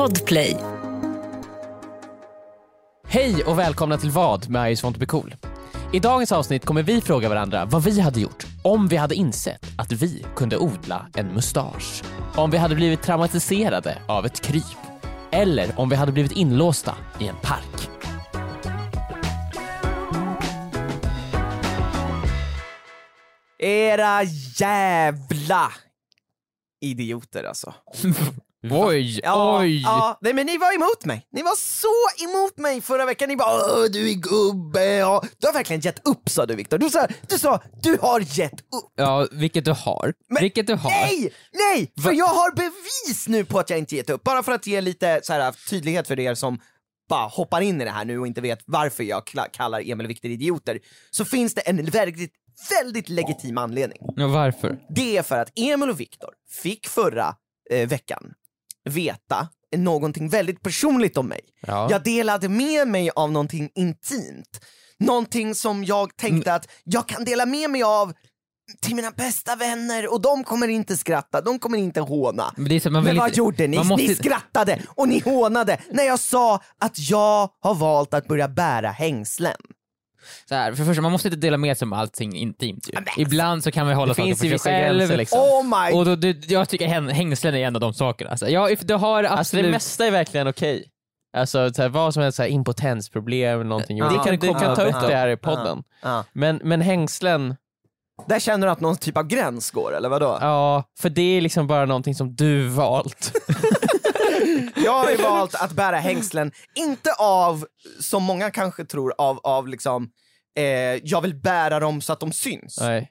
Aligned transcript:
Podplay. 0.00 0.56
Hej 3.06 3.44
och 3.44 3.58
välkomna 3.58 3.98
till 3.98 4.10
Vad 4.10 4.48
med 4.48 4.66
I 4.66 4.70
just 4.70 4.82
want 4.82 4.96
to 4.96 5.00
be 5.00 5.06
cool. 5.06 5.34
I 5.92 6.00
dagens 6.00 6.32
avsnitt 6.32 6.64
kommer 6.64 6.82
vi 6.82 7.00
fråga 7.00 7.28
varandra 7.28 7.64
vad 7.64 7.84
vi 7.84 8.00
hade 8.00 8.20
gjort 8.20 8.46
om 8.64 8.88
vi 8.88 8.96
hade 8.96 9.14
insett 9.14 9.66
att 9.78 9.92
vi 9.92 10.24
kunde 10.36 10.58
odla 10.58 11.06
en 11.14 11.26
mustasch. 11.26 12.02
Om 12.36 12.50
vi 12.50 12.58
hade 12.58 12.74
blivit 12.74 13.02
traumatiserade 13.02 13.98
av 14.08 14.26
ett 14.26 14.40
kryp. 14.40 14.78
Eller 15.30 15.80
om 15.80 15.88
vi 15.88 15.96
hade 15.96 16.12
blivit 16.12 16.32
inlåsta 16.32 16.94
i 17.18 17.28
en 17.28 17.36
park. 17.36 17.90
Era 23.58 24.22
jävla 24.60 25.72
idioter 26.80 27.44
alltså. 27.44 27.74
Oj, 28.62 29.20
Ja, 29.22 29.60
oj! 29.60 29.82
Ja, 29.82 30.18
nej 30.20 30.34
men 30.34 30.46
ni 30.46 30.58
var 30.58 30.74
emot 30.74 31.04
mig. 31.04 31.26
Ni 31.32 31.42
var 31.42 31.56
så 31.56 32.24
emot 32.24 32.58
mig 32.58 32.80
förra 32.80 33.06
veckan. 33.06 33.28
Ni 33.28 33.36
bara 33.36 33.88
du 33.88 34.10
är 34.10 34.14
gubbe. 34.14 34.84
Ja. 34.84 35.22
Du 35.38 35.46
har 35.46 35.54
verkligen 35.54 35.80
gett 35.80 36.08
upp 36.08 36.28
sa 36.28 36.46
du 36.46 36.54
Viktor. 36.54 36.78
Du 36.78 36.90
sa, 36.90 37.06
du 37.28 37.38
sa, 37.38 37.60
du 37.82 37.98
har 38.00 38.20
gett 38.20 38.60
upp. 38.60 38.92
Ja, 38.96 39.26
vilket 39.32 39.64
du 39.64 39.72
har. 39.72 40.14
Men 40.28 40.42
vilket 40.42 40.66
du 40.66 40.74
har. 40.74 40.90
Nej, 40.90 41.32
nej! 41.52 41.92
För 42.02 42.12
jag 42.12 42.26
har 42.26 42.56
bevis 42.56 43.28
nu 43.28 43.44
på 43.44 43.58
att 43.58 43.70
jag 43.70 43.78
inte 43.78 43.96
gett 43.96 44.10
upp. 44.10 44.22
Bara 44.22 44.42
för 44.42 44.52
att 44.52 44.66
ge 44.66 44.80
lite 44.80 45.20
så 45.22 45.32
här, 45.32 45.52
tydlighet 45.70 46.08
för 46.08 46.20
er 46.20 46.34
som 46.34 46.58
bara 47.08 47.26
hoppar 47.26 47.60
in 47.60 47.80
i 47.80 47.84
det 47.84 47.90
här 47.90 48.04
nu 48.04 48.18
och 48.18 48.26
inte 48.26 48.40
vet 48.40 48.58
varför 48.66 49.04
jag 49.04 49.22
kallar 49.52 49.90
Emil 49.90 50.06
och 50.06 50.10
Viktor 50.10 50.30
idioter. 50.30 50.78
Så 51.10 51.24
finns 51.24 51.54
det 51.54 51.60
en 51.60 51.84
väldigt, 51.84 52.32
väldigt 52.70 53.08
legitim 53.08 53.58
anledning. 53.58 53.98
Ja, 54.16 54.26
varför? 54.26 54.78
Det 54.94 55.16
är 55.16 55.22
för 55.22 55.38
att 55.38 55.58
Emil 55.58 55.90
och 55.90 56.00
Viktor 56.00 56.30
fick 56.62 56.86
förra 56.88 57.34
eh, 57.70 57.88
veckan 57.88 58.34
veta 58.90 59.48
någonting 59.76 60.28
väldigt 60.28 60.62
personligt 60.62 61.16
om 61.16 61.26
mig. 61.26 61.40
Ja. 61.60 61.88
Jag 61.90 62.02
delade 62.04 62.48
med 62.48 62.88
mig 62.88 63.10
av 63.16 63.32
någonting 63.32 63.70
intimt. 63.74 64.60
Någonting 64.98 65.54
som 65.54 65.84
jag 65.84 66.16
tänkte 66.16 66.54
att 66.54 66.68
jag 66.84 67.08
kan 67.08 67.24
dela 67.24 67.46
med 67.46 67.70
mig 67.70 67.82
av 67.82 68.12
till 68.80 68.94
mina 68.96 69.10
bästa 69.10 69.56
vänner 69.56 70.12
och 70.12 70.20
de 70.20 70.44
kommer 70.44 70.68
inte 70.68 70.96
skratta, 70.96 71.40
de 71.40 71.58
kommer 71.58 71.78
inte 71.78 72.00
håna. 72.00 72.54
Men, 72.56 72.80
så, 72.80 72.90
Men 72.90 73.04
vad 73.04 73.28
inte, 73.28 73.38
gjorde 73.38 73.66
ni? 73.66 73.76
måste, 73.76 74.06
Ni 74.06 74.14
skrattade 74.14 74.82
och 74.88 75.08
ni 75.08 75.20
hånade 75.20 75.78
när 75.90 76.04
jag 76.04 76.18
sa 76.20 76.60
att 76.80 77.10
jag 77.10 77.50
har 77.60 77.74
valt 77.74 78.14
att 78.14 78.28
börja 78.28 78.48
bära 78.48 78.90
hängslen. 78.90 79.56
Så 80.48 80.54
här, 80.54 80.72
för 80.72 80.78
det 80.82 80.86
första, 80.86 81.02
man 81.02 81.12
måste 81.12 81.28
inte 81.28 81.38
dela 81.40 81.56
med 81.56 81.78
sig 81.78 81.86
om 81.86 81.92
allting 81.92 82.36
intimt 82.36 82.88
ju. 82.88 83.22
Ibland 83.22 83.64
så 83.64 83.70
kan 83.70 83.86
man 83.86 83.94
hålla 83.94 84.12
Det 84.14 84.16
saker 84.22 84.34
för 84.34 84.46
sig 84.46 84.58
själv. 84.58 84.98
gränser 84.98 85.16
liksom. 85.16 85.38
Oh 85.40 85.64
my... 85.64 85.98
Och 85.98 86.04
då, 86.04 86.16
det, 86.16 86.50
jag 86.50 86.68
tycker 86.68 86.86
häng- 86.88 87.10
hängslen 87.12 87.54
är 87.54 87.66
en 87.66 87.74
av 87.76 87.80
de 87.80 87.94
sakerna. 87.94 88.30
Alltså, 88.30 88.48
ja, 88.48 88.70
if 88.70 88.80
du 88.80 88.94
har 88.94 89.18
absolut... 89.24 89.38
Alltså 89.38 89.56
det 89.56 89.70
mesta 89.70 90.06
är 90.06 90.10
verkligen 90.10 90.48
okej. 90.48 90.86
Alltså 91.36 91.72
så 91.74 91.82
här, 91.82 91.88
vad 91.88 92.14
som 92.14 92.22
helst, 92.22 92.36
så 92.36 92.42
här, 92.42 92.48
impotensproblem 92.50 93.54
eller 93.60 93.64
någonting. 93.68 93.98
Ja, 93.98 94.08
vi 94.08 94.14
kan, 94.16 94.24
det 94.26 94.36
du 94.36 94.46
kan 94.52 94.60
kan 94.60 94.76
ta 94.76 94.82
upp 94.84 94.92
ta. 94.92 95.06
det 95.08 95.16
här 95.16 95.28
i 95.28 95.36
podden. 95.36 95.82
Men, 96.32 96.60
men 96.64 96.80
hängslen, 96.80 97.56
Där 98.28 98.38
känner 98.40 98.66
du 98.66 98.72
att 98.72 98.80
någon 98.80 98.96
typ 98.96 99.16
av 99.16 99.26
gräns 99.26 99.70
går, 99.70 99.96
eller 99.96 100.08
vadå? 100.08 100.38
ja, 100.40 100.84
för 101.00 101.10
det 101.10 101.22
är 101.36 101.40
liksom 101.40 101.66
bara 101.66 101.86
någonting 101.86 102.14
som 102.14 102.34
du 102.34 102.68
valt. 102.68 103.32
Jag 104.76 104.98
har 104.98 105.10
ju 105.10 105.16
valt 105.16 105.54
att 105.54 105.72
bära 105.72 105.96
hängslen, 105.96 106.52
inte 106.74 107.12
av, 107.18 107.66
som 108.00 108.22
många 108.22 108.50
kanske 108.50 108.84
tror, 108.84 109.14
av, 109.18 109.40
av 109.42 109.68
liksom, 109.68 110.10
eh, 110.56 110.64
jag 111.04 111.20
vill 111.20 111.34
bära 111.34 111.80
dem 111.80 112.00
så 112.00 112.12
att 112.12 112.20
de 112.20 112.32
syns. 112.32 112.78
Nej. 112.80 113.10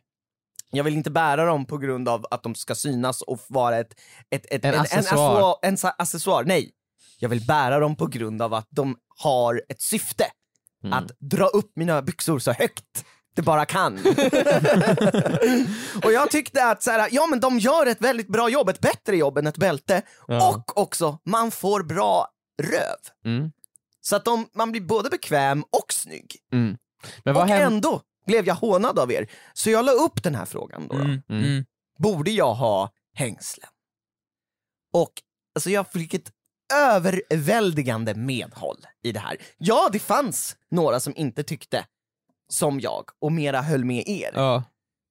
Jag 0.72 0.83
vill 0.83 0.94
inte 0.94 1.11
bära 1.11 1.45
dem 1.45 1.66
på 1.66 1.77
grund 1.77 2.09
av 2.09 2.25
att 2.31 2.44
de 2.44 2.55
ska 2.55 2.75
synas 2.75 3.22
och 3.22 3.39
vara 3.47 3.77
ett, 3.77 4.00
ett, 4.30 4.45
ett, 4.52 4.66
En 4.66 4.73
en, 4.73 4.80
accessoar. 4.80 5.55
En, 5.61 5.70
en 5.70 5.77
sa- 5.77 5.95
accessoar. 5.97 6.44
Nej, 6.44 6.72
jag 7.20 7.30
vill 7.30 7.45
bära 7.45 7.80
dem 7.80 7.95
på 7.95 8.08
grund 8.08 8.42
av 8.42 8.53
att 8.53 8.67
de 8.70 8.95
har 9.17 9.61
ett 9.70 9.81
syfte. 9.81 10.25
Mm. 10.83 10.94
Att 10.94 11.11
dra 11.20 11.45
upp 11.45 11.72
mina 11.75 12.02
byxor 12.02 12.39
så 12.39 12.52
högt 12.52 13.05
det 13.35 13.41
bara 13.41 13.65
kan. 13.65 13.99
och 16.04 16.11
jag 16.11 16.31
tyckte 16.31 16.65
att 16.65 16.83
så 16.83 16.92
här, 16.92 17.09
ja 17.11 17.27
men 17.27 17.39
de 17.39 17.59
gör 17.59 17.86
ett 17.86 18.02
väldigt 18.02 18.27
bra 18.27 18.49
jobb, 18.49 18.70
ett 18.70 18.80
bättre 18.80 19.17
jobb 19.17 19.37
än 19.37 19.48
ett 19.48 19.58
bälte. 19.58 20.02
Ja. 20.27 20.49
Och 20.49 20.77
också, 20.77 21.20
man 21.26 21.52
får 21.52 21.83
bra 21.83 22.27
röv. 22.61 22.98
Mm. 23.26 23.52
Så 24.02 24.15
att 24.15 24.26
de, 24.26 24.49
man 24.54 24.71
blir 24.71 24.81
både 24.81 25.09
bekväm 25.09 25.64
och 25.64 25.93
snygg. 25.93 26.36
Mm. 26.54 26.77
Men 27.23 27.33
vad 27.33 27.43
och 27.43 27.49
händer? 27.49 27.65
ändå 27.67 28.02
blev 28.26 28.48
jag 28.48 28.55
hånad 28.55 28.99
av 28.99 29.11
er. 29.11 29.31
Så 29.54 29.70
jag 29.70 29.86
la 29.86 29.92
upp 29.92 30.23
den 30.23 30.36
här 30.36 30.45
frågan 30.45 30.87
då. 30.87 30.95
då. 30.95 31.02
Mm, 31.04 31.21
Mm. 31.30 31.43
mm. 31.43 31.65
Borde 31.99 32.31
jag 32.31 32.54
ha 32.54 32.92
hängslen? 33.14 33.70
Och 34.93 35.11
alltså 35.55 35.70
jag 35.70 35.92
fick 35.92 36.14
ett 36.14 36.31
överväldigande 36.73 38.15
medhåll 38.15 38.77
i 39.04 39.11
det 39.11 39.20
här. 39.20 39.37
Ja, 39.58 39.89
det 39.92 39.99
fanns 39.99 40.55
några 40.71 40.99
som 40.99 41.15
inte 41.15 41.43
tyckte 41.43 41.86
som 42.49 42.80
jag 42.80 43.04
och 43.21 43.32
mera 43.32 43.61
höll 43.61 43.86
med 43.86 44.04
er. 44.08 44.32
Ja. 44.36 44.64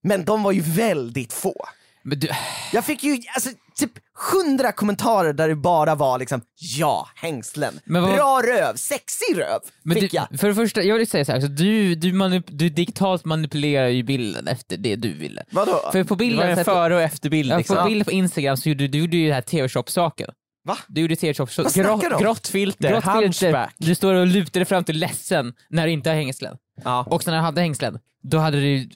Men 0.03 0.25
de 0.25 0.43
var 0.43 0.53
ju 0.53 0.60
väldigt 0.60 1.32
få. 1.32 1.54
Men 2.03 2.19
du, 2.21 2.28
Jag 2.72 2.84
fick 2.84 3.04
ju 3.04 3.19
alltså, 3.34 3.50
typ 3.76 3.91
hundra 4.32 4.72
kommentarer 4.72 5.32
där 5.32 5.49
det 5.49 5.54
bara 5.56 5.94
var 5.94 6.19
liksom 6.19 6.41
ja, 6.78 7.09
hängslen, 7.15 7.81
vad- 7.84 8.15
bra 8.15 8.43
röv, 8.44 8.76
sexig 8.76 9.38
röv 9.38 9.60
men 9.82 10.00
fick 10.00 10.10
du, 10.10 10.16
jag. 10.16 10.41
för 10.41 10.49
det 10.49 10.54
första, 10.54 10.82
jag 10.82 10.99
vill 10.99 11.06
säga 11.06 11.25
så 11.25 11.32
här, 11.32 11.41
så 11.41 11.47
du, 11.47 11.94
du, 11.94 12.12
manip, 12.12 12.44
du 12.49 12.69
digitalt 12.69 13.25
manipulerar 13.25 13.88
ju 13.88 14.03
bilden 14.03 14.49
efter 14.49 14.76
det 14.76 14.97
du 14.97 15.12
ville. 15.15 15.44
Vadå? 15.50 15.81
För 15.93 16.05
på 16.05 16.15
Det 16.15 16.19
bilden, 16.19 16.38
var 16.49 16.56
en 16.56 16.65
före 16.65 16.94
och 16.94 17.03
efterbild 17.03 17.53
ja, 17.53 17.59
liksom. 17.59 17.76
på 17.76 17.84
bilden 17.84 18.05
på 18.05 18.10
Instagram 18.12 18.56
så 18.56 18.69
gjorde 18.69 18.84
du, 18.84 18.88
du 18.88 18.99
gjorde 18.99 19.16
ju 19.16 19.28
det 19.28 19.34
här 19.34 19.41
TV-shop-saken. 19.43 20.31
Va? 20.69 20.79
Du 20.89 21.01
gjorde 21.01 21.17
snackar 21.17 22.09
du 22.09 22.15
om? 22.15 22.23
Grått 22.23 22.49
filter, 22.49 22.89
Grått 22.91 23.05
filter, 23.05 23.23
hunchback. 23.23 23.75
du 23.79 23.95
står 23.95 24.15
och 24.15 24.27
lutar 24.27 24.61
dig 24.61 24.65
fram 24.67 24.84
till 24.84 24.99
ledsen 24.99 25.55
när 25.71 25.87
du 25.87 25.93
inte 25.93 26.11
har 26.11 26.17
hängslen. 26.17 26.56
Ja. 26.84 27.06
Och 27.11 27.23
sen 27.23 27.33
när 27.33 27.39
du 27.39 27.45
hade 27.45 27.61
hängslen, 27.61 27.99
då 28.23 28.39
hade 28.39 28.61
du 28.61 28.89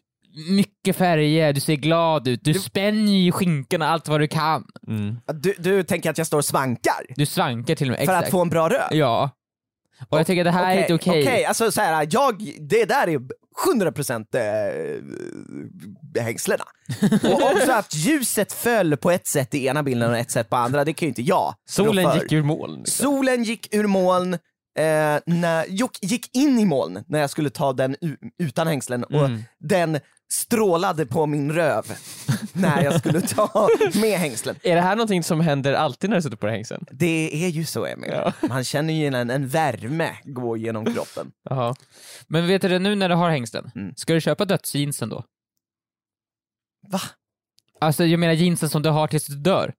mycket 0.50 0.96
färger, 0.96 1.52
du 1.52 1.60
ser 1.60 1.74
glad 1.74 2.28
ut, 2.28 2.44
du 2.44 2.54
spänner 2.54 3.12
ju 3.12 3.32
skinkorna 3.32 3.88
allt 3.88 4.08
vad 4.08 4.20
du 4.20 4.28
kan. 4.28 4.64
Mm. 4.88 5.16
Du, 5.26 5.54
du 5.58 5.82
tänker 5.82 6.10
att 6.10 6.18
jag 6.18 6.26
står 6.26 6.38
och 6.38 6.44
svankar 6.44 7.06
Du 7.16 7.26
svankar 7.26 7.74
till 7.74 7.86
och 7.86 7.90
med. 7.90 7.98
för 7.98 8.02
exakt. 8.02 8.24
att 8.24 8.30
få 8.30 8.42
en 8.42 8.48
bra 8.48 8.68
röv? 8.68 8.88
Ja. 8.90 9.30
Och 10.08 10.18
jag 10.18 10.26
tycker 10.26 10.44
det 10.44 10.50
här 10.50 10.76
är 10.76 10.80
inte 10.80 10.94
okej. 10.94 11.22
Okej, 11.22 11.44
alltså 11.44 11.72
så 11.72 11.80
här, 11.80 12.08
jag, 12.10 12.52
det 12.60 12.84
där 12.84 13.08
är 13.08 13.20
100% 13.74 14.26
eh, 16.16 16.22
hängslena. 16.22 16.64
och 17.32 17.42
också 17.52 17.72
att 17.72 17.94
ljuset 17.94 18.52
föll 18.52 18.96
på 18.96 19.10
ett 19.10 19.26
sätt 19.26 19.54
i 19.54 19.66
ena 19.66 19.82
bilden 19.82 20.10
och 20.10 20.16
ett 20.18 20.30
sätt 20.30 20.50
på 20.50 20.56
andra, 20.56 20.84
det 20.84 20.92
kan 20.92 21.06
ju 21.06 21.08
inte 21.08 21.22
jag 21.22 21.54
Solen 21.68 22.18
gick 22.18 22.32
ur 22.32 22.42
moln. 22.42 22.78
Liksom. 22.78 23.04
Solen 23.04 23.42
gick 23.44 23.74
ur 23.74 23.86
moln, 23.86 24.34
eh, 24.34 24.38
när, 25.26 25.64
gick- 26.04 26.30
in 26.36 26.58
i 26.58 26.64
moln 26.64 27.04
när 27.08 27.20
jag 27.20 27.30
skulle 27.30 27.50
ta 27.50 27.72
den 27.72 27.96
utan 28.38 28.66
hängslen 28.66 29.04
och 29.04 29.24
Mm. 29.26 29.42
den 29.58 30.00
strålade 30.32 31.06
på 31.06 31.26
min 31.26 31.52
röv 31.52 31.92
när 32.52 32.82
jag 32.84 32.98
skulle 33.00 33.20
ta 33.20 33.68
med 33.94 34.18
hängslen. 34.18 34.56
Är 34.62 34.74
det 34.74 34.80
här 34.80 34.96
någonting 34.96 35.22
som 35.22 35.40
händer 35.40 35.74
alltid 35.74 36.10
när 36.10 36.16
du 36.16 36.22
sätter 36.22 36.36
på 36.36 36.46
dig 36.46 36.54
hängseln? 36.54 36.86
Det 36.90 37.44
är 37.44 37.48
ju 37.48 37.64
så 37.64 37.86
Emil, 37.86 38.10
Ja. 38.12 38.32
man 38.48 38.64
känner 38.64 38.94
ju 38.94 39.06
en, 39.06 39.30
en 39.30 39.48
värme 39.48 40.10
gå 40.24 40.56
genom 40.56 40.84
kroppen. 40.94 41.32
Jaha. 41.50 41.74
Men 42.26 42.46
vet 42.46 42.62
du 42.62 42.68
det, 42.68 42.78
nu 42.78 42.94
när 42.94 43.08
du 43.08 43.14
har 43.14 43.30
hängslen, 43.30 43.70
Mm. 43.74 43.94
ska 43.96 44.14
du 44.14 44.20
köpa 44.20 44.44
dödsjeansen 44.44 45.08
då? 45.08 45.24
Va? 46.88 47.00
Alltså 47.80 48.04
jag 48.04 48.20
menar 48.20 48.32
jeansen 48.34 48.68
som 48.68 48.82
du 48.82 48.90
har 48.90 49.06
tills 49.06 49.26
du 49.26 49.36
dör. 49.36 49.72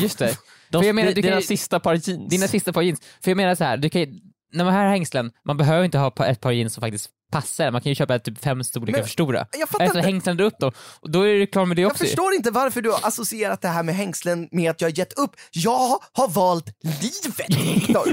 Just 0.00 0.18
det. 0.18 0.38
De, 0.70 0.82
För 0.82 0.86
jag 0.86 0.94
menar, 0.94 1.08
du 1.08 1.14
kan 1.14 1.22
dina 1.22 1.36
ju- 1.40 1.46
sista 1.46 1.80
par 1.80 1.94
jeans. 1.94 2.28
Dina 2.30 2.48
sista 2.48 2.72
par 2.72 2.82
jeans. 2.82 3.00
För 3.22 3.30
jag 3.30 3.36
menar 3.36 3.54
så 3.54 3.64
här, 3.64 3.76
du 3.76 3.90
kan 3.90 4.20
när 4.52 4.64
man 4.64 4.74
har 4.74 4.88
hängslen, 4.88 5.32
man 5.44 5.56
behöver 5.56 5.84
inte 5.84 5.98
ha 5.98 6.26
ett 6.26 6.40
par 6.40 6.52
jeans 6.52 6.74
som 6.74 6.80
faktiskt 6.80 7.10
passar, 7.30 7.70
man 7.70 7.80
kan 7.80 7.90
ju 7.90 7.94
köpa 7.96 8.18
typ 8.18 8.38
fem 8.44 8.64
storlekar 8.64 8.98
Men 8.98 9.04
för 9.06 9.10
stora. 9.12 9.46
Jag 9.58 9.68
fattar 9.68 9.84
Efter 9.84 9.98
inte. 9.98 10.10
hängslen 10.10 10.36
drar 10.36 10.44
upp 10.46 10.58
dem, 10.58 10.72
och 11.00 11.10
då 11.10 11.22
är 11.22 11.34
det 11.34 11.46
klart 11.46 11.68
med 11.68 11.76
det 11.76 11.82
Jag 11.82 11.90
också 11.90 12.04
ju. 12.04 12.08
förstår 12.08 12.34
inte 12.34 12.50
varför 12.50 12.82
du 12.82 12.90
har 12.90 13.00
associerat 13.02 13.60
det 13.62 13.68
här 13.68 13.82
med 13.82 13.94
hängslen 13.94 14.48
med 14.52 14.70
att 14.70 14.80
jag 14.80 14.88
har 14.90 14.98
gett 14.98 15.12
upp. 15.12 15.30
Jag 15.50 15.98
har 16.12 16.28
valt 16.28 16.66
livet, 16.82 17.50
Viktor. 17.50 18.08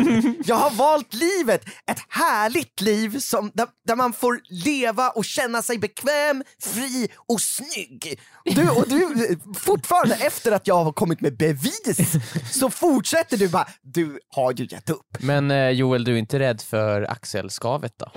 Jag 0.45 0.55
har 0.55 0.69
valt 0.71 1.13
livet, 1.13 1.65
ett 1.91 1.99
härligt 2.09 2.81
liv 2.81 3.19
som, 3.19 3.51
där, 3.53 3.67
där 3.87 3.95
man 3.95 4.13
får 4.13 4.39
leva 4.49 5.09
och 5.09 5.25
känna 5.25 5.61
sig 5.61 5.77
bekväm, 5.77 6.43
fri 6.61 7.07
och 7.27 7.41
snygg. 7.41 8.19
Du, 8.45 8.69
och 8.69 8.85
du, 8.89 9.37
fortfarande 9.57 10.15
efter 10.15 10.51
att 10.51 10.67
jag 10.67 10.83
har 10.83 10.91
kommit 10.91 11.21
med 11.21 11.37
bevis, 11.37 12.11
så 12.51 12.69
fortsätter 12.69 13.37
du 13.37 13.47
bara, 13.49 13.67
du 13.81 14.19
har 14.35 14.51
ju 14.53 14.67
gett 14.71 14.89
upp. 14.89 15.17
Men 15.19 15.51
eh, 15.51 15.69
Joel, 15.69 16.03
du 16.03 16.13
är 16.13 16.17
inte 16.17 16.39
rädd 16.39 16.61
för 16.61 17.11
axelskavet 17.11 17.93
då? 17.97 18.11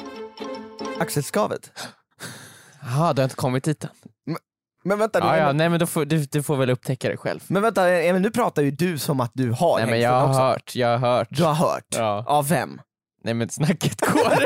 Axelskavet? 1.00 1.70
Jaha, 2.82 3.12
du 3.12 3.22
har 3.22 3.24
inte 3.24 3.36
kommit 3.36 3.64
dit 3.64 3.84
än? 3.84 3.90
Men 4.84 4.98
vänta, 4.98 5.18
Ja, 5.18 5.36
ja, 5.36 5.52
nej 5.52 5.68
men 5.68 5.80
då 5.80 5.86
får, 5.86 6.04
du, 6.04 6.24
du 6.24 6.42
får 6.42 6.56
väl 6.56 6.70
upptäcka 6.70 7.08
det 7.08 7.16
själv. 7.16 7.40
men 7.46 7.62
vänta 7.62 7.88
Emil, 7.90 8.22
nu 8.22 8.30
pratar 8.30 8.62
ju 8.62 8.70
du 8.70 8.98
som 8.98 9.20
att 9.20 9.30
du 9.34 9.50
har 9.52 9.78
Nej 9.78 9.90
men 9.90 10.00
jag 10.00 10.10
har 10.10 10.28
också. 10.28 10.40
hört, 10.40 10.74
jag 10.74 10.98
har 10.98 11.16
hört. 11.16 11.28
Du 11.30 11.44
har 11.44 11.54
hört? 11.54 11.86
Ja. 11.96 12.24
Av 12.26 12.48
vem? 12.48 12.80
Nej 13.24 13.34
men 13.34 13.48
snacket 13.48 14.00
går. 14.00 14.32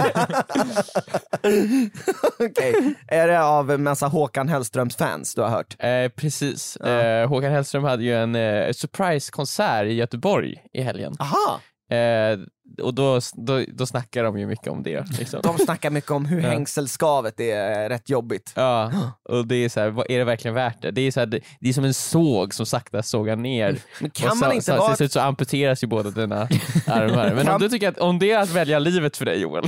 Okej, 2.39 2.95
är 3.09 3.29
det 3.29 3.45
av 3.45 3.71
en 3.71 3.83
massa 3.83 4.07
Håkan 4.07 4.49
Hellströms 4.49 4.97
fans 4.97 5.35
du 5.35 5.43
har 5.43 5.49
hört? 5.49 5.77
eh, 5.79 6.09
precis. 6.09 6.77
Eh, 6.77 7.29
Håkan 7.29 7.53
Hellström 7.53 7.85
hade 7.85 8.05
ju 8.05 8.15
en 8.17 8.35
eh, 8.35 8.73
surprise-konsert 8.73 9.85
i 9.87 9.93
Göteborg 9.93 10.55
i 10.73 10.83
helgen. 10.83 11.15
Aha! 11.19 11.61
Eh, 11.93 12.39
och 12.83 12.95
då, 12.95 13.21
då, 13.33 13.65
då 13.69 13.87
snackar 13.87 14.25
de 14.25 14.39
ju 14.39 14.47
mycket 14.47 14.67
om 14.69 14.83
det. 14.83 15.19
Liksom. 15.19 15.41
De 15.43 15.59
snackar 15.59 15.91
mycket 15.91 16.11
om 16.11 16.25
hur 16.27 16.41
Ja. 16.43 16.49
hängselskavet 16.49 17.41
är 17.41 17.89
rätt 17.89 18.11
jobbigt. 18.11 18.53
Ja, 18.57 18.93
och 19.29 19.47
det 19.47 19.55
är 19.57 19.69
så 19.69 19.81
här, 19.81 19.91
vad, 19.91 20.11
är 20.11 20.19
det 20.19 20.25
verkligen 20.25 20.55
värt 20.55 20.83
det? 20.83 20.91
Det 20.91 21.01
är, 21.01 21.11
så 21.11 21.21
här, 21.21 21.27
det, 21.27 21.41
det 21.61 21.69
är 21.69 21.73
som 21.73 21.85
en 21.85 21.95
såg 21.95 22.55
som 22.55 22.67
sakta 22.67 23.03
sågar 23.03 23.37
ner. 23.37 23.79
Men 24.01 24.11
och 24.11 24.15
kan 24.15 24.31
så, 24.31 24.37
man 24.37 24.53
inte 24.53 24.65
så, 24.65 24.77
vara... 24.77 24.89
Till 24.89 24.97
slut 24.97 25.13
så 25.13 25.21
amputeras 25.21 25.83
ju 25.83 25.87
båda 25.87 26.11
dina 26.11 26.41
armar. 26.87 27.35
Men 27.35 27.45
Kan- 27.45 27.55
om 27.55 27.61
du 27.61 27.69
tycker 27.69 27.89
att 27.89 27.99
om 27.99 28.19
det 28.19 28.31
är 28.31 28.39
att 28.39 28.51
välja 28.51 28.79
livet 28.79 29.17
för 29.17 29.25
dig 29.25 29.41
Joel? 29.41 29.65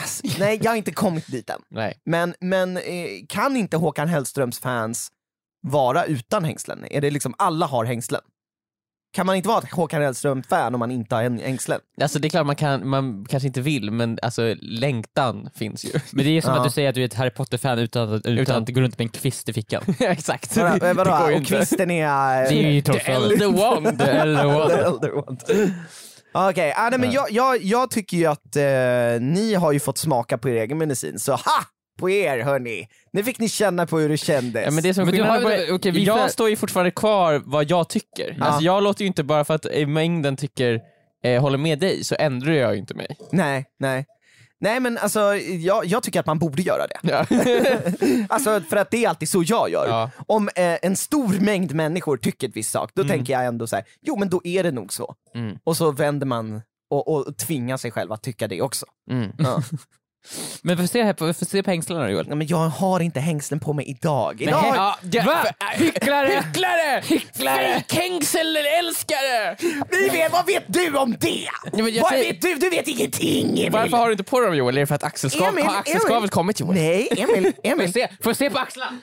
Alltså, 0.00 0.26
Nej, 0.38 0.60
jag 0.62 0.70
har 0.70 0.76
inte 0.76 0.92
kommit 0.92 1.26
dit 1.32 1.50
än. 1.50 1.60
Nej. 1.70 1.98
Men, 2.04 2.34
men 2.40 2.76
eh, 2.76 2.82
kan 3.28 3.56
inte 3.56 3.76
Håkan 3.76 4.08
Hellströms 4.08 4.60
fans 4.60 5.08
vara 5.66 6.04
utan 6.04 6.44
hängslen? 6.44 6.84
Är 6.90 7.00
det 7.00 7.10
liksom 7.10 7.34
alla 7.38 7.66
har 7.66 7.84
hängslen? 7.84 8.20
Kan 9.12 9.26
man 9.26 9.36
inte 9.36 9.48
vara 9.48 9.58
ett 9.58 9.70
Håkan 9.72 10.02
Hellström-fan 10.02 10.74
om 10.74 10.78
man 10.78 10.90
inte 10.90 11.14
har 11.14 11.22
en 11.22 11.38
hängslen? 11.38 11.80
Alltså 12.02 12.18
det 12.18 12.28
är 12.28 12.30
klart 12.30 12.46
man, 12.46 12.56
kan, 12.56 12.88
man 12.88 13.24
kanske 13.28 13.46
inte 13.46 13.60
vill 13.60 13.90
men 13.90 14.18
alltså 14.22 14.54
längtan 14.60 15.50
finns 15.54 15.84
ju. 15.84 15.90
Men 16.12 16.24
det 16.24 16.30
är 16.36 16.40
som 16.40 16.50
Ja. 16.52 16.58
att 16.58 16.64
du 16.64 16.70
säger 16.70 16.88
att 16.88 16.94
du 16.94 17.00
är 17.00 17.04
ett 17.06 17.14
Harry 17.14 17.30
Potter-fan 17.30 17.78
utan, 17.78 18.14
att- 18.14 18.20
utan, 18.26 18.38
Utan- 18.38 18.62
att 18.62 18.68
gå 18.68 18.80
runt 18.80 18.98
med 18.98 19.04
en 19.04 19.08
kvist 19.08 19.48
i 19.48 19.52
fickan. 19.52 19.82
Exakt. 20.00 20.56
Vadå, 20.56 20.92
vadå? 20.94 21.24
och 21.24 21.32
inte. 21.32 21.54
kvisten 21.56 21.90
är... 21.90 22.42
Det 22.42 22.64
är 22.64 22.70
ju 22.70 22.80
The 22.82 22.98
elder 23.12 23.46
one. 23.76 23.96
The 23.98 24.04
elder. 24.04 24.68
The 24.68 24.74
elder 24.82 25.14
one. 25.28 25.38
Okej, 26.32 26.74
ah, 26.76 26.90
nej, 26.90 26.98
men 26.98 27.10
jag, 27.12 27.30
jag, 27.30 27.62
jag 27.62 27.90
tycker 27.90 28.16
ju 28.16 28.26
att 28.26 28.56
eh, 28.56 29.20
ni 29.20 29.54
har 29.54 29.72
ju 29.72 29.80
fått 29.80 29.98
smaka 29.98 30.38
på 30.38 30.48
er 30.48 30.54
egen 30.54 30.78
medicin, 30.78 31.18
så 31.18 31.32
ha! 31.32 31.64
På 31.98 32.10
er 32.10 32.38
hörni! 32.38 32.88
Nu 33.12 33.24
fick 33.24 33.38
ni 33.38 33.48
känna 33.48 33.86
på 33.86 33.98
hur 33.98 34.08
det 34.08 34.16
kändes. 34.16 34.64
Ja, 34.64 34.70
men 34.70 34.82
det 34.82 34.94
som 34.94 35.04
Men 35.06 35.20
har- 35.20 35.40
på, 35.68 35.74
okej, 35.74 35.92
vi 35.92 36.04
jag 36.04 36.30
står 36.30 36.50
ju 36.50 36.56
fortfarande 36.56 36.90
kvar 36.90 37.42
vad 37.44 37.70
jag 37.70 37.88
tycker. 37.88 38.36
Ja. 38.38 38.44
Alltså, 38.44 38.62
jag 38.62 38.82
låter 38.82 39.02
ju 39.02 39.06
inte 39.06 39.24
bara 39.24 39.44
för 39.44 39.54
att 39.54 39.66
eh, 39.72 39.86
mängden 39.86 40.36
tycker, 40.36 40.80
eh, 41.24 41.40
håller 41.40 41.58
med 41.58 41.78
dig 41.78 42.04
så 42.04 42.16
ändrar 42.18 42.52
jag 42.52 42.72
ju 42.72 42.78
inte 42.78 42.94
mig. 42.94 43.16
Nej, 43.32 43.64
nej. 43.78 44.06
Nej 44.60 44.80
men 44.80 44.98
alltså, 44.98 45.20
jag, 45.36 45.84
jag 45.84 46.02
tycker 46.02 46.20
att 46.20 46.26
man 46.26 46.38
borde 46.38 46.62
göra 46.62 46.86
det. 46.86 46.98
Ja. 47.02 47.26
Alltså 48.28 48.60
för 48.60 48.76
att 48.76 48.90
det 48.90 49.04
är 49.04 49.08
alltid 49.08 49.28
så 49.28 49.42
jag 49.46 49.70
gör. 49.70 49.88
Ja. 49.88 50.10
Om 50.26 50.48
eh, 50.56 50.76
en 50.82 50.96
stor 50.96 51.40
mängd 51.40 51.74
människor 51.74 52.16
tycker 52.16 52.48
ett 52.48 52.56
visst 52.56 52.70
sak, 52.70 52.90
då 52.94 53.04
tänker 53.04 53.32
jag 53.32 53.44
ändå 53.46 53.66
så 53.66 53.76
här: 53.76 53.84
jo 54.02 54.16
men 54.16 54.28
då 54.28 54.40
är 54.44 54.62
det 54.62 54.70
nog 54.70 54.92
så. 54.92 55.14
Mm. 55.34 55.58
Och 55.64 55.76
så 55.76 55.90
vänder 55.92 56.26
man 56.26 56.62
och, 56.90 57.08
och 57.08 57.36
tvingar 57.36 57.76
sig 57.76 57.90
själv 57.90 58.12
att 58.12 58.22
tycka 58.22 58.48
det 58.48 58.62
också. 58.62 58.86
Mm. 59.10 59.32
Ja. 59.38 59.62
Men 60.62 60.76
får 60.76 60.86
se, 60.86 61.02
här 61.02 61.12
på, 61.12 61.32
får 61.34 61.46
se 61.46 61.62
på 61.62 61.70
hängslena 61.70 62.10
Joel. 62.10 62.26
Nej, 62.28 62.36
men 62.36 62.46
jag 62.46 62.56
har 62.56 63.00
inte 63.00 63.20
hängslen 63.20 63.60
på 63.60 63.72
mig 63.72 63.84
idag. 63.90 64.42
Idag 64.42 64.62
Nej, 64.62 64.72
ja, 64.74 64.98
ja, 65.12 65.22
Va? 65.24 65.44
för- 65.44 65.78
Hycklare! 65.84 66.26
Hycklare! 66.44 67.02
Hycklare! 67.06 67.82
Fejkhängselälskare! 67.88 69.56
Ni 69.92 70.08
vet, 70.08 70.32
vad 70.32 70.46
vet 70.46 70.64
du 70.66 70.96
om 70.96 71.16
det? 71.20 71.48
men 71.72 71.94
jag 71.94 72.02
vad 72.02 72.10
säger- 72.12 72.32
vet 72.32 72.42
du? 72.42 72.54
Du 72.54 72.70
vet 72.70 72.88
ingenting 72.88 73.46
Emil! 73.58 73.70
Varför 73.70 73.96
har 73.96 74.06
du 74.06 74.12
inte 74.12 74.24
på 74.24 74.40
dem 74.40 74.56
Joel? 74.56 74.76
Är 74.76 74.80
det 74.80 74.86
för 74.86 74.94
att 74.94 75.04
axelskav, 75.04 75.48
Emil, 75.48 75.64
har 75.64 75.76
axelskavet 75.78 76.18
Emil. 76.18 76.30
kommit 76.30 76.60
Joel? 76.60 76.74
Nej, 76.74 77.08
Emil, 77.16 77.52
Får 77.62 77.70
Emil. 77.70 77.84
jag 77.84 77.92
se, 77.94 78.08
får 78.22 78.32
se 78.34 78.50
på 78.50 78.58
axlarna? 78.58 78.98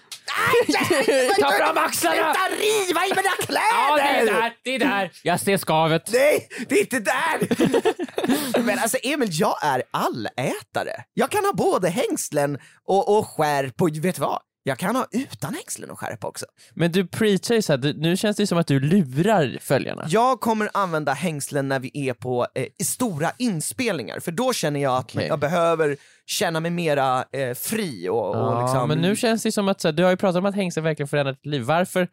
Ta 1.40 1.52
fram 1.52 1.78
axlarna! 1.78 2.34
Sluta 2.34 2.64
riva 2.64 3.06
i 3.06 3.10
mina 3.10 3.36
kläder! 3.40 3.62
Ja, 3.72 3.96
det 3.98 4.02
är 4.04 4.26
där, 4.26 4.54
det 4.64 4.76
är 4.76 4.80
där. 4.80 5.12
Jag 5.24 5.40
ser 5.40 5.58
skavet. 5.58 6.10
Nej, 6.14 6.48
det 6.70 6.76
är 6.76 6.80
inte 6.80 7.00
där! 7.00 8.60
Men 8.64 8.80
alltså 8.80 8.98
Emil, 9.04 9.30
jag 9.32 9.64
är 9.64 9.84
allätare. 9.92 11.04
Jag 11.14 11.30
kan 11.32 11.46
ha 11.46 11.54
både 11.54 11.90
hängslen 11.90 12.58
och, 12.86 13.18
och 13.18 13.28
skärp 13.28 13.82
och 13.82 13.90
vet 13.90 14.16
du 14.16 14.22
vad? 14.22 14.40
Jag 14.68 14.78
kan 14.78 14.96
ha 14.96 15.08
utan 15.12 15.54
hängslen 15.54 15.90
och 15.92 16.00
skärp 16.00 16.24
också. 16.24 16.46
Men 16.74 16.92
du 16.92 17.08
preachar 17.08 17.56
ju 17.56 17.62
såhär, 17.62 17.78
du, 17.78 17.94
nu 17.94 18.18
känns 18.18 18.38
det 18.38 18.48
som 18.48 18.58
att 18.58 18.68
du 18.68 18.80
lurar 18.80 19.58
följarna. 19.62 20.06
Jag 20.10 20.40
kommer 20.40 20.70
använda 20.74 21.14
hängslen 21.14 21.68
när 21.68 21.80
vi 21.80 21.92
är 21.94 22.14
på 22.14 22.48
eh, 22.56 22.66
stora 22.84 23.32
inspelningar, 23.38 24.20
för 24.20 24.32
då 24.32 24.54
känner 24.54 24.80
jag 24.80 24.98
att 24.98 25.16
Okej. 25.16 25.28
jag 25.28 25.40
behöver 25.40 25.98
känna 26.26 26.60
mig 26.60 26.72
mera 26.72 27.26
eh, 27.32 27.54
fri 27.56 28.10
och, 28.10 28.30
och 28.30 28.36
Ja, 28.36 28.62
liksom... 28.62 28.88
men 28.88 28.98
nu 28.98 29.16
känns 29.16 29.44
det 29.44 29.52
som 29.52 29.68
att 29.68 29.82
så 29.82 29.88
här, 29.88 29.94
du 29.94 30.04
har 30.04 30.10
ju 30.10 30.18
pratat 30.18 30.40
om 30.40 30.46
att 30.46 30.56
hängslen 30.56 30.84
verkligen 30.84 31.08
förändrat 31.08 31.36
ditt 31.44 31.46
liv. 31.52 31.62
Varför, 31.62 32.08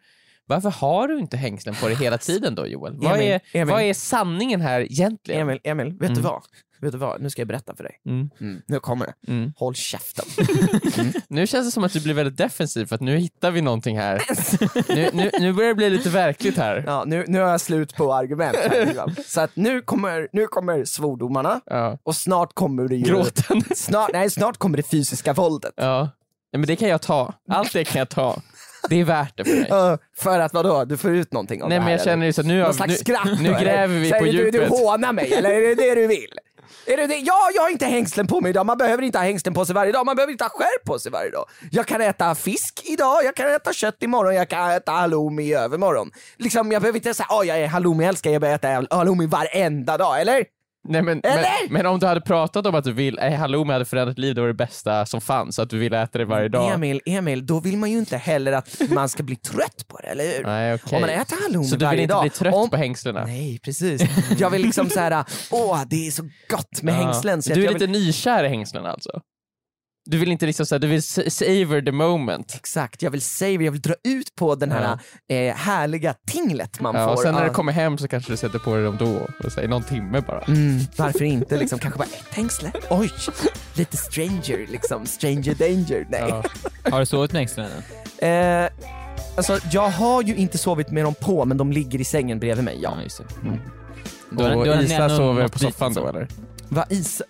varför 0.45 0.69
har 0.69 1.07
du 1.07 1.19
inte 1.19 1.37
hängslen 1.37 1.75
på 1.75 1.87
dig 1.87 1.95
hela 1.97 2.17
tiden 2.17 2.55
då 2.55 2.67
Joel? 2.67 2.93
Vad, 2.95 3.13
Emil, 3.15 3.27
är, 3.31 3.41
Emil. 3.53 3.73
vad 3.73 3.81
är 3.83 3.93
sanningen 3.93 4.61
här 4.61 4.81
egentligen? 4.81 5.41
Emil, 5.41 5.59
Emil, 5.63 5.87
vet 5.91 5.99
du 5.99 6.05
Mm. 6.07 6.21
vad? 6.23 6.41
Vet 6.83 6.91
du 6.91 6.97
vad? 6.97 7.21
Nu 7.21 7.29
ska 7.29 7.41
jag 7.41 7.47
berätta 7.47 7.75
för 7.75 7.83
dig. 7.83 7.99
Mm. 8.05 8.29
Mm, 8.41 8.61
nu 8.67 8.79
kommer 8.79 9.05
det. 9.05 9.31
Mm. 9.31 9.53
Håll 9.57 9.75
käften. 9.75 10.25
Nu 11.27 11.47
känns 11.47 11.67
det 11.67 11.71
som 11.71 11.83
att 11.83 11.93
du 11.93 12.01
blir 12.01 12.13
väldigt 12.13 12.37
defensiv 12.37 12.85
för 12.85 12.95
att 12.95 13.01
nu 13.01 13.17
hittar 13.17 13.51
vi 13.51 13.61
någonting 13.61 13.97
här. 13.99 14.21
nu, 14.95 15.09
nu, 15.13 15.31
nu 15.39 15.53
börjar 15.53 15.69
det 15.69 15.75
bli 15.75 15.89
lite 15.89 16.09
verkligt 16.09 16.57
här. 16.57 16.83
Ja, 16.87 17.03
nu, 17.07 17.25
nu 17.27 17.39
har 17.39 17.49
jag 17.49 17.61
slut 17.61 17.95
på 17.95 18.13
argument. 18.13 18.57
Här, 18.57 18.85
liksom. 18.85 19.15
Så 19.25 19.41
att 19.41 19.55
nu 19.55 19.81
kommer, 19.81 20.27
nu 20.31 20.47
kommer 20.47 20.85
svordomarna 20.85 21.61
Ja. 21.65 21.97
och 22.03 22.15
snart 22.15 22.53
kommer 22.53 22.87
det 22.87 22.95
ju... 22.95 23.03
Gråten. 23.03 23.61
Snart, 23.75 24.09
nej, 24.13 24.29
snart 24.29 24.57
kommer 24.57 24.77
det 24.77 24.83
fysiska 24.83 25.33
våldet. 25.33 25.73
Ja. 25.77 26.01
Nej, 26.53 26.59
men 26.59 26.67
det 26.67 26.75
kan 26.75 26.89
jag 26.89 27.01
ta. 27.01 27.33
Allt 27.49 27.73
det 27.73 27.83
kan 27.83 27.99
jag 27.99 28.09
ta. 28.09 28.41
Det 28.89 28.95
är 28.99 29.03
värt 29.03 29.37
det 29.37 29.43
för 29.45 29.51
mig. 29.51 29.91
Uh, 29.91 29.97
för 30.17 30.39
att 30.39 30.53
vadå, 30.53 30.85
du 30.85 30.97
får 30.97 31.11
ut 31.11 31.33
någonting 31.33 31.63
av 31.63 31.69
Nej 31.69 31.75
det 31.75 31.79
men 31.79 31.87
här, 31.87 31.97
jag 31.97 32.03
känner 32.03 32.25
ju 32.25 32.33
så 32.33 32.41
att 32.41 32.47
nu, 32.47 32.61
har, 32.61 32.73
slags 32.73 32.89
nu, 32.91 32.95
skratt 32.97 33.41
nu 33.41 33.49
gräver 33.49 33.99
vi 33.99 34.09
Säger 34.09 34.19
på 34.19 34.25
du, 34.25 34.31
djupet. 34.31 34.53
Du 34.53 34.67
hånar 34.67 35.13
mig, 35.13 35.33
eller 35.33 35.49
är 35.49 35.61
det 35.61 35.75
det 35.75 35.95
du 35.95 36.07
vill? 36.07 36.33
Är 36.85 36.97
det 36.97 37.07
det? 37.07 37.17
Ja, 37.17 37.49
jag 37.55 37.61
har 37.61 37.69
inte 37.69 37.85
hängslen 37.85 38.27
på 38.27 38.41
mig 38.41 38.49
idag, 38.49 38.65
man 38.65 38.77
behöver 38.77 39.03
inte 39.03 39.17
ha 39.17 39.25
hängslen 39.25 39.53
på 39.53 39.65
sig 39.65 39.75
varje 39.75 39.91
dag, 39.91 40.05
man 40.05 40.15
behöver 40.15 40.31
inte 40.31 40.43
ha 40.43 40.49
skärp 40.49 40.85
på 40.85 40.99
sig 40.99 41.11
varje 41.11 41.31
dag. 41.31 41.45
Jag 41.71 41.87
kan 41.87 42.01
äta 42.01 42.35
fisk 42.35 42.81
idag, 42.85 43.23
jag 43.23 43.35
kan 43.35 43.51
äta 43.51 43.73
kött 43.73 44.03
imorgon, 44.03 44.35
jag 44.35 44.49
kan 44.49 44.71
äta 44.71 44.91
halloumi 44.91 45.43
i 45.43 45.53
övermorgon. 45.53 46.11
Liksom, 46.37 46.71
jag 46.71 46.81
behöver 46.81 46.99
inte 46.99 47.13
säga 47.13 47.27
att 47.29 47.41
oh, 47.41 47.47
jag 47.47 47.57
är 47.59 47.67
halloumi-älskare, 47.67 48.33
jag 48.33 48.41
behöver 48.41 48.55
äta 48.83 48.95
halloumi 48.95 49.25
varenda 49.25 49.97
dag, 49.97 50.21
eller? 50.21 50.52
Nej, 50.89 51.01
men, 51.01 51.21
men, 51.23 51.45
men 51.69 51.85
om 51.85 51.99
du 51.99 52.05
hade 52.05 52.21
pratat 52.21 52.65
om 52.67 52.75
att 52.75 52.83
du 52.83 52.93
vill, 52.93 53.19
äh, 53.19 53.33
halloumi 53.33 53.73
hade 53.73 53.85
förändrat 53.85 54.17
liv, 54.17 54.35
det 54.35 54.41
var 54.41 54.47
det 54.47 54.53
bästa 54.53 55.05
som 55.05 55.21
fanns, 55.21 55.59
att 55.59 55.69
du 55.69 55.77
vill 55.77 55.93
äta 55.93 56.17
det 56.17 56.25
varje 56.25 56.47
dag. 56.49 56.73
Emil, 56.73 57.01
Emil, 57.05 57.45
då 57.45 57.59
vill 57.59 57.77
man 57.77 57.91
ju 57.91 57.97
inte 57.99 58.17
heller 58.17 58.51
att 58.51 58.81
man 58.89 59.09
ska 59.09 59.23
bli 59.23 59.35
trött 59.35 59.85
på 59.87 59.97
det, 59.97 60.07
eller 60.07 60.23
hur? 60.37 60.43
Nej, 60.43 60.73
okej. 60.73 60.95
Om 60.95 61.01
man 61.01 61.09
äter 61.09 61.37
halloumi 61.43 61.65
Så 61.67 61.75
du 61.75 61.79
vill 61.79 61.85
varje 61.87 62.01
inte 62.01 62.13
dag, 62.13 62.21
bli 62.23 62.29
trött 62.29 62.53
om... 62.53 62.69
på 62.69 62.77
hängslena? 62.77 63.25
Nej, 63.25 63.59
precis. 63.63 64.01
Jag 64.37 64.49
vill 64.49 64.61
liksom 64.61 64.89
såhär, 64.89 65.25
åh 65.51 65.81
det 65.89 66.07
är 66.07 66.11
så 66.11 66.23
gott 66.49 66.81
med 66.81 66.93
Ja. 66.93 66.97
hängslen. 66.97 67.41
Så 67.43 67.53
Du 67.53 67.59
är 67.61 67.65
jag 67.65 67.73
lite 67.73 67.85
vill... 67.87 68.05
nykär 68.05 68.43
i 68.43 68.47
hängslena 68.47 68.91
alltså? 68.91 69.11
Du 70.05 70.17
vill 70.17 70.31
inte 70.31 70.45
liksom 70.45 70.65
såhär, 70.65 70.79
du 70.79 70.87
vill 70.87 71.03
sa- 71.03 71.29
savor 71.29 71.81
the 71.81 71.91
moment? 71.91 72.55
Exakt, 72.55 73.01
jag 73.01 73.11
vill 73.11 73.21
savor, 73.21 73.63
jag 73.63 73.71
vill 73.71 73.81
dra 73.81 73.93
ut 74.03 74.35
på 74.35 74.55
den 74.55 74.71
här 74.71 74.99
eh, 75.29 75.55
härliga 75.55 76.15
tinglet 76.31 76.79
man 76.79 76.95
Ja, 76.95 77.05
får. 77.05 77.13
och 77.13 77.19
sen 77.19 77.33
när 77.33 77.41
av- 77.41 77.47
du 77.47 77.53
kommer 77.53 77.71
hem 77.71 77.97
så 77.97 78.07
kanske 78.07 78.31
du 78.33 78.37
sätter 78.37 78.59
på 78.59 78.75
dig 78.75 78.83
dem 78.83 78.97
då, 78.99 79.27
och 79.45 79.51
säger 79.51 79.67
någon 79.67 79.83
timme 79.83 80.21
bara. 80.27 80.41
Mm, 80.41 80.79
varför 80.97 81.23
inte 81.23 81.57
liksom, 81.57 81.79
kanske 81.79 81.97
bara 81.97 82.03
ett 82.03 82.35
hängsle? 82.35 82.71
Oj, 82.89 83.09
lite 83.75 83.97
stranger 83.97 84.67
liksom, 84.71 85.05
stranger 85.05 85.55
danger. 85.55 86.07
Nej. 86.09 86.23
Ja. 86.29 86.43
Har 86.91 86.99
du 86.99 87.05
sovit 87.05 87.31
med 87.31 87.39
hängslena 87.39 87.69
än? 88.19 88.63
Eh, 88.63 88.69
alltså 89.37 89.59
jag 89.71 89.89
har 89.89 90.23
ju 90.23 90.35
inte 90.35 90.57
sovit 90.57 90.91
med 90.91 91.03
dem 91.03 91.13
på 91.21 91.45
men 91.45 91.57
de 91.57 91.71
ligger 91.71 92.01
i 92.01 92.03
sängen 92.03 92.39
bredvid 92.39 92.65
mig, 92.65 92.79
ja. 92.81 92.97
just 93.03 93.17
det. 93.17 93.47
Mm. 93.47 93.59
Då 94.31 94.43
har- 94.43 94.55
och 94.55 94.65
då 94.65 94.73
har 94.73 94.81
Isa 94.83 95.09
sover 95.09 95.47
på 95.47 95.59
soffan 95.59 95.93
då 95.93 96.01
alltså. 96.01 96.15
eller? 96.17 96.27
Va, 96.69 96.85
is... 96.89 97.21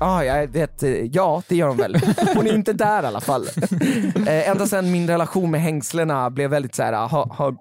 Ah, 0.00 0.22
jag 0.22 0.46
vet, 0.48 0.82
eh, 0.82 0.90
ja 0.90 1.42
det 1.48 1.56
gör 1.56 1.68
hon 1.68 1.76
väl. 1.76 1.96
Hon 2.34 2.46
är 2.46 2.54
inte 2.54 2.72
där 2.72 3.02
i 3.02 3.06
alla 3.06 3.20
fall. 3.20 3.42
eh, 4.26 4.48
ända 4.48 4.66
sedan 4.66 4.90
min 4.92 5.08
relation 5.08 5.50
med 5.50 5.60
hängslena 5.60 6.30
blev 6.30 6.50
väldigt 6.50 6.74
så 6.74 6.82
här, 6.82 6.92
har, 6.92 7.26
har, 7.34 7.56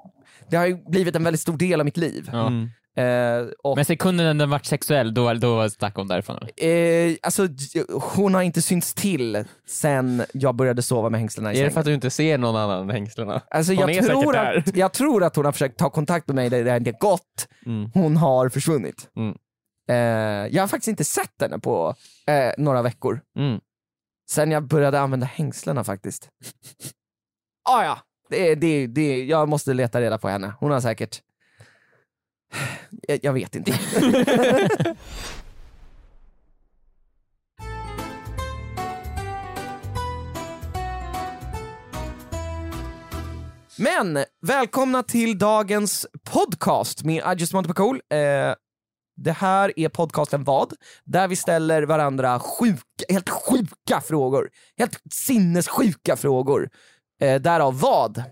det 0.50 0.58
har 0.58 0.66
ju 0.66 0.78
blivit 0.90 1.16
en 1.16 1.24
väldigt 1.24 1.42
stor 1.42 1.58
del 1.58 1.80
av 1.80 1.86
mitt 1.86 1.98
liv. 1.98 2.30
Ja. 2.32 2.48
Mm. 2.48 2.70
Eh, 2.98 3.48
och, 3.64 3.76
Men 3.76 3.86
sekunden 3.86 4.38
den 4.38 4.50
vart 4.50 4.66
sexuell, 4.66 5.14
då, 5.14 5.34
då 5.34 5.70
stack 5.70 5.96
hon 5.96 6.08
därifrån? 6.08 6.38
eh, 6.58 6.70
alltså, 7.24 7.48
hon 8.16 8.34
har 8.34 8.42
inte 8.42 8.62
synts 8.62 8.94
till 8.94 9.44
sen 9.70 10.24
jag 10.34 10.56
började 10.56 10.82
sova 10.82 11.10
med 11.10 11.20
hängslena 11.20 11.50
i 11.50 11.52
Är 11.52 11.54
det 11.54 11.60
sängen. 11.60 11.72
för 11.74 11.80
att 11.80 11.86
du 11.86 11.94
inte 11.94 12.10
ser 12.10 12.38
någon 12.38 12.56
annan 12.56 12.82
än 12.82 12.90
hängslena? 12.90 13.42
Alltså, 13.52 13.74
Hon 13.74 13.90
är 13.90 13.94
jag, 13.94 14.04
säkert 14.06 14.22
tror 14.22 14.34
där. 14.34 14.58
att, 14.68 14.76
jag 14.76 14.94
tror 14.94 15.24
att 15.24 15.36
hon 15.36 15.46
har 15.46 15.52
försökt 15.52 15.80
ta 15.80 15.90
kontakt 15.90 16.28
med 16.28 16.36
mig, 16.36 16.50
det 16.50 16.70
har 16.72 16.78
inte 16.78 16.92
gått. 16.92 17.48
Mm. 17.66 17.92
Hon 17.94 18.18
har 18.18 18.50
försvunnit. 18.50 19.10
Mm. 19.18 19.36
Eh, 19.88 19.96
jag 20.56 20.64
har 20.64 20.68
faktiskt 20.68 20.88
inte 20.88 21.04
sett 21.04 21.42
henne 21.42 21.60
på 21.60 21.96
eh, 22.28 22.52
några 22.58 22.82
veckor. 22.82 23.22
Mm. 23.38 23.60
Sen 24.30 24.52
jag 24.52 24.64
började 24.64 25.00
använda 25.00 25.26
hängslena 25.26 25.84
faktiskt. 25.84 26.30
ah, 27.70 27.84
ja, 27.84 28.00
det, 28.30 28.56
det, 28.56 28.88
det, 28.88 29.26
jag 29.26 29.50
måste 29.50 29.74
leta 29.74 30.02
reda 30.02 30.18
på 30.18 30.30
henne. 30.30 30.54
Hon 30.60 30.72
har 30.72 30.82
säkert... 30.82 31.22
Jag, 33.08 33.20
jag 33.24 33.34
vet 33.34 33.56
inte. 33.56 33.74
Men 43.78 44.24
välkomna 44.42 45.04
till 45.04 45.38
dagens 45.38 46.08
podcast 46.24 47.04
med 47.04 47.16
I 47.16 47.40
just 47.40 47.54
want 47.54 47.68
to 47.68 47.74
be 47.74 47.78
cool. 47.78 48.02
Eh, 48.10 48.54
Det 49.16 49.32
här 49.32 49.72
är 49.76 49.90
podcasten 49.90 50.44
Vad? 50.44 50.74
Där 51.04 51.28
vi 51.28 51.36
ställer 51.36 51.84
varandra 51.84 52.40
sjuka, 52.40 52.84
helt 53.10 53.30
sjuka 53.30 54.02
frågor. 54.02 54.50
Helt 54.78 55.00
sinnessjuka 55.12 56.16
frågor. 56.16 56.70
Eh, 57.22 57.42
därav 57.42 57.80
vad? 57.80 58.24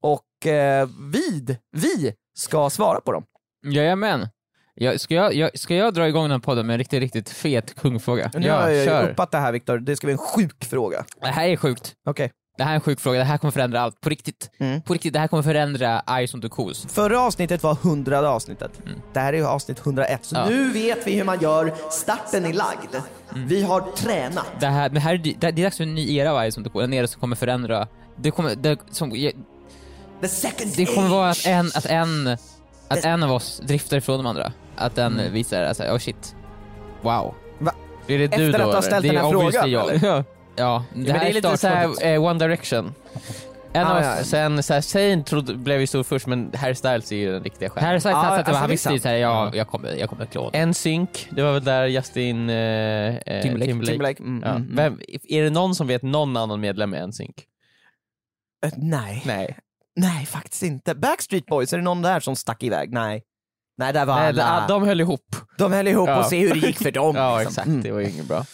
Och 0.00 0.46
eh, 0.46 0.88
vid, 1.12 1.56
vi 1.72 2.14
ska 2.34 2.70
svara 2.70 3.00
på 3.00 3.12
dem. 3.12 3.24
Jajamän. 3.66 4.28
Jag, 4.74 5.00
ska, 5.00 5.14
jag, 5.14 5.34
jag, 5.34 5.58
ska 5.58 5.74
jag 5.74 5.94
dra 5.94 6.08
igång 6.08 6.22
den 6.22 6.30
här 6.30 6.38
podden 6.38 6.66
med 6.66 6.74
en 6.74 6.78
riktigt, 6.78 7.00
riktigt 7.00 7.30
fet 7.30 7.74
kungfråga? 7.74 8.30
Nu 8.34 8.50
har 8.50 8.68
jag 8.68 9.04
ju 9.04 9.10
uppat 9.10 9.30
det 9.30 9.38
här 9.38 9.52
Viktor, 9.52 9.78
det 9.78 9.96
ska 9.96 10.06
bli 10.06 10.12
en 10.12 10.18
sjuk 10.18 10.64
fråga. 10.64 11.04
Det 11.20 11.26
här 11.26 11.48
är 11.48 11.56
sjukt. 11.56 11.94
Okej. 12.06 12.32
Det 12.58 12.64
här 12.64 12.70
är 12.70 12.74
en 12.74 12.80
sjuk 12.80 13.00
fråga, 13.00 13.18
det 13.18 13.24
här 13.24 13.38
kommer 13.38 13.52
förändra 13.52 13.80
allt. 13.80 14.00
På 14.00 14.08
riktigt. 14.08 14.50
Mm. 14.58 14.82
På 14.82 14.92
riktigt, 14.92 15.12
det 15.12 15.18
här 15.18 15.28
kommer 15.28 15.42
förändra 15.42 16.02
Ice 16.26 16.34
on 16.34 16.42
the 16.42 16.48
Coos. 16.48 16.86
Förra 16.92 17.20
avsnittet 17.20 17.62
var 17.62 17.74
hundrade 17.74 18.28
avsnittet. 18.28 18.70
Det 19.12 19.20
här 19.20 19.32
är 19.32 19.36
ju 19.36 19.46
avsnitt 19.46 19.78
101, 19.86 20.24
så 20.24 20.36
Ja. 20.36 20.48
nu 20.48 20.70
vet 20.70 21.06
vi 21.06 21.12
hur 21.12 21.24
man 21.24 21.40
gör. 21.40 21.74
Starten 21.90 22.44
är 22.44 22.52
lagd. 22.52 22.96
Vi 23.34 23.62
har 23.62 23.80
tränat. 23.80 24.46
Det 24.60 24.66
här, 24.66 24.88
det 24.88 25.00
här 25.00 25.14
är, 25.14 25.18
det 25.18 25.46
är 25.46 25.52
dags 25.52 25.76
för 25.76 25.84
en 25.84 25.94
ny 25.94 26.16
era 26.16 26.32
av 26.32 26.50
Ice 26.50 26.58
on 26.58 26.64
the 26.64 26.70
Coos, 26.70 26.84
en 26.84 26.92
era 26.92 27.06
som 27.06 27.20
kommer 27.20 27.36
förändra... 27.36 27.88
Det 28.16 28.30
kommer, 28.30 28.54
det, 28.54 28.78
som, 28.90 29.10
The 30.20 30.28
second 30.28 30.72
det 30.76 30.86
kommer 30.86 31.08
vara 31.08 31.30
att 31.30 31.46
en, 31.46 31.66
att 31.66 31.86
en, 31.86 32.36
att 32.88 33.04
en 33.04 33.22
av 33.22 33.32
oss 33.32 33.60
driftar 33.64 33.96
ifrån 33.96 34.16
de 34.16 34.26
andra. 34.26 34.52
Att 34.76 34.94
den 34.94 35.20
visar, 35.32 35.62
alltså, 35.62 35.82
oh 35.84 35.98
shit. 35.98 36.36
Wow. 37.02 37.34
Va? 37.58 37.72
Är 38.06 38.18
det 38.18 38.26
du 38.36 38.46
Efter 38.46 38.46
då? 38.46 38.52
att 38.52 38.52
du 38.58 38.62
har 38.62 38.70
eller? 38.70 38.80
ställt 38.82 39.02
det 39.02 39.08
den 39.08 39.24
här 39.24 39.30
frågan, 39.30 39.70
jag. 39.70 39.94
eller? 39.94 40.24
Ja. 40.56 40.62
Ja, 40.64 40.84
det, 40.92 40.96
men 40.98 41.04
det 41.04 41.12
här 41.12 41.26
är 41.26 41.32
lite 41.32 41.56
såhär 41.56 42.06
eh, 42.06 42.24
One 42.24 42.38
Direction. 42.38 42.94
En 43.72 43.86
Ah, 43.86 43.96
av 43.96 44.02
ja. 44.02 44.24
sen 44.24 44.62
såhär, 44.62 44.80
Zayn 44.80 45.24
trodde, 45.24 45.54
blev 45.54 45.80
ju 45.80 45.86
stor 45.86 46.02
först 46.02 46.26
men 46.26 46.52
Harry 46.54 46.74
Styles 46.74 47.12
är 47.12 47.16
ju 47.16 47.32
den 47.32 47.42
riktiga 47.42 47.70
stjärnan. 47.70 47.88
Harry 47.88 48.00
Styles 48.00 48.14
Ja, 48.14 48.22
satsade, 48.22 48.36
alltså, 48.38 48.54
han 48.54 48.64
är 48.64 48.68
visste 48.68 48.92
ju 48.92 48.98
såhär, 48.98 49.16
ja, 49.16 49.50
jag 49.54 49.68
kommer, 49.68 49.92
jag 49.94 50.08
kommer 50.08 50.26
klå. 50.26 50.50
En 50.52 50.74
synk, 50.74 51.28
det 51.30 51.42
var 51.42 51.52
väl 51.52 51.64
där 51.64 51.86
Justin 51.86 52.50
eh, 52.50 52.56
eh, 52.56 53.42
Timberlake. 53.42 53.72
Timberlake. 53.86 54.22
Mm, 54.22 54.42
Ja. 54.44 54.50
mm, 54.50 54.62
mm. 54.62 54.76
Vem, 54.76 55.00
är 55.28 55.42
det 55.42 55.50
någon 55.50 55.74
som 55.74 55.86
vet 55.86 56.02
någon 56.02 56.36
annan 56.36 56.60
medlem 56.60 56.94
i 56.94 57.06
NSYNC? 57.06 57.36
Eh, 58.66 58.72
nej. 58.76 59.22
Nej. 59.26 59.58
Nej, 59.96 60.26
faktiskt 60.26 60.62
inte. 60.62 60.94
Backstreet 60.94 61.46
Boys, 61.46 61.72
är 61.72 61.76
det 61.76 61.82
någon 61.84 62.02
där 62.02 62.20
som 62.20 62.36
stack 62.36 62.62
iväg? 62.62 62.92
Nej. 62.92 63.22
Nej, 63.78 63.92
där 63.92 64.04
var 64.06 64.16
Nej 64.16 64.28
alla. 64.28 64.66
de, 64.68 64.80
de 64.80 64.88
höll 64.88 65.00
ihop. 65.00 65.36
De 65.58 65.72
höll 65.72 65.88
ihop 65.88 66.08
Ja. 66.08 66.18
och 66.18 66.26
se 66.26 66.40
hur 66.40 66.54
det 66.60 66.66
gick 66.66 66.78
för 66.78 66.90
dem. 66.90 67.16
Ja 67.16 67.38
liksom. 67.38 67.50
exakt, 67.50 67.66
Mm. 67.66 67.82
det 67.82 67.92
var 67.92 68.00
ju 68.00 68.08
inget 68.10 68.28
bra. 68.28 68.44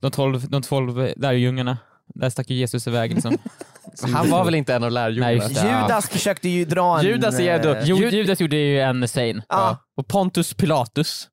De 0.00 0.10
tolv, 0.10 0.48
de 0.50 0.62
tolv 0.62 1.12
lärjungarna, 1.16 1.78
där 2.14 2.30
stack 2.30 2.50
ju 2.50 2.56
Jesus 2.56 2.86
iväg 2.86 3.14
liksom. 3.14 3.38
Han 4.14 4.30
var 4.30 4.44
väl 4.44 4.54
inte 4.54 4.74
en 4.74 4.84
av 4.84 4.90
lärjungarna? 4.90 5.48
Nej. 5.48 5.82
Judas 5.82 6.08
försökte 6.08 6.48
ju 6.48 6.64
dra 6.64 6.98
en... 6.98 7.04
Judas 7.06 7.40
är 7.40 7.66
eh. 7.76 7.82
Jo, 7.84 7.96
Jud- 7.96 8.12
Judas 8.14 8.40
gjorde 8.40 8.56
ju 8.56 8.80
en 8.80 9.08
Zayn. 9.08 9.42
Ja, 9.48 9.78
Och 9.96 10.08
Pontus 10.08 10.54
Pilatus, 10.54 11.28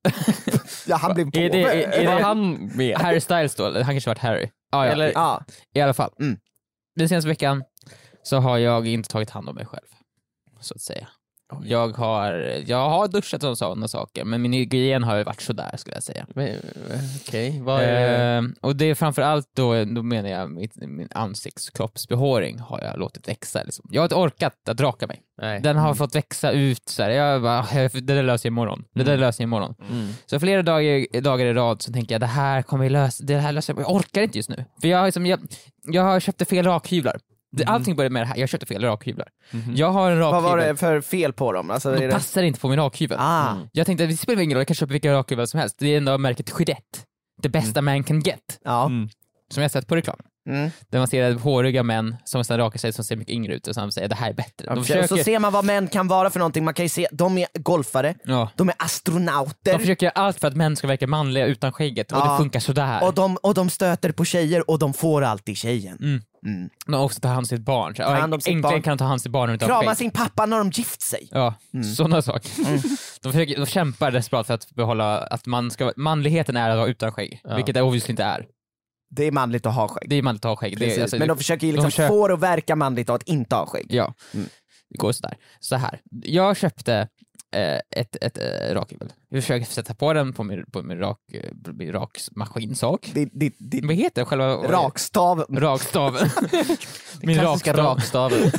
ja, 0.86 0.96
han 0.96 1.14
blev 1.14 1.26
Är 1.32 1.48
påve. 1.48 1.48
det- 1.48 1.84
är- 1.84 1.90
är 1.90 2.16
det- 2.16 2.22
han 2.22 2.70
med? 2.74 2.98
Harry 2.98 3.20
Styles 3.20 3.54
då, 3.54 3.64
han 3.74 3.84
kanske 3.84 4.10
varit 4.10 4.18
Harry. 4.18 4.48
Ah, 4.72 4.84
ja. 4.86 4.92
Eller- 4.92 5.12
Ja. 5.14 5.44
I 5.74 5.80
alla 5.80 5.94
fall. 5.94 6.10
Mm. 6.20 6.38
Den 6.96 7.08
senaste 7.08 7.28
veckan 7.28 7.64
så 8.22 8.36
har 8.38 8.58
jag 8.58 8.86
inte 8.86 9.08
tagit 9.08 9.30
hand 9.30 9.48
om 9.48 9.54
mig 9.54 9.66
själv, 9.66 9.86
så 10.60 10.74
att 10.74 10.80
säga. 10.80 11.08
Jag 11.64 11.88
har, 11.96 12.32
jag 12.66 12.88
har 12.90 13.08
duschat 13.08 13.44
och 13.44 13.58
sådana 13.58 13.88
saker, 13.88 14.24
men 14.24 14.42
min 14.42 14.52
hygien 14.52 15.04
har 15.04 15.16
ju 15.16 15.24
varit 15.24 15.40
sådär 15.40 15.70
skulle 15.76 15.96
jag 15.96 16.02
säga. 16.02 16.26
Okej, 17.20 17.60
vad 17.62 17.82
är... 17.82 18.38
Eh, 18.38 18.44
och 18.60 18.76
det 18.76 18.84
är 18.84 18.94
framförallt 18.94 19.46
då, 19.56 19.84
då 19.84 20.02
menar 20.02 20.28
jag 20.28 20.50
mitt, 20.50 20.76
min 20.76 21.08
ansiktskroppsbehåring 21.14 22.58
har 22.58 22.80
jag 22.80 22.98
låtit 22.98 23.28
växa. 23.28 23.62
Liksom. 23.62 23.86
Jag 23.90 24.00
har 24.02 24.04
inte 24.06 24.14
orkat 24.14 24.68
att 24.68 24.80
raka 24.80 25.06
mig. 25.06 25.22
Nej. 25.40 25.60
Den 25.60 25.76
har 25.76 25.94
fått 25.94 26.14
växa 26.14 26.50
ut 26.50 26.88
så 26.88 27.02
här. 27.02 27.10
Jag 27.10 27.42
bara, 27.42 27.66
"Jag- 27.74 27.90
det 27.92 28.00
där 28.14 28.22
löser 28.22 28.46
jag 28.48 28.52
imorgon. 28.52 28.84
Det 28.94 29.02
där 29.04 29.16
löser 29.16 29.42
jag 29.42 29.46
imorgon. 29.46 29.74
Mm. 29.90 30.08
Så 30.26 30.40
flera 30.40 30.62
dagar, 30.62 31.20
dagar 31.20 31.46
i 31.46 31.52
rad 31.54 31.82
så 31.82 31.92
tänker 31.92 32.14
jag 32.14 32.20
det 32.20 32.26
här 32.26 32.62
kommer 32.62 32.84
jag 32.84 32.92
lösa, 32.92 33.24
det 33.24 33.36
här 33.36 33.52
löser 33.52 33.74
jag, 33.74 33.80
jag 33.82 33.90
orkar 33.94 34.22
inte 34.22 34.38
just 34.38 34.48
nu. 34.50 34.64
För 34.80 34.88
jag, 34.88 34.98
har 34.98 35.04
liksom, 35.04 35.26
jag, 35.26 35.40
jag 35.84 36.02
har 36.02 36.20
köpt 36.20 36.48
fel 36.48 36.64
rakhyvlar. 36.64 37.16
Det, 37.50 37.64
Allting 37.64 37.96
började 37.96 38.12
med 38.12 38.22
det 38.22 38.26
här, 38.26 38.36
jag 38.36 38.48
köpte 38.48 38.66
fel 38.66 38.82
rakhyvlar. 38.82 39.28
Jag 39.74 39.90
har 39.90 40.10
en 40.10 40.18
Vad 40.18 40.42
var 40.42 40.56
rakhyvel, 40.56 40.74
det 40.74 40.76
för 40.76 41.00
fel 41.00 41.32
på 41.32 41.52
dem? 41.52 41.70
Alltså, 41.70 41.92
de 41.92 42.06
det... 42.06 42.12
passar 42.12 42.42
inte 42.42 42.60
på 42.60 42.68
min 42.68 42.78
rakhyvel. 42.78 43.18
Ah. 43.20 43.54
Jag 43.72 43.86
tänkte 43.86 44.06
det 44.06 44.16
spelar 44.16 44.42
ingen 44.42 44.54
roll, 44.54 44.60
jag 44.60 44.66
kan 44.66 44.74
köpa 44.74 44.92
vilka 44.92 45.12
rakhyvlar 45.12 45.46
som 45.46 45.60
helst. 45.60 45.76
Det 45.78 45.86
är 45.86 45.96
ändå 45.96 46.18
märket 46.18 46.52
Gillette. 46.58 46.98
Det 47.42 47.48
bästa 47.48 47.82
man 47.82 48.04
can 48.04 48.20
get. 48.20 48.60
Ja. 48.64 48.86
Mm. 48.86 49.08
Som 49.50 49.62
jag 49.62 49.72
sett 49.72 49.86
på 49.86 49.96
reklam. 49.96 50.16
Mm. 50.48 50.70
Där 50.88 50.98
man 50.98 51.08
ser 51.08 51.32
håriga 51.34 51.82
män 51.82 52.16
som 52.24 52.44
sedan 52.44 52.58
rakar 52.58 52.78
sig 52.78 52.92
som 52.92 53.04
ser 53.04 53.16
mycket 53.16 53.34
yngre 53.34 53.54
ut 53.54 53.66
och 53.66 53.74
sen 53.74 53.92
säger 53.92 54.08
det 54.08 54.14
här 54.14 54.30
är 54.30 54.34
bättre. 54.34 54.74
De 54.74 54.84
försöker, 54.84 55.06
så 55.06 55.16
ser 55.16 55.38
man 55.38 55.52
vad 55.52 55.64
män 55.64 55.88
kan 55.88 56.08
vara 56.08 56.30
för 56.30 56.38
någonting. 56.38 56.64
Man 56.64 56.74
kan 56.74 56.84
ju 56.84 56.88
se, 56.88 57.08
de 57.12 57.38
är 57.38 57.46
golfare, 57.58 58.14
ja, 58.24 58.50
de 58.56 58.68
är 58.68 58.74
astronauter 58.78 59.72
de 59.72 59.78
försöker 59.78 60.06
göra 60.06 60.12
allt 60.14 60.40
för 60.40 60.48
att 60.48 60.56
män 60.56 60.76
ska 60.76 60.86
verka 60.86 61.06
manliga 61.06 61.46
utan 61.46 61.72
skägget 61.72 62.12
och 62.12 62.18
Ja. 62.18 62.30
det 62.32 62.36
funkar 62.38 62.60
sådär. 62.60 63.02
och, 63.04 63.14
de, 63.14 63.36
och 63.36 63.54
de 63.54 63.70
stöter 63.70 64.12
på 64.12 64.24
tjejer 64.24 64.70
och 64.70 64.78
de 64.78 64.94
får 64.94 65.22
alltid 65.22 65.56
tjejen. 65.56 65.96
Mm. 66.00 66.20
Mm. 66.46 66.70
De 66.86 66.94
också 66.94 67.20
tar 67.20 67.28
hand 67.28 67.38
om 67.38 67.44
sitt 67.44 67.60
barn. 67.60 67.94
Så, 67.96 68.02
hand 68.02 68.34
om 68.34 68.40
sitt 68.40 68.48
äntligen 68.48 68.62
barn. 68.62 68.82
kan 68.82 68.96
de 68.96 68.98
ta 68.98 69.04
hand 69.04 69.12
om 69.12 69.18
sitt 69.18 69.32
barn 69.32 69.50
utan 69.50 69.68
Krama 69.68 69.94
sin 69.94 70.10
pappa 70.10 70.46
när 70.46 70.58
de 70.58 70.70
gift 70.70 71.02
sig. 71.02 71.28
Ja, 71.32 71.54
sådana 71.96 72.22
saker. 72.22 72.50
De, 73.22 73.32
försöker, 73.32 73.56
de 73.56 73.66
kämpar 73.66 74.10
desperat 74.10 74.46
för 74.46 74.54
att 74.54 74.70
behålla 74.74 75.18
att 75.18 75.46
man 75.46 75.70
ska, 75.70 75.92
manligheten 75.96 76.56
är 76.56 76.70
att 76.70 76.76
vara 76.76 76.86
utan 76.88 77.12
skägg, 77.12 77.40
Ja. 77.44 77.56
vilket 77.56 77.74
det 77.74 77.82
obviously 77.82 78.12
inte 78.12 78.24
är. 78.24 78.46
Det 79.10 79.24
är 79.24 79.32
manligt 79.32 79.66
att 79.66 79.74
ha 79.74 79.88
skägg. 79.88 80.08
Det 80.08 80.16
är 80.16 80.22
manligt 80.22 80.44
att 80.44 80.48
ha 80.48 80.56
skägg. 80.56 80.78
Det, 80.78 80.96
är, 80.96 81.02
alltså, 81.02 81.18
Men 81.18 81.28
de 81.28 81.36
försöker 81.36 81.66
ju 81.66 81.72
liksom 81.72 81.84
de 81.86 81.90
försöker- 81.90 82.08
få 82.08 82.28
det 82.28 82.34
att 82.34 82.40
verka 82.40 82.76
manligt 82.76 83.10
att 83.10 83.22
inte 83.22 83.54
ha 83.56 83.66
skägg. 83.66 83.86
Ja, 83.90 84.14
Mm. 84.34 84.46
det 84.90 84.98
går 84.98 85.12
sådär. 85.12 85.36
Så 85.60 85.76
här. 85.76 86.00
jag 86.10 86.56
köpte 86.56 87.08
eh, 87.54 87.78
ett, 87.96 88.16
ett 88.20 88.38
eh, 88.38 88.74
rakhyvel. 88.74 89.12
Jag 89.28 89.42
försöker 89.42 89.66
sätta 89.66 89.94
på 89.94 90.12
den 90.12 90.32
på 90.32 90.42
min, 90.44 90.64
på 90.72 90.82
min, 90.82 90.98
rak, 90.98 91.18
min 91.72 91.92
Vad 93.86 93.96
heter 93.96 94.20
det? 94.20 94.24
Själva 94.24 94.46
rakstav. 94.56 95.46
rakstaven? 95.50 96.30
min 97.22 97.40
rakstav. 97.40 97.76
rakstaven. 97.76 98.50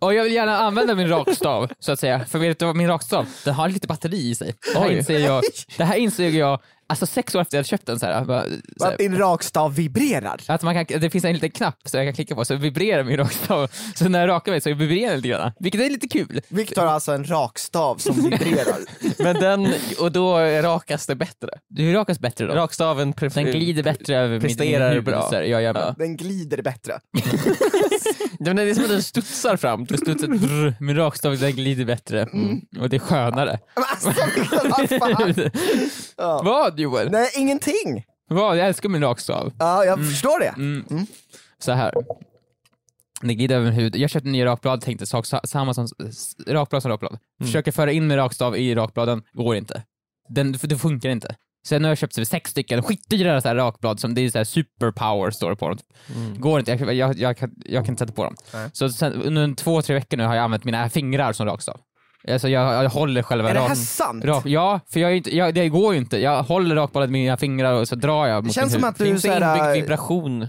Och 0.00 0.14
jag 0.14 0.24
vill 0.24 0.32
gärna 0.32 0.56
använda 0.56 0.94
min 0.94 1.08
rakstav, 1.08 1.70
så 1.78 1.92
att 1.92 2.00
säga. 2.00 2.24
För 2.24 2.38
vet 2.38 2.58
du 2.58 2.66
vad 2.66 2.76
min 2.76 2.88
rakstav, 2.88 3.26
den 3.44 3.54
har 3.54 3.68
lite 3.68 3.86
batteri 3.86 4.30
i 4.30 4.34
sig. 4.34 4.54
Det 4.72 4.78
här 4.78 4.88
Oj. 4.88 4.96
inser 4.96 5.18
jag, 5.18 5.42
det 5.76 5.84
här 5.84 5.96
insåg 5.96 6.26
jag 6.30 6.60
alltså 6.86 7.06
sex 7.06 7.34
år 7.34 7.40
efter 7.40 7.56
jag 7.56 7.66
köpt 7.66 7.86
den. 7.86 7.98
Så 7.98 8.06
här, 8.06 8.24
bara, 8.24 8.42
så 8.78 8.84
här, 8.84 8.92
Att 8.92 8.98
din 8.98 9.18
rakstav 9.18 9.74
vibrerar. 9.74 10.40
att 10.46 10.62
man 10.62 10.86
kan, 10.86 11.00
det 11.00 11.10
finns 11.10 11.24
en 11.24 11.34
liten 11.34 11.50
knapp 11.50 11.76
som 11.84 11.98
jag 12.00 12.06
kan 12.06 12.14
klicka 12.14 12.34
på 12.34 12.44
så 12.44 12.54
vibrerar 12.56 13.04
min 13.04 13.16
rakstav. 13.16 13.70
Så 13.94 14.08
när 14.08 14.20
jag 14.20 14.28
rakar 14.28 14.52
mig 14.52 14.60
så 14.60 14.74
vibrerar 14.74 15.10
den 15.10 15.16
lite 15.16 15.28
grann. 15.28 15.52
Vilket 15.60 15.80
är 15.80 15.90
lite 15.90 16.08
kul. 16.08 16.40
Viktor 16.48 16.82
har 16.82 16.88
alltså 16.88 17.12
en 17.12 17.24
rakstav 17.24 17.96
som 17.96 18.16
vibrerar. 18.16 18.78
Men 19.22 19.36
den, 19.36 19.74
och 20.00 20.12
då 20.12 20.38
rakas 20.38 21.06
det 21.06 21.14
bättre. 21.14 21.48
Du 21.68 21.92
rakas 21.92 22.18
bättre 22.20 22.46
då. 22.46 22.54
Rakstaven 22.54 23.14
Den 23.34 23.44
glider 23.44 23.82
bättre 23.82 24.16
över 24.16 24.34
mitt 24.34 24.42
presterar 24.42 24.84
min 24.84 24.88
huvud. 24.88 25.04
bra. 25.04 25.28
Så 25.30 25.34
här, 25.34 25.42
ja, 25.42 25.48
jajamän. 25.48 25.82
Ja. 25.86 25.94
Den 25.98 26.16
glider 26.16 26.62
bättre. 26.62 27.00
Det 28.38 28.50
är 28.50 28.74
som 28.74 28.84
att 28.84 28.90
den 28.90 29.02
studsar 29.02 29.56
fram. 29.56 29.84
Det 29.84 29.98
studsar, 29.98 30.26
brr, 30.28 30.74
min 30.80 30.96
rakstav 30.96 31.38
den 31.38 31.52
glider 31.52 31.84
bättre. 31.84 32.22
Mm. 32.22 32.60
Och 32.80 32.88
det 32.88 32.96
är 32.96 33.00
skönare. 33.00 33.58
Alltså, 33.74 34.12
vad 34.68 34.88
fan? 34.88 35.34
Ja. 36.16 36.42
Vad 36.44 36.80
Joel? 36.80 37.10
Nej, 37.10 37.30
ingenting. 37.36 38.04
Vad? 38.28 38.56
Jag 38.58 38.66
älskar 38.66 38.88
min 38.88 39.02
rakstav. 39.02 39.52
Ja, 39.58 39.84
jag 39.84 39.98
förstår 39.98 40.40
det. 40.40 40.54
Mm. 40.56 41.06
Så 41.58 41.72
här. 41.72 41.92
Det 43.22 43.34
glider 43.34 43.54
över 43.56 43.64
min 43.64 43.74
hud. 43.74 43.96
Jag 43.96 44.10
köpte 44.10 44.28
nya 44.28 44.44
rakblad, 44.44 44.80
tänkte 44.80 45.06
sak, 45.06 45.26
sa- 45.26 45.40
samma 45.44 45.74
som 45.74 45.88
rakblad 46.46 46.82
som 46.82 46.90
rakblad. 46.90 47.18
Försöker 47.42 47.72
föra 47.72 47.92
in 47.92 48.06
min 48.06 48.16
rakstav 48.16 48.56
i 48.56 48.74
rakbladen, 48.74 49.22
går 49.32 49.56
inte. 49.56 49.82
Den, 50.28 50.52
det 50.62 50.76
funkar 50.78 51.08
inte. 51.10 51.34
Sen 51.66 51.84
har 51.84 51.90
jag 51.90 51.98
köpt 51.98 52.14
så 52.14 52.20
här 52.20 52.24
sex 52.26 52.50
stycken 52.50 52.82
skitdyra 52.82 53.40
så 53.40 53.48
här 53.48 53.54
rakblad 53.54 54.00
som 54.00 54.14
det 54.14 54.20
är 54.20 54.30
så 54.30 54.38
här 54.38 54.44
superpower 54.44 55.30
står 55.30 55.50
det 55.50 55.56
på 55.56 55.68
dem. 55.68 55.78
Går 56.36 56.58
inte, 56.58 56.70
jag, 56.72 56.94
jag, 56.94 57.18
jag, 57.18 57.36
kan, 57.36 57.50
jag 57.64 57.84
kan 57.84 57.92
inte 57.92 58.04
sätta 58.04 58.12
på 58.12 58.24
dem. 58.24 58.34
Nej. 58.54 58.70
Så 58.72 58.88
sen, 58.88 59.12
under 59.12 59.42
en 59.42 59.54
två, 59.56 59.82
tre 59.82 59.94
veckor 59.94 60.16
nu 60.16 60.24
har 60.24 60.34
jag 60.34 60.44
använt 60.44 60.64
mina 60.64 60.90
fingrar 60.90 61.32
som 61.32 61.46
rakstav. 61.46 61.80
Alltså 62.28 62.48
jag, 62.48 62.84
jag 62.84 62.90
håller 62.90 63.22
själva 63.22 63.50
Är 63.50 63.54
det 63.54 63.60
här 63.60 63.74
sant? 63.74 64.24
rak, 64.24 64.46
Ja, 64.46 64.80
för 64.92 65.00
jag, 65.00 65.10
är 65.10 65.14
inte, 65.14 65.36
jag, 65.36 65.54
det 65.54 65.68
går 65.68 65.94
ju 65.94 66.00
inte. 66.00 66.18
Jag 66.18 66.42
håller 66.42 66.74
rakbladet 66.76 67.10
med 67.10 67.20
mina 67.20 67.36
fingrar 67.36 67.72
och 67.72 67.88
så 67.88 67.94
drar 67.94 68.26
jag 68.26 68.42
Det 68.42 68.46
mot 68.46 68.54
känns 68.54 68.72
min 68.72 68.80
som 68.80 68.88
att 68.88 68.98
du 68.98 69.04
Finns 69.04 69.22
det 69.22 69.28
inbyggd 69.28 69.64
äh, 69.64 69.72
vibration? 69.72 70.48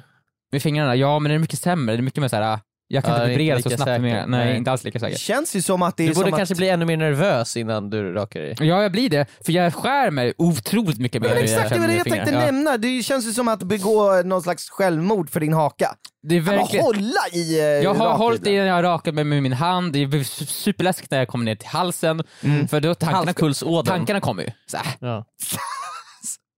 Med 0.52 0.62
fingrarna, 0.62 0.96
ja 0.96 1.20
men 1.20 1.30
det 1.30 1.36
är 1.36 1.40
mycket 1.40 1.60
sämre. 1.60 1.96
Det 1.96 2.00
är 2.00 2.02
mycket 2.02 2.22
mer 2.22 2.28
såhär, 2.28 2.60
jag 2.94 3.04
kan 3.04 3.12
Ja, 3.14 3.18
inte 3.18 3.26
är 3.26 3.30
vibrera 3.30 3.58
inte 3.58 3.70
så 3.70 3.76
snabbt 3.76 3.88
med 3.88 3.96
säkert. 3.96 4.02
mina, 4.04 4.38
nej, 4.38 4.46
Nej. 4.48 4.58
inte 4.58 4.72
alls 4.72 4.84
lika 4.84 5.00
det 5.00 5.06
säkert. 5.06 5.20
känns 5.20 5.56
ju 5.56 5.62
som 5.62 5.82
att 5.82 5.98
det 5.98 6.04
är 6.04 6.08
Du 6.08 6.14
borde 6.14 6.30
som 6.30 6.38
kanske 6.38 6.54
att... 6.54 6.58
bli 6.58 6.70
ännu 6.70 6.86
mer 6.86 6.98
nervös 6.98 7.58
innan 7.58 7.90
du 7.90 8.14
rakar 8.14 8.40
dig. 8.40 8.56
Ja 8.60 8.82
jag 8.82 8.92
blir 8.92 9.10
det, 9.10 9.26
för 9.46 9.52
jag 9.52 9.74
skär 9.74 10.12
mig 10.12 10.34
otroligt 10.38 11.00
mycket 11.00 11.22
mer. 11.22 11.30
Men 11.30 11.38
exakt, 11.38 11.70
det 11.74 11.80
var 11.80 11.88
det 11.88 11.94
jag 11.94 12.04
fingrar. 12.04 12.26
tänkte 12.26 12.34
ja. 12.46 12.46
nämna. 12.52 12.78
Det 12.78 13.04
känns 13.04 13.28
ju 13.28 13.32
som 13.34 13.48
att 13.48 13.64
begå 13.64 14.22
någon 14.26 14.42
slags 14.42 14.70
självmord 14.70 15.30
för 15.30 15.40
din 15.40 15.54
haka. 15.54 15.96
Det 16.24 16.36
är 16.36 16.42
Att 16.42 16.48
verkligen... 16.48 16.86
hålla 16.86 17.22
i 17.34 17.60
eh, 17.60 17.66
Jag 17.66 17.94
har 17.94 18.18
hållit 18.18 18.48
i 18.48 18.58
när 18.58 18.66
jag 18.66 18.74
har 18.76 18.84
rakat 18.84 19.16
mig 19.16 19.24
med 19.24 19.44
min 19.44 19.54
hand, 19.54 19.94
det 19.94 20.00
su- 20.06 20.46
superläskigt 20.46 21.12
när 21.12 21.18
jag 21.20 21.28
kommer 21.28 21.46
ner 21.46 21.56
till 21.56 21.68
halsen, 21.68 22.24
Mm. 22.44 22.68
för 22.68 22.80
då 22.80 22.96
tankarna, 22.96 23.18
Halspulsådern. 23.26 23.86
tankarna 23.98 24.20
kommer 24.20 24.44
ju. 24.44 24.50
Så, 24.68 24.78
Ja. 25.00 25.26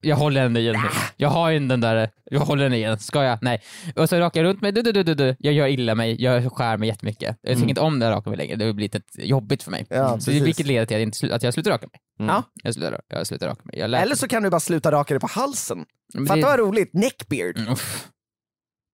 jag 0.03 0.15
håller 0.15 0.41
den 0.43 0.57
i 0.57 0.65
den. 0.67 0.81
Jag 1.17 1.29
har 1.29 1.49
ju 1.49 1.59
den 1.67 1.81
där, 1.81 2.09
jag 2.25 2.39
håller 2.39 2.63
den 2.63 2.73
i 2.73 2.83
den. 2.83 2.99
Ska 2.99 3.23
jag? 3.23 3.37
Nej. 3.41 3.61
Och 3.95 4.09
så 4.09 4.17
rakar 4.19 4.39
jag 4.43 4.47
runt 4.49 4.61
mig, 4.61 4.71
du, 4.71 4.81
du, 4.81 4.91
du, 4.91 5.03
du, 5.03 5.13
du. 5.13 5.35
jag 5.39 5.53
gör 5.53 5.67
illa 5.67 5.95
mig, 5.95 6.21
jag 6.23 6.53
skär 6.53 6.77
mig 6.77 6.87
jättemycket. 6.89 7.37
Jag 7.41 7.55
tycker 7.55 7.69
inte 7.69 7.81
om 7.81 7.99
det 7.99 8.11
raka 8.11 8.29
mig 8.29 8.37
längre, 8.37 8.55
det 8.55 8.73
blir 8.73 8.83
lite 8.93 9.01
jobbigt 9.17 9.63
för 9.63 9.71
mig. 9.71 9.85
Ja, 9.89 10.09
så 10.09 10.15
precis. 10.31 10.43
vilket 10.43 10.65
leder 10.65 10.85
till 10.85 10.95
att 10.95 10.99
jag, 10.99 11.01
inte, 11.01 11.35
att 11.35 11.43
jag 11.43 11.53
slutar 11.53 11.71
raka 11.71 11.87
mig. 11.91 11.99
Mm. 12.19 12.35
Ja. 12.35 12.43
Jag 12.63 12.73
slutar, 12.73 13.01
jag 13.07 13.27
slutar 13.27 13.47
raka 13.47 13.61
mig. 13.63 13.79
Eller 13.81 14.15
så 14.15 14.27
kan 14.27 14.43
du 14.43 14.49
bara 14.49 14.59
sluta 14.59 14.91
raka 14.91 15.13
dig 15.13 15.21
på 15.21 15.27
halsen. 15.27 15.85
Men 16.13 16.25
Fatta 16.27 16.39
det- 16.39 16.45
vad 16.45 16.59
roligt, 16.59 16.93
neckbeard. 16.93 17.57
Mm. 17.57 17.75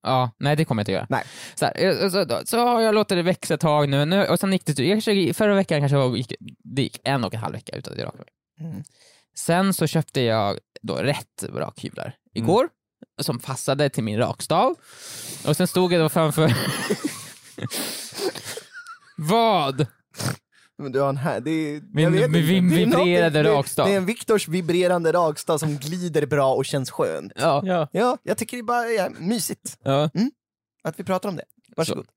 Ja, 0.04 0.32
nej 0.40 0.56
det 0.56 0.66
kommer 0.66 0.80
jag 0.80 0.84
inte 0.84 0.92
göra. 0.92 1.08
Nej. 1.10 1.24
Så, 1.56 1.66
här, 1.66 1.74
eh, 2.04 2.10
så, 2.10 2.24
då- 2.24 2.42
så 2.46 2.58
har 2.58 2.82
jag 2.82 2.96
låtit 2.96 3.18
det 3.18 3.22
växa 3.24 3.54
ett 3.54 3.60
tag 3.60 3.90
nu, 3.90 4.06
nu 4.06 4.26
och 4.26 4.40
sen 4.40 4.52
gick 4.52 4.66
det, 4.66 4.80
jag 4.86 5.36
förra 5.36 5.56
veckan 5.56 5.80
kanske 5.80 5.98
var- 5.98 6.16
gick, 6.18 6.34
det 6.76 6.82
gick 6.82 7.00
en 7.04 7.24
och 7.24 7.34
en 7.34 7.40
halv 7.40 7.54
vecka 7.54 7.76
utan 7.76 7.94
att 7.94 8.00
jag 8.00 8.06
rakade 8.08 8.24
mig. 8.60 8.70
Mm. 8.72 8.84
Sen 9.38 9.74
så 9.74 9.88
köpte 9.88 10.22
jag 10.22 10.58
då 10.82 10.96
rätt 10.96 11.44
rakhyvlar 11.54 12.16
igår, 12.34 12.70
som 13.22 13.40
passade 13.40 13.90
till 13.90 14.04
min 14.04 14.18
rakstav. 14.18 14.76
Och 15.48 15.58
sen 15.58 15.68
stod 15.68 15.94
jag 15.94 16.02
då 16.02 16.10
framför... 16.10 16.54
Vad? 19.18 19.88
Men 20.78 20.92
du 20.92 21.00
har 21.00 21.10
en 21.10 21.18
här, 21.18 21.40
det 21.40 21.52
är, 21.52 21.82
Min- 21.94 22.04
jag 22.04 22.12
vet 22.12 22.32
min 22.32 22.70
Det 22.70 22.76
är 22.76 22.86
vibrerande 22.86 23.44
någonting- 23.44 23.58
rakstav. 23.60 23.88
Det, 23.88 23.94
är 23.94 23.98
en 23.98 24.06
Viktors 24.06 24.48
vibrerande 24.48 25.12
rakstav 25.12 25.58
som 25.58 25.78
glider 25.78 26.26
bra 26.26 26.54
och 26.54 26.66
känns 26.66 26.92
skön. 26.92 27.32
Ja. 27.36 27.62
Ja. 27.66 27.88
Ja, 27.92 28.18
jag 28.24 28.38
tycker 28.38 28.58
det 28.58 28.62
är 28.62 28.64
bara 28.64 28.88
ja, 28.90 29.10
mysigt 29.20 29.78
ja. 29.84 30.10
att 30.84 31.00
vi 31.00 31.04
pratar 31.04 31.30
om 31.30 31.36
det. 31.36 31.44
Varsågod. 31.78 32.08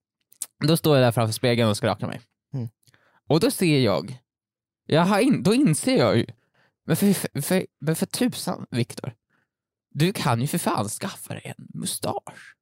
Då 0.69 0.76
står 0.76 0.97
jag 0.97 1.04
där 1.07 1.12
framför 1.12 1.33
spegeln 1.33 1.69
och 1.71 1.76
ska 1.76 1.87
raka 1.87 2.07
mig. 2.07 2.21
Mm. 2.54 2.69
Och 3.28 3.40
då 3.40 3.50
ser 3.50 3.78
jag, 3.78 4.19
jag 4.87 5.02
har 5.02 5.21
in, 5.21 5.42
då 5.42 5.54
inser 5.54 5.97
jag 5.99 6.16
ju, 6.16 6.26
men 6.86 6.96
för, 6.96 7.12
för, 7.12 7.40
för, 7.42 7.66
men 7.80 7.96
för 7.96 8.06
tusan 8.06 8.66
Viktor, 8.70 9.12
du 9.94 10.12
kan 10.12 10.40
ju 10.40 10.46
för 10.46 10.58
fan 10.58 10.88
skaffa 10.88 11.34
dig 11.34 11.54
en 11.58 11.66
mustasch. 11.74 12.54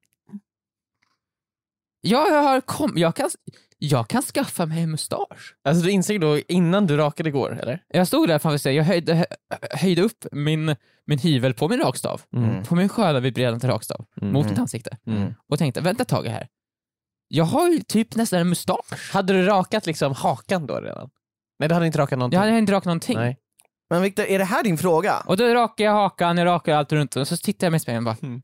Ja, 2.01 2.27
jag, 2.29 2.43
har 2.43 2.61
kom, 2.61 2.93
jag, 2.97 3.15
kan, 3.15 3.29
jag 3.77 4.07
kan 4.07 4.21
skaffa 4.21 4.65
mig 4.65 4.81
en 4.83 4.91
mustasch. 4.91 5.55
Alltså 5.63 5.83
du 5.85 5.91
insåg 5.91 6.21
då 6.21 6.39
innan 6.39 6.87
du 6.87 6.97
rakade 6.97 7.29
igår, 7.29 7.59
eller? 7.61 7.83
Jag 7.87 8.07
stod 8.07 8.27
där 8.27 8.39
framför 8.39 8.57
spegeln, 8.57 8.77
jag 8.77 8.83
höjde, 8.85 9.13
hö, 9.13 9.25
höjde 9.71 10.01
upp 10.01 10.25
min, 10.31 10.75
min 11.05 11.19
hyvel 11.19 11.53
på 11.53 11.67
min 11.67 11.79
rakstav, 11.79 12.21
Mm. 12.35 12.63
på 12.63 12.75
min 12.75 12.89
sköna 12.89 13.19
vibrerande 13.19 13.67
rakstav, 13.67 14.05
Mm. 14.21 14.33
mot 14.33 14.49
mitt 14.49 14.59
ansikte. 14.59 14.97
Mm. 15.07 15.33
Och 15.47 15.57
tänkte, 15.57 15.81
vänta 15.81 16.01
ett 16.01 16.09
tag 16.09 16.27
här. 16.27 16.47
Jag 17.27 17.45
har 17.45 17.69
ju 17.69 17.79
typ 17.79 18.15
nästan 18.15 18.39
en 18.39 18.49
mustasch. 18.49 19.11
Hade 19.13 19.33
du 19.33 19.45
rakat 19.45 19.85
liksom 19.85 20.13
hakan 20.13 20.67
då 20.67 20.81
redan? 20.81 21.09
Nej 21.59 21.69
du 21.69 21.75
hade 21.75 21.85
inte 21.87 21.99
rakat 21.99 22.19
någonting? 22.19 22.37
Jag 22.39 22.45
hade 22.45 22.57
inte 22.57 22.71
rakat 22.73 22.85
någonting. 22.85 23.17
Nej. 23.17 23.37
Men 23.91 24.01
Viktor, 24.01 24.25
är 24.25 24.39
det 24.39 24.45
här 24.45 24.63
din 24.63 24.77
fråga? 24.77 25.19
Och 25.19 25.37
då 25.37 25.53
rakar 25.53 25.85
jag 25.85 25.91
hakan, 25.91 26.37
jag 26.37 26.45
rakar 26.45 26.75
allt 26.75 26.91
runt 26.91 27.15
och 27.15 27.27
så 27.27 27.37
tittar 27.37 27.67
jag 27.67 27.71
mig 27.71 27.77
i 27.77 27.79
spegeln 27.79 28.07
och 28.07 28.15
bara, 28.15 28.27
Mm. 28.27 28.41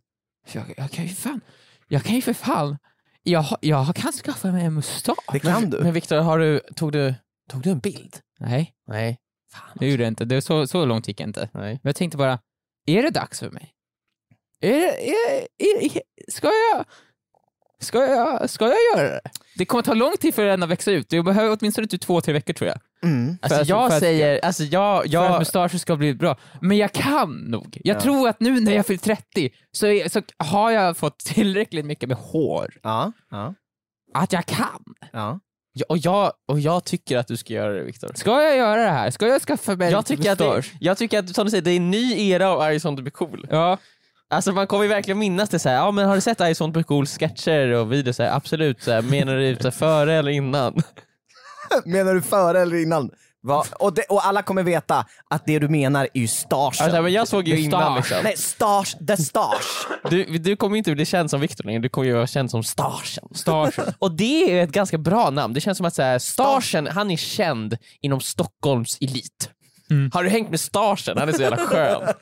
jag, 0.52 0.64
jag 0.78 0.92
kan 0.92 1.06
ju 1.06 1.16
fan, 1.16 1.42
jag 1.88 2.04
kan 2.04 2.16
ju 2.16 2.22
för 2.22 2.34
fan, 2.34 2.78
jag, 3.24 3.46
jag 3.62 3.96
kan 3.96 4.12
skaffa 4.12 4.52
mig 4.52 4.66
en 4.66 4.74
mustasch. 4.74 5.32
Det 5.32 5.40
kan 5.40 5.70
du. 5.70 5.80
Men 5.84 5.94
Viktor, 5.94 6.18
har 6.18 6.40
du, 6.40 6.60
tog, 6.76 6.92
du, 6.92 7.16
tog 7.50 7.62
du 7.62 7.70
en 7.70 7.80
bild? 7.80 8.18
Nej, 8.40 8.74
Nej. 8.88 9.18
Fan 9.54 9.78
det 9.80 9.90
gjorde 9.92 10.04
jag 10.04 10.08
inte. 10.08 10.26
Det, 10.26 10.42
så, 10.42 10.68
så 10.68 10.86
långt 10.86 11.08
gick 11.08 11.20
jag 11.20 11.30
inte. 11.30 11.50
Nej. 11.54 11.72
Men 11.84 11.90
jag 11.90 11.96
tänkte 11.96 12.18
bara, 12.18 12.40
är 12.88 13.04
det 13.04 13.10
dags 13.10 13.40
för 13.40 13.50
mig? 13.50 13.74
Är 14.62 14.70
det, 14.80 15.10
är, 15.10 15.48
är, 15.58 15.84
är, 15.98 16.02
ska 16.32 16.48
jag, 16.48 16.86
ska 17.80 18.06
jag, 18.08 18.50
ska 18.50 18.66
jag 18.66 18.76
göra 18.96 19.10
det? 19.10 19.20
Det 19.58 19.66
kommer 19.66 19.82
ta 19.84 19.94
lång 19.94 20.18
tid 20.20 20.36
för 20.36 20.46
den 20.46 20.64
att 20.64 20.70
växa 20.70 20.92
ut. 20.92 21.10
Det 21.10 21.24
behöver 21.24 21.58
åtminstone 21.60 21.88
typ 21.88 22.02
två, 22.02 22.22
tre 22.22 22.34
veckor 22.34 22.54
tror 22.54 22.68
jag. 22.70 22.80
Mm. 23.04 23.38
Alltså 23.42 23.62
att- 23.62 23.68
jag 23.68 23.88
för 23.90 23.96
att- 23.96 24.02
säger, 24.04 24.46
alltså 24.46 24.64
jag, 24.64 24.98
För 25.02 25.06
att 25.08 25.14
jag, 25.14 25.40
mustaschen 25.40 25.80
ska 25.80 25.96
bli 25.96 26.14
bra. 26.14 26.38
Men 26.62 26.78
jag 26.78 26.92
kan 26.92 27.32
nog. 27.38 27.78
Jag 27.84 27.96
Ja. 27.98 28.02
tror 28.02 28.30
att 28.30 28.40
nu 28.40 28.60
när 28.60 28.76
jag 28.76 28.86
fyller 28.86 29.00
30 29.00 29.50
så, 29.72 29.88
är, 29.88 30.10
så 30.10 30.22
har 30.38 30.72
jag 30.72 30.98
fått 30.98 31.20
tillräckligt 31.20 31.86
mycket 31.86 32.10
med 32.10 32.18
hår. 32.18 32.74
Ja, 32.84 33.12
ja, 33.32 33.54
Att 34.14 34.34
jag 34.34 34.46
kan. 34.46 34.84
ja. 35.14 35.40
och, 35.90 35.98
jag, 35.98 36.32
och 36.48 36.60
jag 36.60 36.84
tycker 36.84 37.18
att 37.18 37.28
du 37.28 37.38
ska 37.38 37.54
göra 37.54 37.74
det 37.74 37.84
Viktor. 37.84 38.12
Ska 38.16 38.42
jag 38.44 38.58
göra 38.58 38.84
det 38.84 38.90
här? 38.92 39.12
Ska 39.12 39.28
jag 39.28 39.42
skaffa 39.42 39.76
mig 39.76 39.92
Jag 39.92 40.06
tycker, 40.06 40.32
att 40.32 40.38
det, 40.38 40.46
mustasch? 40.56 40.74
jag 40.80 40.98
tycker 40.98 41.20
att, 41.20 41.36
som 41.36 41.46
du 41.46 41.52
säger, 41.52 41.62
det 41.64 41.72
är 41.72 41.78
en 41.78 41.92
ny 41.92 42.30
era 42.30 42.50
av 42.50 42.60
Arg 42.62 42.80
sånt 42.80 43.00
blir 43.00 43.12
cool. 43.12 43.48
Ja. 43.52 43.78
Alltså 44.30 44.52
man 44.52 44.68
kommer 44.68 44.84
ju 44.84 44.90
verkligen 44.90 45.20
minnas 45.20 45.50
det 45.50 45.60
så 45.60 45.70
här. 45.70 45.76
ja 45.76 45.92
men 45.92 46.08
har 46.08 46.16
du 46.16 46.22
sett 46.22 46.58
sånt 46.58 46.74
blir 46.74 46.84
cool 46.84 47.06
sketcher 47.06 47.72
och 47.72 47.92
videos? 47.92 48.16
Så 48.16 48.24
här, 48.24 48.32
absolut, 48.32 48.84
så 48.84 48.92
här, 48.92 49.02
menar 49.02 49.36
du 49.36 49.56
så 49.56 49.64
här, 49.64 49.72
före 49.72 50.14
eller 50.14 50.32
innan? 50.32 50.84
Menar 51.86 52.14
du 52.14 52.22
före 52.22 52.62
eller 52.62 52.76
innan? 52.76 53.12
Va? 53.44 53.66
Och, 53.80 53.94
det, 53.94 54.02
och 54.02 54.26
alla 54.26 54.42
kommer 54.42 54.64
veta 54.64 55.06
att 55.30 55.46
det 55.46 55.60
du 55.60 55.68
menar 55.68 56.08
är 56.14 56.20
ju 56.20 56.28
stagen. 56.28 56.74
Alltså, 56.82 57.02
men 57.02 57.14
jag 57.14 57.28
såg 57.28 57.48
ju 57.48 57.60
innan 57.60 57.96
liksom. 57.96 58.18
Nej, 58.24 58.38
stage, 58.38 59.08
the 59.08 59.18
stash. 59.18 59.88
Du, 60.10 60.38
du 60.38 60.56
kommer 60.56 60.78
inte 60.78 60.96
bli 60.96 61.06
känd 61.06 61.30
som 61.30 61.42
Viktor 61.42 61.64
längre, 61.64 61.82
du 61.82 61.90
kommer 61.90 62.08
ju 62.08 62.14
vara 62.14 62.28
känd 62.28 62.52
som 62.52 62.64
Starsen. 62.64 63.28
Starsen. 63.36 63.94
Och 64.00 64.12
det 64.12 64.60
är 64.60 64.64
ett 64.64 64.72
ganska 64.72 64.98
bra 64.98 65.30
namn, 65.30 65.54
det 65.54 65.62
känns 65.62 65.78
som 65.78 65.86
att 65.86 65.96
så 65.96 66.02
här, 66.02 66.20
Starsen, 66.20 66.88
han 66.88 67.12
är 67.12 67.18
känd 67.18 67.78
inom 68.02 68.20
Stockholms 68.20 68.98
elit. 69.02 69.50
Mm. 69.90 70.12
Har 70.14 70.24
du 70.24 70.30
hängt 70.30 70.50
med 70.50 70.60
Starsen? 70.60 71.18
Han 71.18 71.30
är 71.30 71.34
så 71.34 71.42
jävla 71.42 71.58
skön. 71.58 72.02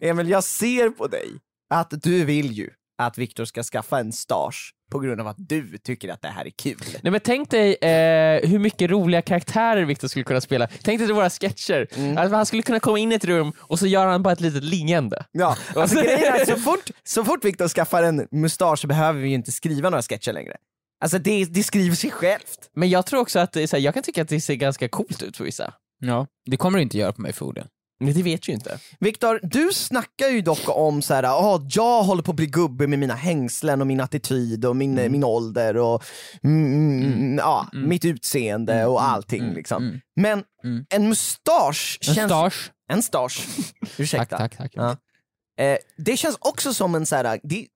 Emil, 0.00 0.28
jag 0.28 0.44
ser 0.44 0.90
på 0.90 1.06
dig 1.06 1.28
att 1.70 2.02
du 2.02 2.24
vill 2.24 2.52
ju 2.52 2.70
att 2.98 3.18
Viktor 3.18 3.44
ska 3.44 3.62
skaffa 3.62 3.98
en 3.98 4.12
stash 4.12 4.72
på 4.90 4.98
grund 4.98 5.20
av 5.20 5.26
att 5.26 5.36
du 5.38 5.78
tycker 5.78 6.08
att 6.08 6.22
det 6.22 6.28
här 6.28 6.46
är 6.46 6.50
kul. 6.50 6.80
Nej 7.02 7.10
men 7.10 7.20
tänk 7.20 7.50
dig 7.50 7.74
eh, 7.74 8.48
hur 8.48 8.58
mycket 8.58 8.90
roliga 8.90 9.22
karaktärer 9.22 9.84
Viktor 9.84 10.08
skulle 10.08 10.24
kunna 10.24 10.40
spela. 10.40 10.66
Tänk 10.66 10.98
dig 10.98 11.06
till 11.08 11.14
våra 11.14 11.30
sketcher. 11.30 11.86
Alltså, 12.18 12.36
han 12.36 12.46
skulle 12.46 12.62
kunna 12.62 12.80
komma 12.80 12.98
in 12.98 13.12
i 13.12 13.14
ett 13.14 13.24
rum 13.24 13.52
och 13.58 13.78
så 13.78 13.86
gör 13.86 14.06
han 14.06 14.22
bara 14.22 14.32
ett 14.32 14.40
litet 14.40 14.64
leende. 14.64 15.24
Ja, 15.32 15.56
alltså 15.76 16.02
grejen 16.02 16.34
är 16.34 16.40
att 16.40 16.48
så 16.48 16.56
fort, 16.56 16.90
så 17.04 17.24
fort 17.24 17.44
Viktor 17.44 17.68
skaffar 17.68 18.02
en 18.02 18.28
mustasch 18.30 18.78
så 18.78 18.86
behöver 18.86 19.20
vi 19.20 19.28
ju 19.28 19.34
inte 19.34 19.52
skriva 19.52 19.90
några 19.90 20.02
sketcher 20.02 20.32
längre. 20.32 20.56
Alltså 21.00 21.18
det, 21.18 21.44
det 21.44 21.62
skriver 21.62 21.96
sig 21.96 22.10
självt. 22.10 22.70
Men 22.74 22.90
jag 22.90 23.06
tror 23.06 23.20
också 23.20 23.38
att 23.38 23.52
så 23.54 23.60
här, 23.60 23.78
jag 23.78 23.94
kan 23.94 24.02
tycka 24.02 24.22
att 24.22 24.28
det 24.28 24.40
ser 24.40 24.54
ganska 24.54 24.88
coolt 24.88 25.22
ut 25.22 25.36
för 25.36 25.44
vissa. 25.44 25.74
Ja. 26.00 26.26
Det 26.46 26.56
kommer 26.56 26.78
du 26.78 26.82
inte 26.82 26.98
göra 26.98 27.12
på 27.12 27.20
mig 27.20 27.32
förmodligen. 27.32 27.68
Det 28.12 28.22
vet 28.22 28.48
ju 28.48 28.52
inte. 28.52 28.78
Viktor, 29.00 29.40
du 29.42 29.72
snackar 29.72 30.28
ju 30.28 30.40
dock 30.40 30.60
om 30.68 31.02
så 31.02 31.14
här, 31.14 31.22
ah, 31.22 31.60
jag 31.70 32.02
håller 32.02 32.22
på 32.22 32.30
att 32.30 32.36
bli 32.36 32.46
gubbe 32.46 32.86
med 32.86 32.98
mina 32.98 33.14
hängslen 33.14 33.80
och 33.80 33.86
min 33.86 34.00
attityd 34.00 34.64
och 34.64 34.76
min, 34.76 34.94
min 35.12 35.24
ålder 35.24 35.76
och 35.76 36.04
mm, 36.44 37.02
mm, 37.02 37.38
ja, 37.38 37.66
mitt 37.72 38.04
utseende 38.04 38.86
och 38.86 39.02
allting. 39.04 39.42
mm, 39.42 39.54
liksom. 39.54 39.82
mm. 39.82 40.00
Men 40.16 40.42
Mm. 40.64 40.86
en 40.90 41.08
mustasch 41.08 41.98
En 42.08 42.14
känns... 42.14 42.30
stasch. 42.32 42.70
En 42.92 43.02
stasch. 43.02 43.46
Ursäkta. 43.98 44.38
Tack, 44.38 44.56
tack, 44.56 44.58
tack. 44.58 44.72
Ja. 44.74 45.64
Eh, 45.64 45.78
det 45.96 46.16
känns 46.16 46.36
också 46.40 46.74
som 46.74 46.94
en 46.94 47.06
så 47.06 47.16
här, 47.16 47.40
det, 47.42 47.66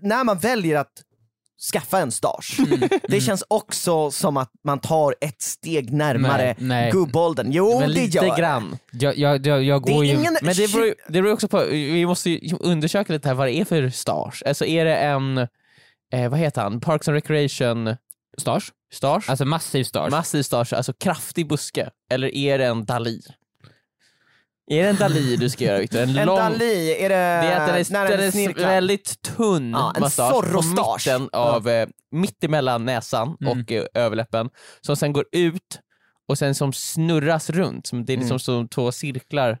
när 0.00 0.24
man 0.24 0.38
väljer 0.38 0.76
att 0.78 0.92
skaffa 1.72 1.98
en 1.98 2.10
stasch, 2.12 2.56
Mm. 2.58 2.88
det 3.08 3.20
känns 3.20 3.44
också 3.48 4.10
som 4.10 4.36
att 4.36 4.50
man 4.64 4.78
tar 4.80 5.14
ett 5.20 5.42
steg 5.42 5.92
närmare 5.92 6.44
Nej, 6.44 6.54
nej. 6.58 6.90
gubbåldern. 6.92 7.46
Jo, 7.52 7.80
Men 7.80 7.88
det 7.88 7.94
lite 7.94 8.16
gör 8.16 8.24
det. 8.36 8.40
grann. 8.40 8.78
Jag, 8.92 9.18
jag, 9.18 9.46
jag, 9.46 9.62
jag 9.62 9.84
Det 9.84 9.92
går 9.92 10.04
är 10.04 10.08
ju... 10.08 10.14
ingen... 10.14 10.36
Men 10.42 10.54
det 10.54 10.72
beror, 10.72 10.86
ju- 10.86 10.94
det 11.08 11.22
beror 11.22 11.32
också 11.32 11.48
på, 11.48 11.64
vi 11.70 12.06
måste 12.06 12.30
ju 12.30 12.56
undersöka 12.60 13.12
lite 13.12 13.28
här 13.28 13.34
vad 13.34 13.46
det 13.48 13.52
är 13.60 13.64
för 13.64 13.88
stars. 13.90 14.42
Alltså 14.46 14.64
är 14.64 14.84
det 14.84 14.96
en, 14.96 15.38
eh, 16.12 16.28
vad 16.30 16.38
heter 16.38 16.62
han, 16.62 16.80
Parks 16.80 17.08
and 17.08 17.14
Recreation 17.14 17.96
Stars? 18.38 18.72
stars? 18.92 19.28
Alltså 19.28 19.44
massiv 19.44 19.84
stars. 19.84 20.10
Massiv 20.10 20.42
stars, 20.42 20.72
alltså 20.72 20.92
kraftig 20.92 21.48
buske. 21.48 21.90
Eller 22.10 22.34
är 22.34 22.58
det 22.58 22.66
en 22.66 22.84
Dali? 22.84 23.20
Är 24.70 24.82
det 24.82 24.88
en 24.88 24.96
Dali 24.96 25.36
du 25.36 25.50
ska 25.50 25.64
göra 25.64 25.78
Victor? 25.78 25.98
En, 26.00 26.16
En 26.16 26.26
lång... 26.26 26.36
Dali, 26.36 26.90
är 27.04 27.08
det, 27.08 27.14
Det 27.14 27.52
är 27.52 27.60
att 27.60 27.66
den 27.66 27.76
är, 27.76 27.92
när 27.92 28.08
den 28.16 28.20
är 28.20 28.66
väldigt 28.66 29.22
tunn 29.22 29.70
Ja, 29.70 29.92
en 29.96 30.02
mustasch 30.02 30.52
på 30.52 30.62
mitten 30.62 31.28
av, 31.32 31.68
eh, 31.68 31.88
mitt 32.12 32.44
emellan 32.44 32.84
näsan 32.84 33.36
Mm. 33.40 33.60
och 33.62 33.72
eh, 33.72 33.84
överläppen, 33.94 34.48
som 34.80 34.96
sen 34.96 35.12
går 35.12 35.24
ut 35.32 35.80
och 36.28 36.38
sen 36.38 36.54
som 36.54 36.72
snurras 36.72 37.50
runt, 37.50 37.90
det 37.92 38.12
är 38.12 38.16
liksom 38.16 38.30
Mm. 38.34 38.38
som 38.38 38.68
två 38.68 38.92
cirklar. 38.92 39.58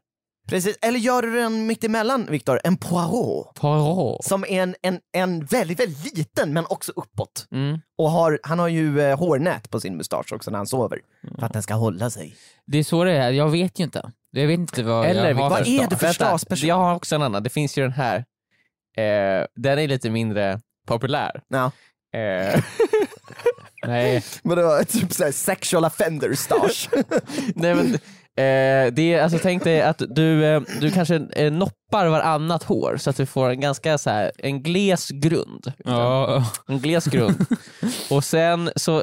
Precis, 0.48 0.78
eller 0.82 0.98
gör 0.98 1.22
du 1.22 1.40
den 1.40 1.66
mittemellan 1.66 2.26
Viktor? 2.30 2.60
En 2.64 2.76
poirot. 2.76 3.54
Poirot. 3.54 4.24
Som 4.24 4.44
är 4.44 4.62
en, 4.62 4.74
en, 4.82 5.00
en 5.12 5.44
väldigt, 5.44 5.80
väldigt 5.80 6.16
liten 6.18 6.52
men 6.52 6.64
också 6.66 6.92
uppåt. 6.96 7.46
Mm. 7.50 7.80
Och 7.98 8.10
har, 8.10 8.40
han 8.42 8.58
har 8.58 8.68
ju 8.68 9.00
eh, 9.00 9.18
hårnät 9.18 9.70
på 9.70 9.80
sin 9.80 9.96
mustasch 9.96 10.32
också 10.32 10.50
när 10.50 10.58
han 10.58 10.66
sover. 10.66 11.00
För 11.38 11.46
att 11.46 11.52
den 11.52 11.62
ska 11.62 11.74
hålla 11.74 12.10
sig. 12.10 12.36
Det 12.66 12.78
är 12.78 12.84
så 12.84 13.04
det 13.04 13.12
är, 13.12 13.30
jag 13.30 13.48
vet 13.48 13.80
ju 13.80 13.84
inte. 13.84 14.12
Jag 14.30 14.46
vet 14.46 14.58
inte 14.58 14.82
vad 14.82 15.06
Eller 15.06 15.28
jag 15.28 15.36
har 15.36 15.50
Vad 15.50 15.68
är 15.68 15.86
det 15.90 15.96
för 15.96 16.12
stasperson? 16.12 16.68
Jag 16.68 16.76
har 16.76 16.94
också 16.94 17.14
en 17.14 17.22
annan, 17.22 17.42
det 17.42 17.50
finns 17.50 17.78
ju 17.78 17.82
den 17.82 17.92
här, 17.92 18.16
eh, 18.96 19.46
den 19.56 19.78
är 19.78 19.88
lite 19.88 20.10
mindre 20.10 20.60
populär. 20.86 21.42
Ja. 21.48 21.70
Eh, 22.18 22.62
Nej. 23.86 24.24
Vadå, 24.42 24.84
typ 24.88 25.12
såhär 25.12 25.32
sexual 25.32 25.84
offender 25.84 26.34
stash? 26.34 26.88
nej 27.54 27.74
men, 27.74 27.98
eh, 28.38 28.92
det 28.92 29.14
är, 29.14 29.22
alltså 29.22 29.38
tänk 29.42 29.64
dig 29.64 29.82
att 29.82 30.02
du, 30.08 30.44
eh, 30.44 30.60
du 30.80 30.90
kanske 30.90 31.26
eh, 31.36 31.52
noppar 31.52 32.06
varannat 32.06 32.62
hår 32.62 32.96
så 32.96 33.10
att 33.10 33.16
du 33.16 33.26
får 33.26 33.50
en 33.50 33.60
ganska 33.60 33.98
så 33.98 34.10
här, 34.10 34.32
en 34.38 34.62
gles 34.62 35.08
grund. 35.08 35.72
Ja. 35.84 36.44
En 36.68 36.78
gles 36.78 37.04
grund. 37.04 37.46
och 38.10 38.24
sen 38.24 38.70
så, 38.76 38.96
eh, 38.96 39.02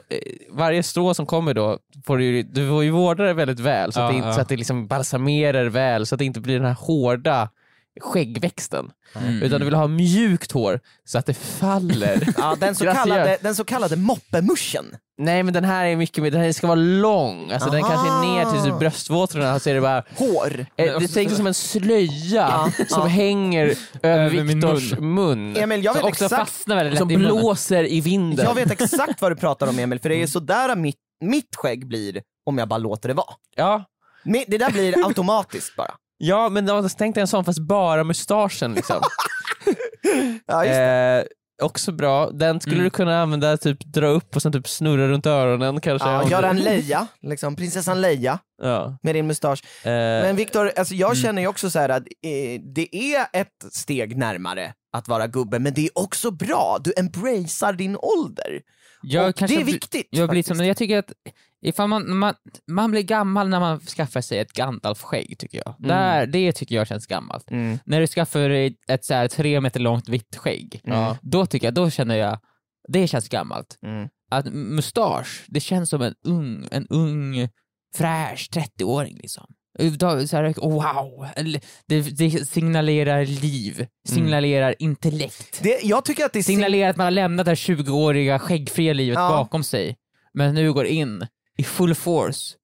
varje 0.52 0.84
strå 0.84 1.14
som 1.14 1.26
kommer 1.26 1.54
då, 1.54 1.80
får 2.06 2.18
du, 2.18 2.44
du 2.44 2.70
får 2.70 2.84
ju 2.84 2.90
vårda 2.90 3.24
det 3.24 3.34
väldigt 3.34 3.60
väl 3.60 3.94
så 3.94 4.00
att 4.00 4.06
Ja, 4.06 4.12
det, 4.12 4.18
inte, 4.18 4.28
ja. 4.28 4.34
så 4.34 4.42
att 4.42 4.50
det 4.50 4.56
liksom 4.58 4.88
balsamerar 4.88 5.66
väl 5.66 6.06
så 6.06 6.16
att 6.16 6.20
det 6.20 6.26
inte 6.26 6.40
blir 6.42 6.56
den 6.56 6.68
här 6.68 6.78
hårda 6.80 7.50
skäggväxten. 8.02 8.92
Mm. 9.16 9.44
Utan 9.44 9.60
du 9.60 9.66
vill 9.66 9.74
ha 9.74 9.88
mjukt 9.88 10.52
hår 10.52 10.80
så 11.06 11.18
att 11.18 11.26
det 11.26 11.34
faller. 11.34 12.28
Ja, 12.38 12.56
den, 12.60 12.76
så 12.76 12.86
kallade, 12.86 13.38
den 13.42 13.56
så 13.56 13.64
kallade 13.66 13.96
moppemuschen. 13.96 14.86
Nej 15.18 15.44
men 15.44 15.54
den 15.54 15.64
här 15.64 15.86
är 15.86 15.96
mycket 15.96 16.24
mer, 16.24 16.32
den 16.32 16.42
här 16.42 16.52
ska 16.52 16.68
vara 16.68 16.76
lång. 16.76 17.52
Alltså 17.52 17.70
den 17.70 17.82
kanske 17.84 18.08
är 18.10 18.22
ner 18.22 18.52
till 18.52 18.72
typ 18.72 18.80
bröstvårtorna 18.80 19.60
så 19.60 19.70
är 19.70 19.74
det 19.74 19.82
bara 19.82 20.04
Hår. 20.18 20.66
Eh, 20.78 21.00
det 21.00 21.08
tänker 21.08 21.30
så- 21.30 21.36
som 21.38 21.48
en 21.48 21.54
slöja 21.54 22.12
Ja, 22.32 22.72
som 22.88 23.10
hänger 23.10 23.74
över 24.04 24.30
Viktors 24.30 24.94
mun. 25.00 25.56
Emil, 25.58 25.84
jag 25.84 25.96
Som 25.96 26.04
vet, 26.04 26.12
också 26.12 26.26
exakt, 26.26 26.40
fastnar 26.52 26.76
väldigt 26.76 27.00
Som 27.00 27.08
lätt 27.08 27.16
i 27.16 27.18
munnen. 27.18 27.38
blåser 27.42 27.84
i 27.84 28.02
vinden. 28.02 28.46
jag 28.46 28.54
vet 28.56 28.72
exakt 28.82 29.22
vad 29.22 29.32
du 29.32 29.36
pratar 29.36 29.68
om 29.68 29.80
Emil, 29.80 30.00
för 30.00 30.10
det 30.10 30.16
är 30.24 30.28
sådär 30.28 30.76
mitt, 30.76 30.96
mitt 31.24 31.56
skägg 31.56 31.88
blir 31.88 32.22
om 32.46 32.58
jag 32.58 32.68
bara 32.68 32.78
låter 32.78 33.08
det 33.10 33.14
vara. 33.16 33.34
Ja. 33.56 33.86
Det 34.48 34.58
där 34.58 34.72
blir 34.72 35.06
automatiskt 35.08 35.76
bara. 35.76 35.92
Ja 36.18 36.50
men 36.50 36.66
då, 36.66 36.90
tänk 36.98 37.16
dig 37.16 37.22
en 37.22 37.28
sån 37.28 37.46
fast 37.46 37.60
bara 37.60 38.04
mustaschen 38.04 38.74
liksom. 38.74 39.02
Ja, 40.46 40.66
just 40.66 40.74
det. 40.76 41.26
eh, 41.60 41.66
också 41.66 41.92
bra, 41.92 42.30
den 42.30 42.62
skulle 42.62 42.76
Mm. 42.76 42.84
du 42.86 42.90
kunna 42.90 43.22
använda, 43.22 43.58
typ 43.58 43.86
dra 43.86 44.08
upp 44.08 44.36
och 44.36 44.42
sen 44.42 44.52
typ 44.52 44.68
snurra 44.68 45.08
runt 45.08 45.26
öronen 45.26 45.82
kanske. 45.82 46.08
Ja, 46.10 46.30
göra 46.30 46.50
en 46.50 46.58
Leia, 46.64 47.08
liksom, 47.22 47.56
prinsessan 47.56 48.02
Leia 48.02 48.40
Ja. 48.62 48.98
med 49.04 49.16
din 49.16 49.28
mustasch. 49.28 49.86
Eh, 49.86 49.92
Men 49.92 50.36
Viktor, 50.36 50.72
alltså 50.78 50.94
jag 50.94 51.18
känner 51.18 51.42
ju 51.42 51.48
också 51.48 51.70
så 51.70 51.80
här 51.80 51.90
att 51.90 52.02
eh, 52.04 52.62
det 52.76 52.96
är 52.96 53.22
ett 53.34 53.74
steg 53.74 54.18
närmare 54.18 54.74
att 54.94 55.08
vara 55.08 55.28
gubbe, 55.28 55.60
men 55.60 55.74
det 55.74 55.82
är 55.86 55.90
också 56.00 56.32
bra, 56.32 56.78
du 56.84 56.94
embracear 56.98 57.74
din 57.74 57.98
ålder. 57.98 58.62
Jag 59.02 59.30
och 59.30 59.36
kanske 59.36 59.56
det 59.58 59.62
är 59.62 59.64
bli- 59.64 59.74
viktigt. 59.74 60.08
Jag 60.10 60.30
blir 60.30 60.44
faktiskt. 60.44 60.58
som, 60.58 60.66
jag 60.68 60.78
tycker 60.78 60.98
att 61.00 61.12
ifall 61.68 61.88
man, 61.90 62.18
man, 62.18 62.34
man 62.72 62.92
blir 62.92 63.02
gammal 63.02 63.50
när 63.50 63.60
man 63.60 63.80
skaffar 63.80 64.22
sig 64.22 64.40
ett 64.40 64.54
Gandalf-skägg 64.54 65.38
tycker 65.38 65.62
jag. 65.66 65.76
Där, 65.80 66.26
det 66.26 66.52
tycker 66.52 66.76
jag 66.76 66.88
känns 66.88 67.08
gammalt. 67.08 67.52
Mm. 67.52 67.80
När 67.86 68.00
du 68.00 68.08
skaffar 68.08 68.50
dig 68.50 68.78
ett 68.88 69.06
så 69.06 69.14
här, 69.14 69.28
tre 69.28 69.62
meter 69.62 69.80
långt 69.80 70.10
vitt 70.10 70.36
skägg, 70.36 70.82
Ja. 70.84 71.18
då 71.22 71.46
tycker 71.46 71.68
jag, 71.68 71.74
då 71.74 71.90
känner 71.90 72.16
jag, 72.16 72.40
det 72.88 73.08
känns 73.08 73.30
gammalt. 73.30 73.78
Mm. 73.86 74.08
Att 74.32 74.46
mustasch, 74.54 75.46
det 75.48 75.60
känns 75.60 75.90
som 75.90 76.02
en 76.02 76.14
ung, 76.26 76.68
en 76.72 76.88
ung 76.88 77.50
fräsch 77.96 78.50
30-åring 78.54 79.18
liksom. 79.22 79.46
Så 80.28 80.36
här, 80.38 80.54
oh, 80.58 80.74
wow, 80.74 81.28
det, 81.88 82.02
det 82.02 82.48
signalerar 82.48 83.26
liv, 83.26 83.88
signalerar 84.08 84.76
intellekt. 84.80 85.60
Det, 85.64 85.80
jag 85.84 86.06
tycker 86.06 86.26
att 86.26 86.34
det 86.34 86.44
Signalerar 86.44 86.90
att 86.90 86.98
man 86.98 87.04
har 87.06 87.12
lämnat 87.12 87.46
det 87.46 87.50
här 87.52 87.56
20-åriga 87.56 88.40
skäggfria 88.40 88.94
livet 88.94 89.16
Ja. 89.16 89.30
bakom 89.30 89.64
sig, 89.64 89.96
men 90.34 90.56
nu 90.56 90.74
går 90.74 90.86
in 90.86 91.28
i 91.58 91.64
full 91.64 91.96
force 91.96 92.56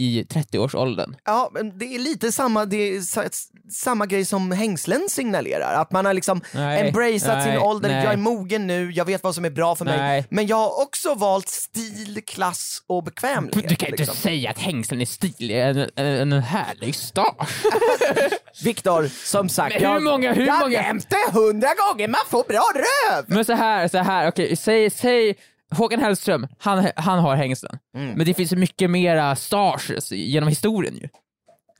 i 0.00 0.22
30-årsåldern. 0.22 1.16
Ja, 1.24 1.50
men 1.54 1.78
det 1.78 1.84
är 1.84 1.98
lite 1.98 2.32
samma, 2.32 2.64
det 2.64 2.76
är 2.76 3.00
sa- 3.00 3.24
samma 3.72 4.06
grej 4.06 4.24
som 4.24 4.52
hängslen 4.52 5.06
signalerar. 5.08 5.74
Att 5.74 5.92
man 5.92 6.04
har 6.06 6.14
liksom 6.14 6.40
Nej, 6.54 6.86
embraceat 6.88 7.42
sin 7.42 7.52
nej, 7.52 7.58
ålder, 7.58 7.88
nej. 7.88 8.04
jag 8.04 8.12
är 8.12 8.16
mogen 8.16 8.66
nu, 8.66 8.90
jag 8.90 9.04
vet 9.04 9.22
vad 9.22 9.34
som 9.34 9.44
är 9.44 9.50
bra 9.50 9.76
för 9.76 9.84
mig. 9.84 10.26
Men 10.30 10.46
jag 10.46 10.56
har 10.56 10.82
också 10.82 11.14
valt 11.14 11.48
stil, 11.48 12.22
klass 12.26 12.82
och 12.86 13.04
bekvämlighet. 13.04 13.68
Du 13.68 13.76
kan 13.76 13.88
inte 13.88 14.02
liksom. 14.02 14.16
säga 14.16 14.50
att 14.50 14.58
hängslen 14.58 15.00
är 15.00 15.06
stiliga 15.06 15.66
än 15.66 15.90
en, 15.96 16.32
en 16.32 16.42
härlig 16.42 16.94
stasch. 16.94 17.62
Viktor, 18.64 19.10
som 19.24 19.48
sagt, 19.48 19.74
Men 19.74 19.82
hur 19.86 19.92
jag, 19.94 20.02
många- 20.02 20.32
hur 20.32 20.46
jag 20.46 20.54
har 20.54 20.60
många- 20.60 20.82
nämnt 20.82 21.10
det 21.10 21.32
hundra 21.32 21.68
gånger, 21.88 22.08
man 22.08 22.20
får 22.28 22.44
bra 22.48 22.64
röv! 22.74 23.24
Men 23.26 23.44
så 23.44 23.52
här, 23.52 23.88
så 23.88 23.98
här, 23.98 24.28
okej, 24.28 24.56
säg, 24.56 24.90
säg 24.90 25.34
Håkan 25.70 26.00
Hellström, 26.00 26.46
han, 26.58 26.86
han 26.96 27.18
har 27.18 27.36
hängslen. 27.36 27.78
Mm. 27.96 28.14
Men 28.14 28.26
det 28.26 28.34
finns 28.34 28.52
mycket 28.52 28.90
mera 28.90 29.36
stages 29.36 30.12
genom 30.12 30.48
historien 30.48 30.94
ju. 30.96 31.08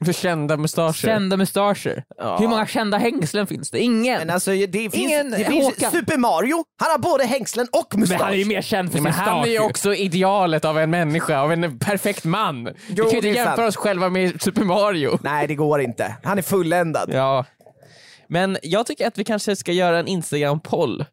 för 0.04 0.12
kända 0.12 0.56
mustascher. 0.56 0.92
Kända 0.92 1.36
mustascher. 1.36 2.04
Ja. 2.18 2.36
Hur 2.38 2.48
många 2.48 2.66
kända 2.66 2.98
hängslen 2.98 3.46
finns 3.46 3.70
det? 3.70 3.78
Ingen! 3.80 4.18
Men 4.18 4.30
alltså, 4.30 4.50
det 4.50 4.68
finns, 4.72 4.94
Ingen 4.94 5.30
det 5.30 5.44
finns 5.44 5.64
Håkan. 5.64 5.90
Super 5.90 6.16
Mario, 6.16 6.64
han 6.80 6.90
har 6.90 6.98
både 6.98 7.24
hängslen 7.24 7.66
och 7.72 7.86
Men 7.90 8.00
mustasch. 8.00 8.20
han 8.20 8.32
är 8.32 8.36
ju 8.36 8.44
mer 8.44 8.62
känd 8.62 8.92
för 8.92 9.00
Men 9.00 9.12
sin 9.12 9.22
han 9.22 9.44
är 9.44 9.48
ju 9.48 9.58
också 9.60 9.94
idealet 9.94 10.64
av 10.64 10.78
en 10.78 10.90
människa, 10.90 11.40
av 11.40 11.52
en 11.52 11.78
perfekt 11.78 12.24
man. 12.24 12.64
Vi 12.64 12.72
Jo, 12.88 13.04
kan 13.04 13.10
ju 13.10 13.16
inte 13.16 13.28
jämföra 13.28 13.56
sant. 13.56 13.68
oss 13.68 13.76
själva 13.76 14.08
med 14.08 14.42
Super 14.42 14.64
Mario. 14.64 15.18
Nej, 15.22 15.46
det 15.46 15.54
går 15.54 15.80
inte. 15.80 16.16
Han 16.24 16.38
är 16.38 16.42
fulländad. 16.42 17.10
Ja. 17.12 17.44
Men 18.28 18.58
jag 18.62 18.86
tycker 18.86 19.06
att 19.06 19.18
vi 19.18 19.24
kanske 19.24 19.56
ska 19.56 19.72
göra 19.72 19.98
en 19.98 20.06
Instagram-poll 20.06 21.04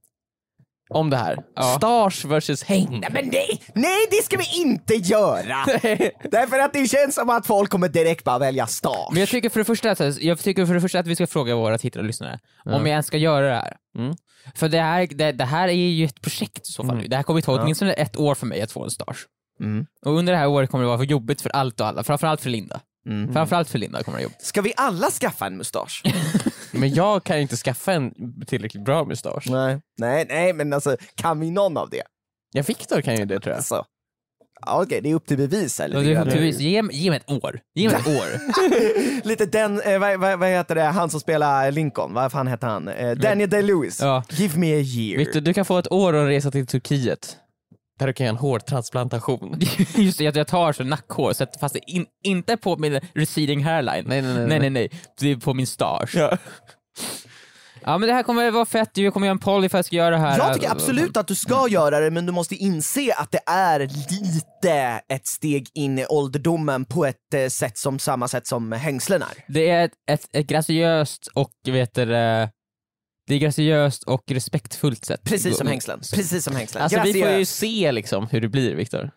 om 0.90 1.10
det 1.10 1.18
här. 1.18 1.38
Ja. 1.56 1.64
Stars 1.64 2.26
versus 2.26 2.64
häng. 2.64 3.00
Nej, 3.02 3.10
men 3.14 3.28
nej, 3.28 3.62
nej, 3.76 4.08
det 4.12 4.24
ska 4.24 4.38
vi 4.38 4.62
inte 4.62 4.94
göra! 4.94 5.66
Därför 6.32 6.60
att 6.60 6.74
det 6.74 6.88
känns 6.88 7.16
som 7.16 7.30
att 7.30 7.48
folk 7.48 7.70
kommer 7.70 7.90
direkt 7.90 8.24
bara 8.24 8.40
välja 8.40 8.68
stasch. 8.68 9.10
Men 9.12 9.20
jag 9.20 9.30
tycker 9.30 9.50
för 9.50 9.60
det 9.60 9.66
första 9.66 9.92
att, 9.92 10.22
jag 10.22 10.40
tycker 10.40 10.66
för 10.66 10.74
det 10.74 10.82
första 10.82 11.00
att 11.00 11.08
vi 11.08 11.16
ska 11.16 11.28
fråga 11.28 11.56
våra 11.56 11.78
tittare 11.78 12.02
och 12.02 12.08
lyssnare 12.08 12.40
om 12.66 12.84
vi 12.84 12.90
ens 12.90 13.08
ska 13.08 13.18
göra 13.18 13.48
det 13.48 13.56
här. 13.56 13.76
Mm. 13.98 14.16
För 14.56 14.70
det 14.70 14.80
här, 14.82 15.08
det, 15.08 15.32
det 15.32 15.46
här 15.46 15.68
är 15.68 15.72
ju 15.72 16.06
ett 16.06 16.22
projekt 16.22 16.70
i 16.70 16.72
så 16.72 16.84
fall. 16.84 16.98
Mm. 16.98 17.10
Det 17.10 17.16
här 17.16 17.24
kommer 17.24 17.42
ta 17.42 17.62
åtminstone 17.62 17.94
ett 17.94 18.18
år 18.18 18.36
för 18.36 18.46
mig 18.46 18.62
att 18.62 18.72
få 18.72 18.84
en 18.84 18.92
stasch. 18.92 19.26
Mm. 19.60 19.86
Och 20.06 20.12
under 20.12 20.34
det 20.34 20.40
här 20.40 20.48
året 20.48 20.70
kommer 20.70 20.84
det 20.84 20.88
vara 20.88 20.98
för 20.98 21.06
jobbigt 21.06 21.42
för 21.42 21.50
allt 21.50 21.80
och 21.80 21.88
alla, 21.88 22.04
framförallt 22.04 22.42
för 22.42 22.50
Linda. 22.50 22.82
Mm. 23.10 23.34
Framförallt 23.34 23.70
för 23.70 23.80
Linda 23.80 24.04
kommer 24.04 24.18
det 24.18 24.24
jobbigt. 24.24 24.42
Ska 24.42 24.62
vi 24.62 24.74
alla 24.78 25.12
skaffa 25.12 25.46
en 25.48 25.58
mustasch? 25.58 26.04
Men 26.72 26.94
jag 26.94 27.24
kan 27.24 27.36
ju 27.36 27.42
inte 27.42 27.56
skaffa 27.58 27.94
en 27.94 28.12
tillräckligt 28.48 28.84
bra 28.86 29.06
mustasch. 29.06 29.48
nej. 29.50 29.80
nej, 29.98 30.26
nej, 30.30 30.54
men 30.54 30.74
alltså 30.74 30.98
kan 31.16 31.40
vi 31.40 31.52
någon 31.52 31.78
av 31.78 31.90
det? 31.90 32.04
Ja, 32.54 32.62
Viktor 32.68 33.02
kan 33.02 33.16
ju 33.16 33.26
det 33.26 33.40
tror 33.40 33.52
jag. 33.52 33.58
Alltså. 33.58 33.86
Ja, 34.66 34.82
Okej, 34.84 35.02
det 35.02 35.12
är 35.12 35.16
upp 35.16 35.26
till 35.26 35.38
bevis 35.38 35.80
här 35.80 35.86
Och 35.86 35.90
lite 36.04 36.04
du, 36.08 36.14
grann. 36.14 36.28
du, 36.28 36.50
ge, 36.50 36.82
ge 36.92 37.10
mig 37.10 37.20
ett 37.26 37.32
år. 37.44 37.60
Ge 37.76 37.88
mig 37.90 37.98
ett 37.98 38.08
år. 39.24 39.28
Lite 39.28 39.46
den, 39.46 39.82
eh, 39.82 40.00
vad, 40.00 40.20
vad, 40.20 40.40
vad 40.40 40.50
heter 40.50 40.76
det, 40.76 40.84
han 40.84 41.10
som 41.10 41.20
spelar 41.20 41.72
Lincoln, 41.72 42.14
vad 42.14 42.32
fan 42.32 42.48
heter 42.48 42.68
han? 42.68 42.88
Eh, 42.88 43.12
Daniel 43.12 43.50
Day-Lewis. 43.50 43.98
Ja. 44.02 44.24
Give 44.30 44.58
me 44.60 44.74
a 44.76 44.80
year. 44.80 45.18
Viktor, 45.18 45.42
du 45.42 45.54
kan 45.54 45.66
få 45.66 45.78
ett 45.78 45.92
år 45.92 46.14
och 46.14 46.26
resa 46.28 46.52
till 46.52 46.68
Turkiet. 46.68 47.38
Där 48.00 48.08
du 48.08 48.14
kan 48.14 48.26
göra 48.26 48.34
en 48.34 48.40
hårtransplantation. 48.40 49.60
Just 49.96 50.18
det, 50.18 50.28
att 50.28 50.36
jag 50.36 50.48
tar 50.48 50.74
så 50.74 50.84
nackhår, 50.84 51.34
sätter 51.34 51.60
fast 51.60 51.74
det 51.74 51.92
in, 51.92 52.06
inte 52.24 52.58
på 52.58 52.78
min 52.78 53.00
receding 53.14 53.64
hairline. 53.64 54.06
Nej, 54.08 54.22
nej, 54.22 54.34
nej, 54.34 54.48
nej, 54.48 54.60
nej. 54.60 54.70
nej. 54.70 54.90
Det 55.20 55.32
är 55.32 55.36
på 55.36 55.54
min 55.54 55.68
stash. 55.68 56.08
Ja. 56.14 56.38
Ja 57.88 57.98
men 57.98 58.08
det 58.08 58.16
här 58.16 58.24
kommer 58.24 58.52
vara 58.52 58.66
fett, 58.66 58.98
jag 58.98 59.14
kommer 59.14 59.28
göra 59.28 59.32
en 59.32 59.40
poll 59.40 59.66
ifall 59.66 59.78
jag 59.78 59.86
ska 59.86 59.96
göra 59.96 60.10
det 60.10 60.18
här. 60.18 60.38
Jag 60.38 60.54
tycker 60.54 60.72
absolut 60.72 61.18
att 61.18 61.28
du 61.28 61.36
ska 61.36 61.68
göra 61.70 62.00
det, 62.00 62.12
men 62.12 62.26
du 62.26 62.32
måste 62.32 62.56
inse 62.56 63.14
att 63.18 63.32
det 63.32 63.42
är 63.46 63.80
lite 63.80 65.02
ett 65.10 65.28
steg 65.28 65.68
in 65.74 66.00
i 66.00 66.06
ålderdomen 66.06 66.86
på 66.86 67.06
ett 67.06 67.34
eh, 67.34 67.48
sätt 67.48 67.78
som 67.78 68.00
samma 68.00 68.28
sätt 68.28 68.48
som 68.48 68.72
hängslen 68.72 69.22
är. 69.22 69.54
Det 69.54 69.70
är 69.70 69.86
ett, 69.86 69.92
ett, 70.12 70.36
ett 70.36 70.48
graciöst 70.48 71.28
och 71.34 71.52
vet 71.66 71.94
du, 71.94 72.06
det 73.28 73.36
är 73.36 73.40
graciöst 73.40 74.04
och 74.04 74.24
respektfullt 74.32 75.06
sätt. 75.06 75.24
Precis 75.24 75.58
som 75.58 75.68
hängslen. 75.68 76.00
Precis 76.00 76.44
som 76.44 76.56
hängslen. 76.56 76.84
Alltså 76.84 77.02
vi 77.04 77.14
får 77.14 77.32
ju 77.32 77.46
se 77.46 77.92
liksom 77.92 78.28
hur 78.28 78.42
det 78.42 78.50
blir 78.50 78.76
Viktor. 78.76 79.12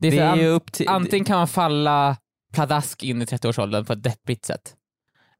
Det 0.00 0.08
är, 0.08 0.12
Det 0.12 0.18
är 0.18 0.28
an- 0.28 0.38
ju 0.38 0.46
upp 0.46 0.72
till... 0.72 0.88
Antingen 0.88 1.24
kan 1.24 1.38
man 1.38 1.48
falla 1.48 2.16
pladask 2.52 3.02
in 3.02 3.22
i 3.22 3.24
30-årsåldern 3.24 3.84
på 3.84 3.92
ett 3.92 4.02
deppigt 4.02 4.44
sätt. 4.44 4.74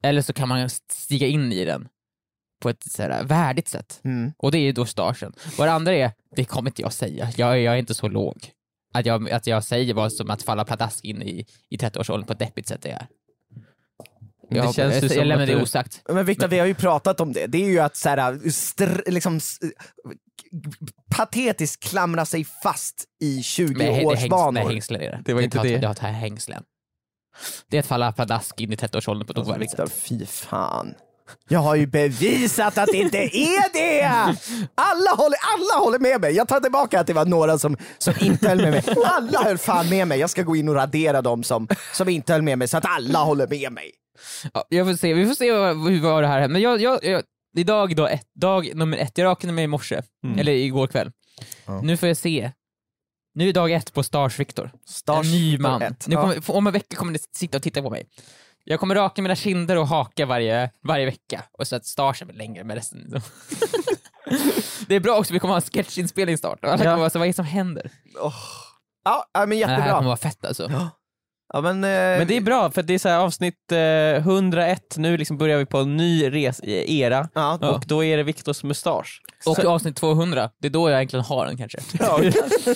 Eller 0.03 0.23
så 0.23 0.33
kan 0.33 0.49
man 0.49 0.71
stiga 0.91 1.27
in 1.27 1.53
i 1.53 1.65
den 1.65 1.89
på 2.63 2.69
ett 2.69 2.83
så 2.93 3.03
här, 3.03 3.25
värdigt 3.25 3.69
sätt. 3.69 4.01
Mm. 4.05 4.33
Och 4.39 4.53
det 4.53 4.59
är 4.59 4.63
ju 4.63 4.73
då 4.73 4.87
stagen. 4.87 5.33
Och 5.59 5.65
det 5.65 5.73
andra 5.73 5.95
är, 5.95 6.13
det 6.37 6.45
kommer 6.45 6.71
inte 6.71 6.83
jag 6.83 6.93
säga, 6.93 7.31
jag, 7.37 7.61
jag 7.61 7.75
är 7.75 7.79
inte 7.79 7.95
så 7.95 8.09
låg. 8.09 8.51
Att 8.95 9.07
jag, 9.07 9.31
att 9.31 9.47
jag 9.47 9.65
säger 9.65 9.95
vad 9.95 10.13
som 10.13 10.31
att 10.31 10.43
falla 10.43 10.65
pladask 10.65 11.05
in 11.05 11.23
i, 11.23 11.47
i 11.69 11.77
30-årsåldern 11.77 12.27
på 12.27 12.33
ett 12.33 12.39
deppigt 12.39 12.69
sätt 12.69 12.83
det 12.83 12.91
är. 12.91 13.07
Det 14.51 14.57
Jag, 14.57 14.75
känns 14.75 14.95
ju 14.97 15.01
jag, 15.01 15.11
som 15.11 15.19
jag 15.19 15.27
lämnar 15.27 15.43
att 15.43 15.49
det 15.49 15.63
osagt. 15.63 16.03
Men 16.09 16.25
Viktor, 16.27 16.49
vi 16.49 16.59
har 16.59 16.67
ju 16.67 16.75
pratat 16.75 17.21
om 17.21 17.33
det. 17.33 17.47
Det 17.47 17.65
är 17.65 17.69
ju 17.69 17.79
att 17.79 17.97
så 17.97 18.09
här, 18.09 18.33
str- 18.45 19.11
liksom, 19.11 19.41
patetiskt 21.17 21.83
klamra 21.83 22.25
sig 22.25 22.45
fast 22.63 23.05
i 23.23 23.43
Men 23.59 23.79
det 23.79 23.85
är 23.85 23.93
hängs- 23.93 24.07
nej, 24.07 24.17
20-årsbanor. 24.29 24.69
hängslen 24.71 25.01
är 25.03 25.11
det. 25.11 25.23
Det 25.25 25.35
var 25.35 25.41
inte 25.41 25.63
det. 25.63 25.77
att- 25.77 25.83
Jag 25.83 25.97
tar 25.97 26.09
hängslen. 26.09 26.63
Det 27.71 27.77
är 27.77 27.81
att 27.81 27.87
falla 27.87 28.13
pladask 28.13 28.61
in 28.61 28.73
i 28.73 28.77
30-årsåldern 28.77 29.27
på 29.27 29.33
ett 29.33 29.39
Alltså, 29.39 29.59
Viktor, 29.59 29.87
sätt. 29.87 29.95
fy 30.09 30.27
fan. 30.27 30.95
Jag 31.49 31.59
har 31.59 31.75
ju 31.75 31.87
bevisat 31.87 32.79
att 32.79 32.87
det 32.93 32.97
inte 32.97 33.19
är 33.19 33.73
det! 33.73 34.05
Alla 34.75 35.11
håller, 35.17 35.39
alla 35.55 35.85
håller 35.85 35.99
med 35.99 36.21
mig. 36.21 36.33
Jag 36.35 36.49
tar 36.49 36.61
tillbaka 36.61 37.01
att 37.01 37.07
det 37.07 37.13
var 37.13 37.25
några 37.25 37.59
som, 37.59 37.77
som 37.99 38.15
inte 38.21 38.49
höll 38.49 38.63
med 38.63 38.71
mig. 38.71 38.85
Alla 39.05 39.43
höll 39.43 39.59
fan 39.59 39.89
med 39.89 40.09
mig. 40.09 40.19
Jag 40.19 40.31
ska 40.31 40.43
gå 40.43 40.57
in 40.57 40.69
och 40.69 40.75
radera 40.75 41.23
dem 41.23 41.43
som, 41.45 41.69
som 41.93 42.09
inte 42.09 42.33
höll 42.33 42.43
med 42.43 42.59
mig 42.59 42.69
så 42.69 42.77
att 42.77 42.85
alla 42.87 43.19
håller 43.19 43.47
med 43.47 43.73
mig. 43.73 43.91
Ja, 44.55 44.65
jag 44.69 44.87
får 44.87 44.95
se, 44.95 45.15
vi 45.15 45.27
får 45.27 45.35
se 45.35 45.53
vad, 45.53 45.91
hur 45.91 46.01
var 46.01 46.23
det 46.23 46.29
här. 46.29 46.49
Men 46.49 46.63
jag, 46.63 46.81
jag, 46.81 47.05
jag, 47.05 47.23
idag 47.57 47.97
då, 47.97 48.07
ett, 48.07 48.27
dag 48.35 48.71
nummer 48.75 48.99
ett, 48.99 49.19
jag 49.19 49.25
rakade 49.25 49.53
mig 49.53 49.65
i 49.65 49.67
morse, 49.67 50.03
eller 50.39 50.53
igår 50.53 50.87
kväll. 50.87 51.13
Ja. 51.67 51.81
Nu 51.81 51.97
får 51.97 52.09
jag 52.09 52.17
se. 52.17 52.53
Nu 53.35 53.49
är 53.49 53.53
dag 53.53 53.71
ett 53.73 53.93
på 53.95 54.03
Stars 54.03 54.39
Victor. 54.41 54.71
Stars 54.87 55.27
en 55.27 55.33
ny 55.33 55.59
man. 55.59 55.83
ett. 55.83 56.07
Nu 56.09 56.15
Ja. 56.15 56.21
kommer, 56.21 56.51
om 56.51 56.67
en 56.67 56.73
vecka 56.73 56.97
kommer 56.97 57.13
ni 57.13 57.19
sitta 57.33 57.57
och 57.57 57.63
titta 57.63 57.83
på 57.83 57.91
mig. 57.91 58.07
Jag 58.65 58.81
kommer 58.81 58.95
raka 58.95 59.23
mina 59.23 59.37
kinder 59.37 59.77
och 59.77 59.89
haka 59.89 60.27
varje, 60.27 60.71
varje 60.83 61.05
vecka. 61.07 61.43
Och 61.53 61.69
så 61.69 61.77
att 61.77 61.87
Stars 61.87 62.23
är 62.23 62.27
väl 62.27 62.37
längre 62.37 62.65
med 62.65 62.75
resten. 62.77 63.11
det 64.89 64.95
är 64.95 65.01
bra 65.01 65.19
också, 65.19 65.33
vi 65.33 65.39
kommer 65.41 65.55
ha 65.55 65.61
en 65.61 65.63
sketchinspelning 65.73 66.39
snart. 66.39 66.65
Alla 66.65 66.73
Ja. 66.73 66.79
kommer 66.79 66.97
vara 66.97 67.11
så, 67.11 67.19
vad 67.19 67.27
är 67.27 67.31
det 67.31 67.35
som 67.37 67.45
händer? 67.45 67.91
Ja, 68.15 68.33
ja, 69.05 69.47
men 69.47 69.51
Det 69.51 69.67
här 69.67 69.77
kommer 69.77 69.87
jättebra. 69.87 70.01
vara 70.07 70.17
fett 70.17 70.45
alltså. 70.45 70.69
Ja. 70.71 70.91
Ja, 71.53 71.61
men, 71.61 71.85
eh, 71.85 71.91
Men 72.19 72.27
det 72.27 72.37
är 72.37 72.41
bra 72.41 72.71
för 72.71 72.83
det 72.83 72.95
är 72.95 72.99
så 72.99 73.09
här 73.09 73.19
avsnitt 73.19 73.73
eh, 73.73 73.79
101, 74.29 74.95
nu 74.97 75.17
liksom 75.17 75.39
börjar 75.39 75.59
vi 75.59 75.67
på 75.67 75.79
en 75.79 75.97
ny 75.97 76.31
res 76.31 76.61
era 76.65 77.29
ja, 77.35 77.59
Ja. 77.61 77.71
och 77.71 77.85
då 77.87 78.05
är 78.05 78.17
det 78.17 78.23
Viktors 78.23 78.63
mustasch. 78.63 79.21
Och 79.47 79.57
Så- 79.57 79.71
avsnitt 79.71 79.97
200, 79.97 80.51
det 80.61 80.69
är 80.69 80.71
då 80.73 80.91
jag 80.91 80.97
egentligen 80.99 81.25
har 81.25 81.47
den 81.47 81.57
kanske. 81.57 81.79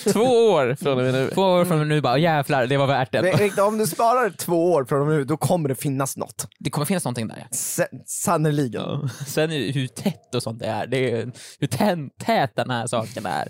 Två 0.13 0.23
år 0.51 0.75
från 0.81 0.97
och 0.97 1.03
med 1.03 1.13
nu. 1.13 1.29
Två 1.33 1.41
år 1.41 1.65
från 1.65 1.89
nu 1.89 2.01
bara, 2.01 2.17
jävlar 2.17 2.67
det 2.67 2.77
var 2.77 2.87
värt 2.87 3.11
det. 3.11 3.37
Viktor, 3.39 3.67
om 3.67 3.77
du 3.77 3.87
sparar 3.87 4.29
två 4.29 4.71
år 4.73 4.85
från 4.85 5.01
och 5.01 5.07
med 5.07 5.15
nu, 5.17 5.23
då 5.23 5.37
kommer 5.37 5.69
det 5.69 5.75
finnas 5.75 6.17
något. 6.17 6.47
Det 6.59 6.69
kommer 6.69 6.85
finnas 6.85 7.03
någonting 7.05 7.27
där. 7.27 7.47
S- 7.51 7.79
Sannerligen. 8.05 8.81
Ja. 8.83 9.09
Sen 9.27 9.49
hur 9.51 9.87
tätt 9.87 10.35
och 10.35 10.43
sånt 10.43 10.59
det 10.59 10.65
är, 10.65 10.87
det 10.87 11.11
är 11.11 11.31
hur 11.59 11.67
tät 12.07 12.55
den 12.55 12.69
här 12.69 12.87
saken 12.87 13.25
är. 13.25 13.47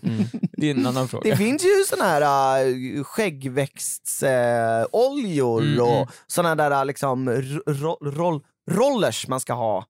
Det 0.57 0.67
är 0.67 0.71
en 0.75 0.85
annan 0.87 1.07
fråga. 1.07 1.29
Det 1.29 1.37
finns 1.37 1.63
ju 1.65 1.83
såna 1.89 2.03
här 2.05 2.65
uh, 2.67 3.03
skäggväxtsoljor 3.03 4.79
uh, 5.09 5.12
oljor 5.13 5.61
Mm, 5.61 5.79
och 5.81 5.95
mm. 5.95 6.07
såna 6.27 6.55
där 6.55 6.71
uh, 6.71 6.85
liksom 6.85 7.29
ro- 7.29 7.63
ro- 7.67 7.97
roll, 8.11 8.41
rollers 8.71 9.27
man 9.27 9.39
ska 9.39 9.53
ha 9.53 9.85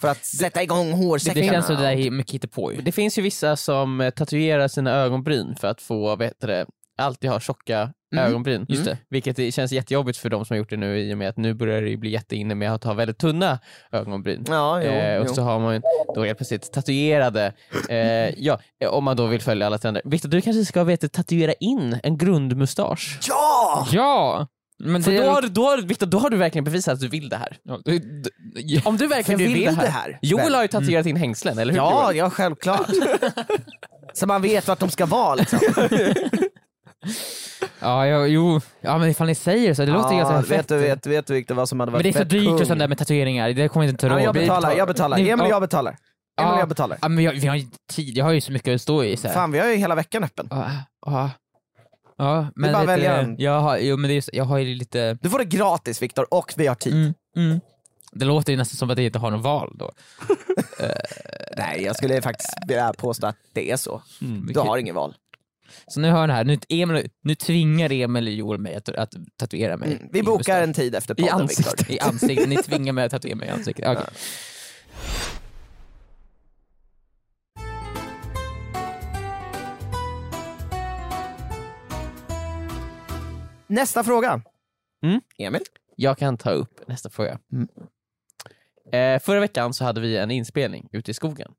för 0.00 0.08
att 0.08 0.24
sätta 0.24 0.62
igång 0.62 0.92
hårsäckarna. 0.92 1.46
det 1.46 1.52
känns 1.52 1.66
som 1.66 1.76
det 1.76 1.82
där 1.82 1.92
är 1.92 2.10
mycket 2.10 2.34
hittepå. 2.34 2.70
Det 2.82 2.92
finns 2.92 3.18
ju 3.18 3.22
vissa 3.22 3.56
som 3.56 4.00
eh, 4.00 4.10
tatuerar 4.10 4.68
sina 4.68 4.90
ögonbryn 4.94 5.56
för 5.60 5.68
att 5.68 5.82
få, 5.82 6.16
heter 6.16 6.48
det, 6.48 6.66
alltid 6.98 7.30
ha 7.30 7.40
tjocka 7.40 7.92
Mm. 8.14 8.24
ögonbryn. 8.26 8.66
Just 8.68 8.84
det. 8.84 8.98
Vilket 9.08 9.36
det 9.36 9.52
känns 9.52 9.72
jättejobbigt 9.72 10.18
för 10.18 10.30
de 10.30 10.44
som 10.44 10.54
har 10.54 10.58
gjort 10.58 10.70
det 10.70 10.76
nu 10.76 10.98
i 11.00 11.14
och 11.14 11.18
med 11.18 11.28
att 11.28 11.36
nu 11.36 11.54
börjar 11.54 11.82
det 11.82 11.96
bli 11.96 12.10
jätteinne 12.10 12.54
med 12.54 12.72
att 12.74 12.84
ha 12.84 12.94
väldigt 12.94 13.18
tunna 13.18 13.58
ögonbryn. 13.92 14.44
Ja, 14.48 14.82
jo, 14.82 14.88
eh, 14.90 15.20
och 15.20 15.26
jo. 15.28 15.34
så 15.34 15.42
har 15.42 15.58
man 15.58 15.82
då 16.14 16.24
helt 16.24 16.38
plötsligt 16.38 16.72
tatuerade, 16.72 17.52
eh, 17.88 17.98
ja, 18.44 18.58
om 18.90 19.04
man 19.04 19.16
då 19.16 19.26
vill 19.26 19.40
följa 19.40 19.66
alla 19.66 19.78
trender. 19.78 20.02
Viktor, 20.04 20.28
du 20.28 20.40
kanske 20.40 20.64
ska 20.64 20.84
veta, 20.84 21.08
tatuera 21.08 21.52
in 21.52 22.00
en 22.02 22.18
grundmustasch? 22.18 23.18
Ja! 23.28 23.86
Ja! 23.92 24.46
Men 24.80 25.02
För 25.02 25.10
det, 25.10 25.18
då 25.22 25.30
har, 25.30 25.42
du- 25.42 25.48
då, 25.48 25.64
har, 25.64 25.78
Victor, 25.82 26.06
då 26.06 26.18
har 26.18 26.30
du 26.30 26.36
verkligen 26.36 26.64
bevisat 26.64 26.94
att 26.94 27.00
du 27.00 27.08
vill 27.08 27.28
det 27.28 27.36
här. 27.36 27.56
Ja, 27.62 27.78
det- 27.84 27.98
det- 27.98 28.86
Om 28.86 28.96
du 28.96 29.06
verkligen 29.06 29.38
du 29.38 29.44
vill, 29.44 29.54
vill 29.54 29.64
det, 29.64 29.70
här. 29.70 29.82
det 29.82 29.90
här. 29.90 30.18
Joel 30.22 30.54
har 30.54 30.62
ju 30.62 30.68
tatuerat 30.68 31.06
in 31.06 31.16
hängslen, 31.16 31.58
eller 31.58 31.72
hur 31.72 31.78
Ja, 31.80 32.02
Joel? 32.04 32.16
ja, 32.16 32.30
självklart. 32.30 32.90
Så 34.14 34.26
man 34.26 34.42
vet 34.42 34.68
vart 34.68 34.78
de 34.78 34.90
ska 34.90 35.06
vara 35.06 35.34
liksom. 35.34 35.58
Ja, 37.80 38.06
ja, 38.06 38.26
jo. 38.26 38.60
Ja 38.80 38.98
men 38.98 39.08
ifall 39.08 39.26
ni 39.26 39.34
säger 39.34 39.74
så, 39.74 39.84
det 39.84 39.92
låter 39.92 40.14
ja, 40.14 40.18
ganska 40.18 40.36
vet 40.36 40.48
fett. 40.48 40.68
du, 40.68 40.78
vet, 40.78 41.06
vet 41.06 41.26
du 41.26 41.34
Victor 41.34 41.54
vad 41.54 41.68
som 41.68 41.80
hade 41.80 41.92
men 41.92 41.98
varit 41.98 42.02
det 42.02 42.08
är 42.08 42.12
så 42.12 42.18
fett 42.18 42.30
dyrt 42.30 42.44
kung? 42.44 42.60
och 42.60 42.66
sånt 42.66 42.78
där 42.78 42.88
med 42.88 42.98
tatueringar, 42.98 43.50
det 43.52 43.68
kommer 43.68 43.86
jag 43.86 43.92
inte 43.92 44.00
ta 44.00 44.06
Ja, 44.06 44.14
råd 44.14 44.22
jag 44.22 44.32
Vi 44.32 44.40
betalar, 44.40 44.72
jag 44.76 44.88
betalar. 44.88 45.16
Ni- 45.18 45.28
Emil 45.28 45.44
ja. 45.44 45.50
jag 45.50 45.60
betalar. 45.62 45.96
Emil 46.40 46.52
och 46.54 46.60
jag 46.60 46.68
betalar. 46.68 46.98
Ja, 47.02 47.08
men 47.08 47.24
jag, 47.24 47.32
vi 47.32 47.46
har 47.46 47.54
ju 47.56 47.60
inte 47.62 47.78
tid, 47.92 48.16
jag 48.16 48.24
har 48.24 48.32
ju 48.32 48.40
så 48.40 48.52
mycket 48.52 48.74
att 48.74 48.80
stå 48.80 49.04
i. 49.04 49.16
Så 49.16 49.26
här. 49.28 49.34
Fan, 49.34 49.52
vi 49.52 49.58
har 49.58 49.66
ju 49.66 49.74
hela 49.76 49.94
veckan 49.94 50.24
öppen. 50.24 50.46
Ja, 50.50 50.70
ja. 51.06 51.30
Ja, 52.20 52.46
men 52.56 52.72
bara 52.72 52.80
vet 52.84 52.86
du, 52.96 53.02
välja 53.02 53.16
en. 53.16 53.36
Jag 53.38 53.60
har, 53.60 53.78
jo, 53.78 53.96
men 53.96 54.10
det 54.10 54.16
är, 54.16 54.20
så- 54.20 54.30
jag 54.32 54.44
har 54.44 54.58
ju 54.58 54.74
lite... 54.74 55.18
Du 55.22 55.30
får 55.30 55.38
det 55.38 55.44
gratis 55.44 56.02
Viktor, 56.02 56.34
och 56.34 56.52
vi 56.56 56.66
har 56.66 56.74
tid. 56.74 56.92
Mm, 56.94 57.14
mm. 57.36 57.60
Det 58.12 58.24
låter 58.24 58.52
ju 58.52 58.56
nästan 58.56 58.76
som 58.76 58.90
att 58.90 58.98
jag 58.98 59.04
inte 59.06 59.18
har 59.18 59.30
någon 59.30 59.42
val 59.42 59.76
då. 59.78 59.90
Nej, 61.56 61.82
jag 61.82 61.96
skulle 61.96 62.22
faktiskt 62.22 62.50
vilja 62.68 62.92
påstå 62.92 63.26
att 63.26 63.36
det 63.52 63.70
är 63.70 63.76
så. 63.76 64.02
Mm. 64.22 64.46
Du 64.52 64.60
har 64.60 64.78
ingen 64.78 64.94
val. 64.94 65.14
Så 65.86 66.00
nu 66.00 66.10
hör 66.10 66.26
ni 66.26 66.32
här, 66.32 66.44
nu, 66.44 66.58
Emil, 66.68 67.08
nu 67.22 67.34
tvingar 67.34 67.92
Emil 67.92 68.38
Joel 68.38 68.58
mig 68.58 68.74
att, 68.74 68.88
att 68.88 69.12
tatuera 69.36 69.76
mig. 69.76 69.92
Mm. 69.92 70.08
Vi 70.12 70.18
i 70.18 70.22
bokar 70.22 70.62
en 70.62 70.72
tid 70.74 70.94
efter 70.94 71.20
I 71.20 71.22
podden 71.22 71.40
ansiktet. 71.40 71.80
Viktor. 71.80 71.94
I 71.96 72.00
ansiktet. 72.00 72.48
Ni 72.48 72.56
tvingar 72.62 72.92
mig 72.92 73.04
att 73.04 73.10
tatuera 73.10 73.36
mig 73.36 73.48
i 73.48 73.50
ansiktet. 73.50 73.88
Okej. 73.88 74.04
Nästa 83.70 84.04
fråga. 84.04 84.42
Mm. 85.04 85.20
Emil? 85.38 85.62
Jag 85.96 86.18
kan 86.18 86.36
ta 86.38 86.50
upp 86.50 86.88
nästa 86.88 87.10
fråga. 87.10 87.38
Mm. 87.52 87.68
Eh, 88.92 89.22
förra 89.22 89.40
veckan 89.40 89.74
så 89.74 89.84
hade 89.84 90.00
vi 90.00 90.16
en 90.16 90.30
inspelning 90.30 90.88
ute 90.92 91.10
i 91.10 91.14
skogen. 91.14 91.52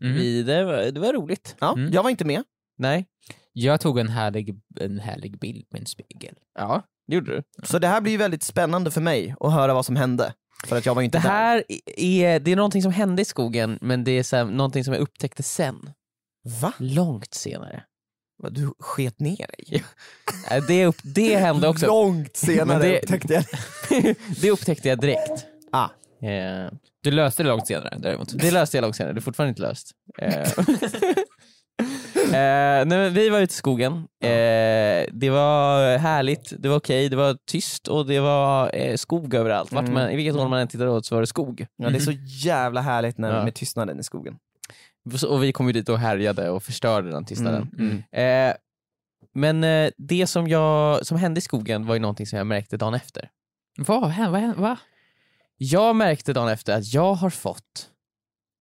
Mhm. 0.00 0.14
Vi, 0.14 0.42
det, 0.42 0.64
var, 0.64 0.76
det 0.76 1.00
var 1.00 1.12
roligt. 1.12 1.56
Ja, 1.60 1.72
Mm. 1.72 1.92
jag 1.92 2.02
var 2.02 2.10
inte 2.10 2.24
med. 2.24 2.42
Nej? 2.78 3.06
Jag 3.52 3.80
tog 3.80 3.98
en 3.98 4.08
härlig, 4.08 4.60
en 4.80 4.98
härlig 4.98 5.38
bild 5.38 5.66
med 5.70 5.80
en 5.80 5.86
spegel. 5.86 6.34
Ja, 6.58 6.82
det 7.06 7.14
gjorde 7.14 7.36
du. 7.36 7.42
Så 7.66 7.78
det 7.78 7.88
här 7.88 8.00
blir 8.00 8.18
väldigt 8.18 8.42
spännande 8.42 8.90
för 8.90 9.00
mig 9.00 9.34
att 9.40 9.52
höra 9.52 9.74
vad 9.74 9.86
som 9.86 9.96
hände. 9.96 10.34
För 10.66 10.76
att 10.76 10.86
jag 10.86 10.94
var 10.94 11.02
inte 11.02 11.18
Det 11.18 11.22
här 11.28 11.64
är, 11.96 12.40
det 12.40 12.50
är 12.52 12.56
någonting 12.56 12.82
som 12.82 12.92
hände 12.92 13.22
i 13.22 13.24
skogen, 13.24 13.78
men 13.82 14.04
det 14.04 14.10
är 14.12 14.22
så 14.22 14.36
här, 14.36 14.44
någonting 14.44 14.84
som 14.84 14.94
jag 14.94 15.00
upptäckte 15.00 15.42
sen. 15.42 15.80
där. 15.84 15.94
Va? 16.60 16.72
Långt 16.78 17.34
senare. 17.34 17.84
Vad, 18.38 18.52
Du 18.54 18.72
sket 18.78 19.20
ner 19.20 19.36
dig? 19.36 19.84
Det, 20.68 20.86
upp, 20.86 20.96
det 21.02 21.36
hände 21.36 21.68
också. 21.68 21.86
Långt 21.86 22.36
senare 22.36 22.82
det- 22.82 22.98
upptäckte 23.02 23.34
jag 23.34 23.44
det 24.40 24.50
upptäckte 24.50 24.88
jag 24.88 25.00
direkt. 25.00 25.46
Ah. 25.72 25.88
Eh, 26.26 26.70
Du 27.02 27.10
löste 27.10 27.42
det 27.42 27.48
långt 27.48 27.66
senare 27.66 27.94
däremot. 27.98 28.38
det 28.38 28.50
löste 28.50 28.76
jag 28.76 28.82
långt 28.82 28.96
senare, 28.96 29.12
det 29.14 29.18
är 29.18 29.22
fortfarande 29.22 29.48
inte 29.50 29.62
löst. 29.62 29.90
Eh, 30.22 30.48
Eh, 32.28 32.84
nej, 32.86 33.10
vi 33.10 33.28
var 33.28 33.40
ute 33.40 33.52
i 33.52 33.56
skogen, 33.56 33.92
eh, 34.22 35.06
det 35.12 35.30
var 35.30 35.96
härligt, 35.98 36.52
det 36.58 36.68
var 36.68 36.76
okej, 36.76 37.08
det 37.08 37.16
var 37.16 37.36
tyst 37.46 37.88
och 37.88 38.06
det 38.06 38.20
var 38.20 38.70
eh, 38.76 38.96
skog 38.96 39.34
överallt. 39.34 39.72
Vart 39.72 39.82
Mm. 39.82 39.94
man, 39.94 40.10
I 40.10 40.16
vilket 40.16 40.34
håll 40.34 40.48
man 40.48 40.58
än 40.60 40.68
tittade 40.68 40.90
åt 40.90 41.06
så 41.06 41.14
var 41.14 41.20
det 41.22 41.26
skog. 41.26 41.66
Ja, 41.76 41.90
det 41.90 41.96
är 41.96 42.00
så 42.00 42.12
jävla 42.44 42.80
härligt 42.80 43.18
när, 43.18 43.36
Ja. 43.36 43.44
med 43.44 43.54
tystnaden 43.54 44.00
i 44.00 44.02
skogen. 44.02 44.34
Och 45.28 45.42
vi 45.42 45.52
kom 45.52 45.66
ju 45.66 45.72
dit 45.72 45.88
och 45.88 45.98
härjade 45.98 46.50
och 46.50 46.62
förstörde 46.62 47.10
den 47.10 47.24
tystnaden. 47.24 47.70
Mm, 47.78 48.02
mm. 48.12 48.50
Eh, 48.50 48.56
men 49.34 49.64
eh, 49.64 49.90
det 49.96 50.26
som, 50.26 50.48
jag, 50.48 51.06
som 51.06 51.18
hände 51.18 51.38
i 51.38 51.40
skogen 51.40 51.86
var 51.86 51.94
ju 51.94 52.00
någonting 52.00 52.26
som 52.26 52.38
jag 52.38 52.46
märkte 52.46 52.76
dagen 52.76 52.94
efter. 52.94 53.30
Vad 53.78 54.10
hände? 54.10 54.54
Va? 54.56 54.78
Jag 55.56 55.96
märkte 55.96 56.32
dagen 56.32 56.48
efter 56.48 56.76
att 56.76 56.94
jag 56.94 57.14
har 57.14 57.30
fått 57.30 57.90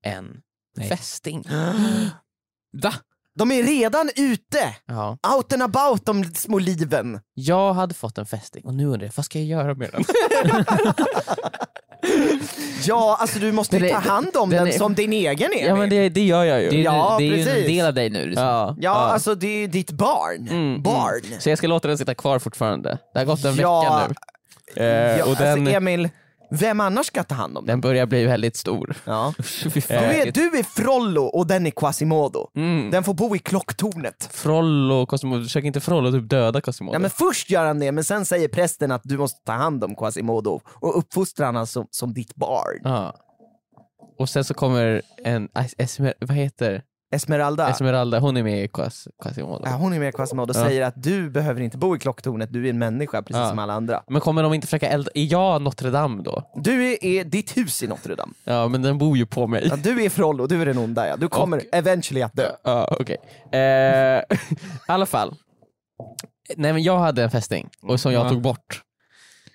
en 0.03 0.41
Nej. 0.77 0.89
fästing. 0.89 1.43
Va? 2.83 2.93
De 3.38 3.52
är 3.52 3.63
redan 3.63 4.10
ute! 4.15 4.76
Ja. 4.86 5.17
Out 5.36 5.54
and 5.54 5.63
about 5.63 6.06
de 6.06 6.23
små 6.23 6.60
liven. 6.60 7.19
Jag 7.34 7.73
hade 7.73 7.93
fått 7.93 8.17
en 8.17 8.26
fästing 8.26 8.65
och 8.65 8.73
nu 8.73 8.86
undrar 8.86 9.06
jag, 9.06 9.13
vad 9.15 9.26
ska 9.26 9.39
jag 9.39 9.47
göra 9.47 9.73
med 9.76 9.89
den? 9.91 10.04
Ja, 12.86 13.17
alltså 13.19 13.39
du 13.39 13.52
måste 13.52 13.76
ju 13.78 13.82
Den 13.84 13.91
ta 13.91 14.10
hand 14.10 14.38
om 14.38 14.50
den 14.50 14.60
den, 14.65 14.73
är- 14.73 14.78
som 14.78 14.93
din 14.95 15.13
egen 15.13 15.52
Emil. 15.52 15.65
ja 15.65 15.76
men 15.76 15.89
det, 15.89 16.10
det 16.10 16.21
gör 16.26 16.43
jag 16.43 16.62
ju. 16.63 16.69
Det 16.69 16.76
är, 16.80 16.84
Ja, 16.84 17.15
det 17.19 17.23
är 17.26 17.36
ju 17.36 17.50
en 17.62 17.67
del 17.67 17.86
av 17.86 17.93
dig 17.93 18.10
nu. 18.10 18.26
Liksom. 18.26 18.43
ja, 18.45 18.76
Ja, 18.80 18.91
alltså 18.91 19.36
det 19.36 19.47
är 19.47 19.58
ju 19.60 19.67
ditt 19.67 19.91
barn. 19.91 20.47
Mm, 20.50 20.84
barn. 20.84 21.21
mm. 21.28 21.39
Så 21.39 21.50
jag 21.50 21.58
ska 21.58 21.67
låta 21.67 21.88
den 21.88 21.97
sitta 21.97 22.15
kvar 22.15 22.39
fortfarande. 22.39 22.97
Det 23.13 23.19
har 23.19 23.26
gått 23.26 23.45
en 23.45 23.56
Ja, 23.56 23.82
vecka 24.08 24.13
nu. 24.76 24.84
Eh, 24.84 25.17
Ja, 25.17 25.26
och 25.26 25.36
den, 25.36 25.60
alltså 25.60 25.76
Emil, 25.76 26.10
vem 26.49 26.79
annars 26.79 27.05
ska 27.05 27.23
ta 27.23 27.36
hand 27.36 27.57
om 27.57 27.65
den? 27.65 27.73
den 27.73 27.81
börjar 27.81 28.05
bli 28.05 28.25
väldigt 28.25 28.55
stor. 28.55 28.95
Ja. 29.05 29.33
Du 29.88 29.93
är, 29.93 30.31
du 30.31 30.57
är 30.57 30.63
Frollo 30.63 31.23
och 31.23 31.47
den 31.47 31.67
är 31.67 31.71
Quasimodo. 31.71 32.49
Mm. 32.55 32.91
Den 32.91 33.03
får 33.03 33.13
bo 33.13 33.36
i 33.36 33.39
klocktornet. 33.39 34.29
Frollo, 34.31 35.05
Cosimo, 35.05 35.43
försök 35.43 35.63
inte 35.63 35.79
Frollo 35.79 36.12
typ 36.12 36.29
döda 36.29 36.62
Cosimo. 36.62 36.93
Ja, 36.93 36.99
men 36.99 37.10
först 37.10 37.49
gör 37.49 37.65
han 37.65 37.79
det, 37.79 37.91
men 37.91 38.03
sen 38.03 38.25
säger 38.25 38.47
prästen 38.47 38.91
att 38.91 39.01
du 39.03 39.17
måste 39.17 39.43
ta 39.45 39.51
hand 39.51 39.83
om 39.83 39.95
Quasimodo 39.95 40.62
och 40.73 40.97
uppfostra 40.97 41.45
honom 41.45 41.67
som, 41.67 41.88
som 41.91 42.13
ditt 42.13 42.36
barn. 42.36 42.81
Ja. 42.83 43.15
Och 44.19 44.29
sen 44.29 44.43
så 44.43 44.53
kommer 44.53 45.01
en, 45.23 45.49
vad 46.19 46.38
heter 46.38 46.83
Esmeralda, 47.12 47.70
Esmeralda, 47.70 48.20
hon 48.20 48.38
är 48.38 48.43
med 48.43 48.63
i 48.63 48.67
Quas, 48.67 49.08
Quasimodo. 49.24 49.62
ja, 49.65 49.72
hon 49.72 49.93
är 49.93 50.00
med 50.00 50.15
Quasimodo 50.15 50.52
och 50.54 50.60
Ja. 50.60 50.63
säger 50.65 50.82
att 50.86 50.93
du 51.04 51.30
behöver 51.30 51.62
inte 51.62 51.78
bo 51.78 51.96
i 51.96 52.00
klocktornet, 52.00 52.54
du 52.54 52.65
är 52.65 52.70
en 52.70 52.80
människa 52.80 53.22
precis 53.22 53.36
Ja. 53.41 53.50
som 53.50 53.60
alla 53.60 53.74
andra. 53.74 54.04
Men 54.08 54.22
kommer 54.22 54.43
de 54.43 54.54
inte 54.54 54.67
försöka 54.67 54.88
elda, 54.89 55.12
är 55.15 55.32
jag 55.32 55.62
Notre 55.62 55.89
Dame 55.89 56.24
då? 56.24 56.52
Du 56.56 56.91
är, 56.93 57.04
är 57.06 57.24
ditt 57.24 57.58
hus 57.58 57.84
i 57.84 57.88
Notre 57.88 58.15
Dame. 58.15 58.34
Ja 58.43 58.67
men 58.67 58.82
den 58.82 58.98
bor 58.98 59.17
ju 59.17 59.26
på 59.26 59.48
mig. 59.48 59.67
Ja, 59.70 59.76
du 59.76 60.04
är 60.04 60.10
Frollo, 60.10 60.48
du 60.48 60.62
är 60.62 60.65
den 60.65 60.78
onda 60.78 61.08
ja. 61.08 61.15
Du 61.17 61.28
kommer 61.28 61.62
eventually 61.72 62.22
att 62.22 62.34
dö. 62.34 62.52
Ja, 62.63 62.96
okej. 63.00 63.17
Eh, 63.52 63.60
I 63.60 64.22
alla 64.88 65.06
fall. 65.06 65.36
Nej 66.56 66.74
men 66.74 66.84
jag 66.84 66.98
hade 67.00 67.24
en 67.24 67.32
fästing, 67.32 67.70
och 67.82 68.00
som 68.00 68.13
jag 68.13 68.26
Ja. 68.26 68.30
tog 68.30 68.41
bort. 68.41 68.82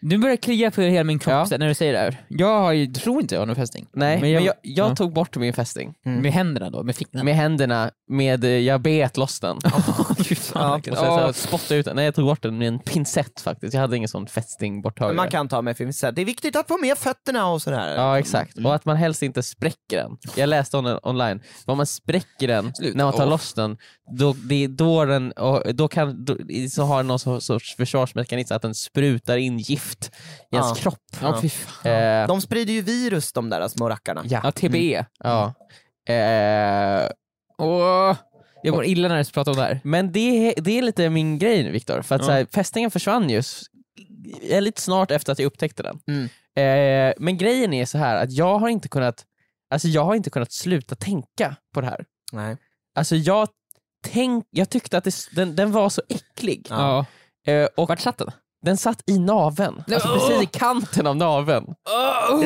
Nu 0.03 0.19
börjar 0.19 0.37
det 0.37 0.43
klia 0.43 0.71
på 0.71 0.81
hela 0.81 1.05
min 1.05 1.19
kropp 1.19 1.47
Ja. 1.51 1.57
när 1.59 1.69
du 1.69 1.75
säger 1.75 1.93
det 1.93 1.99
här. 1.99 2.17
Jag 2.29 2.61
har 2.61 2.73
ju, 2.73 2.87
tror 2.87 3.21
inte 3.21 3.35
jag 3.35 3.41
har 3.41 3.47
någon 3.47 3.57
fästing. 3.57 3.87
Nej, 3.93 4.21
men 4.21 4.31
jag, 4.31 4.43
jag, 4.43 4.55
ja. 4.63 4.97
tog 4.97 5.13
bort 5.13 5.37
min 5.37 5.53
fästing. 5.53 5.95
Med 6.05 6.33
händerna 6.33 6.71
då, 6.71 6.83
med 6.83 6.97
fickorna. 6.97 7.25
Med 7.25 7.35
händerna, 7.35 7.91
med, 8.09 8.45
eh, 8.45 8.51
jag 8.51 8.81
bet 8.81 9.17
loss 9.17 9.41
den. 9.41 9.59
Fy 10.35 10.43
fan, 10.43 10.63
Ja, 10.69 10.75
vilken- 10.75 10.93
Och 10.93 10.99
sen 10.99 11.07
så 11.07 11.21
Ja. 11.21 11.33
spottade 11.33 11.75
jag 11.75 11.79
ut 11.79 11.85
den. 11.87 11.97
Nej 11.97 12.05
jag 12.05 12.15
tog 12.15 12.25
bort 12.27 12.43
den 12.43 12.59
med 12.59 12.69
en 12.69 12.79
pincett 12.79 13.41
faktiskt. 13.41 13.75
Jag 13.75 13.81
hade 13.81 13.97
ingen 13.97 14.09
sån 14.09 14.27
fästing 14.27 14.83
borttagare. 14.83 15.09
Men 15.13 15.17
man 15.17 15.31
kan 15.31 15.49
ta 15.49 15.63
med 15.63 15.77
här, 15.79 16.13
Det 16.13 16.21
är 16.23 16.25
viktigt 16.27 16.57
att 16.57 16.69
få 16.69 16.79
med 16.79 16.99
fötterna 16.99 17.47
och 17.49 17.63
sådär. 17.63 17.95
Ja 17.97 18.19
exakt, 18.19 18.59
och 18.65 18.75
att 18.75 18.85
man 18.85 18.97
helst 18.97 19.23
inte 19.23 19.43
spräcker 19.43 19.97
den. 19.97 20.17
Jag 20.37 20.49
läste 20.49 20.77
den 20.77 20.99
online, 21.03 21.43
om 21.67 21.77
man 21.77 21.87
spräcker 21.87 22.49
den 22.49 22.75
Slut. 22.75 22.95
när 22.97 23.05
man 23.05 23.13
tar 23.13 23.25
Åh. 23.25 23.31
loss 23.31 23.55
den, 23.55 23.77
då, 24.19 24.33
det 24.33 24.67
då, 24.67 25.05
den, 25.05 25.33
och 25.33 25.75
då, 25.75 25.89
kan, 25.89 26.25
då 26.25 26.37
så 26.71 26.83
har 26.83 26.97
den 26.97 27.07
någon 27.07 27.41
sorts 27.41 27.77
försvarsmekanism 27.77 28.55
att 28.55 28.63
den 28.63 28.75
sprutar 28.75 29.37
in 29.37 29.59
gift 29.59 30.11
i 30.53 30.57
ens 30.57 30.69
Ja. 30.69 30.75
kropp. 30.75 30.99
Ja, 31.23 31.39
fy 31.43 31.49
fan. 31.49 31.93
Eh, 31.93 32.27
De 32.27 32.41
sprider 32.41 32.73
ju 32.73 32.81
virus 32.83 33.33
de 33.33 33.51
där 33.51 33.69
små 33.69 33.89
rackarna. 33.89 34.23
ja. 34.25 34.41
Ja, 34.45 34.51
TBE. 34.53 35.05
ja. 35.19 35.55
Eh, 36.09 37.09
jag 38.63 38.75
mår 38.75 38.85
illa 38.85 39.09
när 39.09 39.19
du 39.25 39.31
pratar 39.31 39.53
om 39.53 39.57
det 39.57 39.63
här. 39.63 39.81
men 39.85 40.13
det, 40.13 40.55
det 40.57 40.79
är 40.79 40.83
lite 40.83 41.11
min 41.11 41.39
grej 41.39 41.63
nu 41.63 41.71
Viktor, 41.71 42.03
för 42.03 42.15
att 42.15 42.21
Ja. 42.21 42.27
så 42.27 42.33
här, 42.33 42.47
fästingen 42.55 42.91
försvann 42.91 43.31
ju 43.31 43.43
lite 44.61 44.81
snart 44.81 45.11
efter 45.11 45.33
att 45.33 45.39
jag 45.39 45.47
upptäckte 45.47 45.83
den. 45.83 45.99
Mm. 46.07 46.29
Eh, 46.57 47.15
men 47.19 47.37
grejen 47.39 47.73
är 47.73 47.87
så 47.87 47.99
här 47.99 48.17
att 48.17 48.33
jag 48.33 48.59
har 48.59 48.69
inte 48.69 48.89
kunnat, 48.89 49.25
alltså 49.71 49.89
jag 49.89 50.05
har 50.05 50.15
inte 50.15 50.31
kunnat 50.31 50.53
sluta 50.53 50.95
tänka 50.95 51.57
på 51.75 51.81
det 51.81 51.87
här. 51.87 52.05
Nej. 52.33 52.57
Alltså 52.95 53.17
jag, 53.17 53.49
tänk, 54.05 54.45
jag 54.51 54.71
tyckte 54.71 54.99
att 54.99 55.05
det, 55.05 55.15
den, 55.37 55.57
den 55.57 55.73
var 55.73 55.89
så 55.89 56.03
äcklig. 56.09 56.67
Ja. 56.71 57.07
Eh, 57.47 57.69
och 57.77 57.89
Vart 57.89 58.01
satt 58.01 58.19
den? 58.19 58.31
Den 58.63 58.77
satt 58.77 59.03
i 59.07 59.19
naveln, 59.19 59.85
alltså 59.93 60.09
Oh! 60.09 60.29
precis 60.29 60.43
i 60.43 60.47
kanten 60.59 61.07
av 61.07 61.17
naveln. 61.17 61.67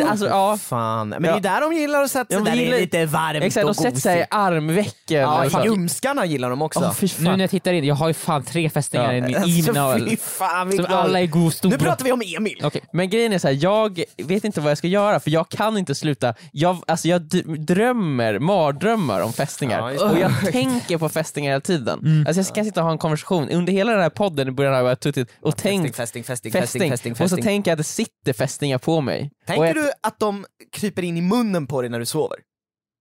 Alltså, 0.08 0.26
ja, 0.26 0.56
Fan. 0.58 1.08
Men 1.08 1.22
det 1.22 1.28
är 1.28 1.40
där 1.40 1.60
de 1.60 1.72
gillar 1.72 2.02
att 2.02 2.10
sätta 2.10 2.34
Ja, 2.34 2.44
sig, 2.44 2.50
där 2.56 2.56
det 2.70 2.76
är 2.76 2.80
lite 2.80 3.06
varmt 3.06 3.42
exakt, 3.44 3.64
de 3.64 3.68
och 3.70 3.76
sätter 3.76 4.00
sig 4.00 4.14
i 4.14 4.18
gosigt. 4.18 4.34
armvecken. 4.34 5.20
Ja, 5.20 5.44
och 5.44 5.50
så. 5.52 5.62
ljumskarna 5.64 6.24
gillar 6.26 6.50
de 6.50 6.62
också. 6.62 6.80
Åh, 6.80 6.92
fy 6.94 7.08
Nu 7.18 7.30
när 7.30 7.38
jag 7.38 7.50
tittar 7.50 7.72
in, 7.72 7.84
jag 7.84 7.94
har 7.94 8.08
ju 8.08 8.14
fan 8.14 8.42
tre 8.42 8.70
fästingar 8.70 9.12
Ja. 9.12 9.18
i 9.18 9.20
min, 9.20 9.30
i 9.30 9.34
Alltså, 9.36 9.48
min 9.48 9.64
navel. 9.74 10.08
fy 10.10 10.16
fan, 10.16 10.68
vi 10.68 10.76
Som 10.76 10.84
glad. 10.84 10.98
alla 11.00 11.20
är 11.20 11.26
god 11.26 11.52
stora. 11.54 11.70
Nu 11.76 11.78
pratar 11.84 12.04
vi 12.04 12.12
om 12.12 12.22
Emil. 12.36 12.60
Okej. 12.64 12.80
Men 12.92 13.10
grejen 13.10 13.32
är 13.32 13.38
så 13.38 13.48
här, 13.48 13.58
jag 13.60 14.02
vet 14.16 14.44
inte 14.44 14.60
vad 14.60 14.70
jag 14.70 14.78
ska 14.78 14.86
göra 14.86 15.20
för 15.20 15.30
jag 15.30 15.48
kan 15.48 15.78
inte 15.78 15.94
sluta, 15.94 16.34
jag, 16.52 16.76
alltså 16.86 17.08
jag 17.08 17.22
d- 17.22 17.42
drömmer 17.58 18.38
mardrömmar 18.38 19.20
om 19.20 19.32
fästingar 19.32 19.78
Ja, 19.80 19.92
just 19.92 20.04
och 20.04 20.18
jag 20.18 20.52
tänker 20.52 20.98
på 20.98 21.08
fästingar 21.08 21.50
hela 21.50 21.60
tiden. 21.60 21.98
Mm. 21.98 22.26
Alltså 22.26 22.40
jag 22.42 22.54
kan 22.54 22.64
sitta 22.64 22.80
och 22.80 22.84
ha 22.84 22.92
en 22.92 22.98
konversation, 22.98 23.48
under 23.48 23.72
hela 23.72 23.92
den 23.92 24.00
här 24.02 24.10
podden 24.10 24.48
i 24.48 24.50
början 24.50 24.72
har 24.74 24.80
jag 24.80 24.86
bara 24.96 25.02
suttit 25.02 25.28
och 25.42 25.56
tänkt 25.56 25.96
fästing, 26.24 26.52
fästing, 26.52 26.52
fästing, 26.52 26.90
fästing, 26.90 27.24
och 27.24 27.30
så 27.30 27.36
tänker 27.36 27.70
jag 27.70 27.74
att 27.74 27.78
det 27.78 27.84
sitter 27.84 28.32
fästingar 28.32 28.78
på 28.78 29.00
mig. 29.00 29.30
Tänker 29.46 29.64
jag, 29.64 29.74
du 29.74 29.90
att 30.02 30.18
de 30.18 30.46
kryper 30.72 31.02
in 31.02 31.16
i 31.16 31.20
munnen 31.20 31.66
på 31.66 31.82
dig 31.82 31.90
när 31.90 31.98
du 31.98 32.06
sover? 32.06 32.38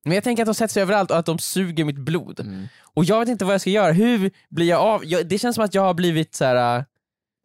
Men 0.06 0.16
jag 0.16 0.24
tänker 0.24 0.44
att 0.44 0.48
de 0.48 0.56
sätter 0.56 0.74
sig 0.74 0.82
överallt 0.82 1.12
och 1.12 1.18
att 1.18 1.26
de 1.26 1.40
suger 1.40 1.86
mitt 1.86 1.98
blod. 1.98 2.40
Mm. 2.40 2.68
Och 2.82 3.06
jag 3.06 3.20
vet 3.20 3.30
inte 3.30 3.46
vad 3.46 3.54
jag 3.54 3.62
ska 3.62 3.70
göra, 3.70 3.92
hur 3.92 4.32
blir 4.50 4.70
jag 4.70 4.82
av? 4.82 5.06
Jag, 5.06 5.28
det 5.28 5.40
känns 5.40 5.56
som 5.56 5.66
att 5.66 5.74
jag 5.74 5.82
har 5.82 5.94
blivit 5.94 6.36
så 6.36 6.46
här. 6.46 6.86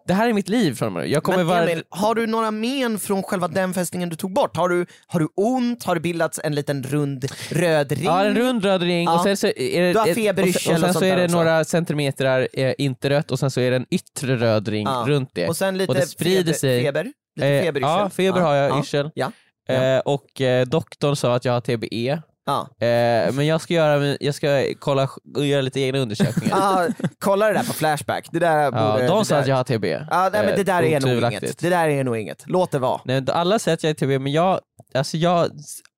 Det 0.07 0.15
här 0.15 0.29
är 0.29 0.33
mitt 0.33 0.49
liv 0.49 0.75
mig. 0.91 1.13
Jag 1.13 1.23
kommer 1.23 1.39
Men 1.39 1.47
vara... 1.47 1.63
Emil, 1.71 1.83
har 1.91 2.15
du 2.15 2.27
några 2.27 2.51
men 2.51 2.99
från 2.99 3.23
själva 3.23 3.49
den 3.49 3.75
fästingen 3.75 4.09
du 4.09 4.17
tog 4.17 4.33
bort? 4.35 4.57
Har 4.57 4.69
du, 4.69 4.87
har 5.07 5.21
du 5.21 5.29
ont? 5.37 5.85
Har 5.85 5.95
det 5.95 6.01
bildats 6.01 6.41
en 6.45 6.55
liten 6.55 6.83
rund 6.83 7.25
röd 7.51 7.93
ring? 7.93 8.05
Ja, 8.05 8.25
en 8.25 8.35
rund 8.37 8.65
röd 8.65 8.83
ring 8.83 9.05
Ja. 9.05 9.15
och 9.15 9.23
sen 9.23 9.37
så 9.37 9.47
är 9.47 9.81
det, 9.83 9.93
Du 9.93 9.99
har 9.99 10.07
ett- 10.09 10.15
feberyrsel 10.15 10.73
och 10.75 10.79
sen 10.81 10.85
och 10.85 10.87
så 10.87 10.93
sånt 10.93 11.05
är 11.05 11.17
där 11.17 11.29
det 11.29 11.33
några 11.35 11.65
centimeter 11.65 12.49
eh, 12.53 12.75
inte 12.79 13.11
rött 13.11 13.31
och 13.31 13.39
sen 13.39 13.51
så 13.51 13.61
är 13.61 13.71
det 13.71 13.77
en 13.77 13.87
yttre 13.91 14.37
röd 14.37 14.69
ring 14.69 14.87
Ja. 14.87 15.05
runt 15.09 15.31
det. 15.35 15.49
Och 15.49 15.57
sen 15.57 15.79
lite 15.79 15.89
Och 15.89 15.95
det 15.95 16.07
sprider 16.07 16.43
feber, 16.43 16.53
sig. 16.53 16.83
feber? 16.85 17.13
Lite 17.37 17.49
Eh, 17.49 17.63
feberyrsel? 17.63 17.91
ja, 17.91 18.11
feber 18.11 18.41
har 18.41 18.55
jag, 18.55 18.71
ja. 18.71 18.81
yrsel. 18.81 19.11
Ja. 19.15 19.33
Ja. 19.67 19.75
Eh, 19.75 19.99
och 20.01 20.41
eh, 20.41 20.67
doktorn 20.67 21.17
sa 21.17 21.35
att 21.35 21.45
jag 21.45 21.53
har 21.53 21.61
TBE. 21.61 22.23
Ja. 22.47 22.87
Eh, 22.87 23.33
men 23.33 23.47
jag 23.47 23.61
ska, 23.61 23.75
göra, 23.75 24.17
jag 24.21 24.35
ska 24.35 24.65
kolla 24.79 25.09
göra 25.39 25.61
lite 25.61 25.81
egna 25.81 25.99
undersökningar. 25.99 26.57
Ja, 26.57 26.87
kolla 27.19 27.47
det 27.47 27.53
där 27.53 27.65
på 27.65 27.73
Flashback. 27.73 28.29
Det 28.33 28.39
där 28.39 28.63
ja, 28.63 28.71
borde, 28.71 29.07
de 29.07 29.19
det 29.19 29.25
sa 29.25 29.37
att 29.37 29.47
jag 29.47 29.57
har 29.57 29.65
TBE. 29.65 30.07
Ja, 30.11 30.31
nej, 30.33 30.47
men 30.47 30.57
det 30.57 30.65
där 30.65 30.83
Eh, 30.83 30.93
är 30.93 31.01
nog 31.01 31.33
inget. 31.33 31.59
Det 31.59 31.69
där 31.69 31.89
är 31.89 32.05
nog 32.05 32.17
inget. 32.19 32.43
Låt 32.47 32.71
det 32.71 32.79
vara. 32.79 33.01
Nej, 33.05 33.23
alla 33.29 33.59
säger 33.59 33.75
att 33.75 33.83
jag 33.83 33.91
är 33.91 33.95
TBE, 33.95 34.19
men 34.19 34.33
jag, 34.33 34.61
alltså 34.95 35.17
jag 35.17 35.51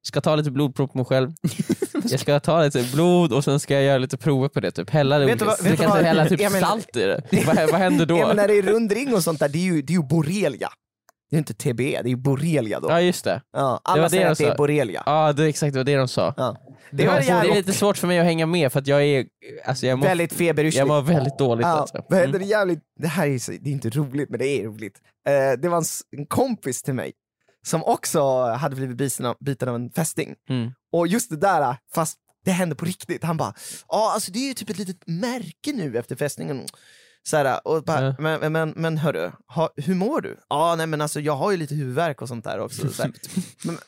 ska 0.02 0.20
ta 0.20 0.36
lite 0.36 0.50
blodprov 0.50 0.86
på 0.86 0.98
mig 0.98 1.04
själv. 1.06 1.30
jag 2.10 2.20
ska 2.20 2.40
ta 2.40 2.62
lite 2.62 2.82
blod 2.92 3.32
och 3.32 3.44
sen 3.44 3.60
ska 3.60 3.74
jag 3.74 3.82
göra 3.82 3.98
lite 3.98 4.16
prover 4.16 4.48
på 4.48 4.60
det, 4.60 4.70
typ 4.70 4.90
hälla 4.90 5.18
det 5.18 5.26
Vet 5.26 5.38
du 5.38 5.44
vad- 5.44 5.62
vet 5.62 5.78
Du 5.80 5.86
vad- 5.86 5.96
hälla 5.98 6.26
typ 6.26 6.40
Emil- 6.40 6.60
salt 6.60 6.96
i 6.96 7.00
det. 7.04 7.22
vad, 7.46 7.56
vad 7.56 7.80
händer 7.80 8.06
då? 8.06 8.18
Ja, 8.18 8.26
men 8.26 8.36
när 8.36 8.48
det 8.48 8.54
är 8.58 8.62
rund 8.62 8.92
ring 8.92 9.14
och 9.14 9.22
sånt 9.22 9.40
där, 9.40 9.48
det 9.48 9.58
är 9.58 9.62
ju, 9.74 9.82
det 9.82 9.92
är 9.92 9.96
ju 9.96 10.02
borrelia. 10.02 10.68
Det 11.32 11.36
är 11.36 11.38
inte 11.38 11.54
TBE, 11.54 12.02
det 12.02 12.10
är 12.10 12.16
borrelia 12.16 12.80
då. 12.80 12.90
Ja 12.90 13.00
just 13.00 13.24
det. 13.24 13.42
Ja, 13.52 13.80
Det 13.84 13.90
alla 13.90 14.02
var 14.02 14.08
det 14.08 14.10
säger 14.10 14.24
de 14.24 14.32
att 14.32 14.38
det 14.38 14.44
är 14.44 14.50
sa. 14.50 14.56
borrelia. 14.56 15.02
Ja 15.06 15.32
det 15.32 15.44
exakt 15.46 15.72
det 15.72 15.78
var 15.78 15.84
det 15.84 15.96
de 15.96 16.08
sa. 16.08 16.34
Ja. 16.36 16.56
Det, 16.90 16.96
Det 16.96 17.06
var 17.06 17.14
var 17.14 17.20
det 17.20 17.50
är 17.50 17.54
lite 17.54 17.72
svårt 17.72 17.96
för 17.96 18.06
mig 18.06 18.18
att 18.18 18.24
hänga 18.24 18.46
med 18.46 18.72
för 18.72 18.80
att 18.80 18.86
jag 18.86 19.02
är, 19.04 19.26
alltså 19.64 19.86
jag 19.86 19.98
mår, 19.98 20.06
väldigt 20.06 20.32
feberyrslig. 20.32 20.80
jag 20.80 20.88
mår 20.88 21.02
väldigt 21.02 21.38
dåligt 21.38 21.66
Ja, 21.66 21.72
alltså. 21.72 21.96
Mm. 22.12 22.32
det, 22.32 22.38
är 22.38 22.40
jävligt, 22.42 22.80
det 23.00 23.08
här 23.08 23.26
är, 23.28 23.38
så, 23.38 23.52
det 23.52 23.70
är 23.70 23.72
inte 23.72 23.90
roligt, 23.90 24.30
men 24.30 24.38
det 24.38 24.46
är 24.48 24.64
roligt. 24.64 24.98
Eh, 25.28 25.60
det 25.60 25.68
var 25.68 25.76
en, 25.78 25.84
en 26.18 26.26
kompis 26.26 26.82
till 26.82 26.94
mig 26.94 27.12
som 27.66 27.84
också 27.84 28.42
hade 28.42 28.76
blivit 28.76 28.96
biten 28.96 29.26
av, 29.26 29.36
biten 29.40 29.68
av 29.68 29.74
en 29.74 29.90
fästing. 29.90 30.34
Mm. 30.50 30.72
Och 30.92 31.06
just 31.06 31.30
det 31.30 31.36
där, 31.36 31.76
fast 31.94 32.18
det 32.44 32.50
hände 32.50 32.74
på 32.74 32.84
riktigt. 32.84 33.24
Han 33.24 33.36
bara, 33.36 33.54
ja 33.88 34.12
alltså 34.14 34.32
det 34.32 34.38
är 34.38 34.48
ju 34.48 34.54
typ 34.54 34.70
ett 34.70 34.78
litet 34.78 35.06
märke 35.06 35.72
nu 35.74 35.98
efter 35.98 36.16
fästingen. 36.16 36.66
Så 37.24 37.36
här, 37.36 37.68
och 37.68 37.82
bara, 37.84 38.04
Ja. 38.04 38.14
men, 38.18 38.52
men, 38.52 38.72
men 38.76 38.98
hörru, 38.98 39.30
ha, 39.46 39.70
hur 39.76 39.94
mår 39.94 40.20
du? 40.20 40.38
Ja 40.48 40.74
nej 40.76 40.86
men 40.86 41.00
alltså 41.00 41.20
jag 41.20 41.36
har 41.36 41.50
ju 41.50 41.56
lite 41.56 41.74
huvudvärk 41.74 42.22
och 42.22 42.28
sånt 42.28 42.44
där 42.44 42.58
också. 42.58 42.88
Så. 42.88 43.02
Men, 43.64 43.78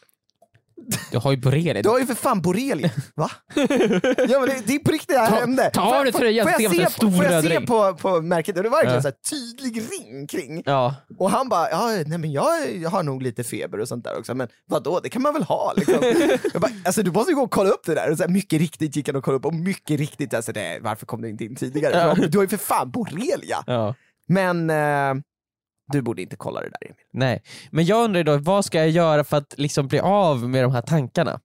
Du 1.10 1.18
har 1.18 1.30
ju 1.30 1.36
borrelia. 1.36 1.82
du 1.82 1.88
har 1.88 1.98
ju 1.98 2.06
för 2.06 2.14
fan 2.14 2.42
borrelia, 2.42 2.90
va? 3.14 3.30
ja 3.54 4.40
men 4.40 4.48
det, 4.48 4.62
det 4.66 4.74
är 4.74 4.78
på 4.78 4.90
riktigt 4.92 5.08
det 5.08 5.18
här 5.18 5.28
Ta- 5.30 5.36
hände. 5.36 5.70
ta 5.72 5.98
av 5.98 6.04
dig 6.04 6.12
tröjan, 6.12 6.48
får 6.52 6.62
jag 6.62 6.74
se, 6.76 6.90
stor 6.90 7.06
på, 7.10 7.16
får 7.16 7.24
jag 7.24 7.44
se 7.44 7.60
på, 7.60 7.94
på 7.94 8.20
märket? 8.20 8.54
Det 8.54 8.62
var 8.62 8.70
verkligen 8.70 8.94
Ja. 8.94 9.02
så 9.02 9.10
tydlig 9.30 9.82
ring 9.82 10.26
kring. 10.26 10.62
Ja. 10.66 10.94
Och 11.18 11.30
han 11.30 11.48
bara, 11.48 11.70
ja, 11.70 11.88
nej 12.06 12.18
men 12.18 12.32
jag, 12.32 12.50
har 12.90 13.02
nog 13.02 13.22
lite 13.22 13.44
feber 13.44 13.80
och 13.80 13.88
sånt 13.88 14.04
där 14.04 14.18
också, 14.18 14.34
men 14.34 14.48
vadå, 14.70 15.00
det 15.02 15.08
kan 15.08 15.22
man 15.22 15.32
väl 15.34 15.42
ha 15.42 15.72
liksom. 15.76 15.94
jag 16.52 16.62
bara, 16.62 16.72
alltså 16.84 17.02
du 17.02 17.10
måste 17.10 17.30
ju 17.32 17.36
gå 17.36 17.42
och 17.42 17.50
kolla 17.50 17.70
upp 17.70 17.86
det 17.86 17.94
där. 17.94 18.10
Och 18.10 18.16
så 18.16 18.22
här, 18.22 18.30
mycket 18.30 18.58
riktigt 18.60 18.96
gick 18.96 19.08
han 19.08 19.16
och 19.16 19.24
kollade 19.24 19.38
upp 19.38 19.46
och 19.46 19.54
mycket 19.54 20.00
riktigt, 20.00 20.34
alltså, 20.34 20.52
det, 20.52 20.78
varför 20.82 21.06
kom 21.06 21.22
du 21.22 21.28
inte 21.28 21.44
in 21.44 21.56
tidigare? 21.56 22.14
Ja. 22.18 22.26
Du 22.28 22.38
har 22.38 22.42
ju 22.44 22.48
för 22.48 22.56
fan 22.56 22.90
borrelia. 22.90 23.64
ja. 23.66 23.94
Men 24.28 24.70
eh, 24.70 25.14
du 25.92 26.02
borde 26.02 26.22
inte 26.22 26.36
kolla 26.36 26.60
det 26.60 26.68
där 26.68 26.86
Emil. 26.86 26.96
Nej. 27.12 27.42
Men 27.70 27.84
jag 27.84 28.04
undrar 28.04 28.24
då, 28.24 28.36
vad 28.38 28.64
ska 28.64 28.78
jag 28.78 28.90
göra 28.90 29.24
för 29.24 29.36
att 29.36 29.54
liksom 29.56 29.88
bli 29.88 30.00
av 30.00 30.48
med 30.48 30.64
de 30.64 30.72
här 30.72 30.82
tankarna? 30.82 31.40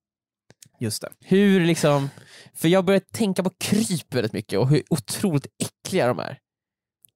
Just 0.79 1.01
det. 1.01 1.09
Hur 1.25 1.59
liksom, 1.65 2.09
för 2.55 2.67
jag 2.67 2.85
börjar 2.85 2.99
tänka 2.99 3.43
på 3.43 3.49
kryp 3.59 4.13
väldigt 4.13 4.33
mycket 4.33 4.59
och 4.59 4.69
hur 4.69 4.83
otroligt 4.89 5.47
äckliga 5.63 6.07
de 6.07 6.19
är. 6.19 6.37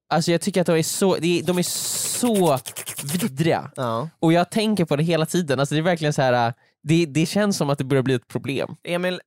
Alltså 0.08 0.32
jag 0.32 0.40
tycker 0.40 0.60
att 0.60 0.66
de 0.66 0.78
är 0.78 0.82
så, 0.82 1.16
de 1.16 1.38
är, 1.38 1.42
de 1.42 1.58
är 1.58 1.62
så 1.62 2.58
vidriga. 3.04 3.70
Ja. 3.76 4.08
Och 4.18 4.32
jag 4.32 4.50
tänker 4.50 4.84
på 4.84 4.96
det 4.96 5.02
hela 5.02 5.26
tiden, 5.26 5.60
alltså 5.60 5.74
det 5.74 5.80
är 5.80 5.82
verkligen 5.82 6.12
så 6.12 6.22
här. 6.22 6.48
äh, 6.48 6.54
Det, 6.82 7.06
det 7.06 7.26
känns 7.26 7.56
som 7.56 7.70
att 7.70 7.78
det 7.78 7.84
börjar 7.84 8.02
bli 8.02 8.14
ett 8.14 8.28
problem. 8.28 8.76
Emil, 8.84 9.20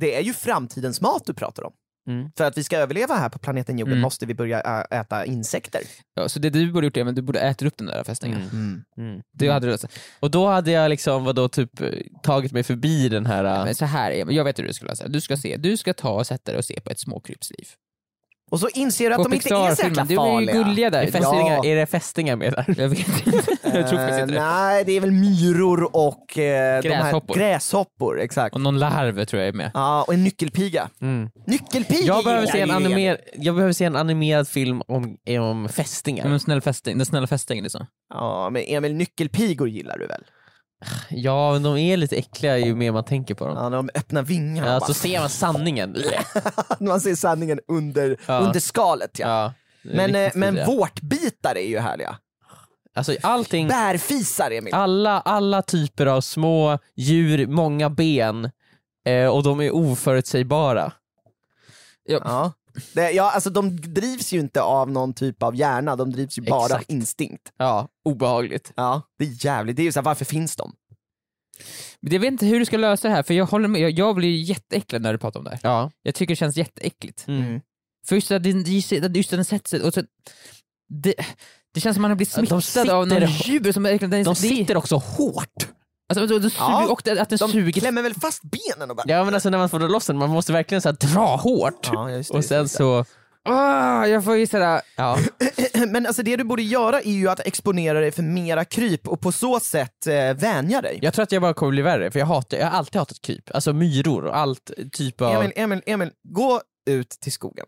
det 0.00 0.14
är 0.14 0.20
ju 0.22 0.32
framtidens 0.34 1.00
mat 1.00 1.22
du 1.26 1.34
pratar 1.34 1.62
om. 1.62 1.72
Mm. 2.08 2.30
För 2.36 2.44
att 2.44 2.58
vi 2.58 2.64
ska 2.64 2.76
överleva 2.78 3.14
här 3.14 3.28
på 3.28 3.38
planeten 3.38 3.78
jorden 3.78 3.92
Mm. 3.92 4.02
måste 4.02 4.26
vi 4.26 4.34
börja 4.34 4.60
äta 4.90 5.24
insekter. 5.24 5.80
Ja, 6.14 6.28
så 6.28 6.38
det 6.38 6.50
du 6.50 6.72
borde 6.72 6.86
gjort 6.86 6.96
är 6.96 7.06
att 7.06 7.16
du 7.16 7.22
borde 7.22 7.40
äta 7.40 7.66
upp 7.66 7.76
den 7.76 7.86
där 7.86 8.04
fästingen. 8.04 8.42
Mm. 8.52 8.84
Mm. 8.98 9.22
Det 9.32 9.48
hade 9.48 9.66
du 9.66 9.70
löst. 9.70 9.84
Och 10.20 10.30
då 10.30 10.46
hade 10.48 10.70
jag 10.70 10.88
liksom 10.88 11.24
vadå, 11.24 11.48
typ 11.48 11.80
eh, 11.80 11.88
tagit 12.22 12.52
mig 12.52 12.62
förbi 12.62 13.08
den 13.08 13.26
här... 13.26 13.44
äh, 13.44 13.64
Men 13.64 13.74
så 13.74 13.84
här 13.84 14.10
är 14.10 14.30
jag 14.32 14.44
vet 14.44 14.58
hur 14.58 14.66
du 14.66 14.72
skulle 14.72 14.96
säga. 14.96 15.08
Du 15.08 15.20
ska 15.20 15.36
se, 15.36 15.56
du 15.56 15.76
ska 15.76 15.94
ta 15.94 16.10
och 16.10 16.26
sätta 16.26 16.52
dig 16.52 16.58
och 16.58 16.64
se 16.64 16.80
på 16.80 16.90
ett 16.90 17.00
småkrypsliv. 17.00 17.68
Och 18.50 18.60
så 18.60 18.68
inser 18.68 19.08
du 19.10 19.14
att 19.14 19.22
de 19.24 19.32
inte 19.34 19.48
är 19.48 19.74
så 19.74 19.82
jäkla 19.82 20.04
Pixar-filmen, 20.04 20.06
du 20.08 20.14
är 20.14 20.16
farliga. 20.16 20.54
ju 20.56 20.64
gulliga 20.64 20.90
där. 20.90 21.02
är, 21.02 21.06
fästingar, 21.10 21.56
Ja. 21.56 21.64
är 21.64 21.76
det 21.76 21.86
fästingar 21.86 22.36
med 22.36 22.52
där? 22.52 22.74
Jag 22.78 22.88
vet 22.88 22.98
inte. 22.98 23.30
jag 23.62 23.88
tror 23.88 23.98
faktiskt 23.98 24.20
inte 24.20 24.34
det. 24.34 24.40
nej, 24.40 24.84
det 24.84 24.92
är 24.92 25.00
väl 25.00 25.10
myror 25.10 25.96
och 25.96 26.38
eh, 26.38 26.82
Gräshoppor. 26.82 27.34
De 27.34 27.40
här, 27.42 27.50
gräshoppor. 27.52 28.20
Exakt. 28.20 28.54
Och 28.54 28.60
någon 28.60 28.78
larv 28.78 29.24
tror 29.24 29.40
jag 29.42 29.48
är 29.48 29.52
med. 29.52 29.70
Ja, 29.74 30.04
och 30.06 30.14
en 30.14 30.24
nyckelpiga. 30.24 30.88
Mm. 31.00 31.30
Nyckelpiga 31.46 32.02
Jag, 32.06 32.24
behöver 32.24 32.46
se 32.46 32.60
en 32.60 32.70
animer, 32.70 33.18
jag 33.34 33.54
behöver 33.54 33.72
se 33.72 33.84
en 33.84 33.96
animerad 33.96 34.48
film 34.48 34.82
om, 34.88 35.16
om 35.40 35.68
fästingar. 35.68 36.22
Som 36.24 36.32
en 36.32 36.40
snäll 36.40 36.60
fästing, 36.60 36.98
den 36.98 37.06
snälla 37.06 37.26
fästingen 37.26 37.62
liksom. 37.62 37.86
Ja, 38.14 38.50
men 38.52 38.62
Emil, 38.66 38.94
nyckelpigor 38.94 39.68
gillar 39.68 39.98
du 39.98 40.06
väl? 40.06 40.24
Ja, 41.10 41.52
men 41.52 41.62
de 41.62 41.76
är 41.76 41.96
lite 41.96 42.16
äckliga 42.16 42.58
ju 42.58 42.74
mer 42.74 42.92
man 42.92 43.04
tänker 43.04 43.34
på 43.34 43.46
dem. 43.46 43.56
Ja, 43.56 43.68
när 43.68 43.76
de 43.76 43.90
öppnar 43.94 44.22
vingarna. 44.22 44.72
Ja, 44.72 44.78
bara, 44.80 44.86
så 44.86 44.94
ser 44.94 45.20
man 45.20 45.28
sanningen. 45.28 45.96
man 46.80 47.00
ser 47.00 47.14
sanningen 47.14 47.60
under, 47.68 48.16
Ja. 48.26 48.38
under 48.38 48.60
skalet. 48.60 49.18
Ja. 49.18 49.28
Ja, 49.28 49.52
Men, 49.82 50.14
eh, 50.14 50.30
men 50.34 50.66
vårtbitar 50.66 51.54
är 51.56 51.68
ju 51.68 51.78
härliga. 51.78 52.16
Alltså 52.94 53.16
allting, 53.22 53.68
Bärfisar 53.68 54.50
Emil. 54.50 54.74
alla, 54.74 55.20
alla 55.20 55.62
typer 55.62 56.06
av 56.06 56.20
små 56.20 56.78
djur, 56.96 57.46
många 57.46 57.90
ben 57.90 58.50
eh, 59.06 59.26
och 59.26 59.42
de 59.42 59.60
är 59.60 59.74
oförutsägbara. 59.74 60.92
Ja. 62.08 62.52
Det, 62.92 63.10
ja, 63.10 63.30
alltså 63.30 63.50
de 63.50 63.76
drivs 63.80 64.32
ju 64.32 64.40
inte 64.40 64.62
av 64.62 64.90
någon 64.90 65.14
typ 65.14 65.42
av 65.42 65.56
hjärna, 65.56 65.96
de 65.96 66.12
drivs 66.12 66.38
ju 66.38 66.42
bara 66.42 66.64
Exakt. 66.66 66.90
av 66.90 66.94
instinkt. 66.96 67.52
Ja, 67.56 67.88
obehagligt. 68.04 68.72
Ja, 68.76 69.02
det 69.18 69.24
är 69.24 69.44
jävligt. 69.46 69.76
Det 69.76 69.82
är 69.82 69.84
ju 69.84 69.92
såhär, 69.92 70.04
varför 70.04 70.24
finns 70.24 70.56
de? 70.56 70.72
Men 72.00 72.12
jag 72.12 72.20
vet 72.20 72.32
inte 72.32 72.46
hur 72.46 72.58
du 72.58 72.64
ska 72.66 72.76
lösa 72.76 73.08
det 73.08 73.14
här, 73.14 73.22
för 73.22 73.34
jag 73.34 73.46
håller 73.46 73.68
med, 73.68 73.80
jag, 73.80 73.90
jag 73.90 74.16
blir 74.16 74.36
jätteäcklad 74.42 75.02
när 75.02 75.12
du 75.12 75.18
pratar 75.18 75.40
om 75.40 75.44
det 75.44 75.50
här. 75.50 75.60
Ja. 75.62 75.90
Jag 76.02 76.14
tycker 76.14 76.32
det 76.34 76.36
känns 76.36 76.56
jätteäckligt. 76.56 77.24
Mm. 77.28 77.60
För 78.06 78.14
just 78.14 78.30
att 78.30 78.42
det- 78.42 78.50
just 78.50 78.92
att 78.92 79.02
att 79.04 79.30
den 79.30 79.44
sätter 79.44 79.68
sig, 79.68 79.82
och 79.82 79.94
så, 79.94 80.02
det, 80.88 81.14
det 81.74 81.80
känns 81.80 81.94
som 81.94 82.02
man 82.02 82.10
har 82.10 82.16
blivit 82.16 82.34
de 82.34 82.46
smittad 82.62 82.90
av 82.90 83.04
sitter- 83.06 83.48
djur 83.50 83.72
som 83.72 83.86
är. 83.86 83.98
Den- 83.98 84.24
De 84.24 84.34
sitter 84.34 84.76
också 84.76 84.96
hårt. 84.96 85.67
Alltså, 86.08 86.38
de, 86.38 86.50
Ja, 86.58 86.86
och 86.88 87.08
att 87.08 87.28
den 87.28 87.38
De 87.38 87.52
suger... 87.52 87.80
klämmer 87.80 88.02
väl 88.02 88.14
fast 88.14 88.42
benen 88.42 88.90
och 88.90 88.96
bara... 88.96 89.04
Ja 89.06 89.24
men 89.24 89.34
alltså 89.34 89.50
när 89.50 89.58
man 89.58 89.68
får 89.68 89.78
loss 89.80 90.06
den, 90.06 90.16
man 90.18 90.30
måste 90.30 90.52
verkligen 90.52 90.82
så 90.82 90.92
dra 90.92 91.36
hårt. 91.36 91.88
Ja, 91.92 92.04
det, 92.06 92.30
och 92.30 92.44
sen 92.44 92.68
så, 92.68 93.04
Ah, 93.50 94.06
jag 94.06 94.24
får 94.24 94.36
ju 94.36 94.46
sådär... 94.46 94.80
ja. 94.96 95.18
Men 95.88 96.06
alltså 96.06 96.22
det 96.22 96.36
du 96.36 96.44
borde 96.44 96.62
göra 96.62 97.00
är 97.00 97.10
ju 97.10 97.28
att 97.28 97.40
exponera 97.40 98.00
dig 98.00 98.12
för 98.12 98.22
mera 98.22 98.64
kryp 98.64 99.08
och 99.08 99.20
på 99.20 99.32
så 99.32 99.60
sätt 99.60 100.06
eh, 100.06 100.34
vänja 100.34 100.82
dig. 100.82 100.98
Jag 101.02 101.14
tror 101.14 101.22
att 101.22 101.32
jag 101.32 101.42
bara 101.42 101.54
kommer 101.54 101.70
bli 101.70 101.82
värre, 101.82 102.10
för 102.10 102.18
jag, 102.18 102.26
hatar, 102.26 102.58
jag 102.58 102.66
har 102.66 102.78
alltid 102.78 102.98
hatat 102.98 103.22
kryp. 103.22 103.54
Alltså 103.54 103.72
myror 103.72 104.24
och 104.24 104.36
allt 104.36 104.70
typ 104.92 105.20
av... 105.20 105.34
Emil, 105.34 105.52
Emil, 105.56 105.82
Emil, 105.86 106.10
gå 106.28 106.60
ut 106.90 107.10
till 107.10 107.32
skogen. 107.32 107.66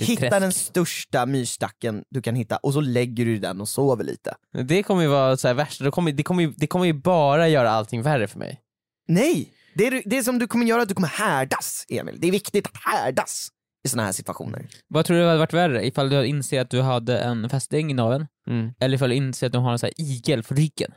Är 0.00 0.04
Hitta 0.04 0.20
träsk. 0.20 0.40
den 0.40 0.52
största 0.52 1.26
myrstacken 1.26 2.04
du 2.10 2.22
kan 2.22 2.34
hitta 2.34 2.56
och 2.56 2.72
så 2.72 2.80
lägger 2.80 3.24
du 3.24 3.38
den 3.38 3.60
och 3.60 3.68
sover 3.68 4.04
lite. 4.04 4.34
Det 4.66 4.82
kommer 4.82 5.02
ju 5.02 5.08
vara 5.08 5.36
så 5.36 5.48
här 5.48 5.54
värst, 5.54 5.84
det 5.84 5.90
kommer, 5.90 6.12
det, 6.12 6.22
kommer, 6.22 6.42
ju- 6.42 6.54
det 6.56 6.66
kommer 6.66 6.84
ju 6.86 6.92
bara 6.92 7.48
göra 7.48 7.70
allting 7.70 8.02
värre 8.02 8.26
för 8.28 8.38
mig. 8.38 8.60
Nej! 9.08 9.52
Det, 9.74 9.86
är, 9.86 10.02
det 10.04 10.22
som 10.24 10.38
du 10.38 10.46
kommer 10.46 10.66
göra 10.66 10.78
är 10.78 10.82
att 10.82 10.88
du 10.88 10.94
kommer 10.94 11.08
härdas, 11.08 11.84
Emil. 11.88 12.16
Det 12.20 12.26
är 12.28 12.32
viktigt 12.32 12.66
att 12.66 12.76
härdas 12.76 13.48
i 13.84 13.88
såna 13.88 14.04
här 14.04 14.12
situationer. 14.12 14.66
Vad 14.88 15.04
tror 15.04 15.16
du 15.16 15.24
hade 15.26 15.38
varit 15.38 15.52
värre? 15.52 15.86
Ifall 15.86 16.10
du 16.10 16.24
inser 16.26 16.60
att 16.60 16.70
du 16.70 16.80
hade 16.80 17.18
en 17.18 17.50
fästing 17.50 17.90
i 17.90 17.94
naveln? 17.94 18.26
Mm. 18.48 18.70
Eller 18.80 18.94
ifall 18.96 19.08
du 19.10 19.14
inser 19.16 19.46
att 19.46 19.52
du 19.52 19.58
har 19.58 19.72
en 19.72 19.78
sån 19.78 19.86
här 19.86 19.94
igel 20.10 20.42
på 20.42 20.54
ryggen? 20.54 20.92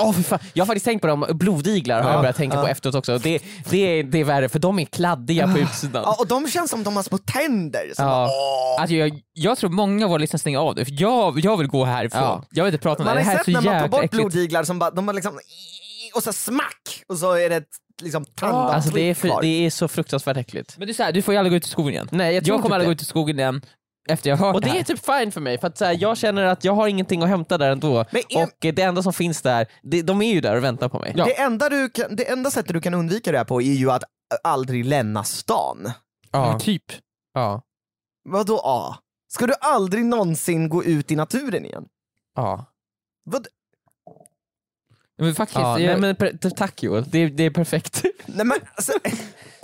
Åh 0.00 0.12
för 0.12 0.22
fan. 0.22 0.38
Jag 0.52 0.62
har 0.62 0.66
faktiskt 0.66 0.84
tänkt 0.86 1.00
på 1.00 1.06
dem, 1.06 1.26
blodiglar 1.30 1.96
har 2.02 2.08
Ja, 2.10 2.14
jag 2.14 2.22
börjat 2.22 2.36
tänka 2.36 2.56
ja. 2.56 2.62
på 2.62 2.68
efteråt 2.68 2.94
också. 2.94 3.18
Det, 3.18 3.42
det, 3.70 3.78
är, 3.98 4.02
det 4.04 4.18
är 4.20 4.24
värre 4.24 4.48
för 4.48 4.58
de 4.58 4.78
är 4.78 4.84
kladdiga 4.84 5.52
på 5.52 5.58
utsidan. 5.58 6.02
Ja, 6.06 6.16
och 6.18 6.26
de 6.26 6.48
känns 6.48 6.70
som 6.70 6.84
de 6.84 6.96
har 6.96 7.02
små 7.02 7.18
tänder. 7.18 7.92
Som 7.96 8.04
Ja. 8.04 8.10
bara, 8.10 8.26
åh. 8.26 8.80
Alltså 8.80 8.94
jag, 8.94 9.20
jag 9.32 9.58
tror 9.58 9.70
många 9.70 10.04
av 10.04 10.10
våra 10.10 10.18
lyssnare 10.18 10.38
stänger 10.40 10.58
av 10.58 10.74
det, 10.74 10.84
för 10.84 10.94
jag, 11.02 11.40
jag 11.40 11.56
vill 11.56 11.66
gå 11.68 11.84
härifrån. 11.84 12.22
Ja. 12.22 12.44
Jag 12.50 12.64
vill 12.64 12.74
inte 12.74 12.82
prata 12.82 13.02
om 13.02 13.06
Man 13.06 13.16
det, 13.16 13.22
har 13.22 13.24
det 13.24 13.30
här 13.30 13.34
är 13.34 13.38
sett 13.38 13.44
så 13.44 13.50
när 13.50 13.56
man 13.60 13.64
tar 13.64 13.72
jävla 13.72 13.88
bort 13.88 14.04
äckligt. 14.04 14.22
blodiglar 14.32 14.64
som 14.64 14.78
bara, 14.78 14.90
de 14.90 15.06
har 15.08 15.14
liksom 15.14 15.38
och 16.14 16.22
så 16.22 16.32
smack 16.32 17.02
och 17.08 17.18
så 17.18 17.32
är 17.32 17.48
det 17.50 17.56
ett 17.56 17.68
liksom 18.02 18.24
tandavtryck 18.24 18.74
Alltså 18.74 18.90
det 18.90 19.00
är, 19.00 19.14
för, 19.14 19.28
kvar. 19.28 19.42
det 19.42 19.66
är 19.66 19.70
så 19.70 19.88
fruktansvärt 19.88 20.36
äckligt. 20.36 20.74
Men 20.78 20.86
det 20.86 20.92
är 20.92 20.94
så 20.94 21.02
här, 21.02 21.12
du 21.12 21.22
får 21.22 21.34
ju 21.34 21.38
aldrig 21.38 21.52
gå 21.52 21.56
ut 21.56 21.66
i 21.66 21.68
skogen 21.68 21.92
igen. 21.94 22.08
Nej, 22.12 22.26
jag 22.26 22.34
Jag, 22.34 22.44
tror 22.44 22.56
kommer 22.56 22.66
typ 22.68 22.72
aldrig 22.72 22.86
det. 22.86 22.90
gå 22.90 22.92
ut 22.92 23.02
i 23.02 23.04
skogen 23.04 23.38
igen 23.38 23.62
efter 24.10 24.30
jag 24.30 24.36
hört 24.36 24.54
Och 24.54 24.60
det 24.60 24.68
här. 24.70 24.78
är 24.78 24.82
typ 24.82 25.04
fine 25.06 25.32
för 25.32 25.40
mig, 25.40 25.58
för 25.58 25.66
att 25.66 25.78
så 25.78 25.84
här, 25.84 25.96
jag 26.00 26.16
känner 26.18 26.44
att 26.44 26.64
jag 26.64 26.72
har 26.74 26.88
ingenting 26.88 27.22
att 27.22 27.28
hämta 27.28 27.58
där 27.58 27.70
ändå. 27.70 28.04
Men 28.10 28.22
är- 28.28 28.42
Och 28.42 28.50
det 28.74 28.82
enda 28.82 29.02
som 29.02 29.12
finns 29.12 29.42
där, 29.42 29.66
det, 29.82 30.02
de 30.02 30.22
är 30.22 30.32
ju 30.32 30.40
där 30.40 30.56
och 30.56 30.64
väntar 30.64 30.88
på 30.88 30.98
mig. 30.98 31.12
Ja. 31.16 31.24
Det, 31.24 31.40
enda 31.40 31.68
du 31.68 31.88
kan, 31.90 32.16
det 32.16 32.30
enda 32.30 32.50
sättet 32.50 32.72
du 32.72 32.80
kan 32.80 32.94
undvika 32.94 33.32
det 33.32 33.38
här 33.38 33.44
på 33.44 33.60
är 33.62 33.72
ju 33.72 33.90
att 33.90 34.04
aldrig 34.44 34.84
lämna 34.84 35.24
stan. 35.24 35.90
Ja. 36.32 36.58
Typ. 36.58 36.84
Ja. 37.34 37.62
Vadå 38.28 38.60
A? 38.64 38.96
Ska 39.32 39.46
du 39.46 39.54
aldrig 39.60 40.04
någonsin 40.04 40.68
gå 40.68 40.84
ut 40.84 41.10
i 41.10 41.16
naturen 41.16 41.64
igen? 41.64 41.84
Ja. 42.36 42.64
Vad? 43.24 43.46
Men 45.20 45.34
faktiskt, 45.34 45.58
ja 45.60 45.78
jag, 45.80 45.90
nej, 45.90 46.00
men 46.00 46.16
per, 46.16 46.50
tack 46.50 46.82
Joel, 46.82 47.04
det, 47.10 47.26
det 47.28 47.44
är 47.44 47.50
perfekt. 47.50 48.02
Nej, 48.26 48.46
men, 48.46 48.58
alltså, 48.74 48.92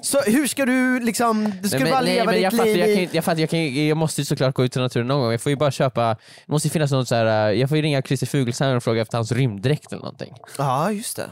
så 0.03 0.21
hur 0.21 0.47
ska 0.47 0.67
du 0.67 1.01
liksom, 1.01 1.53
du 1.63 1.69
ska 1.69 1.79
Nej, 1.79 1.85
men- 1.85 1.93
bara 1.93 2.01
nej, 2.01 2.15
leva 2.15 2.25
men 2.25 2.35
ditt 2.35 2.43
jag, 2.43 2.53
fattar, 2.53 2.65
liv 2.65 2.77
jag, 2.79 2.87
kan, 2.89 2.99
i... 2.99 3.03
inte- 3.03 3.17
jag, 3.17 3.25
fattar, 3.25 3.41
jag, 3.41 3.51
kan, 3.51 3.87
jag 3.87 3.97
måste 3.97 4.21
ju 4.21 4.25
såklart 4.25 4.55
gå 4.55 4.65
ut 4.65 4.77
i 4.77 4.79
naturen 4.81 5.07
någon 5.09 5.21
gång, 5.21 5.31
jag 5.31 5.41
får 5.41 5.51
ju 5.51 5.57
bara 5.57 5.71
köpa, 5.71 6.09
det 6.47 6.53
måste 6.53 6.69
ju 6.69 6.73
finnas 6.73 6.91
något 6.93 7.09
så 7.09 7.15
här. 7.15 7.51
eh, 7.53 7.61
jag 7.61 7.69
får 7.69 7.77
ju 7.77 7.83
ringa 7.83 8.03
Christer 8.03 8.27
Fuglesang 8.27 8.77
och 8.77 8.83
fråga 8.83 9.03
efter 9.03 9.19
hans 9.19 9.33
rymddräkt 9.33 9.93
eller 9.93 10.03
någonting. 10.03 10.35
Ja, 10.59 10.91
just 10.93 11.17
det. 11.17 11.31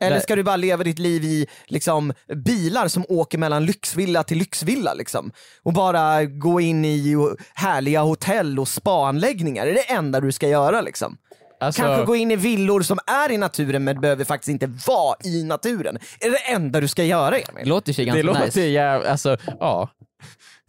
Eller 0.00 0.10
Nej. 0.10 0.20
ska 0.22 0.36
du 0.36 0.42
bara 0.42 0.56
leva 0.56 0.84
ditt 0.84 0.98
liv 0.98 1.24
i 1.24 1.46
liksom, 1.66 2.12
bilar 2.44 2.88
som 2.88 3.04
åker 3.08 3.38
mellan 3.38 3.66
lyxvilla 3.66 4.22
till 4.22 4.38
lyxvilla 4.38 4.94
liksom? 4.94 5.32
Och 5.62 5.72
bara 5.72 6.24
gå 6.24 6.60
in 6.60 6.84
i 6.84 7.16
härliga 7.54 8.00
hotell 8.00 8.58
och 8.58 8.68
spaanläggningar? 8.68 9.66
Är 9.66 9.74
det 9.74 9.80
enda 9.92 10.20
du 10.20 10.32
ska 10.32 10.48
göra 10.48 10.80
liksom? 10.80 11.16
Alltså, 11.62 11.82
Kanske 11.82 12.04
gå 12.04 12.16
in 12.16 12.30
i 12.30 12.36
villor 12.36 12.82
som 12.82 12.98
är 13.06 13.30
i 13.30 13.38
naturen 13.38 13.84
men 13.84 14.00
behöver 14.00 14.24
faktiskt 14.24 14.48
inte 14.48 14.66
vara 14.86 15.16
i 15.24 15.44
naturen. 15.44 15.96
Är 16.20 16.30
det 16.30 16.30
det 16.30 16.52
enda 16.52 16.80
du 16.80 16.88
ska 16.88 17.04
göra 17.04 17.30
det 17.30 17.40
Emil? 17.48 17.68
låter 17.68 17.92
sig 17.92 18.04
det 18.04 18.06
ganska 18.06 18.22
låter 18.22 18.44
nice. 18.44 18.60
jävligt, 18.60 19.08
alltså 19.08 19.36
ja. 19.60 19.88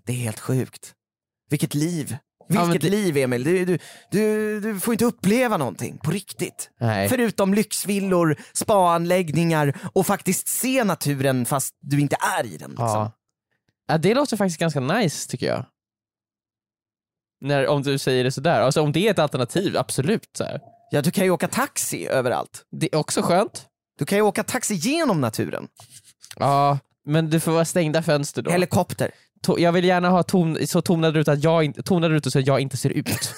Det 0.06 0.12
är 0.12 0.18
helt 0.18 0.40
sjukt. 0.40 0.94
Vilket 1.50 1.74
liv. 1.74 2.18
Ja, 2.48 2.64
Vilket 2.64 2.82
det- 2.82 2.90
liv 2.98 3.18
Emil. 3.18 3.44
Du, 3.44 3.66
du, 3.66 3.78
du, 4.12 4.60
du 4.60 4.80
får 4.80 4.94
inte 4.94 5.06
uppleva 5.06 5.58
någonting 5.58 5.98
på 5.98 6.12
riktigt. 6.12 6.70
Nej. 6.80 7.10
Förutom 7.10 7.54
lyxvillor, 7.54 8.38
spaanläggningar 8.54 9.78
och 9.94 10.06
faktiskt 10.06 10.48
se 10.48 10.84
naturen 10.84 11.46
fast 11.46 11.76
du 11.82 12.00
inte 12.00 12.16
är 12.40 12.46
i 12.46 12.58
den. 12.58 12.70
Liksom. 12.70 12.86
Ja. 12.88 13.12
ja. 13.88 13.98
Det 13.98 14.14
låter 14.14 14.38
faktiskt 14.38 14.60
ganska 14.60 14.80
nice 14.80 15.30
tycker 15.30 15.46
jag. 15.48 15.66
När, 17.42 17.68
om 17.68 17.82
du 17.84 17.98
säger 17.98 18.24
det 18.24 18.32
sådär, 18.32 18.62
alltså 18.62 18.82
om 18.82 18.92
det 18.92 19.08
är 19.08 19.12
ett 19.12 19.20
alternativ, 19.20 19.78
absolut. 19.78 20.30
Så 20.38 20.44
här. 20.44 20.62
Ja, 20.94 21.02
du 21.02 21.12
kan 21.12 21.24
ju 21.24 21.30
åka 21.32 21.48
taxi 21.48 22.08
överallt. 22.08 22.66
Det 22.72 22.90
är 22.94 22.98
också 22.98 23.22
skönt. 23.22 23.66
Du 24.00 24.06
kan 24.06 24.18
ju 24.18 24.22
åka 24.22 24.44
taxi 24.44 24.74
genom 24.74 25.22
naturen. 25.22 25.68
Ja, 26.36 26.80
men 27.06 27.30
det 27.30 27.40
får 27.40 27.52
vara 27.52 27.66
stängda 27.66 28.04
fönster 28.04 28.42
då. 28.42 28.52
Helikopter. 28.52 29.12
To- 29.48 29.60
jag 29.60 29.72
vill 29.72 29.86
gärna 29.86 30.10
ha 30.10 30.24
ton, 30.24 30.68
så 30.68 30.82
tonade 30.82 31.20
rutor 31.20 31.34
att 31.34 31.44
jag 31.44 31.86
tonade 31.86 32.14
rutor 32.14 32.30
så 32.32 32.40
att 32.40 32.48
jag 32.48 32.60
inte 32.60 32.78
ser 32.78 32.90
ut. 32.90 33.08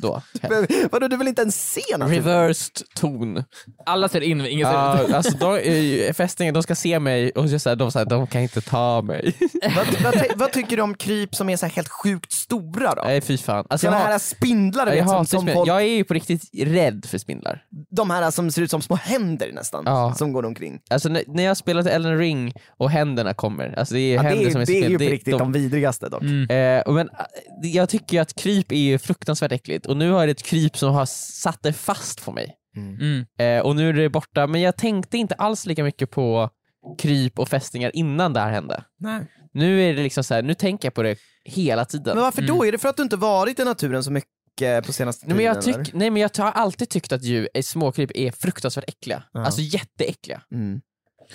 Då. 0.00 0.22
Men, 0.50 0.66
vadå, 0.92 1.08
du 1.08 1.16
vill 1.16 1.28
inte 1.28 1.42
ens 1.42 1.72
se 1.72 1.96
naturen? 1.98 2.22
Reversed 2.24 2.86
ton. 2.94 3.44
Alla 3.86 4.08
ser 4.08 4.20
in, 4.20 4.40
ingen 4.46 4.66
ser 4.72 5.02
ut. 5.04 5.08
Ja, 5.10 5.16
alltså 5.16 5.36
de, 5.36 5.56
eh, 5.58 6.12
fästingar, 6.12 6.52
de 6.52 6.62
ska 6.62 6.74
se 6.74 6.98
mig 6.98 7.30
och 7.30 7.50
så 7.50 7.58
så 7.58 7.68
här, 7.68 7.76
de, 7.76 7.92
så 7.92 7.98
här, 7.98 8.06
de 8.06 8.26
kan 8.26 8.42
inte 8.42 8.60
ta 8.60 9.02
mig. 9.02 9.34
vad, 9.76 10.02
vad, 10.02 10.12
ty- 10.12 10.34
vad 10.36 10.52
tycker 10.52 10.76
du 10.76 10.82
om 10.82 10.94
kryp 10.94 11.34
som 11.34 11.48
är 11.50 11.56
så 11.56 11.66
här 11.66 11.72
helt 11.72 11.88
sjukt 11.88 12.32
stora 12.32 12.94
då? 12.94 13.02
Nej 13.04 13.20
fy 13.20 13.38
fan. 13.38 13.66
Alltså, 13.70 13.86
Såna 13.86 13.96
jag, 13.96 14.04
här 14.04 14.12
har, 14.12 14.18
spindlar 14.18 14.86
du 14.86 14.92
jag, 14.92 14.96
vet, 14.96 15.04
som, 15.08 15.12
hatar 15.16 15.24
som 15.24 15.38
spindlar. 15.40 15.54
folk, 15.54 15.68
jag 15.68 15.82
är 15.82 15.86
ju 15.96 16.04
på 16.04 16.14
riktigt 16.14 16.42
rädd 16.58 17.06
för 17.08 17.18
spindlar. 17.18 17.62
de 17.90 18.10
här 18.10 18.30
som 18.30 18.50
ser 18.50 18.62
ut 18.62 18.70
som 18.70 18.82
små 18.82 18.96
händer 18.96 19.50
nästan, 19.52 19.82
Ja. 19.86 20.14
som 20.18 20.32
går 20.32 20.44
omkring. 20.46 20.80
Alltså 20.90 21.08
när, 21.08 21.22
när 21.26 21.42
jag 21.42 21.56
spelar 21.56 21.82
till 21.82 21.92
Elden 21.92 22.18
Ring 22.18 22.52
och 22.78 22.90
händerna 22.90 23.34
kommer, 23.34 23.78
alltså 23.78 23.94
det 23.94 24.00
är 24.00 24.14
Ja, 24.14 24.22
det, 24.22 24.28
händer 24.28 24.46
är, 24.46 24.50
som 24.50 24.60
är 24.60 24.66
det 24.66 24.72
är 24.84 24.88
ju 24.88 24.98
på 24.98 25.04
riktigt 25.04 25.32
de, 25.32 25.38
de, 25.38 25.52
vidrigaste 25.52 26.08
dock. 26.08 26.22
Mm. 26.22 26.50
eh, 26.78 26.82
och 26.82 26.94
men, 26.94 27.08
eh, 27.08 27.70
Jag 27.70 27.88
tycker 27.88 28.16
ju 28.16 28.18
att 28.20 28.34
kryp 28.36 28.72
är 28.72 28.76
ju 28.76 28.98
fruktansvärt 28.98 29.52
äckligt 29.52 29.86
och 29.90 29.96
nu 29.96 30.10
har 30.10 30.26
det 30.26 30.30
ett 30.30 30.42
kryp 30.42 30.76
som 30.76 30.94
har 30.94 31.06
satt 31.06 31.62
det 31.62 31.72
fast 31.72 32.24
på 32.24 32.32
mig. 32.32 32.56
Mm. 32.76 33.26
Eh, 33.38 33.66
och 33.66 33.76
nu 33.76 33.88
är 33.88 33.92
det 33.92 34.08
borta, 34.08 34.46
men 34.46 34.60
jag 34.60 34.76
tänkte 34.76 35.18
inte 35.18 35.34
alls 35.34 35.66
lika 35.66 35.84
mycket 35.84 36.10
på 36.10 36.50
kryp 36.98 37.38
och 37.38 37.48
fästingar 37.48 37.96
innan 37.96 38.32
det 38.32 38.40
här 38.40 38.50
hände. 38.50 38.84
Nej. 38.98 39.26
Nu 39.52 39.82
är 39.82 39.94
det 39.94 40.02
liksom 40.02 40.24
så 40.24 40.34
här, 40.34 40.42
nu 40.42 40.54
tänker 40.54 40.86
jag 40.86 40.94
på 40.94 41.02
det 41.02 41.18
hela 41.44 41.84
tiden. 41.84 42.14
Men 42.14 42.24
varför 42.24 42.42
då? 42.42 42.66
Är 42.66 42.72
det 42.72 42.78
för 42.78 42.88
att 42.88 42.96
du 42.96 43.02
inte 43.02 43.16
varit 43.16 43.58
i 43.58 43.64
naturen 43.64 44.04
så 44.04 44.10
mycket 44.10 44.86
på 44.86 44.92
senaste 44.92 45.26
Nej 45.26 45.36
men, 45.36 45.44
jag 45.44 45.62
tiden, 45.62 45.84
tyck, 45.84 45.94
nej 45.94 46.10
men 46.10 46.22
jag 46.22 46.30
har 46.38 46.52
alltid 46.52 46.88
tyckt 46.88 47.12
att 47.12 47.22
djur, 47.22 47.48
eh, 47.54 47.62
småkryp 47.62 48.10
är 48.14 48.32
fruktansvärt 48.32 48.88
äckliga. 48.88 49.22
Ja. 49.32 49.44
Alltså 49.44 49.60
jätteäckliga. 49.60 50.42
Mm. 50.52 50.80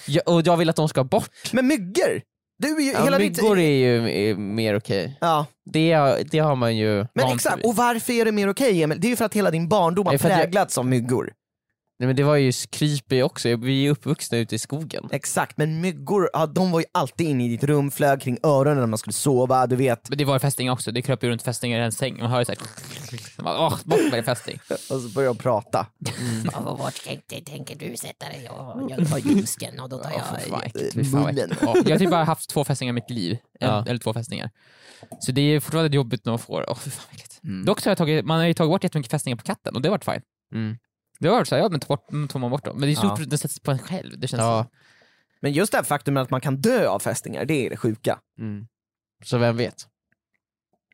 Jag, 0.08 0.28
och 0.28 0.41
jag 0.45 0.58
vill 0.58 0.70
att 0.70 0.76
de 0.76 0.89
ska 0.89 1.03
bort. 1.03 1.53
Men 1.53 1.68
myggor? 1.68 2.22
Du 2.58 2.76
är 2.76 2.82
ju 2.82 2.91
Ja, 2.91 3.03
hela 3.03 3.18
myggor 3.18 3.56
ditt... 3.56 3.66
är 3.66 3.70
ju 3.72 4.10
är 4.30 4.36
mer 4.36 4.76
okej. 4.78 5.18
Ja, 5.22 5.45
Det, 5.66 5.95
det 6.32 6.39
har 6.39 6.56
man 6.56 6.78
ju 6.78 7.06
men 7.14 7.32
exakt. 7.34 7.58
vid. 7.58 7.66
Och 7.66 7.76
varför 7.76 8.14
är 8.14 8.26
det 8.26 8.32
mer 8.32 8.49
okej 8.49 8.84
Emil? 8.84 9.01
Det 9.01 9.08
är 9.08 9.10
ju 9.10 9.16
för 9.16 9.26
att 9.26 9.34
hela 9.34 9.51
din 9.51 9.70
barndom 9.70 10.06
har 10.08 10.14
att 10.16 10.22
jag- 10.24 10.39
präglats 10.41 10.78
av 10.78 10.86
myggor. 10.86 11.32
Nej 12.00 12.08
men 12.08 12.16
det 12.16 12.24
var 12.24 12.36
ju 12.36 12.52
är 13.10 13.24
också, 13.24 13.56
vi 13.56 13.80
är 13.80 13.84
ju 13.84 13.89
uppvuxna 13.89 14.38
ute 14.38 14.56
i 14.56 14.60
skogen. 14.60 15.10
Exakt, 15.12 15.58
men 15.58 15.82
myggor, 15.82 16.30
ja, 16.34 16.46
de 16.46 16.72
var 16.72 16.80
ju 16.80 16.86
alltid 16.91 17.28
inne 17.28 17.46
i 17.46 17.50
ditt 17.50 17.64
rum, 17.64 17.91
flög 17.91 18.22
kring 18.22 18.38
öronen 18.43 18.78
när 18.78 18.88
man 18.88 18.98
skulle 18.98 19.14
sova, 19.14 19.68
du 19.68 19.76
vet. 19.76 20.10
Men 20.10 20.18
det 20.18 20.26
var 20.26 20.39
fästingar 20.39 20.74
också, 20.74 20.91
det 20.91 21.02
kröp 21.02 21.24
ju 21.24 21.30
runt 21.30 21.41
fästingar 21.41 21.80
i 21.80 21.84
en 21.84 21.91
säng. 21.91 22.18
Man 22.20 22.32
hör 22.32 22.39
ju 22.39 22.46
såhär... 22.46 22.60
Åh, 23.39 23.78
bort 23.84 24.00
med 24.00 24.14
din 24.14 24.24
fästing. 24.24 24.60
Och 24.70 25.02
så 25.02 25.10
började 25.10 25.34
de 25.34 25.38
prata. 25.38 25.88
Och 26.56 26.80
vart 26.80 27.04
tänkte, 27.04 27.41
tänker 27.41 27.76
du 27.76 27.98
sätta 27.98 28.26
dig? 28.26 28.50
Och 28.50 28.91
jag 28.91 29.10
tar 29.10 29.18
ljusken 29.18 29.80
och 29.80 29.89
då 29.89 29.98
tar 29.98 30.12
jag... 30.12 30.50
vad 31.12 31.26
munnen. 31.26 31.54
Ja, 31.62 31.76
Jag 31.86 31.91
har 31.91 32.00
typ 32.00 32.10
bara 32.10 32.24
haft 32.24 32.50
två 32.50 32.64
fästingar 32.64 32.89
i 32.89 32.93
mitt 32.93 33.10
liv. 33.10 33.38
Ja. 33.60 33.86
Eller 33.88 34.00
två 34.00 34.14
fästingar. 34.14 34.50
Så 35.20 35.32
det 35.32 35.41
är 35.41 35.60
fortfarande 35.60 35.96
jobbigt 35.96 36.26
när 36.26 36.32
man 36.32 36.39
får, 36.39 36.66
åh 36.70 36.78
fy 36.78 36.89
fan 36.89 37.06
vad 37.08 37.16
äckligt. 37.16 37.39
Dock 37.66 37.82
så 37.82 37.88
har 37.88 37.91
jag 37.91 37.98
tagit, 37.98 38.26
man 38.26 38.39
har 38.39 38.46
ju 38.46 38.54
tagit 38.54 38.72
bort 38.72 38.84
jättemycket 38.84 39.12
fästingar 39.12 39.38
på 39.38 39.43
katten 39.43 39.76
och 39.76 39.82
det 39.82 39.89
har 39.89 39.91
varit 39.91 40.06
fine. 40.06 40.22
Mm. 40.54 40.78
Det 41.20 41.28
har 41.28 41.36
varit 41.36 41.47
såhär, 41.47 41.61
ja 41.61 41.70
men 41.70 41.80
ta 41.80 41.88
bort, 41.88 42.30
tar 42.32 42.39
man 42.39 42.51
bort 42.51 42.66
dem. 42.66 42.80
Men 42.80 42.88
det 42.89 42.93
är 42.93 42.95
så 42.95 43.16
Ja. 43.20 43.26
det 43.26 43.38
sätts 43.38 43.59
på 43.59 43.72
en 43.72 43.80
själv. 43.80 44.20
Det 44.20 44.28
känns 44.28 44.41
Ja. 44.41 44.66
Men 45.41 45.51
just 45.51 45.72
det 45.72 45.78
här 45.78 45.84
faktumet 45.84 46.22
att 46.22 46.30
man 46.30 46.41
kan 46.41 46.55
dö 46.61 46.88
av 46.88 46.99
fästingar, 46.99 47.45
det 47.45 47.66
är 47.66 47.70
det 47.70 47.78
sjuka. 47.78 48.20
Mm. 48.39 48.68
Så 49.24 49.38
vem 49.38 49.57
vet? 49.57 49.88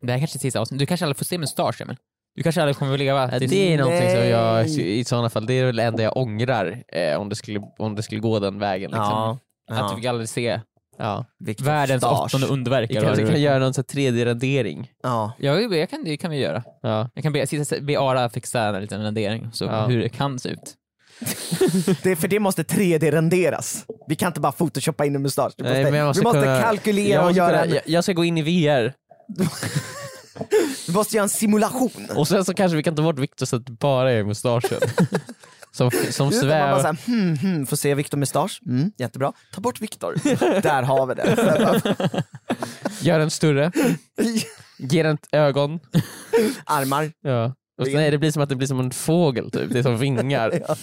Det 0.01 0.11
här 0.11 0.19
kanske 0.19 0.37
är 0.37 0.39
sista 0.39 0.59
avsnittet. 0.59 0.79
Du 0.79 0.85
kanske 0.85 1.05
aldrig 1.05 1.17
får 1.17 1.25
se 1.25 1.37
mustasch 1.37 1.81
Emil. 1.81 1.97
Du 2.35 2.43
kanske 2.43 2.61
aldrig 2.61 2.75
kommer 2.77 2.93
att 2.93 2.99
leva 2.99 3.29
Ja, 3.31 3.39
det 3.39 3.73
är 3.73 3.77
någonting 3.77 4.09
som 4.11 4.19
jag, 4.27 4.55
Nej. 4.65 4.99
i 4.99 5.03
sådana 5.03 5.29
fall, 5.29 5.45
det 5.45 5.53
är 5.53 5.65
väl 5.65 5.75
det 5.75 5.83
enda 5.83 6.03
jag 6.03 6.17
ångrar 6.17 6.83
eh, 6.87 7.15
om, 7.21 7.29
det 7.29 7.35
skulle, 7.35 7.61
om 7.77 7.95
det 7.95 8.03
skulle 8.03 8.21
gå 8.21 8.39
den 8.39 8.59
vägen. 8.59 8.91
Liksom. 8.91 9.37
Att 9.71 9.89
du 9.89 9.95
fick 9.95 10.05
aldrig 10.05 10.29
se 10.29 10.61
Ja. 11.01 11.25
Viktor 11.39 11.65
världens 11.65 12.03
Mustasch. 12.03 12.25
åttonde 12.25 12.47
underverk. 12.47 12.89
Vi 12.89 12.95
eller 12.95 13.07
vad 13.07 13.15
kanske 13.17 13.25
det 13.25 13.31
kan 13.31 13.41
göra 13.41 13.59
någon 13.59 13.73
sån 13.73 13.83
här 13.93 13.95
3D-rendering. 14.01 14.91
Ja. 15.03 15.33
Ja, 15.39 15.59
jag 15.59 15.89
kan, 15.89 16.03
det 16.03 16.17
kan 16.17 16.31
vi 16.31 16.37
göra. 16.37 16.63
Ja. 16.81 17.09
Jag 17.13 17.23
kan 17.23 17.33
be, 17.33 17.47
sitta, 17.47 17.81
be 17.81 17.99
Ara 17.99 18.29
fixa 18.29 18.61
en 18.61 18.81
liten 18.81 19.03
rendering, 19.03 19.49
så 19.53 19.65
Ja. 19.65 19.85
hur 19.85 19.99
det 20.01 20.09
kan 20.09 20.39
se 20.39 20.49
ut. 20.49 20.75
Det, 22.03 22.15
för 22.15 22.27
det 22.27 22.39
måste 22.39 22.63
3D-renderas. 22.63 23.85
Vi 24.07 24.15
kan 24.15 24.27
inte 24.27 24.39
bara 24.39 24.51
photoshoppa 24.51 25.05
in 25.05 25.15
en 25.15 25.21
mustasch. 25.21 25.53
Vi 25.57 25.63
måste, 25.63 25.73
Nej, 25.73 25.91
men 25.91 25.99
jag 25.99 26.13
vi 26.13 26.21
måste 26.21 26.39
kunna- 26.41 26.61
kalkylera 26.61 27.09
jag, 27.13 27.21
och 27.21 27.25
måste 27.27 27.37
göra 27.37 27.49
kunna, 27.51 27.63
en, 27.63 27.69
jag, 27.73 27.81
jag 27.85 28.03
ska 28.03 28.13
gå 28.13 28.23
in 28.25 28.37
i 28.37 28.41
VR 28.41 28.93
vi 30.87 30.93
måste 30.93 31.15
göra 31.15 31.23
en 31.23 31.29
simulation. 31.29 32.07
och 32.15 32.27
sen 32.27 32.45
så 32.45 32.53
kanske 32.53 32.75
vi 32.77 32.83
kan 32.83 32.95
ta 32.95 33.01
bort 33.03 33.19
Victor 33.19 33.45
så 33.45 33.55
att 33.55 33.65
det 33.65 33.71
bara 33.71 34.11
är 34.11 34.23
mustaschen. 34.23 34.79
som 35.71 35.91
som 35.91 36.29
det, 36.29 36.35
man 36.35 36.49
bara 36.49 36.79
svävar. 36.79 36.79
såhär, 36.79 36.97
hmm, 37.05 37.37
hmm, 37.37 37.65
får 37.65 37.77
se 37.77 37.95
Viktor 37.95 38.17
mustasch, 38.17 38.61
mm, 38.65 38.91
jättebra. 38.97 39.33
Ta 39.53 39.61
bort 39.61 39.81
Viktor. 39.81 40.15
Där 40.61 40.83
har 40.83 41.05
vi 41.05 41.13
det. 41.13 42.23
Gör 43.01 43.19
den 43.19 43.29
större, 43.29 43.71
ge 44.77 45.03
den 45.03 45.17
ögon. 45.31 45.79
Armar. 46.65 47.11
Ja. 47.21 47.53
Och 47.81 47.87
så, 47.87 47.93
nej, 47.93 48.11
det 48.11 48.17
blir 48.17 48.31
som 48.31 48.41
att 48.41 48.49
det 48.49 48.55
blir 48.55 48.67
som 48.67 48.79
en 48.79 48.91
fågel 48.91 49.51
typ, 49.51 49.73
det 49.73 49.79
är 49.79 49.83
som 49.83 49.97
vingar. 49.97 50.61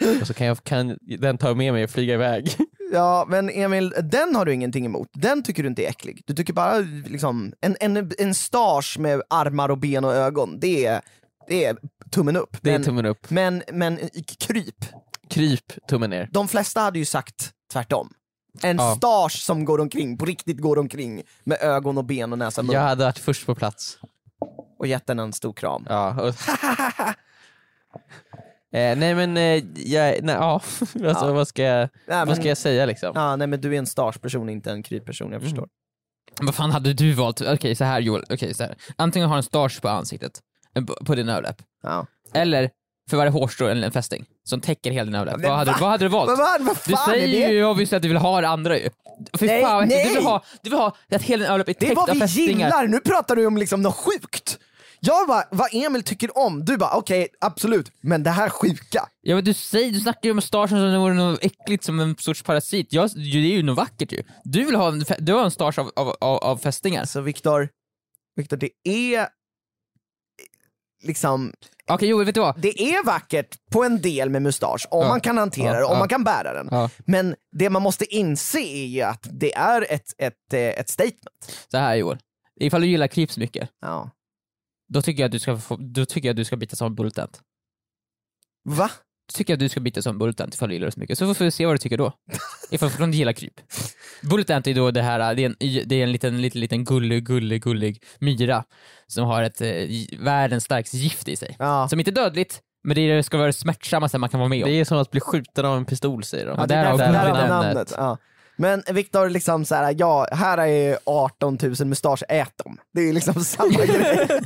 Ja. 0.00 0.10
Och 0.20 0.26
så 0.26 0.34
kan, 0.34 0.46
jag, 0.46 0.64
kan 0.64 0.98
den 1.00 1.38
ta 1.38 1.54
med 1.54 1.72
mig 1.72 1.84
och 1.84 1.90
flyga 1.90 2.14
iväg. 2.14 2.56
Ja, 2.92 3.26
men 3.28 3.50
Emil, 3.50 3.94
den 4.02 4.36
har 4.36 4.44
du 4.44 4.54
ingenting 4.54 4.86
emot. 4.86 5.08
Den 5.12 5.42
tycker 5.42 5.62
du 5.62 5.68
inte 5.68 5.84
är 5.84 5.88
äcklig. 5.88 6.22
Du 6.26 6.34
tycker 6.34 6.52
bara 6.52 6.78
liksom, 7.06 7.52
en, 7.60 7.76
en, 7.80 8.12
en 8.18 8.34
stars 8.34 8.98
med 8.98 9.22
armar 9.30 9.68
och 9.68 9.78
ben 9.78 10.04
och 10.04 10.14
ögon, 10.14 10.60
det 10.60 10.86
är, 10.86 11.00
det 11.48 11.64
är 11.64 11.76
tummen 12.10 12.36
upp. 12.36 12.56
Det 12.62 12.70
är 12.70 12.74
men, 12.74 12.84
tummen 12.84 13.06
upp. 13.06 13.30
men, 13.30 13.62
men 13.72 13.98
kryp, 14.38 14.84
Kryp, 15.30 15.86
tummen 15.88 16.10
ner. 16.10 16.28
de 16.32 16.48
flesta 16.48 16.80
hade 16.80 16.98
ju 16.98 17.04
sagt 17.04 17.52
tvärtom. 17.72 18.10
En 18.62 18.76
Ja. 18.76 18.94
stars 18.96 19.42
som 19.42 19.64
går 19.64 19.80
omkring, 19.80 20.18
på 20.18 20.24
riktigt 20.24 20.58
går 20.58 20.78
omkring 20.78 21.22
med 21.44 21.58
ögon 21.62 21.98
och 21.98 22.04
ben 22.04 22.32
och 22.32 22.38
näsa 22.38 22.60
och 22.60 22.64
mun 22.64 22.74
Jag 22.74 22.80
hade 22.80 23.04
varit 23.04 23.18
först 23.18 23.46
på 23.46 23.54
plats. 23.54 23.98
och 24.78 24.86
gett 24.86 25.06
den 25.06 25.18
en 25.18 25.32
stor 25.32 25.52
kram. 25.52 25.86
Ja. 25.88 26.22
Och... 26.22 26.28
eh, 28.78 28.98
nej 28.98 29.14
men, 29.14 29.36
eh, 29.36 29.64
jag, 29.74 30.22
nej, 30.22 30.34
ja. 30.34 30.54
alltså, 30.54 30.86
Ja. 30.98 31.32
Vad, 31.32 31.48
ska 31.48 31.62
jag, 31.62 31.88
Nej, 32.08 32.26
vad 32.26 32.36
ska 32.36 32.48
jag 32.48 32.58
säga 32.58 32.86
liksom? 32.86 33.12
ja, 33.14 33.36
nej 33.36 33.46
men 33.46 33.60
du 33.60 33.74
är 33.74 33.78
en 33.78 33.86
starsperson, 33.86 34.48
inte 34.48 34.70
en 34.72 34.82
krypperson, 34.82 35.32
jag 35.32 35.42
förstår. 35.42 35.68
Vad 36.40 36.54
fan 36.54 36.70
hade 36.70 36.92
du 36.92 37.12
valt? 37.12 37.40
Okej 37.40 37.74
så 37.74 37.84
här 37.84 38.00
Joel, 38.00 38.24
okej 38.30 38.54
så 38.54 38.62
här. 38.62 38.76
Antingen 38.96 39.28
har 39.28 39.36
en 39.36 39.42
stars 39.42 39.80
på 39.80 39.88
ansiktet, 39.88 40.40
på- 40.86 41.14
din 41.14 41.28
överläpp, 41.28 41.62
Ja. 41.82 42.06
eller 42.34 42.70
för 43.10 43.16
varje 43.16 43.30
hårstrå 43.30 43.68
en, 43.68 43.84
en 43.84 43.92
fästing 43.92 44.26
som 44.44 44.60
täcker 44.60 44.90
hela 44.90 45.04
din 45.04 45.14
överläpp. 45.14 45.42
Vad 45.48 45.56
hade, 45.58 45.70
va? 45.70 45.76
vad 45.80 45.90
hade 45.90 46.04
du 46.04 46.08
valt? 46.08 46.28
Vad, 46.38 46.60
vad 46.62 46.76
Du 46.86 46.94
säger 47.06 47.48
ju 47.50 47.64
obviously 47.64 47.96
att 47.96 48.02
du 48.02 48.08
vill 48.08 48.16
ha 48.16 48.40
det 48.40 48.48
andra 48.48 48.78
ju. 48.78 48.88
Fy 49.38 49.46
Nej, 49.46 49.62
fan, 49.62 49.88
nej! 49.88 50.04
Du, 50.08 50.14
vill 50.14 50.24
ha, 50.24 50.44
du 50.62 50.70
vill 50.70 50.78
ha 50.78 50.96
att 51.12 51.22
hela 51.22 51.42
din 51.42 51.48
överläpp 51.52 51.68
är 51.68 51.74
Det 51.80 51.84
är 51.86 51.88
täckt 51.88 51.96
vad 51.96 52.08
av 52.10 52.14
vi 52.14 52.20
fästingar. 52.20 52.50
gillar, 52.66 52.86
nu 52.86 53.00
pratar 53.00 53.36
du 53.36 53.46
om 53.46 53.56
liksom 53.56 53.82
något 53.82 53.96
sjukt. 53.96 54.58
Jag 55.00 55.28
bara, 55.28 55.44
vad 55.50 55.68
Emil 55.74 56.02
tycker 56.02 56.38
om, 56.38 56.64
du 56.64 56.76
bara 56.76 56.94
okej 56.94 57.28
absolut, 57.40 57.90
men 58.00 58.22
det 58.22 58.30
här 58.30 58.48
sjuka. 58.48 59.08
Ja 59.20 59.34
men 59.34 59.44
du 59.44 59.54
säger, 59.54 59.92
du 59.92 60.00
snackar 60.00 60.20
ju 60.24 60.30
om 60.30 60.40
stars 60.40 60.70
som 60.70 60.78
om 60.78 60.92
det 60.92 60.98
vore 60.98 61.14
något 61.14 61.44
äckligt 61.44 61.84
som 61.84 62.00
en 62.00 62.16
sorts 62.18 62.42
parasit. 62.42 62.92
Jag, 62.92 63.10
det 63.14 63.20
är 63.38 63.56
ju 63.56 63.62
något 63.62 63.76
vackert 63.76 64.12
ju. 64.12 64.22
Du 64.44 64.64
vill 64.64 64.74
ha 64.76 64.88
en, 64.88 65.04
du 65.18 65.32
har 65.32 65.44
en 65.44 65.50
stars 65.50 65.78
av, 65.78 65.90
av, 65.96 66.08
av, 66.20 66.36
av 66.38 66.56
fästingar. 66.56 67.00
Alltså 67.00 67.20
Viktor, 67.20 67.68
Viktor 68.36 68.56
det 68.56 68.70
är 68.84 69.28
liksom, 71.02 71.52
Okej 71.90 72.08
Joel, 72.08 72.26
vet 72.26 72.34
du 72.34 72.40
vad? 72.40 72.60
det 72.60 72.82
är 72.82 73.04
vackert 73.04 73.56
på 73.70 73.84
en 73.84 74.00
del 74.00 74.30
med 74.30 74.42
mustasch, 74.42 74.86
om 74.90 75.02
Ja. 75.02 75.08
man 75.08 75.20
kan 75.20 75.38
hantera 75.38 75.66
Ja, 75.74 75.78
det, 75.78 75.84
om 75.84 75.92
ja. 75.92 75.98
man 75.98 76.08
kan 76.08 76.24
bära 76.24 76.62
den. 76.62 76.88
Men 76.98 77.34
det 77.52 77.70
man 77.70 77.82
måste 77.82 78.04
inse 78.14 78.58
är 78.60 78.86
ju 78.86 79.02
att 79.02 79.26
det 79.32 79.54
är 79.54 79.92
ett, 79.92 80.12
ett, 80.18 80.52
eh, 80.52 80.60
ett 80.60 80.88
statement. 80.88 81.66
Så 81.70 81.78
här 81.78 81.94
Joel, 81.96 82.18
ifall 82.60 82.80
du 82.80 82.86
gillar 82.86 83.06
kryp 83.08 83.32
så 83.32 83.40
mycket, 83.40 83.70
Ja. 83.80 84.10
då 84.88 85.02
tycker 85.02 85.22
jag 85.22 85.26
att 85.28 85.32
du 85.32 85.38
ska, 85.38 85.56
få, 85.58 85.76
då 85.76 86.06
tycker 86.06 86.28
jag 86.28 86.32
att 86.32 86.36
du 86.36 86.44
ska 86.44 86.56
bita 86.56 86.76
som 86.76 86.86
en 86.86 86.94
bullet 86.94 87.40
Va? 88.64 88.90
Tycker 89.34 89.52
jag 89.52 89.56
att 89.56 89.60
du 89.60 89.68
ska 89.68 89.80
bita 89.80 90.02
som 90.02 90.18
bullet 90.18 90.54
ifall 90.54 90.68
du 90.68 90.74
gillar 90.74 90.86
det 90.86 90.92
så 90.92 91.00
mycket, 91.00 91.18
så 91.18 91.34
får 91.34 91.44
vi 91.44 91.50
se 91.50 91.66
vad 91.66 91.74
du 91.74 91.78
tycker 91.78 91.96
då. 91.96 92.12
ifall 92.70 93.10
du 93.10 93.16
gillar 93.16 93.32
kryp. 93.32 93.60
Bullet 94.22 94.50
är 94.50 94.74
då 94.74 94.90
det 94.90 95.02
här, 95.02 95.34
det 95.34 95.42
är 95.42 95.46
en, 95.46 95.56
det 95.88 95.96
är 95.96 96.02
en 96.02 96.12
liten, 96.12 96.42
liten, 96.42 96.60
liten 96.60 96.84
gullig, 96.84 97.24
gullig, 97.24 97.62
gullig 97.62 98.02
myra 98.18 98.64
som 99.06 99.24
har 99.24 99.42
ett 99.42 99.60
eh, 99.60 99.68
världens 100.18 100.64
starkaste 100.64 100.96
gift 100.96 101.28
i 101.28 101.36
sig. 101.36 101.56
Ja. 101.58 101.88
Som 101.88 101.98
inte 101.98 102.10
är 102.10 102.12
dödligt, 102.12 102.60
men 102.84 102.94
det 102.94 103.22
ska 103.22 103.36
vara 103.36 103.46
det 103.46 103.52
smärtsammaste 103.52 104.18
man 104.18 104.28
kan 104.28 104.40
vara 104.40 104.48
med 104.48 104.64
om. 104.64 104.70
Det 104.70 104.80
är 104.80 104.84
som 104.84 104.98
att 104.98 105.10
bli 105.10 105.20
skjuten 105.20 105.64
av 105.64 105.76
en 105.76 105.84
pistol 105.84 106.24
säger 106.24 106.46
de. 106.46 106.56
Ja, 106.58 106.66
det 106.66 106.74
är 106.74 106.84
därav 106.98 106.98
namnet. 107.12 107.48
namnet. 107.48 107.94
Ja. 107.96 108.18
Men 108.56 108.82
Viktor, 108.92 109.28
liksom 109.28 109.64
så 109.64 109.74
här, 109.74 109.94
ja, 109.98 110.26
här 110.32 110.58
är 110.58 110.98
18 111.04 111.58
000 111.62 111.88
mustasch, 111.88 112.22
ät 112.28 112.58
dem. 112.64 112.78
Det 112.94 113.08
är 113.08 113.12
liksom 113.12 113.44
samma 113.44 113.70
grej. 113.84 114.28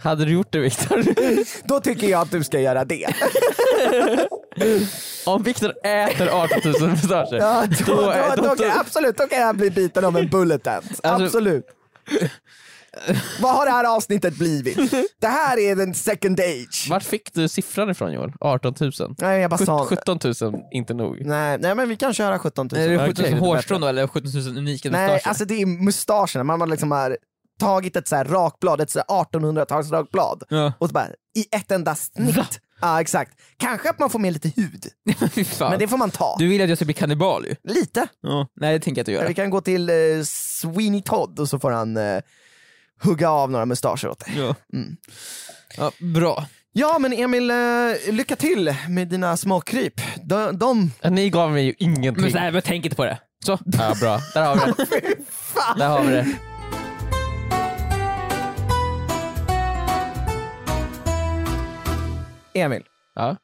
Hade 0.00 0.24
du 0.24 0.32
gjort 0.32 0.52
det 0.52 0.58
Viktor? 0.58 1.04
Då 1.68 1.80
tycker 1.80 2.08
jag 2.08 2.20
att 2.20 2.30
du 2.30 2.44
ska 2.44 2.60
göra 2.60 2.84
det. 2.84 3.06
Om 5.26 5.42
Viktor 5.42 5.72
äter 5.86 6.28
18 6.28 6.58
000 6.80 6.90
mustascher, 6.90 7.36
Ja, 7.36 7.64
då, 7.86 7.94
då, 7.94 8.10
är- 8.10 8.36
då, 8.36 8.42
då- 8.42 8.56
kan, 8.56 8.80
absolut, 8.80 9.16
då 9.16 9.26
kan 9.26 9.38
jag 9.40 9.56
bli 9.56 9.70
biten 9.70 10.04
av 10.04 10.16
en 10.16 10.28
bullet 10.28 10.66
ant. 10.66 10.84
Alltså- 11.02 11.24
Absolut. 11.24 11.64
Vad 13.40 13.54
har 13.54 13.66
det 13.66 13.72
här 13.72 13.96
avsnittet 13.96 14.34
blivit? 14.38 14.90
Det 15.20 15.26
här 15.26 15.58
är 15.58 15.76
den 15.76 15.94
second 15.94 16.40
age. 16.40 16.86
Vart 16.90 17.02
fick 17.04 17.32
du 17.34 17.48
siffran 17.48 17.90
ifrån 17.90 18.12
Joel? 18.12 18.32
18 18.40 18.74
000? 18.80 18.92
Nej, 19.18 19.40
jag 19.40 19.50
bara 19.50 19.66
sa... 19.66 19.86
17 19.86 20.18
000, 20.24 20.34
inte 20.72 20.94
nog. 20.94 21.20
Nej, 21.24 21.58
nej, 21.60 21.74
men 21.74 21.88
vi 21.88 21.96
kan 21.96 22.14
köra 22.14 22.38
17 22.38 22.68
000. 22.72 22.80
Är 22.80 22.88
det 22.88 22.96
Okej, 22.96 23.08
17 23.08 23.24
000 23.24 23.32
det 23.32 23.36
är 23.36 23.40
hårstrån 23.40 23.80
då 23.80 23.86
eller 23.86 24.06
17 24.06 24.30
000 24.34 24.58
unika 24.58 24.90
Nej, 24.90 25.02
mustascher? 25.12 25.28
alltså 25.28 25.44
det 25.44 25.62
är 25.62 25.66
mustascherna. 25.66 26.44
Man 26.44 26.60
har 26.60 26.66
liksom 26.68 26.90
har 26.92 27.16
tagit 27.58 27.96
ett 27.96 28.08
så 28.08 28.16
här 28.16 28.24
rakblad, 28.24 28.80
ett 28.80 28.90
så 28.90 28.98
här 28.98 29.06
1800-tals 29.24 29.90
rakblad 29.90 30.42
Ja. 30.48 30.72
och 30.78 30.88
så 30.88 30.92
bara 30.92 31.06
i 31.36 31.46
ett 31.56 31.70
enda 31.70 31.94
snitt. 31.94 32.60
Ja, 32.80 33.00
exakt. 33.00 33.40
Kanske 33.56 33.90
att 33.90 33.98
man 33.98 34.10
får 34.10 34.18
med 34.18 34.32
lite 34.32 34.48
hud, 34.56 34.86
Fy 35.32 35.44
fan. 35.44 35.70
men 35.70 35.78
det 35.78 35.88
får 35.88 35.96
man 35.96 36.10
ta. 36.10 36.36
Du 36.38 36.48
vill 36.48 36.62
att 36.62 36.68
jag 36.68 36.78
ska 36.78 36.84
bli 36.84 36.94
kannibal 36.94 37.46
ju. 37.46 37.54
Lite. 37.74 38.08
Ja. 38.22 38.46
Nej 38.60 38.72
det 38.78 38.84
tänker 38.84 38.98
jag 38.98 39.02
inte 39.02 39.12
göra. 39.12 39.28
vi 39.28 39.34
kan 39.34 39.50
gå 39.50 39.60
till 39.60 39.88
eh, 39.90 39.94
Sweeney 40.24 41.02
Todd 41.02 41.38
och 41.40 41.48
så 41.48 41.58
får 41.58 41.70
han 41.70 41.96
eh, 41.96 42.20
hugga 43.02 43.30
av 43.30 43.50
några 43.50 43.66
mustascher 43.66 44.08
åt 44.08 44.18
dig. 44.18 44.34
Ja. 44.38 44.54
Mm. 44.72 44.96
Ja, 45.76 45.90
bra. 46.14 46.46
Ja 46.72 46.98
men 46.98 47.12
Emil, 47.12 47.50
eh, 47.50 47.56
lycka 48.14 48.36
till 48.36 48.74
med 48.88 49.08
dina 49.08 49.36
småkryp. 49.36 49.94
De, 50.24 50.58
de... 50.58 50.90
Ni 51.10 51.30
gav 51.30 51.50
mig 51.52 51.64
ju 51.64 51.74
ingenting. 51.78 52.22
Men, 52.22 52.32
så 52.32 52.38
här, 52.38 52.52
men 52.52 52.62
tänk 52.62 52.84
inte 52.84 52.96
på 52.96 53.04
det. 53.04 53.18
Så. 53.46 53.58
Ja, 53.64 53.94
bra. 54.00 54.18
Där 54.34 54.44
har 54.44 54.54
vi 54.66 54.72
det. 54.72 55.16
Där 55.78 55.88
har 55.88 56.04
vi 56.04 56.10
det. 56.10 56.26
Emil, 62.60 62.82
Ja. 63.14 63.36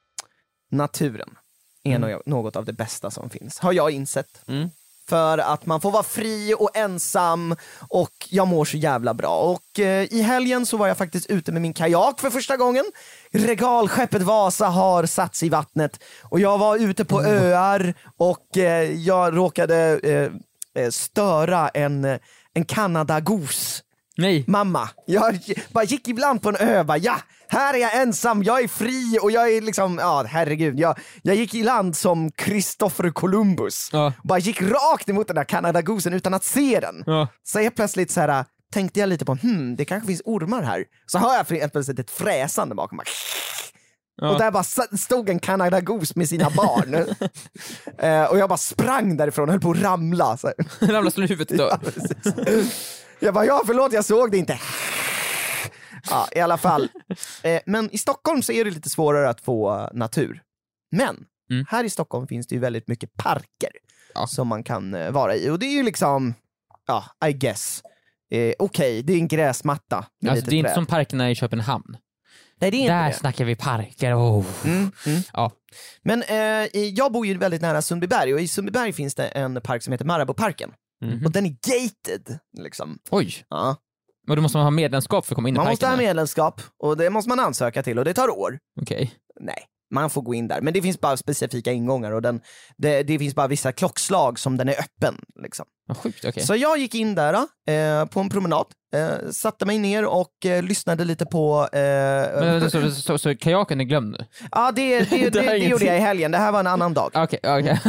naturen 0.70 1.28
är 1.84 1.98
nå- 1.98 2.22
något 2.26 2.56
av 2.56 2.64
det 2.64 2.72
bästa 2.72 3.10
som 3.10 3.30
finns, 3.30 3.58
har 3.58 3.72
jag 3.72 3.90
insett. 3.90 4.48
Mm. 4.48 4.68
För 5.08 5.38
att 5.38 5.66
man 5.66 5.80
får 5.80 5.90
vara 5.90 6.02
fri 6.02 6.54
och 6.58 6.76
ensam 6.76 7.56
och 7.88 8.10
jag 8.30 8.48
mår 8.48 8.64
så 8.64 8.76
jävla 8.76 9.14
bra. 9.14 9.36
Och 9.36 9.80
eh, 9.80 10.12
i 10.14 10.22
helgen 10.22 10.66
så 10.66 10.76
var 10.76 10.88
jag 10.88 10.98
faktiskt 10.98 11.26
ute 11.30 11.52
med 11.52 11.62
min 11.62 11.72
kajak 11.72 12.20
för 12.20 12.30
första 12.30 12.56
gången. 12.56 12.84
Regalskeppet 13.32 14.22
Vasa 14.22 14.66
har 14.66 15.06
satts 15.06 15.42
i 15.42 15.48
vattnet 15.48 16.02
och 16.22 16.40
jag 16.40 16.58
var 16.58 16.76
ute 16.76 17.04
på 17.04 17.22
öar 17.22 17.94
och 18.16 18.56
eh, 18.56 18.92
jag 18.92 19.36
råkade 19.36 20.00
eh, 20.02 20.82
eh, 20.82 20.90
störa 20.90 21.68
en, 21.68 22.04
en 22.54 22.64
Kanadagos 22.64 23.82
Nej. 24.16 24.44
mamma. 24.46 24.88
Jag 25.06 25.40
bara 25.72 25.84
gick 25.84 26.08
ibland 26.08 26.42
på 26.42 26.48
en 26.48 26.56
ö 26.56 26.84
bara 26.84 26.98
ja, 26.98 27.16
här 27.48 27.74
är 27.74 27.78
jag 27.78 27.96
ensam, 27.96 28.42
jag 28.42 28.62
är 28.62 28.68
fri 28.68 29.18
och 29.22 29.30
jag 29.30 29.52
är 29.52 29.60
liksom, 29.60 29.98
ja 29.98 30.24
herregud. 30.28 30.78
Jag, 30.78 30.98
jag 31.22 31.36
gick 31.36 31.54
i 31.54 31.62
land 31.62 31.96
som 31.96 32.30
Christopher 32.44 33.10
Columbus. 33.10 33.88
Ja. 33.92 34.12
Bara 34.24 34.38
gick 34.38 34.62
rakt 34.62 35.08
emot 35.08 35.26
den 35.26 35.36
där 35.36 35.44
Kanadagosen 35.44 36.12
utan 36.12 36.34
att 36.34 36.44
se 36.44 36.80
den. 36.80 37.02
Ja. 37.06 37.28
Så 37.42 37.58
helt 37.58 37.76
plötsligt 37.76 38.10
så 38.10 38.20
här, 38.20 38.44
tänkte 38.72 39.00
jag 39.00 39.08
lite 39.08 39.24
på, 39.24 39.34
hmm, 39.34 39.76
det 39.76 39.84
kanske 39.84 40.06
finns 40.06 40.22
ormar 40.24 40.62
här. 40.62 40.84
Så 41.06 41.18
hör 41.18 41.34
jag 41.36 41.58
helt 41.58 41.72
plötsligt 41.72 41.98
ett 41.98 42.10
fräsande 42.10 42.74
bakom 42.74 42.96
mig. 42.96 43.06
Ja. 44.16 44.30
Och 44.30 44.38
där 44.38 44.50
bara 44.50 44.64
stod 44.96 45.28
en 45.28 45.38
Kanadagos 45.38 46.16
med 46.16 46.28
sina 46.28 46.50
barn. 46.50 46.94
eh, 47.98 48.24
och 48.24 48.38
jag 48.38 48.48
bara 48.48 48.58
sprang 48.58 49.16
därifrån 49.16 49.44
och 49.44 49.50
höll 49.50 49.60
på 49.60 49.70
att 49.70 49.82
ramla. 49.82 50.38
Ramlar 50.80 51.10
slår 51.10 51.26
huvudet 51.26 51.58
då. 51.58 51.70
Ja. 51.70 51.78
Jag 53.18 53.34
bara, 53.34 53.46
ja 53.46 53.62
förlåt 53.66 53.92
jag 53.92 54.04
såg 54.04 54.30
det 54.30 54.38
inte. 54.38 54.60
Ja, 56.10 56.28
i 56.32 56.40
alla 56.40 56.56
fall. 56.58 56.88
Eh, 57.42 57.60
men 57.66 57.90
i 57.90 57.98
Stockholm 57.98 58.42
så 58.42 58.52
är 58.52 58.64
det 58.64 58.70
lite 58.70 58.90
svårare 58.90 59.28
att 59.28 59.40
få 59.40 59.88
natur. 59.92 60.42
Men 60.92 61.24
Mm. 61.50 61.64
här 61.68 61.84
i 61.84 61.90
Stockholm 61.90 62.26
finns 62.26 62.46
det 62.46 62.54
ju 62.54 62.60
väldigt 62.60 62.88
mycket 62.88 63.14
parker 63.16 63.70
Ja. 64.14 64.26
som 64.26 64.48
man 64.48 64.64
kan 64.64 64.94
eh, 64.94 65.10
vara 65.10 65.36
i. 65.36 65.50
Och 65.50 65.58
det 65.58 65.66
är 65.66 65.72
ju 65.72 65.82
liksom, 65.82 66.34
ja, 66.86 67.04
I 67.28 67.32
guess. 67.32 67.82
Eh, 68.30 68.52
Okej, 68.58 69.02
det 69.02 69.12
är 69.12 69.16
en 69.18 69.28
gräsmatta 69.28 70.06
med 70.20 70.30
Alltså, 70.30 70.44
lite 70.44 70.50
det 70.50 70.56
är 70.56 70.58
inte 70.58 70.68
träd. 70.68 70.74
som 70.74 70.86
parkerna 70.86 71.30
i 71.30 71.34
Köpenhamn. 71.34 71.96
Nej, 72.60 72.70
det 72.70 72.76
är 72.76 72.78
inte 72.80 72.92
Där 72.92 73.08
det. 73.08 73.14
snackar 73.14 73.44
vi 73.44 73.56
parker. 73.56 74.14
Oh. 74.18 74.46
Mm, 74.64 74.92
mm. 75.06 75.20
Ja. 75.32 75.52
Men 76.02 76.22
eh, 76.22 76.36
jag 76.88 77.12
bor 77.12 77.26
ju 77.26 77.38
väldigt 77.38 77.62
nära 77.62 77.82
Sundbyberg 77.82 78.34
och 78.34 78.40
i 78.40 78.48
Sundbyberg 78.48 78.92
finns 78.92 79.14
det 79.14 79.26
en 79.26 79.60
park 79.60 79.82
som 79.82 79.92
heter 79.92 80.04
Marabouparken. 80.04 80.72
Mhm. 81.04 81.24
Och 81.26 81.32
den 81.32 81.46
är 81.46 81.50
gated. 81.68 82.38
Liksom. 82.58 82.98
Oj. 83.10 83.44
Ja. 83.48 83.76
Men 84.26 84.36
då 84.36 84.42
måste 84.42 84.58
man 84.58 84.64
ha 84.66 84.70
medlemskap 84.70 85.26
för 85.26 85.32
att 85.32 85.36
komma 85.36 85.48
in 85.48 85.54
i 85.54 85.56
Man 85.56 85.64
parken? 85.64 85.72
måste 85.72 85.86
ha 85.86 85.96
medlemskap 85.96 86.60
och 86.82 86.96
det 86.96 87.10
måste 87.10 87.28
man 87.28 87.40
ansöka 87.40 87.82
till 87.82 87.98
och 87.98 88.04
det 88.04 88.14
tar 88.14 88.38
år. 88.38 88.58
Okej. 88.82 89.14
Nej, 89.40 89.58
man 89.94 90.10
får 90.10 90.22
gå 90.22 90.34
in 90.34 90.48
där. 90.48 90.60
Men 90.60 90.74
det 90.74 90.82
finns 90.82 91.00
bara 91.00 91.16
specifika 91.16 91.72
ingångar 91.72 92.12
och 92.12 92.22
den, 92.22 92.40
det, 92.76 93.02
det 93.02 93.18
finns 93.18 93.34
bara 93.34 93.46
vissa 93.46 93.72
klockslag 93.72 94.38
som 94.38 94.56
den 94.56 94.68
är 94.68 94.72
öppen. 94.72 95.14
Liksom. 95.42 95.66
Vad 95.88 95.96
sjukt, 95.96 96.24
okej. 96.24 96.42
Så 96.42 96.56
jag 96.56 96.78
gick 96.78 96.94
in 96.94 97.14
där 97.14 97.34
eh, 97.34 98.06
på 98.06 98.20
en 98.20 98.28
promenad, 98.28 98.66
eh, 98.94 99.30
satte 99.30 99.66
mig 99.66 99.78
ner 99.78 100.04
och 100.06 100.46
eh, 100.46 100.62
lyssnade 100.62 101.04
lite 101.04 101.26
på... 101.26 101.68
Eh, 101.72 101.80
Men, 102.40 102.70
så, 102.70 102.80
så, 102.80 102.90
så, 102.90 103.18
så 103.18 103.36
kajaken 103.36 103.80
är 103.80 103.84
glömd 103.84 104.10
nu? 104.18 104.26
ja, 104.50 104.72
det, 104.72 104.98
det, 104.98 105.04
det, 105.10 105.30
Det 105.30 105.30
det, 105.30 105.38
har 105.46 105.54
gjorde 105.54 105.64
ingenting- 105.64 105.88
jag 105.88 105.96
i 105.96 106.00
helgen, 106.00 106.30
det 106.30 106.38
här 106.38 106.52
var 106.52 106.60
en 106.60 106.66
annan 106.66 106.94
dag. 106.94 107.10
Okej, 107.14 107.38
okej. 107.42 107.80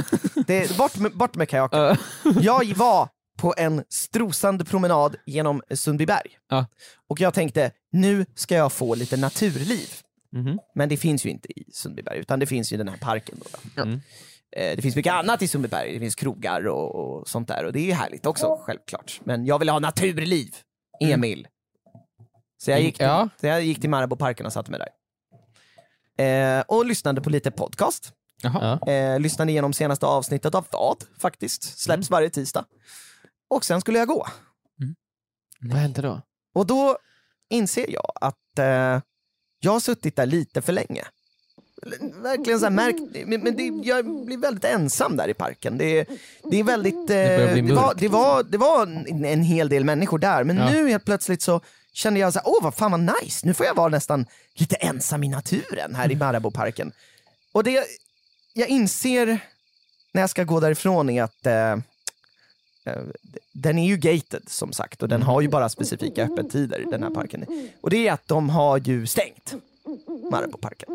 Det, 0.48 0.78
bort, 0.78 0.98
med, 0.98 1.12
bort 1.18 1.36
med 1.36 1.50
kajaken. 1.50 1.98
Jag 2.42 2.74
var 2.76 3.08
på 3.38 3.54
en 3.58 3.84
strosande 3.90 4.66
promenad 4.66 5.16
genom 5.26 5.62
Sundbyberg. 5.72 6.38
Ja. 6.50 6.66
Och 7.08 7.20
jag 7.20 7.34
tänkte, 7.34 7.72
nu 7.92 8.26
ska 8.36 8.56
jag 8.56 8.72
få 8.74 8.96
lite 8.96 9.18
naturliv. 9.18 9.90
Mhm. 10.32 10.60
Men 10.76 10.90
det 10.90 10.98
finns 10.98 11.26
ju 11.26 11.30
inte 11.30 11.60
i 11.60 11.72
Sundbyberg, 11.72 12.18
utan 12.20 12.40
det 12.40 12.46
finns 12.46 12.72
ju 12.72 12.76
i 12.76 12.78
den 12.78 12.88
här 12.88 12.98
parken. 12.98 13.40
Då, 13.44 13.46
då. 13.76 13.82
Mm. 13.82 14.02
Eh, 14.56 14.76
det 14.76 14.82
finns 14.82 14.96
mycket 14.96 15.14
annat 15.14 15.42
i 15.42 15.48
Sundbyberg, 15.48 15.94
det 15.94 16.00
finns 16.00 16.16
krogar 16.16 16.68
och, 16.68 16.96
och 16.96 17.30
sånt 17.30 17.48
där 17.48 17.66
och 17.66 17.74
det 17.74 17.92
är 17.92 17.96
härligt 17.96 18.26
också 18.26 18.58
självklart. 18.62 19.22
Men 19.24 19.46
jag 19.46 19.60
vill 19.60 19.70
ha 19.70 19.80
naturliv, 19.80 20.56
Emil. 21.00 21.48
Så 22.58 22.72
jag 22.72 22.82
gick 22.82 22.98
till, 22.98 23.06
Ja. 23.06 23.30
så 23.40 23.48
jag 23.48 23.64
gick 23.64 23.82
till 23.82 23.90
Marabouparken 23.90 24.46
och 24.46 24.54
satte 24.54 24.72
mig 24.72 24.80
där. 24.80 24.90
Eh, 26.18 26.64
och 26.68 26.86
lyssnade 26.86 27.22
på 27.22 27.30
lite 27.30 27.52
podcast. 27.52 28.12
Jaha. 28.42 28.80
Ja. 28.86 28.92
Eh, 28.92 29.20
lyssnade 29.20 29.52
igenom 29.52 29.74
senaste 29.74 30.06
avsnittet 30.06 30.56
av 30.56 30.66
Vad 30.72 31.04
faktiskt, 31.22 31.80
släpps 31.80 32.10
varje 32.10 32.30
tisdag. 32.30 32.66
Och 33.48 33.66
sen 33.66 33.82
skulle 33.82 34.00
jag 34.00 34.08
gå. 34.08 34.28
Vad 35.62 35.78
hände 35.78 36.02
då? 36.02 36.22
Och 36.54 36.66
då 36.66 36.98
inser 37.50 37.90
jag 37.92 38.12
att 38.22 38.60
eh, 38.60 39.02
jag 39.60 39.72
har 39.72 39.80
suttit 39.80 40.16
där 40.16 40.26
lite 40.26 40.62
för 40.62 40.74
länge. 40.74 41.06
Verkligen 42.22 42.60
så 42.60 42.66
här 42.66 42.72
märkt, 42.72 43.28
men, 43.28 43.56
det, 43.58 43.88
jag 43.88 44.26
blir 44.26 44.38
väldigt 44.38 44.64
ensam 44.66 45.18
där 45.18 45.28
i 45.28 45.34
parken. 45.34 45.78
Det, 45.78 46.08
det 46.52 46.60
är 46.60 46.64
väldigt, 46.64 47.10
eh, 47.10 47.16
det, 47.56 47.74
var, 47.76 47.94
det, 47.96 48.08
var, 48.08 48.44
det 48.44 48.58
var 48.58 48.84
en, 48.84 49.26
en 49.26 49.44
hel 49.44 49.70
del 49.70 49.84
människor 49.84 50.20
där, 50.20 50.44
men 50.44 50.58
Ja. 50.58 50.70
nu 50.72 50.90
helt 50.90 51.06
plötsligt 51.06 51.42
så 51.42 51.62
kände 51.94 52.20
jag 52.20 52.34
så 52.34 52.40
här, 52.40 52.48
åh 52.48 52.64
vad 52.64 52.76
fan 52.76 52.92
vad 52.92 53.00
nice, 53.22 53.48
nu 53.48 53.54
får 53.54 53.66
jag 53.66 53.76
vara 53.76 53.90
nästan 53.90 54.26
lite 54.54 54.76
ensam 54.76 55.24
i 55.24 55.28
naturen 55.30 55.96
här 55.96 56.12
i 56.12 56.16
Marabouparken. 56.16 56.92
Och 57.52 57.64
det 57.64 57.86
jag 58.54 58.68
inser 58.70 59.40
när 60.14 60.22
jag 60.22 60.30
ska 60.30 60.44
gå 60.44 60.60
därifrån 60.60 61.10
är 61.10 61.24
att 61.24 61.46
eh, 61.46 61.78
den 63.54 63.78
är 63.78 63.88
ju 63.88 63.98
gated 63.98 64.44
som 64.48 64.72
sagt 64.72 65.04
och 65.04 65.10
den 65.10 65.24
har 65.24 65.42
ju 65.42 65.48
bara 65.48 65.70
specifika 65.70 66.24
öppettider 66.24 66.84
den 66.92 67.04
här 67.04 67.10
parken. 67.10 67.46
Och 67.82 67.90
det 67.90 68.08
är 68.08 68.14
att 68.14 68.28
de 68.28 68.50
har 68.50 68.78
ju 68.78 69.08
stängt 69.08 69.56
Marabouparken. 70.32 70.90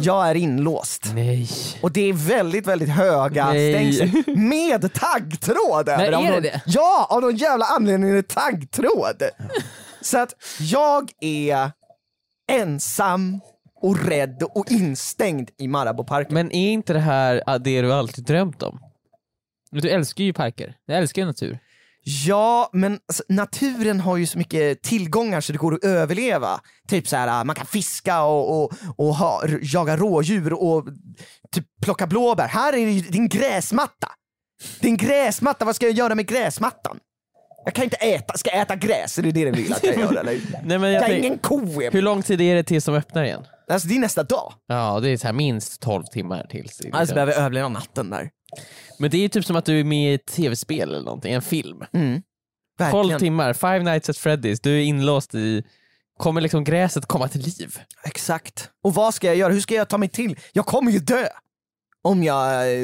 Jag 0.00 0.30
är 0.30 0.34
inlåst. 0.34 1.02
Nej. 1.14 1.48
Och 1.82 1.92
det 1.92 2.00
är 2.00 2.12
väldigt, 2.12 2.66
väldigt 2.66 2.88
höga 2.88 3.52
Nej. 3.52 3.92
stängsel 3.92 4.36
med 4.36 4.92
taggtråd 4.92 5.88
Av 5.88 6.00
är 6.00 6.10
det 6.10 6.40
det? 6.40 6.62
Ja, 6.66 7.06
av 7.10 7.20
någon 7.20 7.36
jävla 7.36 7.64
anledning 7.64 8.10
är 8.10 8.14
det 8.14 8.28
taggtråd. 8.28 9.22
Så 10.00 10.18
att 10.18 10.34
jag 10.60 11.10
är 11.20 11.70
ensam 12.52 13.40
och 13.82 14.06
rädd 14.06 14.42
och 14.54 14.70
instängd 14.70 15.50
i 15.58 15.68
Marabouparken. 15.68 16.34
Men 16.34 16.52
är 16.52 16.70
inte 16.70 16.92
det 16.92 17.00
här 17.00 17.58
det 17.58 17.82
du 17.82 17.92
alltid 17.92 18.24
drömt 18.24 18.62
om? 18.62 18.80
Men 19.76 19.82
Du 19.82 19.88
älskar 19.88 20.24
ju 20.24 20.32
parker, 20.32 20.74
du 20.86 20.94
älskar 20.94 21.22
ju 21.22 21.26
natur. 21.26 21.58
Ja, 22.26 22.70
men 22.72 22.98
alltså, 23.08 23.22
naturen 23.28 24.00
har 24.00 24.16
ju 24.16 24.26
så 24.26 24.38
mycket 24.38 24.82
tillgångar 24.82 25.40
så 25.40 25.52
det 25.52 25.58
går 25.58 25.74
att 25.74 25.84
överleva. 25.84 26.60
Typ 26.88 27.08
så 27.08 27.16
här, 27.16 27.44
man 27.44 27.56
kan 27.56 27.66
fiska 27.66 28.22
och, 28.22 28.62
och, 28.64 28.72
och 28.96 29.14
ha, 29.14 29.42
jaga 29.62 29.96
rådjur 29.96 30.52
och 30.52 30.86
typ 31.52 31.64
plocka 31.82 32.06
blåbär. 32.06 32.48
Här 32.48 32.72
är 32.72 33.02
det 33.12 33.18
en 33.18 33.28
gräsmatta. 33.28 34.08
En 34.80 34.96
gräsmatta, 34.96 35.64
vad 35.64 35.76
ska 35.76 35.86
jag 35.86 35.94
göra 35.94 36.14
med 36.14 36.26
gräsmattan? 36.26 36.98
Jag 37.64 37.74
kan 37.74 37.84
inte 37.84 37.96
äta, 37.96 38.38
ska 38.38 38.50
jag 38.50 38.60
äta 38.60 38.76
gräs? 38.76 39.18
Är 39.18 39.22
det 39.22 39.30
det 39.30 39.44
du 39.44 39.50
vill 39.50 39.72
att 39.72 39.84
jag 39.84 39.98
gör 39.98 40.16
eller? 40.16 40.40
Nej, 40.64 40.78
men 40.78 40.80
Jag 40.80 40.92
jag 40.92 41.02
är 41.02 41.06
tänk, 41.06 41.24
ingen 41.24 41.38
ko. 41.38 41.80
Hur 41.92 42.02
lång 42.02 42.22
tid 42.22 42.40
är 42.40 42.54
det 42.54 42.62
tills 42.62 42.84
de 42.84 42.94
öppnar 42.94 43.24
igen? 43.24 43.44
Alltså 43.68 43.88
det 43.88 43.94
är 43.94 43.98
nästa 43.98 44.22
dag. 44.22 44.52
Ja, 44.66 45.00
det 45.00 45.10
är 45.10 45.16
så 45.16 45.26
här 45.26 45.32
minst 45.32 45.82
12 45.82 46.04
timmar 46.04 46.46
tills. 46.50 46.80
Alltså 46.92 47.14
behöver 47.14 47.32
överleva 47.32 47.68
natten 47.68 48.10
där. 48.10 48.30
Men 48.98 49.10
det 49.10 49.24
är 49.24 49.28
typ 49.28 49.44
som 49.44 49.56
att 49.56 49.64
du 49.64 49.80
är 49.80 49.84
med 49.84 50.10
i 50.10 50.14
ett 50.14 50.26
tv-spel 50.26 50.88
eller 50.88 51.04
någonting, 51.04 51.32
en 51.32 51.42
film. 51.42 51.84
Mm. 51.92 52.22
12 52.78 52.92
Verkligen. 52.92 53.20
timmar, 53.20 53.52
Five 53.52 53.78
Nights 53.82 54.10
at 54.10 54.16
Freddy's, 54.16 54.60
du 54.62 54.76
är 54.78 54.82
inlåst 54.84 55.34
i... 55.34 55.64
Kommer 56.18 56.40
liksom 56.40 56.64
gräset 56.64 57.06
komma 57.06 57.28
till 57.28 57.40
liv? 57.40 57.78
Exakt. 58.04 58.70
Och 58.84 58.94
vad 58.94 59.14
ska 59.14 59.26
jag 59.26 59.36
göra? 59.36 59.52
Hur 59.52 59.60
ska 59.60 59.74
jag 59.74 59.88
ta 59.88 59.98
mig 59.98 60.08
till? 60.08 60.38
Jag 60.52 60.66
kommer 60.66 60.92
ju 60.92 60.98
dö! 60.98 61.26
Om 62.02 62.22
jag 62.24 62.72
eh, 62.72 62.80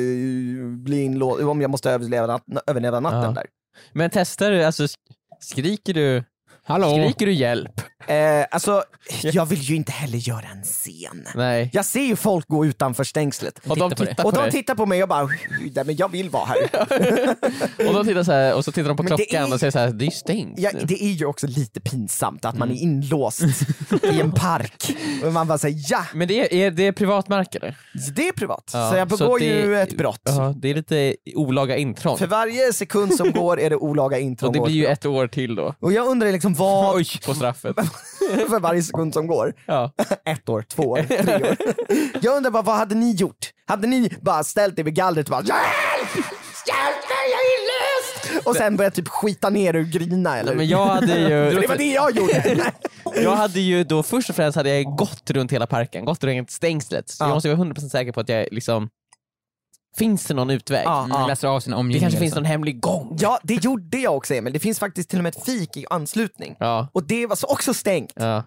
blir 0.66 1.02
inlåst, 1.04 1.42
om 1.42 1.60
jag 1.60 1.70
måste 1.70 1.90
överleva, 1.90 2.26
nat 2.26 2.42
överleva 2.66 3.00
natten 3.00 3.22
Ja. 3.22 3.30
där. 3.30 3.46
Men 3.92 4.10
testar 4.10 4.50
du, 4.50 4.64
alltså 4.64 4.82
sk- 4.82 4.96
skriker 5.40 5.94
du, 5.94 6.24
Hallå? 6.64 6.86
skriker 6.90 7.26
du 7.26 7.32
hjälp? 7.32 7.80
Eh, 8.06 8.46
alltså, 8.50 8.84
jag 9.22 9.46
vill 9.46 9.58
ju 9.60 9.76
inte 9.76 9.92
heller 9.92 10.18
göra 10.18 10.44
en 10.54 10.62
scen. 10.62 11.28
Nej. 11.34 11.70
Jag 11.72 11.84
ser 11.84 12.00
ju 12.02 12.16
folk 12.16 12.48
gå 12.48 12.66
utanför 12.66 13.04
stängslet. 13.04 13.58
Och 13.68 13.76
de 13.76 13.90
Titta 13.90 13.96
på 13.96 14.04
det. 14.04 14.10
tittar 14.10 14.22
på, 14.22 14.28
Och 14.28 14.34
de 14.34 14.50
tittar 14.50 14.74
på 14.74 14.86
mig 14.86 15.02
och 15.02 15.08
bara, 15.08 15.28
nej 15.74 15.84
men 15.84 15.96
jag 15.96 16.08
vill 16.08 16.30
vara 16.30 16.44
här. 16.44 16.56
Och 17.88 17.94
de 17.94 18.04
tittar 18.06 18.22
så 18.22 18.32
här, 18.32 18.54
och 18.54 18.64
så 18.64 18.72
tittar 18.72 18.88
de 18.88 18.96
på 18.96 19.02
Men 19.02 19.16
klockan 19.16 19.48
är- 19.50 19.54
och 19.54 19.60
säger 19.60 19.70
så 19.70 19.78
här, 19.78 19.88
det 19.90 20.04
är 20.04 20.06
ju 20.06 20.10
stängt 20.10 20.58
Ja, 20.58 20.70
det 20.84 21.04
är 21.04 21.12
ju 21.12 21.26
också 21.26 21.46
lite 21.46 21.80
pinsamt 21.80 22.44
att 22.44 22.58
man 22.58 22.68
Mm. 22.68 22.78
är 22.78 22.82
inlåst 22.82 23.42
i 24.02 24.20
en 24.20 24.32
park. 24.32 24.96
Och 25.24 25.32
man 25.32 25.46
bara 25.48 25.58
säger 25.58 25.78
ja, 25.88 26.04
Men 26.14 26.28
det 26.28 26.40
är, 26.40 26.54
är 26.66 26.70
det 26.70 26.92
privatmark 26.92 27.54
eller? 27.54 27.76
det 28.16 28.28
är 28.28 28.32
privat. 28.32 28.70
Ja, 28.74 28.90
så 28.90 28.96
jag 28.96 29.10
så 29.10 29.16
begår 29.16 29.38
det- 29.38 29.44
ju 29.44 29.78
ett 29.80 29.96
brott. 29.96 30.20
Ja, 30.24 30.54
det 30.56 30.70
är 30.70 30.74
lite 30.74 31.16
olaga 31.34 31.76
intrång. 31.76 32.18
För 32.18 32.26
varje 32.26 32.72
sekund 32.72 33.14
som 33.14 33.32
går 33.32 33.60
är 33.60 33.70
det 33.70 33.76
olaga 33.76 34.18
intrång. 34.18 34.48
Och 34.48 34.54
det 34.54 34.60
blir 34.60 34.74
ju 34.74 34.86
ett 34.86 35.06
år 35.06 35.26
till 35.26 35.54
då. 35.54 35.74
Och 35.80 35.92
jag 35.92 36.06
undrar 36.06 36.32
liksom 36.32 36.54
vad, 36.54 36.96
Oj, 36.96 37.06
på 37.26 37.34
straffet. 37.34 37.76
för 38.48 38.60
varje 38.60 38.82
sekund 38.82 39.14
som 39.14 39.26
går. 39.26 39.54
Ja. 39.66 39.92
Ett 40.24 40.48
år, 40.48 40.62
två 40.68 40.82
år, 40.82 41.02
tre 41.22 41.34
år. 41.34 41.56
Jag 42.24 42.36
undrar 42.36 42.50
bara, 42.50 42.62
vad 42.62 42.76
hade 42.76 42.94
ni 42.94 43.12
gjort? 43.12 43.50
Hade 43.66 43.86
ni 43.86 44.10
bara 44.20 44.44
ställt 44.44 44.78
er 44.78 44.84
vid 44.84 44.94
gallret 44.94 45.26
och 45.26 45.30
bara 45.30 45.42
Hjälp! 45.42 46.26
Hjälp 46.66 47.08
mig, 47.08 47.30
jag 47.30 47.40
är 47.40 47.52
inlöst! 47.58 48.46
Och 48.46 48.56
sen 48.56 48.76
börjat 48.76 48.94
typ 48.94 49.08
skita 49.08 49.50
ner 49.50 49.76
och 49.76 49.84
grina 49.84 50.38
eller? 50.38 50.54
Men 50.54 50.68
jag 50.68 50.86
hade 50.86 51.18
ju, 51.18 51.60
det 51.60 51.66
var 51.66 51.76
det 51.76 51.92
jag 51.92 52.16
gjorde! 52.16 52.72
jag 53.14 53.36
hade 53.36 53.60
ju 53.60 53.84
då 53.84 54.02
först 54.02 54.30
och 54.30 54.36
främst 54.36 54.56
hade 54.56 54.70
jag 54.70 54.96
gått 54.96 55.30
runt 55.30 55.52
hela 55.52 55.66
parken, 55.66 56.04
gått 56.04 56.24
runt 56.24 56.50
stängslet. 56.50 57.08
Så 57.10 57.24
Ja. 57.24 57.28
jag 57.28 57.34
måste 57.34 57.54
vara 57.54 57.58
100% 57.68 57.88
säker 57.88 58.12
på 58.12 58.20
att 58.20 58.28
jag 58.28 58.46
liksom, 58.50 58.88
finns 59.98 60.26
det 60.26 60.34
någon 60.34 60.50
utväg? 60.50 60.82
Ja, 60.86 60.98
Mm, 61.04 61.10
ja. 61.20 61.26
läser 61.26 61.48
av 61.48 61.60
sina 61.60 61.82
Det 61.82 61.98
kanske 62.00 62.18
finns 62.18 62.34
någon 62.34 62.44
hemlig 62.44 62.80
gång? 62.80 63.16
ja, 63.20 63.38
det 63.42 63.64
gjorde 63.64 63.98
jag 63.98 64.16
också 64.16 64.34
Emil. 64.34 64.52
Det 64.52 64.58
finns 64.60 64.78
faktiskt 64.78 65.10
till 65.10 65.18
och 65.18 65.22
med 65.22 65.36
ett 65.36 65.44
fik 65.44 65.76
i 65.76 65.84
anslutning. 65.90 66.56
Ja. 66.58 66.88
Och 66.92 67.04
det 67.04 67.26
var 67.26 67.36
så 67.36 67.46
också 67.46 67.74
stängt. 67.74 68.12
ja. 68.16 68.42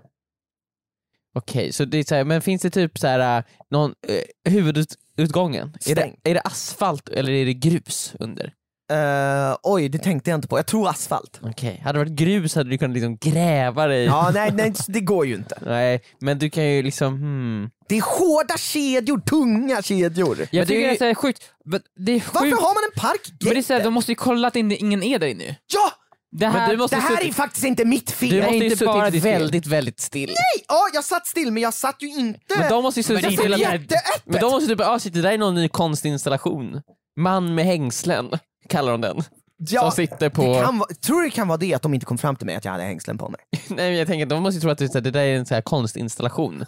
Okej, 1.37 1.73
så 1.73 1.85
det 1.85 1.97
är 1.97 2.03
så 2.03 2.15
här, 2.15 2.23
men 2.23 2.41
finns 2.41 2.61
det 2.61 2.69
typ 2.69 2.97
så 2.99 3.07
här, 3.07 3.37
äh, 3.37 3.43
någon 3.71 3.93
eh, 4.07 4.51
huvudutgången? 4.51 5.73
Är 5.87 5.95
det, 5.95 6.11
är 6.23 6.33
det 6.33 6.41
asfalt 6.41 7.09
eller 7.09 7.31
är 7.31 7.45
det 7.45 7.53
grus 7.53 8.13
under? 8.19 8.53
Eh, 8.91 9.57
oj, 9.63 9.89
det 9.89 9.97
tänkte 9.97 10.29
jag 10.29 10.38
inte 10.38 10.47
på. 10.47 10.57
Jag 10.57 10.65
tror 10.65 10.89
asfalt. 10.89 11.39
Okej, 11.43 11.81
hade 11.83 11.99
det 11.99 12.03
varit 12.05 12.13
grus 12.19 12.55
hade 12.55 12.69
du 12.69 12.77
kunnat 12.77 12.93
liksom 12.93 13.17
gräva 13.17 13.88
dig. 13.88 14.05
Ja, 14.05 14.31
nej, 14.33 14.51
nej, 14.53 14.73
det 14.88 14.99
går 15.01 15.25
ju 15.25 15.36
inte. 15.36 15.57
Nej, 15.65 16.01
men 16.21 16.39
du 16.39 16.49
kan 16.49 16.65
ju 16.65 16.83
liksom, 16.83 17.13
hmm. 17.13 17.69
Det 17.89 17.97
är 17.97 18.01
hårda 18.19 18.57
kedjor, 18.57 19.19
tunga 19.19 19.81
kedjor. 19.81 20.38
Jag 20.39 20.47
Men 20.51 20.67
tycker 20.67 20.79
det 20.79 20.86
är- 20.86 20.89
det 20.89 20.95
är 20.95 20.97
så 20.97 21.05
här 21.05 21.15
sjukt, 21.15 21.43
men 21.65 21.79
det 21.99 22.11
är 22.11 22.23
Varför 22.33 22.39
sjukt. 22.49 22.61
har 22.61 22.73
man 22.73 22.83
en 22.93 23.01
park? 23.01 23.21
Men 23.43 23.53
det 23.53 23.59
är 23.59 23.61
så 23.63 23.73
här, 23.73 23.83
de 23.83 23.93
måste 23.93 24.11
ju 24.11 24.15
kolla 24.15 24.47
att 24.47 24.55
inte- 24.55 24.75
ingen 24.75 25.03
är 25.03 25.19
där 25.19 25.27
inne 25.27 25.43
ju. 25.43 25.49
Ja! 25.73 25.91
Det 26.38 26.47
här, 26.47 26.59
Men 26.59 26.69
du 26.69 26.77
måste 26.77 26.95
Det 26.95 27.01
här 27.01 27.09
suttit- 27.15 27.29
är 27.29 27.33
faktiskt 27.33 27.65
inte 27.65 27.86
mitt 27.86 28.11
fel. 28.11 28.29
Du 28.29 28.36
Nej, 28.36 28.45
måste 28.45 28.57
ju 28.65 28.71
inte 28.71 28.86
bara 28.86 29.01
suttit 29.05 29.13
ditt 29.13 29.23
fel. 29.23 29.41
väldigt, 29.41 29.67
väldigt 29.67 29.99
still. 29.99 30.33
Ja, 30.67 30.88
jag 30.93 31.03
satt 31.03 31.27
still 31.27 31.51
men 31.51 31.63
jag 31.63 31.73
satt 31.73 31.95
ju 31.99 32.07
inte... 32.07 32.39
Men 32.59 32.69
de 32.69 32.83
måste 32.83 32.99
ju 32.99 33.03
suttit 33.03 33.31
jätteöppet! 33.59 33.91
Men 34.25 34.41
de 34.41 34.51
måste 34.51 34.67
typ, 34.69 34.81
ah 34.81 34.99
shit 34.99 35.13
det 35.13 35.21
där 35.21 35.31
är 35.31 35.38
någon 35.38 35.55
ny 35.55 35.67
konstinstallation. 35.67 36.81
Man 37.19 37.55
med 37.55 37.65
hängslen, 37.65 38.29
kallar 38.68 38.91
de 38.91 39.01
den. 39.01 39.24
ja, 39.57 39.82
som 39.82 39.91
sitter 39.91 40.30
på... 40.30 40.41
det 40.41 40.61
kan 40.61 40.78
vara, 40.78 40.89
tror 41.05 41.22
du 41.22 41.26
det 41.26 41.32
kan 41.32 41.47
vara 41.47 41.57
det 41.57 41.74
att 41.74 41.82
de 41.82 41.93
inte 41.93 42.05
kom 42.05 42.18
fram 42.18 42.36
till 42.36 42.45
mig 42.45 42.55
att 42.55 42.66
jag 42.66 42.72
hade 42.72 42.84
hängslen 42.84 43.18
på 43.18 43.30
mig? 43.30 43.39
Nej 43.51 43.89
men 43.89 43.97
jag 43.97 44.07
tänker, 44.07 44.26
de 44.26 44.43
måste 44.43 44.55
ju 44.55 44.61
tro 44.61 44.70
att 44.70 44.78
det, 44.78 45.01
det 45.01 45.11
där 45.11 45.22
är 45.22 45.36
en 45.36 45.45
så 45.45 45.53
här 45.53 45.61
konstinstallation. 45.61 46.66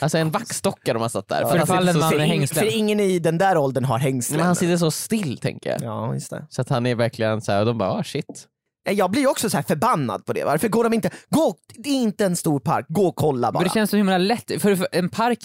Alltså 0.00 0.18
en 0.18 0.30
vaxdocka 0.30 0.92
de 0.92 1.02
har 1.02 1.08
satt 1.08 1.28
där. 1.28 1.44
För 1.44 1.58
fall 1.66 1.86
sitter 1.86 1.88
en 1.88 1.94
så 1.94 2.00
man 2.00 2.12
Ing- 2.12 2.26
hängslen. 2.26 2.64
För 2.64 2.76
ingen 2.76 3.00
i 3.00 3.18
den 3.18 3.38
där 3.38 3.56
åldern 3.56 3.84
har 3.84 3.98
hängslen. 3.98 4.36
Men 4.36 4.46
han 4.46 4.56
sitter 4.56 4.76
så 4.76 4.90
still 4.90 5.38
tänker 5.38 5.70
jag. 5.70 5.82
Ja, 5.82 6.14
just 6.14 6.30
det. 6.30 6.46
Så 6.50 6.62
att 6.62 6.68
han 6.68 6.86
är 6.86 6.94
verkligen 6.94 7.42
så 7.42 7.52
här, 7.52 7.60
och 7.60 7.66
de 7.66 7.78
bara 7.78 7.90
ah 7.90 8.04
shit. 8.04 8.46
Jag 8.90 9.10
blir 9.10 9.30
också 9.30 9.50
så 9.50 9.56
här 9.56 9.64
förbannad 9.64 10.26
på 10.26 10.32
det. 10.32 10.44
Varför 10.44 10.68
går 10.68 10.84
de 10.84 10.92
inte... 10.92 11.10
Gå, 11.30 11.54
det 11.74 11.90
är 11.90 11.94
inte 12.02 12.24
en 12.24 12.36
stor 12.36 12.60
park, 12.60 12.86
gå 12.88 13.06
och 13.06 13.16
kolla 13.16 13.52
bara. 13.52 13.60
Men 13.60 13.68
det 13.68 13.74
känns 13.74 13.90
så 13.90 13.96
himla 13.96 14.18
lätt, 14.18 14.62
för, 14.62 14.76
för 14.76 14.88
en 14.92 15.08
park, 15.08 15.38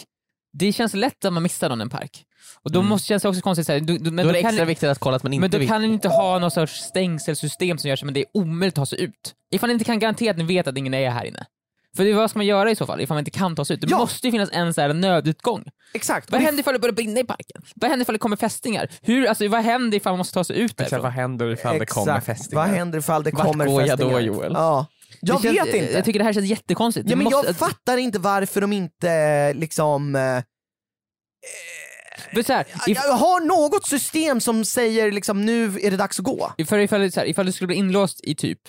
det 0.53 0.71
känns 0.73 0.93
lätt 0.93 1.25
att 1.25 1.33
man 1.33 1.43
missar 1.43 1.69
någon 1.69 1.81
i 1.81 1.83
en 1.83 1.89
park. 1.89 2.25
Och 2.65 2.71
då 2.71 2.81
måste 2.81 3.07
känns 3.07 3.23
det 3.23 3.29
också 3.29 3.41
konstigt, 3.41 3.65
så 3.67 3.73
här, 3.73 3.79
du, 3.79 3.97
du, 3.97 4.11
men 4.11 4.19
Mm. 4.19 4.23
Då 4.25 4.29
är 4.29 4.33
det 4.33 4.41
kan, 4.41 4.49
extra 4.49 4.65
viktigt 4.65 4.89
att 4.89 4.99
kolla 4.99 5.15
att 5.15 5.23
man 5.23 5.33
inte 5.33 5.41
men 5.41 5.51
då 5.51 5.57
vill. 5.57 5.67
kan 5.67 5.81
ni 5.81 5.87
inte 5.87 6.09
ha 6.09 6.39
någon 6.39 6.51
sorts 6.51 6.73
stängselsystem 6.81 7.77
som 7.77 7.89
gör 7.89 7.95
så 7.95 8.05
men 8.05 8.13
det 8.13 8.19
är 8.19 8.25
omöjligt 8.33 8.73
att 8.73 8.75
ta 8.75 8.85
sig 8.85 9.01
ut. 9.03 9.33
Ifall 9.51 9.67
ni 9.67 9.73
inte 9.73 9.85
kan 9.85 9.99
garantera 9.99 10.31
att 10.31 10.37
ni 10.37 10.43
vet 10.43 10.67
att 10.67 10.77
ingen 10.77 10.93
är 10.93 11.09
här 11.09 11.25
inne. 11.25 11.45
För 11.97 12.03
det, 12.03 12.13
vad 12.13 12.29
ska 12.29 12.39
man 12.39 12.45
göra 12.45 12.71
i 12.71 12.75
så 12.75 12.85
fall 12.85 13.01
ifall 13.01 13.15
man 13.15 13.19
inte 13.21 13.31
kan 13.31 13.55
ta 13.55 13.65
sig 13.65 13.73
ut? 13.73 13.81
Det 13.81 13.87
Ja. 13.89 13.97
måste 13.97 14.27
ju 14.27 14.31
finnas 14.31 14.49
en 14.53 14.73
så 14.73 14.81
här 14.81 14.93
nödutgång. 14.93 15.63
Exakt. 15.93 16.31
Vad 16.31 16.41
det- 16.41 16.45
händer 16.45 16.59
ifall 16.61 16.73
det 16.73 16.79
börjar 16.79 16.93
brinna 16.93 17.19
i 17.19 17.23
parken? 17.23 17.61
Vad 17.75 17.89
händer 17.89 18.03
ifall 18.03 18.13
det 18.15 18.19
kommer 18.19 18.35
fästingar? 18.35 18.89
Hur, 19.01 19.27
alltså, 19.27 19.47
vad 19.47 19.61
händer 19.63 19.97
ifall 19.97 20.11
man 20.11 20.17
måste 20.17 20.33
ta 20.33 20.43
sig 20.43 20.59
ut 20.59 20.77
därifrån? 20.77 21.11
händer 21.11 21.49
ifall 21.51 21.81
Exakt. 21.81 22.53
Vad 22.53 22.65
händer 22.67 22.99
ifall 22.99 23.23
det 23.23 23.31
Vart 23.31 23.45
kommer 23.47 23.65
går 23.65 23.81
jag 23.81 23.89
fästingar? 23.89 24.13
då, 24.13 24.19
Joel? 24.19 24.51
Ja. 24.55 24.85
Jag 25.21 25.37
Det 25.41 25.43
känns- 25.53 25.57
vet 25.67 25.75
inte. 25.75 25.93
Jag 25.93 26.05
tycker 26.05 26.19
det 26.19 26.25
här 26.25 26.33
känns 26.33 26.45
jättekonstigt. 26.45 27.05
ja, 27.05 27.09
Det 27.09 27.15
men 27.15 27.23
måste, 27.23 27.47
jag 27.47 27.55
fattar 27.55 27.97
inte 27.97 28.19
varför 28.19 28.61
de 28.61 28.73
inte 28.73 29.53
liksom... 29.53 30.15
eh, 30.15 30.21
så 32.45 32.53
här, 32.53 32.65
if, 32.87 32.97
jag 33.05 33.13
har 33.13 33.39
något 33.39 33.87
system 33.87 34.41
som 34.41 34.65
säger 34.65 35.11
liksom 35.11 35.45
nu 35.45 35.65
är 35.81 35.91
det 35.91 35.97
dags 35.97 36.19
att 36.19 36.25
gå. 36.25 36.51
För 36.67 36.79
ifall, 36.79 37.11
så 37.11 37.19
här, 37.19 37.27
ifall 37.27 37.45
du 37.45 37.51
skulle 37.51 37.67
bli 37.67 37.75
inlåst 37.75 38.19
i 38.23 38.35
typ 38.35 38.59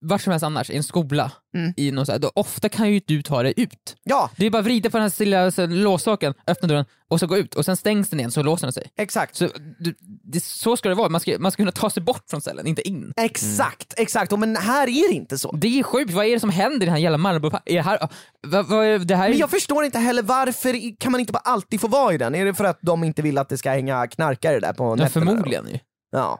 vart 0.00 0.22
som 0.22 0.30
helst 0.30 0.44
annars, 0.44 0.70
i 0.70 0.76
en 0.76 0.82
skola, 0.82 1.32
Mm. 1.54 1.72
i 1.76 1.90
någon 1.90 2.06
så 2.06 2.12
här, 2.12 2.18
då 2.18 2.32
ofta 2.34 2.68
kan 2.68 2.92
ju 2.92 3.00
du 3.06 3.22
ta 3.22 3.42
dig 3.42 3.54
ut. 3.56 3.96
Ja, 4.04 4.30
Det 4.36 4.46
är 4.46 4.50
bara 4.50 4.58
att 4.58 4.64
vrida 4.64 4.90
på 4.90 4.96
den 4.96 5.02
här 5.02 5.20
lilla 5.24 5.50
så, 5.50 5.66
låssaken, 5.66 6.34
öppna 6.46 6.68
dörren 6.68 6.84
och 7.08 7.20
så 7.20 7.26
gå 7.26 7.36
ut 7.38 7.54
och 7.54 7.64
sen 7.64 7.76
stängs 7.76 8.08
den 8.10 8.18
igen 8.20 8.30
så 8.30 8.42
låser 8.42 8.66
den 8.66 8.72
sig. 8.72 8.90
exakt. 8.96 9.36
Så, 9.36 9.48
du, 9.78 9.94
det, 10.24 10.44
så 10.44 10.76
ska 10.76 10.88
det 10.88 10.94
vara, 10.94 11.08
man 11.08 11.20
ska, 11.20 11.36
man 11.38 11.52
ska 11.52 11.60
kunna 11.60 11.72
ta 11.72 11.90
sig 11.90 12.02
bort 12.02 12.24
från 12.30 12.40
cellen, 12.40 12.66
inte 12.66 12.88
in. 12.88 13.12
Exakt, 13.16 13.94
exakt. 13.96 14.32
Och 14.32 14.38
men 14.38 14.56
här 14.56 14.88
är 14.88 15.08
det 15.08 15.14
inte 15.14 15.38
så. 15.38 15.52
Det 15.52 15.78
är 15.78 15.82
sjukt, 15.82 16.10
vad 16.12 16.26
är 16.26 16.30
det 16.34 16.40
som 16.40 16.50
händer 16.50 16.76
i 16.82 16.84
den 16.84 16.92
här 16.94 16.98
jävla 17.00 17.18
Marabouparken? 17.18 17.72
Är 17.72 17.76
det 17.76 17.82
här, 17.82 18.08
vad, 18.46 18.66
vad 18.66 19.06
det 19.06 19.16
här? 19.16 19.28
Men 19.28 19.36
är- 19.36 19.40
jag 19.40 19.50
förstår 19.50 19.84
inte 19.84 19.98
heller 19.98 20.22
varför 20.22 20.98
kan 20.98 21.12
man 21.12 21.20
inte 21.20 21.32
bara 21.32 21.38
alltid 21.44 21.80
få 21.80 21.88
vara 21.88 22.14
i 22.14 22.18
den? 22.18 22.34
Är 22.34 22.44
det 22.44 22.54
för 22.54 22.64
att 22.64 22.78
de 22.82 23.04
inte 23.04 23.22
vill 23.22 23.38
att 23.38 23.48
det 23.48 23.58
ska 23.58 23.70
hänga 23.70 24.06
knarkare 24.06 24.60
där 24.60 24.72
på 24.72 24.84
ja, 24.84 24.94
nätterna? 24.94 25.26
förmodligen 25.26 25.68
ju. 25.68 25.78
Ja. 26.10 26.38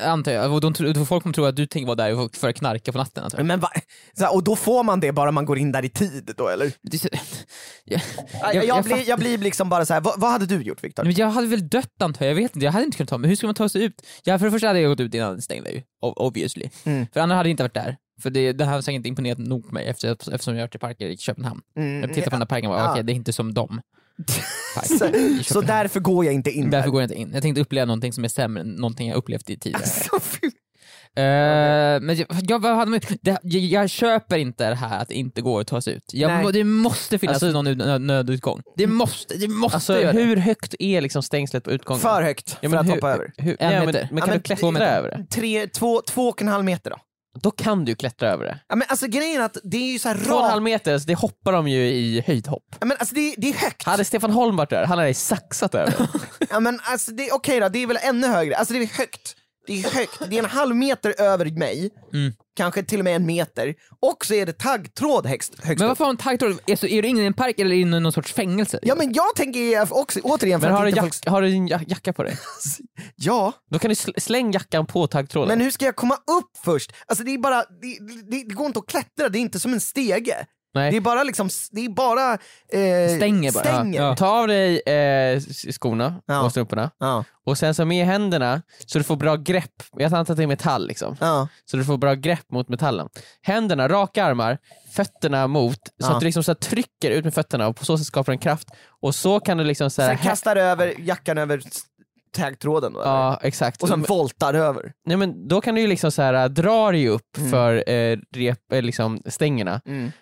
Antar 0.00 0.32
jag. 0.32 0.60
De, 0.60 0.74
tror- 0.74 1.04
folk 1.04 1.22
kommer 1.22 1.34
tro 1.34 1.44
att 1.44 1.56
du 1.56 1.66
tänker 1.66 1.86
vara 1.86 1.96
där 1.96 2.38
för 2.38 2.48
att 2.48 2.56
knarka 2.56 2.92
på 2.92 2.98
natten. 2.98 3.24
Antar 3.24 3.38
jag. 3.38 3.46
Men 3.46 3.60
va? 3.60 3.70
Här, 4.20 4.34
och 4.34 4.44
då 4.44 4.56
får 4.56 4.82
man 4.84 5.00
det 5.00 5.12
bara 5.12 5.30
man 5.30 5.44
går 5.44 5.58
in 5.58 5.72
där 5.72 5.84
i 5.84 5.88
tid 5.88 6.30
då 6.36 6.48
eller? 6.48 6.70
Så- 6.98 7.08
jag, 7.84 8.00
Jag, 8.42 8.54
jag, 8.54 8.64
jag, 8.64 8.84
blir, 8.84 9.08
jag 9.08 9.18
blir 9.18 9.38
liksom 9.38 9.68
bara 9.68 9.86
så 9.86 9.94
här. 9.94 10.00
vad, 10.00 10.20
vad 10.20 10.30
hade 10.30 10.46
du 10.46 10.62
gjort 10.62 10.84
Viktor? 10.84 11.06
Jag 11.20 11.28
hade 11.30 11.46
väl 11.46 11.68
dött 11.68 12.02
antar 12.02 12.24
jag, 12.26 12.30
jag 12.30 12.36
vet 12.42 12.56
inte, 12.56 12.64
jag 12.64 12.72
hade 12.72 12.84
inte 12.84 12.96
kunnat 12.96 13.08
ta 13.10 13.18
mig. 13.18 13.28
Hur 13.28 13.36
ska 13.36 13.46
man 13.46 13.54
ta 13.54 13.68
sig 13.68 13.84
ut? 13.84 14.02
Ja, 14.24 14.38
för 14.38 14.44
det 14.46 14.52
första 14.52 14.66
hade 14.66 14.80
jag 14.80 14.90
gått 14.90 15.00
ut 15.00 15.14
innan 15.14 15.32
den 15.32 15.42
stängde 15.42 15.70
ju, 15.70 15.82
obviously. 16.00 16.70
Mm. 16.84 17.06
För 17.12 17.20
annars 17.20 17.36
hade 17.36 17.48
jag 17.48 17.52
inte 17.52 17.62
varit 17.62 17.74
där. 17.74 17.96
För 18.22 18.30
det, 18.30 18.52
det 18.52 18.64
hade 18.64 18.82
säkert 18.82 18.96
inte 18.96 19.08
imponerat 19.08 19.38
nog 19.38 19.66
på 19.68 19.74
mig 19.74 19.86
efter, 19.88 20.12
eftersom 20.12 20.54
jag 20.54 20.60
har 20.62 20.66
varit 20.66 20.74
i 20.74 20.78
parker 20.78 21.06
i 21.06 21.16
Köpenhamn. 21.16 21.60
Mm, 21.76 22.00
Jag 22.00 22.08
tittar 22.14 22.24
på 22.24 22.30
den 22.30 22.40
här 22.40 22.46
parken 22.46 22.70
och 22.70 22.76
bara, 22.76 22.84
Ja. 22.84 22.90
okej 22.92 23.02
det 23.02 23.12
är 23.12 23.14
inte 23.14 23.32
som 23.32 23.54
dem. 23.54 23.80
Så, 24.84 25.08
så 25.44 25.60
därför 25.60 26.00
går 26.00 26.24
jag 26.24 26.34
inte 26.34 26.50
in 26.50 26.70
Därför 26.70 26.86
där. 26.86 26.92
går 26.92 27.00
jag 27.02 27.06
inte 27.06 27.20
in. 27.20 27.30
Jag 27.34 27.42
tänkte 27.42 27.60
uppleva 27.60 27.84
någonting 27.86 28.12
som 28.12 28.24
är 28.24 28.28
sämre 28.28 28.60
än 28.60 28.68
någonting 28.68 29.08
jag 29.08 29.16
upplevt 29.16 29.50
i 29.50 29.58
tidigare. 29.58 29.86
Så 29.86 30.20
fy- 30.20 30.50
Eh, 31.08 32.00
men 32.00 32.16
jag, 32.16 32.26
jag, 32.42 32.62
vad 32.62 32.76
hade 32.76 32.90
man, 32.90 33.00
det, 33.22 33.38
jag, 33.42 33.62
jag 33.62 33.90
köper 33.90 34.36
inte 34.38 34.68
det 34.68 34.74
här 34.74 35.02
att 35.02 35.08
det 35.08 35.14
inte 35.14 35.40
går 35.40 35.60
att 35.60 35.66
ta 35.66 35.80
sig 35.80 35.94
ut. 35.94 36.02
Jag, 36.12 36.28
Nej. 36.28 36.42
må- 36.42 36.50
det 36.50 36.64
måste 36.64 37.18
finnas 37.18 37.42
Alltså- 37.42 37.56
någon 37.62 37.66
ut- 37.66 37.78
nö, 37.78 37.98
nödutgång. 37.98 38.62
Det 38.76 38.86
måste, 38.86 39.36
det 39.36 39.48
måste 39.48 39.76
Alltså 39.76 40.00
göra 40.00 40.12
det. 40.12 40.20
hur 40.22 40.36
högt 40.36 40.74
är 40.78 41.00
liksom 41.00 41.22
stängslet 41.22 41.64
på 41.64 41.70
utgången? 41.70 42.00
För 42.00 42.22
högt 42.22 42.48
Ja, 42.50 42.56
för 42.60 42.68
men 42.68 42.78
att 42.78 42.86
hur, 42.86 42.90
hoppa 42.90 43.10
över. 43.10 43.32
Hur, 43.36 43.56
En 43.62 43.72
ja, 43.72 43.78
men, 43.78 43.86
meter. 43.86 44.08
men 44.10 44.18
Ja, 44.18 44.24
kan 44.24 44.28
men 44.30 44.38
du 44.38 44.42
klättra 44.42 44.70
meter. 44.70 44.86
över 44.86 45.10
det? 45.10 45.26
Tre, 45.30 45.66
två, 45.66 46.02
två 46.08 46.28
och 46.28 46.42
en 46.42 46.48
halv 46.48 46.64
meter 46.64 46.90
då? 46.90 46.96
Då 47.42 47.50
kan 47.50 47.84
du 47.84 47.94
klättra 47.94 48.28
över 48.28 48.44
det. 48.44 48.58
Ja, 48.68 48.76
men 48.76 48.86
alltså 48.90 49.06
grejen 49.06 49.40
är 49.40 49.44
att 49.44 49.56
det 49.64 49.76
är 49.76 49.92
ju 49.92 49.98
så 49.98 50.08
här 50.08 50.16
Två 50.24 50.34
och 50.34 50.44
en 50.44 50.50
halv 50.50 50.62
rakt. 50.62 50.64
meter, 50.64 50.92
alltså, 50.92 51.06
det 51.06 51.14
hoppar 51.14 51.52
de 51.52 51.68
ju 51.68 51.80
i 51.88 52.22
höjdhopp. 52.26 52.76
Ja, 52.80 52.86
men 52.86 52.96
alltså 53.00 53.14
det, 53.14 53.34
det 53.38 53.48
är 53.48 53.54
högt. 53.54 53.82
Hade 53.84 54.04
Stefan 54.04 54.30
Holm 54.30 54.56
varit 54.56 54.70
där, 54.70 54.84
han 54.86 54.98
hade 54.98 55.14
saxat 55.14 55.74
över. 55.74 55.94
Ja, 56.50 56.60
men 56.60 56.80
alltså 56.82 57.10
det, 57.12 57.32
okej 57.32 57.60
då, 57.60 57.68
det 57.68 57.78
är 57.82 57.86
väl 57.86 57.98
ännu 58.02 58.26
högre. 58.26 58.56
Alltså 58.56 58.74
det 58.74 58.80
är 58.82 58.98
högt. 58.98 59.34
Det 59.68 59.84
är 59.84 59.90
högt. 59.90 60.18
Det 60.30 60.38
är 60.38 60.42
en 60.42 60.50
halv 60.50 60.76
meter 60.76 61.14
över 61.20 61.50
mig. 61.58 61.90
Mm. 62.14 62.32
Kanske 62.56 62.82
till 62.82 62.98
och 62.98 63.04
med 63.04 63.16
en 63.16 63.26
meter. 63.26 63.74
Och 64.00 64.24
så 64.26 64.34
är 64.34 64.46
det 64.46 64.58
taggtråd 64.58 65.26
högst, 65.26 65.64
högst 65.64 65.78
Men 65.80 65.88
varför 65.88 66.04
har 66.04 66.10
en 66.10 66.16
taggtråd? 66.16 66.58
Alltså, 66.70 66.86
är 66.86 67.02
du 67.02 67.08
inne 67.08 67.22
i 67.22 67.26
en 67.26 67.34
park 67.34 67.58
eller 67.60 67.76
inne 67.76 67.96
i 67.96 68.00
någon 68.00 68.12
sorts 68.12 68.32
fängelse? 68.32 68.78
Ja 68.82 68.94
men 68.94 69.12
jag 69.12 69.34
tänker 69.36 69.92
också, 69.98 70.20
återigen 70.22 70.60
för 70.60 70.66
Men 70.66 70.74
att 70.74 70.78
har 70.78 70.84
du, 70.84 70.90
inte 70.90 70.98
jack, 71.04 71.14
folk... 71.14 71.28
har 71.28 71.42
du 71.42 71.48
ja- 71.66 71.80
jacka 71.86 72.12
på 72.12 72.22
dig? 72.22 72.36
Ja, 73.16 73.52
Då 73.70 73.78
kan 73.78 73.88
du 73.88 73.94
sl- 73.94 74.20
släng 74.20 74.52
jackan 74.52 74.86
på 74.86 75.06
taggtråden. 75.06 75.48
men 75.48 75.60
hur 75.60 75.70
ska 75.70 75.84
jag 75.84 75.96
komma 75.96 76.14
upp 76.14 76.50
först? 76.64 76.92
Alltså 77.06 77.24
det 77.24 77.34
är 77.34 77.38
bara, 77.38 77.56
det, 77.56 77.98
det, 78.30 78.48
det 78.48 78.54
går 78.54 78.66
inte 78.66 78.78
att 78.78 78.86
klättra, 78.86 79.28
det 79.28 79.38
är 79.38 79.40
inte 79.40 79.60
som 79.60 79.72
en 79.72 79.80
stege. 79.80 80.46
Nej. 80.74 80.90
Det 80.90 80.96
är 80.96 81.00
bara 81.00 81.22
liksom, 81.22 81.48
det 81.70 81.84
är 81.84 81.88
bara... 81.88 82.32
Eh, 82.32 83.16
Stänger 83.16 83.52
bara, 83.52 83.64
Stänger. 83.64 84.02
ja. 84.02 84.16
Ta 84.16 84.26
av 84.28 84.48
dig 84.48 84.80
eh, 84.80 85.40
skorna 85.72 86.14
Ja. 86.26 86.42
och 86.42 86.50
strumporna 86.50 86.90
Ja. 86.98 87.24
och 87.46 87.58
sen 87.58 87.74
så 87.74 87.84
med 87.84 88.06
händerna 88.06 88.62
så 88.86 88.98
du 88.98 89.04
får 89.04 89.16
bra 89.16 89.36
grepp. 89.36 89.82
Jag 89.96 90.14
antar 90.14 90.32
att 90.34 90.36
det 90.36 90.42
är 90.42 90.46
metall 90.46 90.86
liksom. 90.88 91.16
Så 91.64 91.76
du 91.76 91.84
får 91.84 91.96
bra 91.98 92.14
grepp 92.14 92.50
mot 92.52 92.68
metallen. 92.68 93.08
Händerna, 93.42 93.88
raka 93.88 94.24
armar, 94.24 94.58
fötterna 94.92 95.46
mot, 95.46 95.78
så 96.02 96.12
att 96.12 96.20
du 96.20 96.24
liksom 96.26 96.44
så 96.44 96.54
trycker 96.54 97.10
ut 97.10 97.24
med 97.24 97.34
fötterna 97.34 97.66
och 97.68 97.76
på 97.76 97.84
så 97.84 97.98
sätt 97.98 98.06
skapar 98.06 98.32
en 98.32 98.38
kraft. 98.38 98.68
Och 99.02 99.14
så 99.14 99.40
kan 99.40 99.56
du 99.58 99.64
liksom 99.64 99.90
så 99.90 100.02
här, 100.02 100.08
Sen 100.16 100.18
kastar 100.26 100.56
över 100.56 100.94
jackan 100.98 101.38
över 101.38 101.62
taggtråden 102.32 102.92
då, 102.92 103.00
eller? 103.00 103.10
Ja, 103.10 103.40
exakt. 103.42 103.82
och 103.82 103.88
sen 103.88 104.02
voltar 104.02 104.54
över. 104.54 104.92
Nej, 105.06 105.16
men 105.16 105.48
då 105.48 105.60
kan 105.60 105.74
du 105.74 105.80
ju 105.80 105.86
liksom 105.86 106.12
så 106.12 106.22
här, 106.22 106.48
dra 106.48 106.92
dig 106.92 107.08
upp 107.08 107.36
Mm. 107.38 107.50
för 107.50 107.90
eh, 107.90 108.18
rep, 108.36 108.72
eh, 108.72 108.82
liksom 108.82 109.22
stängerna, 109.26 109.80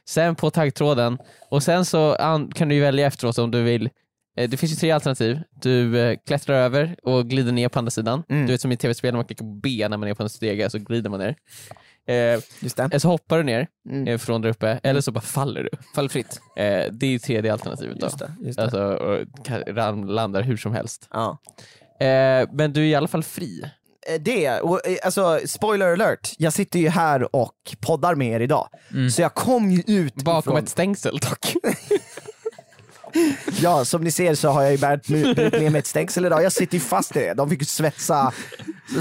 sen 0.08 0.34
på 0.34 0.50
taggtråden 0.50 1.18
och 1.50 1.62
sen 1.62 1.84
så 1.84 2.14
an, 2.14 2.52
kan 2.52 2.68
du 2.68 2.74
ju 2.74 2.80
välja 2.80 3.06
efteråt 3.06 3.38
om 3.38 3.50
du 3.50 3.62
vill 3.62 3.88
eh, 4.36 4.48
det 4.50 4.56
finns 4.56 4.72
ju 4.72 4.76
tre 4.76 4.90
alternativ. 4.90 5.40
Du 5.62 6.00
eh, 6.00 6.16
klättrar 6.26 6.54
över 6.56 6.96
och 7.02 7.26
glider 7.28 7.52
ner 7.52 7.68
på 7.68 7.78
andra 7.78 7.90
sidan. 7.90 8.22
Mm. 8.28 8.46
Du 8.46 8.52
vet 8.52 8.60
som 8.60 8.72
i 8.72 8.76
tv-spel 8.76 9.12
när 9.12 9.18
man 9.18 9.24
klickar 9.26 9.44
på 9.44 9.52
B 9.62 9.86
när 9.90 9.96
man 9.96 10.08
är 10.08 10.14
på 10.14 10.22
en 10.22 10.28
stege 10.28 10.70
så 10.70 10.78
glider 10.78 11.10
man 11.10 11.20
ner. 11.20 11.36
Eh, 12.08 12.40
Just 12.60 12.76
det. 12.76 12.82
eller 12.82 12.98
så 12.98 13.08
hoppar 13.08 13.36
du 13.38 13.42
ner 13.44 13.66
Mm. 13.90 14.08
eh, 14.08 14.18
från 14.18 14.42
där 14.42 14.48
uppe, 14.50 14.80
eller 14.82 15.00
så 15.00 15.12
bara 15.12 15.20
faller 15.20 15.62
du. 15.62 15.70
Fall 15.94 16.08
fritt. 16.08 16.40
Eh, 16.56 16.84
det 16.92 17.06
är 17.06 17.10
ju 17.10 17.18
tredje 17.18 17.52
alternativet 17.52 18.00
då. 18.00 18.06
Just 18.06 18.18
det, 18.18 18.32
just 18.40 18.56
det. 18.58 18.62
Alltså, 18.62 18.80
och 18.82 20.06
landar 20.10 20.42
hur 20.42 20.56
som 20.56 20.72
helst. 20.72 21.08
Ja. 21.12 21.38
Eh, 22.00 22.48
men 22.52 22.72
du 22.72 22.80
är 22.80 22.84
i 22.86 22.94
alla 22.94 23.08
fall 23.08 23.22
fri. 23.22 23.62
Eh, 24.06 24.20
Det, 24.20 24.60
och, 24.60 24.86
eh, 24.86 24.96
alltså 25.04 25.40
spoiler 25.46 25.92
alert, 25.92 26.32
jag 26.38 26.52
sitter 26.52 26.78
ju 26.78 26.88
här 26.88 27.36
och 27.36 27.54
poddar 27.80 28.14
med 28.14 28.28
er 28.32 28.40
idag. 28.40 28.68
Så 29.14 29.22
jag 29.22 29.34
kom 29.34 29.70
ju 29.70 29.82
ut 29.86 30.14
Bakom 30.14 30.38
ifrån, 30.52 30.64
ett 30.64 30.68
stängsel 30.68 31.18
dock. 31.18 31.54
ja 33.60 33.84
som 33.84 34.04
ni 34.04 34.10
ser 34.10 34.34
så 34.34 34.48
har 34.48 34.62
jag 34.62 34.72
ju 34.72 34.78
bärt 34.78 35.08
med 35.08 35.72
mig 35.72 35.78
ett 35.78 35.86
stängsel 35.86 36.26
idag, 36.26 36.42
jag 36.42 36.52
sitter 36.52 36.74
ju 36.74 36.80
fast 36.80 37.16
i 37.16 37.18
det. 37.18 37.34
De 37.34 37.50
fick 37.50 37.60
ju 37.60 37.66
svetsa, 37.66 38.32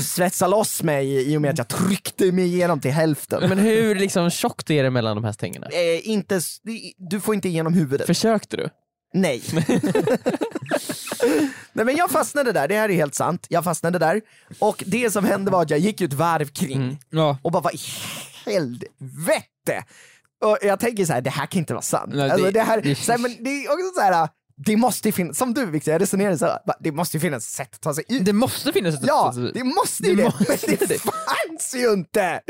svetsa 0.01 0.47
loss 0.47 0.83
mig 0.83 1.31
i 1.33 1.37
och 1.37 1.41
med 1.41 1.51
att 1.51 1.57
jag 1.57 1.67
tryckte 1.67 2.31
mig 2.31 2.45
igenom 2.45 2.79
till 2.79 2.91
hälften. 2.91 3.49
Men 3.49 3.57
hur 3.59 3.95
liksom 3.95 4.29
tjockt 4.29 4.69
är 4.69 4.83
det 4.83 4.89
mellan 4.89 5.15
de 5.15 5.23
här 5.23 5.31
stängerna? 5.31 5.67
Eh, 5.67 6.09
inte, 6.09 6.39
du 6.97 7.19
får 7.19 7.35
inte 7.35 7.47
igenom 7.49 7.73
huvudet. 7.73 8.07
Försökte 8.07 8.57
du? 8.57 8.69
Nej. 9.15 9.41
Nej 11.73 11.85
men 11.85 11.95
jag 11.95 12.11
fastnade 12.11 12.51
där, 12.51 12.67
det 12.67 12.75
här 12.75 12.89
är 12.89 12.93
helt 12.93 13.15
sant. 13.15 13.45
Jag 13.49 13.63
fastnade 13.63 13.99
där 13.99 14.21
och 14.59 14.83
det 14.87 15.11
som 15.11 15.25
hände 15.25 15.51
var 15.51 15.61
att 15.61 15.69
jag 15.69 15.79
gick 15.79 16.01
ju 16.01 16.05
ett 16.07 16.13
varv 16.13 16.45
kring 16.47 16.99
Ja. 17.09 17.37
och 17.41 17.51
bara 17.51 17.61
vad 17.61 17.73
i 17.73 17.79
helvete! 18.45 19.83
Och 20.45 20.57
jag 20.61 20.79
tänker 20.79 21.05
så 21.05 21.13
här, 21.13 21.21
det 21.21 21.29
här 21.29 21.45
kan 21.45 21.59
inte 21.59 21.73
vara 21.73 21.81
sant. 21.81 22.11
Nej, 22.13 22.29
alltså, 22.31 22.45
det- 22.45 22.51
det, 22.51 22.61
här, 22.61 22.81
det- 22.81 22.95
så 22.95 23.11
här, 23.11 23.19
men 23.19 23.35
det 23.43 23.49
är 23.49 23.71
också 23.71 23.91
så 23.95 24.01
här, 24.01 24.29
det 24.65 24.77
måste 24.77 25.07
ju 25.07 25.11
finnas, 25.11 25.37
som 25.37 25.53
du 25.53 25.65
Victor, 25.65 25.91
jag 25.91 26.01
resonerar 26.01 26.37
så 26.37 26.45
här, 26.45 26.59
det 26.79 26.91
måste 26.91 27.17
ju 27.17 27.21
finnas 27.21 27.45
sätt 27.45 27.69
att 27.75 27.81
ta 27.81 27.93
sig 27.93 28.03
ut. 28.07 28.25
Det 28.25 28.33
måste 28.33 28.73
finnas 28.73 28.95
ett 28.95 29.01
Ja, 29.07 29.31
sätt- 29.35 29.53
det 29.53 29.63
måste 29.63 30.03
ju 30.03 30.15
Det 30.15 30.21
det, 30.23 30.23
måste 30.49 30.67
men 30.79 30.87
det. 30.89 30.97
fanns 31.01 31.75
ju 31.75 31.93
inte! 31.93 32.41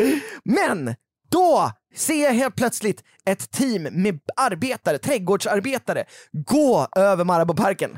Men 0.43 0.95
då 1.30 1.72
ser 1.95 2.23
jag 2.23 2.33
helt 2.33 2.55
plötsligt 2.55 3.03
ett 3.25 3.51
team 3.51 3.83
med 3.83 4.19
arbetare, 4.35 4.97
trädgårdsarbetare, 4.97 6.03
gå 6.31 6.87
över 6.95 7.23
Marabouparken. 7.23 7.97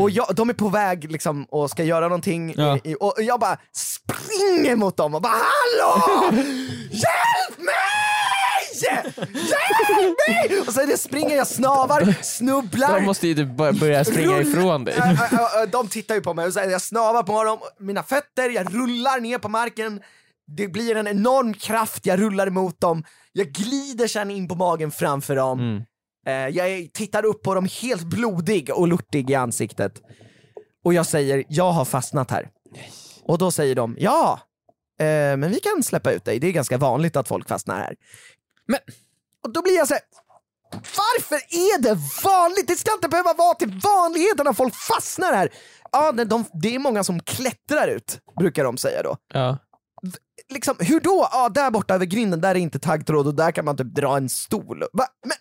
Och 0.00 0.10
jag, 0.10 0.26
de 0.36 0.50
är 0.50 0.54
på 0.54 0.68
väg 0.68 1.12
liksom 1.12 1.44
och 1.48 1.70
ska 1.70 1.84
göra 1.84 2.08
någonting 2.08 2.54
Ja. 2.56 2.78
i, 2.84 2.96
och 3.00 3.14
jag 3.18 3.40
bara 3.40 3.58
springer 3.76 4.76
mot 4.76 4.96
dem 4.96 5.14
och 5.14 5.22
bara 5.22 5.32
HALLÅ! 5.32 6.32
Hjälp 6.90 7.58
mig! 7.58 7.72
Hjälp 8.82 9.16
mig! 9.16 10.60
Och 10.66 10.72
sen 10.74 10.98
springer 10.98 11.36
jag, 11.36 11.46
snavar, 11.46 12.22
snubblar. 12.22 12.94
De 13.00 13.04
måste 13.06 13.28
ju 13.28 13.34
typ 13.34 13.48
bör- 13.56 13.72
börja 13.72 14.04
springa 14.04 14.32
Rull- 14.32 14.42
ifrån 14.50 14.84
dig. 14.84 14.94
Ä- 14.94 15.18
ä- 15.32 15.62
ä- 15.62 15.66
De 15.66 15.88
tittar 15.88 16.14
ju 16.14 16.20
på 16.20 16.34
mig 16.34 16.46
och 16.46 16.52
säger 16.52 16.70
jag 16.70 16.82
snavar 16.82 17.22
på 17.22 17.44
dem, 17.44 17.58
mina 17.80 18.02
fötter, 18.02 18.50
jag 18.50 18.74
rullar 18.74 19.20
ner 19.20 19.38
på 19.38 19.48
marken. 19.48 20.00
Det 20.56 20.68
blir 20.68 20.96
en 20.96 21.06
enorm 21.06 21.54
kraft, 21.54 22.06
jag 22.06 22.20
rullar 22.20 22.46
emot 22.46 22.80
dem. 22.80 23.04
Jag 23.32 23.46
glider 23.52 24.06
sen 24.08 24.30
in 24.30 24.48
på 24.48 24.54
magen 24.54 24.90
framför 24.90 25.36
dem. 25.36 25.84
Eh, 26.26 26.32
Jag 26.48 26.92
tittar 26.92 27.24
upp 27.24 27.42
på 27.42 27.54
dem 27.54 27.68
helt 27.82 28.02
blodig 28.02 28.70
och 28.74 28.88
lortig 28.88 29.30
i 29.30 29.34
ansiktet. 29.34 29.92
Och 30.84 30.94
jag 30.94 31.06
säger, 31.06 31.44
jag 31.48 31.72
har 31.72 31.84
fastnat 31.84 32.30
här. 32.30 32.48
Och 33.24 33.38
då 33.38 33.50
säger 33.50 33.74
de, 33.74 33.96
ja, 33.98 34.40
eh, 35.00 35.06
men 35.36 35.50
vi 35.50 35.60
kan 35.60 35.82
släppa 35.82 36.12
ut 36.12 36.24
dig, 36.24 36.38
det 36.38 36.46
är 36.46 36.52
ganska 36.52 36.78
vanligt 36.78 37.16
att 37.16 37.28
folk 37.28 37.48
fastnar 37.48 37.78
här. 37.78 37.94
Men- 38.66 38.80
Och 39.44 39.52
då 39.52 39.62
blir 39.62 39.76
jag 39.76 39.88
så 39.88 39.94
här, 39.94 40.02
varför 40.72 41.34
är 41.36 41.82
det 41.82 41.98
vanligt? 42.24 42.66
Det 42.68 42.76
ska 42.76 42.92
inte 42.92 43.08
behöva 43.08 43.32
vara 43.34 43.54
till 43.54 43.80
vanligheten 43.84 44.46
att 44.48 44.56
folk 44.56 44.74
fastnar 44.74 45.32
här. 45.32 45.48
Ja, 45.92 46.12
de, 46.12 46.24
de, 46.24 46.44
det 46.62 46.74
är 46.74 46.78
många 46.78 47.04
som 47.04 47.20
klättrar 47.20 47.88
ut, 47.88 48.18
brukar 48.38 48.64
de 48.64 48.76
säga 48.76 49.02
då. 49.02 49.16
Ja. 49.34 49.58
Liksom, 50.52 50.76
hur 50.78 51.00
då? 51.00 51.28
Ja, 51.32 51.48
där 51.48 51.70
borta 51.70 51.94
över 51.94 52.04
grinden, 52.06 52.40
där 52.40 52.50
är 52.50 52.54
inte 52.58 52.78
taggtråd 52.78 53.26
och 53.26 53.34
där 53.34 53.52
kan 53.52 53.64
man 53.64 53.76
typ 53.76 53.94
dra 53.94 54.16
en 54.16 54.28
stol. 54.28 54.84
Va? 54.92 55.06
Men 55.24 55.36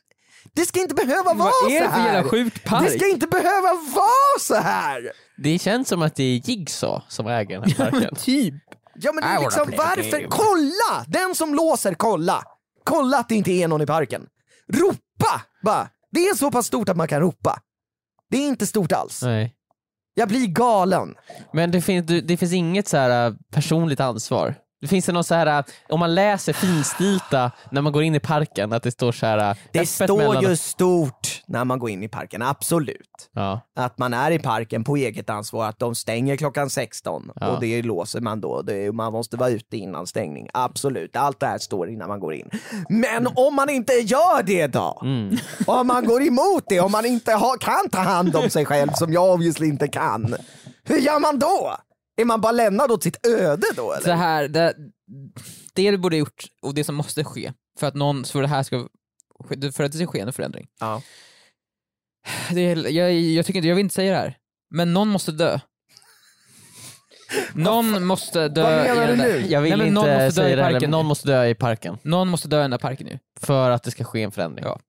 det 0.54 0.66
ska 0.66 0.82
inte 0.82 0.96
behöva 0.96 1.34
vara 1.34 1.36
Vad 1.64 1.72
är 1.72 1.80
så 1.80 1.84
det 1.86 1.90
för 1.92 2.00
här! 2.00 2.14
jävla 2.14 2.30
sjuk 2.30 2.64
park? 2.64 2.84
Det 2.84 2.92
ska 3.00 3.08
inte 3.10 3.28
behöva 3.28 3.70
vara 3.96 4.40
så 4.40 4.56
här! 4.56 5.12
Det 5.38 5.60
känns 5.60 5.88
som 5.88 6.02
att 6.02 6.16
det 6.16 6.24
är 6.24 6.50
Jigsaw 6.50 7.04
som 7.08 7.28
äger 7.28 7.60
den 7.60 7.72
här 7.72 7.92
parken. 7.92 8.16
Typ. 8.16 8.54
Ja 8.96 9.12
men 9.14 9.24
det 9.24 9.30
är 9.30 9.40
liksom, 9.40 9.74
varför? 9.78 10.12
game. 10.12 10.28
Kolla! 10.30 11.06
Den 11.08 11.36
som 11.36 11.56
låser, 11.56 11.94
kolla! 11.94 12.44
Kolla 12.84 13.18
att 13.18 13.30
det 13.30 13.36
inte 13.36 13.52
är 13.52 13.68
någon 13.68 13.82
i 13.82 13.86
parken. 13.86 14.26
Ropa! 14.74 15.42
Bara. 15.64 15.90
Det 16.12 16.20
är 16.20 16.36
så 16.36 16.52
pass 16.52 16.66
stort 16.68 16.90
att 16.90 16.98
man 16.98 17.08
kan 17.08 17.20
ropa. 17.22 17.60
Det 18.30 18.38
är 18.38 18.48
inte 18.48 18.68
stort 18.68 18.92
alls. 18.92 19.22
Nej. 19.24 19.56
Jag 20.14 20.28
blir 20.28 20.48
galen. 20.48 21.16
Men 21.54 21.72
det 21.72 21.82
finns, 21.82 22.06
det 22.08 22.38
finns 22.38 22.54
inget 22.54 22.88
så 22.88 22.98
här 22.98 23.28
äh, 23.28 23.34
personligt 23.54 24.00
ansvar. 24.00 24.56
Det 24.82 24.88
finns 24.88 25.06
det 25.06 25.12
någon 25.12 25.24
så 25.24 25.36
här, 25.36 25.64
om 25.90 26.00
man 26.00 26.16
läser 26.16 26.54
finstilta 26.54 27.52
när 27.72 27.82
man 27.82 27.94
går 27.94 28.04
in 28.04 28.16
i 28.16 28.20
parken, 28.20 28.74
att 28.74 28.84
det 28.84 28.92
står 28.92 29.12
så 29.12 29.26
här 29.26 29.38
Det 29.72 29.80
öppet 29.80 29.90
står 29.90 30.18
mellan... 30.18 30.44
ju 30.44 30.56
stort 30.56 31.42
när 31.46 31.66
man 31.66 31.80
går 31.80 31.90
in 31.90 32.04
i 32.04 32.08
parken, 32.08 32.42
absolut. 32.42 33.30
Ja. 33.34 33.62
Att 33.76 33.98
man 33.98 34.14
är 34.14 34.32
i 34.32 34.40
parken 34.40 34.84
på 34.84 34.96
eget 34.96 35.30
ansvar, 35.30 35.66
att 35.66 35.80
de 35.80 35.96
stänger 35.96 36.36
klockan 36.36 36.70
16 36.70 37.32
Ja. 37.36 37.48
och 37.48 37.62
det 37.62 37.82
låser 37.82 38.22
man 38.22 38.42
då. 38.42 38.62
Det 38.62 38.92
man 38.92 39.12
måste 39.14 39.38
vara 39.38 39.50
ute 39.50 39.78
innan 39.78 40.08
stängning, 40.08 40.48
absolut. 40.54 41.16
Allt 41.16 41.40
det 41.40 41.46
här 41.46 41.58
står 41.58 41.90
innan 41.90 42.08
man 42.08 42.20
går 42.20 42.34
in. 42.34 42.50
Men 42.90 43.28
om 43.36 43.56
man 43.56 43.70
inte 43.70 43.94
gör 43.94 44.44
det 44.44 44.68
då? 44.68 45.00
Mm. 45.04 45.38
Om 45.68 45.88
man 45.88 46.06
går 46.06 46.22
emot 46.24 46.64
det, 46.68 46.80
om 46.80 46.92
man 46.92 47.06
inte 47.06 47.32
har, 47.32 47.58
kan 47.58 47.90
ta 47.92 48.00
hand 48.00 48.36
om 48.36 48.50
sig 48.50 48.66
själv 48.66 48.90
som 48.94 49.14
jag 49.14 49.34
obviously 49.34 49.68
inte 49.68 49.88
kan. 49.88 50.36
Hur 50.84 50.98
gör 50.98 51.20
man 51.20 51.40
då? 51.40 51.76
Är 52.22 52.26
man 52.26 52.42
bara 52.42 52.52
lämnad 52.52 52.92
åt 52.92 53.04
sitt 53.04 53.26
öde 53.28 53.68
då 53.76 53.94
eller? 53.94 54.04
Så 54.04 54.12
här, 54.12 54.48
det, 54.48 54.76
det 55.74 55.92
du 55.92 55.98
borde 55.98 56.18
gjort 56.18 56.46
och 56.62 56.74
det 56.74 56.84
som 56.84 56.96
måste 56.96 57.24
ske 57.24 57.54
för 57.80 57.88
att 57.88 57.94
någon, 57.94 58.24
för 58.24 58.42
det 58.42 58.48
här 58.48 58.64
ska 58.64 58.88
för 59.74 59.84
att 59.84 59.92
det 59.92 59.98
ska 59.98 60.08
ske 60.08 60.20
en 60.20 60.34
förändring. 60.34 60.68
Ja. 60.80 61.02
Det 62.52 62.62
är, 62.62 62.90
jag, 62.90 63.14
jag, 63.14 63.46
tycker 63.46 63.60
inte, 63.60 63.68
jag 63.68 63.76
vill 63.76 63.84
inte 63.84 63.96
säga 63.96 64.12
det 64.12 64.18
här, 64.18 64.38
men 64.70 64.94
någon 64.94 65.08
måste 65.08 65.32
dö. 65.32 65.60
Någon 67.54 68.06
måste 68.06 68.48
dö 68.48 68.64
Vad 68.64 68.96
menar 68.96 69.08
du 69.08 69.16
nu? 69.16 69.46
Jag 69.48 69.62
vill 69.62 69.78
Nej, 69.78 69.86
men 69.86 69.94
någon 69.94 70.10
inte 70.10 70.26
måste 70.26 70.42
dö 70.42 70.48
i 70.48 70.62
heller, 70.62 70.80
men 70.80 70.92
någon 70.92 71.06
måste 71.06 71.28
dö 71.28 71.46
i 71.46 71.56
parken. 71.56 71.98
Någon 72.02 72.28
måste 72.28 72.48
dö 72.48 72.58
i 72.58 72.62
den 72.62 72.72
där 72.72 72.78
parken 72.78 73.08
nu. 73.08 73.20
För 73.40 73.70
att 73.70 73.84
det 73.84 73.92
ska 73.92 74.04
ske 74.04 74.24
en 74.24 74.32
förändring. 74.32 74.66
Ja. 74.66 74.80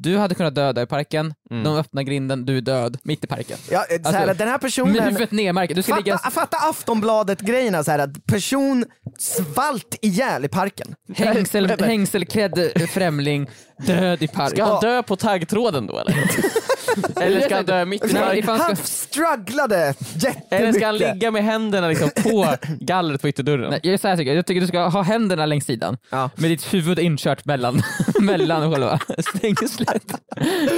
Du 0.00 0.18
hade 0.18 0.34
kunnat 0.34 0.54
döda 0.54 0.82
i 0.82 0.86
parken, 0.86 1.34
Mm. 1.50 1.64
de 1.64 1.76
öppnar 1.76 2.02
grinden, 2.02 2.46
du 2.46 2.56
är 2.56 2.60
död, 2.60 2.98
mitt 3.02 3.24
i 3.24 3.26
parken. 3.26 3.58
Ja, 3.70 3.84
eh, 3.90 4.02
så 4.02 4.10
här, 4.10 4.20
Alltså, 4.20 4.38
den 4.38 4.48
här 4.48 4.54
Med 4.54 4.60
personen... 4.60 5.02
huvudet 5.04 5.32
marken, 5.54 5.76
du 5.76 5.82
ska 5.82 5.96
ligga... 5.96 6.18
Fatta, 6.18 6.30
fatta 6.30 6.56
Aftonbladet-grejerna, 6.56 7.84
så 7.84 7.90
här, 7.90 7.98
att 7.98 8.26
person 8.26 8.84
svalt 9.18 9.98
ihjäl 10.02 10.44
i 10.44 10.48
parken. 10.48 10.94
Hängsel, 11.14 11.70
hängselklädd 11.80 12.72
främling, 12.90 13.50
död 13.86 14.22
i 14.22 14.28
parken. 14.28 14.56
Ska 14.56 14.64
han 14.64 14.80
dö 14.80 15.02
på 15.02 15.16
taggtråden 15.16 15.86
då 15.86 15.98
eller? 15.98 16.14
eller 17.20 17.40
ska 17.40 17.54
han 17.56 17.64
dö 17.64 17.84
mitt 17.84 18.04
i 18.04 18.12
Nej, 18.12 18.38
ifall- 18.38 18.58
Han 18.60 18.76
strugglade 18.76 19.94
jättemycket. 20.14 20.52
Eller 20.52 20.72
ska 20.72 20.86
han 20.86 20.96
ligga 20.96 21.30
med 21.30 21.44
händerna 21.44 21.88
liksom 21.88 22.10
på 22.22 22.54
gallret 22.80 23.20
på 23.22 23.28
ytterdörren? 23.28 23.70
Nej, 23.70 23.80
jag, 23.82 23.94
är 23.94 23.98
så 23.98 24.08
här, 24.08 24.16
tycker 24.16 24.30
jag. 24.30 24.38
jag 24.38 24.46
tycker 24.46 24.60
du 24.60 24.66
ska 24.66 24.88
ha 24.88 25.02
händerna 25.02 25.46
längs 25.46 25.64
sidan, 25.64 25.96
Ja. 26.10 26.30
med 26.36 26.50
ditt 26.50 26.74
huvud 26.74 26.98
inkört 26.98 27.44
mellan, 27.44 27.82
mellan 28.20 28.72
själva 28.72 29.00
stängslet 29.18 30.06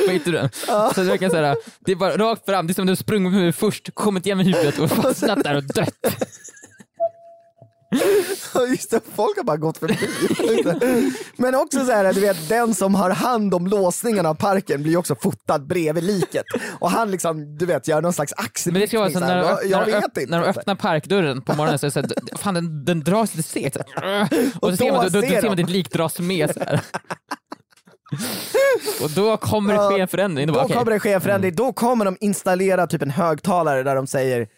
på 0.07 0.13
ytterdörren. 0.13 0.49
Så 0.67 0.93
det 1.01 1.03
verkar 1.03 1.29
såhär, 1.29 1.57
det 1.81 1.93
är 1.93 1.97
bara 1.97 2.17
rakt 2.17 2.45
fram, 2.47 2.67
det 2.67 2.71
är 2.71 2.75
som 2.75 2.83
om 2.83 2.87
du 2.87 2.97
sprungit 2.97 3.23
med 3.33 3.41
huvudet 3.41 3.57
först, 3.57 3.95
kommit 3.95 4.27
igen 4.27 4.39
med 4.39 4.47
huvudet 4.47 4.79
och 4.79 4.91
fastnat 4.91 5.45
där 5.45 5.57
och 5.57 5.65
dött. 5.65 5.95
Just 8.71 8.91
det, 8.91 9.01
folk 9.15 9.37
har 9.37 9.45
bara 9.45 9.57
gått 9.57 9.79
förbi. 9.79 9.99
Men 11.37 11.55
också 11.55 11.85
så 11.85 11.93
här, 11.93 12.13
du 12.13 12.21
vet, 12.21 12.49
den 12.49 12.75
som 12.75 12.95
har 12.95 13.11
hand 13.11 13.55
om 13.55 13.67
låsningen 13.67 14.27
av 14.27 14.35
parken 14.35 14.83
blir 14.83 14.97
också 14.97 15.15
fotad 15.15 15.67
bredvid 15.67 16.05
liket. 16.05 16.45
Och 16.79 16.91
han 16.91 17.11
liksom, 17.11 17.57
du 17.59 17.67
vet, 17.67 17.89
gör 17.89 18.03
någon 18.03 18.13
slags 18.13 18.33
axelryckning. 18.37 18.73
Men 18.73 18.81
det 18.81 18.89
ska 18.89 18.99
vara 18.99 19.11
så 19.11 19.19
så 19.19 19.25
när, 19.27 19.63
du, 19.63 19.69
jag, 19.69 19.87
vet 19.87 20.05
inte. 20.05 20.27
när 20.27 20.39
du 20.41 20.45
öppnar 20.45 20.75
parkdörren 20.75 21.43
på 21.43 21.55
morgonen 21.55 21.79
så 21.79 21.87
är 21.87 21.89
det 21.89 21.93
såhär, 21.93 22.37
fan 22.39 22.55
den, 22.55 22.85
den 22.85 23.01
dras 23.01 23.35
lite 23.35 23.49
segt. 23.49 23.77
så. 23.77 23.81
Och, 24.61 24.65
Och 24.65 24.71
så 24.71 24.77
ser 24.77 24.87
då 24.89 24.93
man, 24.97 25.05
då, 25.05 25.11
då, 25.11 25.21
då 25.21 25.27
ser 25.27 25.43
man 25.43 25.57
de. 25.57 25.63
ditt 25.63 25.71
lik 25.71 25.91
dras 25.93 26.19
med 26.19 26.55
så 26.55 26.61
här. 26.61 26.81
Och 29.03 29.11
då 29.11 29.37
kommer 29.37 29.73
det 29.73 29.79
ske 29.89 30.01
en 30.01 30.09
förändring. 30.09 30.47
Då, 30.47 30.53
Då 30.53 30.61
okej. 30.61 30.77
kommer 30.77 30.93
det 30.93 31.01
ske 31.01 31.13
en 31.13 31.21
förändring, 31.21 31.55
då 31.55 31.73
kommer 31.73 32.05
de 32.05 32.17
installera 32.21 32.87
typ 32.87 33.03
en 33.03 33.11
högtalare 33.11 33.83
där 33.83 33.95
de 33.97 34.07
säger 34.07 34.49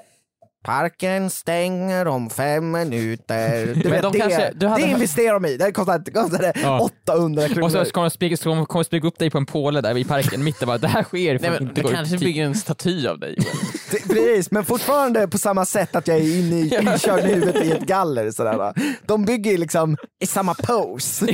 Parken 0.63 1.31
stänger 1.31 2.07
om 2.09 2.31
fem 2.31 2.71
minuter. 2.71 3.75
Du 3.83 3.91
vet, 3.91 4.03
de 4.03 4.13
det, 4.13 4.19
kanske- 4.19 4.53
du 4.55 4.67
hade- 4.67 4.85
det 4.85 4.91
investerar 4.91 5.33
de 5.41 5.47
i. 5.47 5.57
Det 5.57 5.73
kostade, 5.73 6.11
kostade 6.11 6.53
Ja. 6.63 6.81
800 6.81 7.49
kronor. 7.49 7.63
Och 7.65 7.73
så 7.73 7.85
kommer 7.93 8.05
de 8.05 8.11
spika, 8.11 8.37
de 8.51 8.67
kommer 8.67 8.85
spika 8.85 9.07
upp 9.07 9.19
dig 9.19 9.31
på 9.31 9.39
en 9.39 9.47
påle 9.47 9.81
där 9.81 9.95
vid 9.95 10.09
parken, 10.09 10.45
mitt 10.45 10.61
bara, 10.61 10.79
det 10.79 10.89
här 10.89 11.03
sker 11.03 11.39
Nej, 11.39 11.51
men, 11.51 11.71
du 11.75 11.83
går 11.83 11.91
kanske 11.91 12.19
bygger 12.19 12.45
en 12.45 12.55
staty 12.55 13.07
av 13.07 13.19
dig. 13.19 13.37
Det- 13.91 14.09
Precis, 14.09 14.51
men 14.51 14.65
fortfarande 14.65 15.29
på 15.29 15.39
samma 15.39 15.67
sätt 15.67 15.97
att 15.97 16.09
jag 16.09 16.17
är 16.17 16.39
inne 16.39 16.57
i, 16.61 16.75
inkörd 16.81 17.25
i 17.25 17.35
huvudet 17.35 17.65
i 17.65 17.71
ett 17.73 17.87
galler. 17.87 18.31
Sådär, 18.31 18.57
va. 18.57 18.75
De 19.07 19.25
bygger 19.25 19.59
liksom 19.59 19.97
i 20.23 20.27
samma 20.27 20.55
pose. 20.55 21.27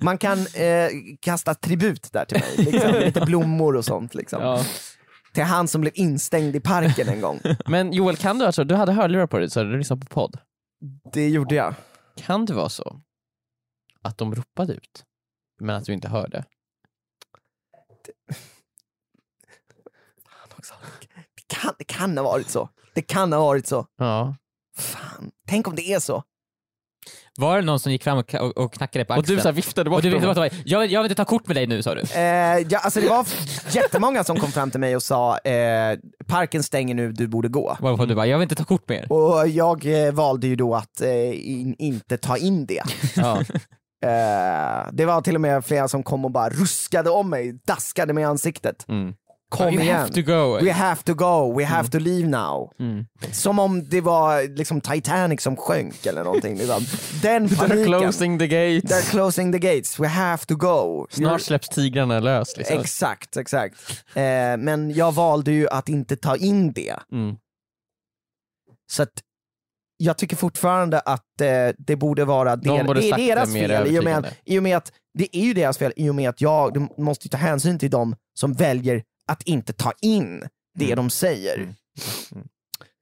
Man 0.00 0.18
kan 0.18 0.38
eh, 0.38 0.88
kasta 1.20 1.54
tribut 1.54 2.08
där 2.12 2.24
till 2.24 2.40
mig, 2.40 2.72
liksom, 2.72 2.92
lite 2.92 3.20
blommor 3.20 3.76
och 3.76 3.84
sånt. 3.84 4.14
Liksom. 4.14 4.42
Ja. 4.42 4.64
Till 5.40 5.46
han 5.46 5.68
som 5.68 5.80
blev 5.80 5.92
instängd 5.96 6.56
i 6.56 6.60
parken 6.60 7.08
en 7.08 7.20
gång. 7.20 7.40
Men 7.66 7.92
Joel, 7.92 8.16
kan 8.16 8.38
du 8.38 8.44
alltså, 8.46 8.64
du 8.64 8.74
hade 8.74 8.92
hörlurar 8.92 9.26
på 9.26 9.38
dig 9.38 9.50
så 9.50 9.62
du 9.62 9.78
lyssnade 9.78 10.06
på 10.06 10.14
podd. 10.14 10.38
Det 11.12 11.28
gjorde 11.28 11.54
jag. 11.54 11.74
Kan 12.16 12.44
det 12.46 12.54
vara 12.54 12.68
så 12.68 13.00
att 14.02 14.18
de 14.18 14.34
ropade 14.34 14.72
ut, 14.72 15.04
men 15.60 15.76
att 15.76 15.84
du 15.84 15.92
inte 15.92 16.08
hörde? 16.08 16.44
Också. 20.58 20.74
Det 21.34 21.42
kan, 21.46 21.74
det 21.78 21.84
kan 21.84 22.18
ha 22.18 22.24
varit 22.24 22.48
så. 22.48 22.68
Det 22.94 23.02
kan 23.02 23.32
ha 23.32 23.40
varit 23.40 23.66
så. 23.66 23.86
Ja. 23.96 24.36
Fan, 24.76 25.30
tänk 25.46 25.68
om 25.68 25.74
det 25.74 25.92
är 25.92 26.00
så. 26.00 26.24
Var 27.38 27.56
det 27.56 27.62
någon 27.62 27.80
som 27.80 27.92
gick 27.92 28.04
fram 28.04 28.18
och, 28.18 28.34
och, 28.34 28.58
och 28.58 28.72
knackade 28.72 29.04
på 29.04 29.14
Och 29.14 29.20
axeln? 29.20 29.36
du 29.36 29.42
så 29.42 29.48
här 29.48 29.52
viftade 29.52 29.90
bort 29.90 29.96
och 29.96 30.02
du, 30.02 30.10
dem. 30.10 30.20
vet 30.20 30.36
vad, 30.36 30.50
jag, 30.64 30.86
jag 30.86 31.02
vill 31.02 31.10
inte 31.10 31.14
ta 31.14 31.24
kort 31.24 31.46
med 31.46 31.56
dig 31.56 31.66
nu 31.66 31.82
sa 31.82 31.94
du. 31.94 32.00
Eh, 32.00 32.20
ja, 32.68 32.78
alltså 32.78 33.00
det 33.00 33.08
var 33.08 33.26
jättemånga 33.70 34.24
som 34.24 34.40
kom 34.40 34.52
fram 34.52 34.70
till 34.70 34.80
mig 34.80 34.96
och 34.96 35.02
sa 35.02 35.38
eh, 35.38 35.98
parken 36.26 36.62
stänger 36.62 36.94
nu, 36.94 37.12
du 37.12 37.26
borde 37.26 37.48
gå. 37.48 37.76
Varpå 37.80 38.04
du 38.04 38.14
bara, 38.14 38.26
jag 38.26 38.38
vill 38.38 38.42
inte 38.42 38.54
ta 38.54 38.64
kort 38.64 38.88
med 38.88 38.98
er. 38.98 39.12
Och 39.12 39.48
jag 39.48 40.06
eh, 40.06 40.12
valde 40.12 40.46
ju 40.46 40.56
då 40.56 40.74
att 40.74 41.00
eh, 41.00 41.50
in, 41.50 41.74
inte 41.78 42.16
ta 42.18 42.36
in 42.36 42.66
det. 42.66 42.82
Ja. 43.16 43.42
Eh, 44.04 44.88
det 44.92 45.04
var 45.04 45.20
till 45.20 45.34
och 45.34 45.40
med 45.40 45.64
flera 45.64 45.88
som 45.88 46.02
kom 46.02 46.24
och 46.24 46.30
bara 46.30 46.48
ruskade 46.50 47.10
om 47.10 47.30
mig, 47.30 47.60
daskade 47.66 48.12
mig 48.12 48.22
i 48.22 48.24
ansiktet. 48.24 48.84
Mm. 48.88 49.14
Kom 49.50 49.74
you 49.74 49.82
igen. 49.82 49.96
have 49.96 50.12
to 50.12 50.22
go. 50.22 50.58
We 50.64 50.72
have 50.72 51.02
to 51.02 51.14
go, 51.14 51.58
we 51.58 51.64
have 51.64 51.88
to 51.90 51.98
leave 51.98 52.28
now. 52.28 52.72
Mm. 52.80 53.06
Som 53.32 53.58
om 53.58 53.88
det 53.88 54.00
var 54.00 54.56
liksom 54.56 54.80
Titanic 54.80 55.42
som 55.42 55.56
sjönk 55.56 56.06
eller 56.06 56.24
någonting. 56.24 56.56
Liksom. 56.56 56.84
Den 57.22 57.48
They're 57.48 57.56
paniken. 57.68 57.84
closing 57.84 58.38
the 58.38 58.46
gates. 58.46 58.92
They're 58.92 59.10
closing 59.10 59.52
the 59.52 59.58
gates, 59.58 60.00
we 60.00 60.08
have 60.08 60.46
to 60.46 60.56
go. 60.56 61.06
Snart 61.10 61.40
släpps 61.42 61.68
tigrarna 61.68 62.20
lös. 62.20 62.56
Liksom. 62.56 62.80
Exakt, 62.80 63.36
exakt. 63.36 63.74
Eh, 64.14 64.22
men 64.58 64.90
jag 64.90 65.12
valde 65.12 65.52
ju 65.52 65.68
att 65.68 65.88
inte 65.88 66.16
ta 66.16 66.36
in 66.36 66.72
det. 66.72 66.96
Mm. 67.12 67.36
Så 68.92 69.02
att 69.02 69.12
jag 69.96 70.18
tycker 70.18 70.36
fortfarande 70.36 71.00
att 71.00 71.40
eh, 71.40 71.48
det 71.78 71.96
borde 71.96 72.24
vara 72.24 72.56
De 72.56 72.68
der, 72.68 72.84
borde 72.84 73.00
det 73.00 73.10
är 73.10 73.16
deras 73.16 73.52
fel 73.52 73.86
i 73.94 73.98
och, 73.98 74.04
med, 74.04 74.34
i 74.44 74.58
och 74.58 74.62
med 74.62 74.76
att 74.76 74.92
det 75.18 75.36
är 75.36 75.42
ju 75.42 75.54
deras 75.54 75.78
fel 75.78 75.92
i 75.96 76.10
och 76.10 76.14
med 76.14 76.28
att 76.28 76.40
jag 76.40 76.74
de 76.74 76.88
måste 76.98 77.28
ta 77.28 77.36
hänsyn 77.36 77.78
till 77.78 77.90
dem 77.90 78.16
som 78.38 78.52
väljer 78.52 79.02
att 79.30 79.42
inte 79.42 79.72
ta 79.72 79.92
in 80.00 80.48
det 80.74 80.84
Mm. 80.84 80.96
de 80.96 81.10
säger. 81.10 81.56
Mm. 81.56 81.74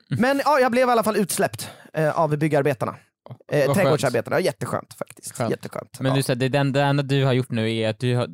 Men 0.09 0.41
ja, 0.45 0.61
jag 0.61 0.73
blev 0.73 0.89
i 0.89 0.93
alla 0.93 1.03
fall 1.03 1.17
utsläppt 1.17 1.71
eh, 1.93 2.19
av 2.19 2.37
byggarbetarna. 2.37 2.97
Eh, 3.53 3.73
trädgårdsarbetarna, 3.75 4.41
jätteskönt 4.41 4.95
faktiskt. 4.95 5.37
Skönt. 5.37 5.51
Jätteskönt. 5.51 6.01
Men 6.01 6.11
ja. 6.11 6.17
du 6.17 6.23
säger, 6.23 6.37
det, 6.37 6.49
den, 6.49 6.73
det 6.73 6.83
enda 6.83 7.03
du 7.03 7.25
har 7.25 7.33
gjort 7.33 7.51
nu 7.51 7.77
är 7.77 7.89
att 7.89 7.99
du 7.99 8.17
har, 8.17 8.29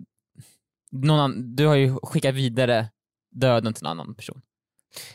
någon 0.92 1.18
annan, 1.18 1.56
du 1.56 1.66
har 1.66 1.74
ju 1.74 1.96
skickat 2.02 2.34
vidare 2.34 2.88
döden 3.30 3.74
till 3.74 3.84
en 3.84 3.90
annan 3.90 4.14
person. 4.14 4.40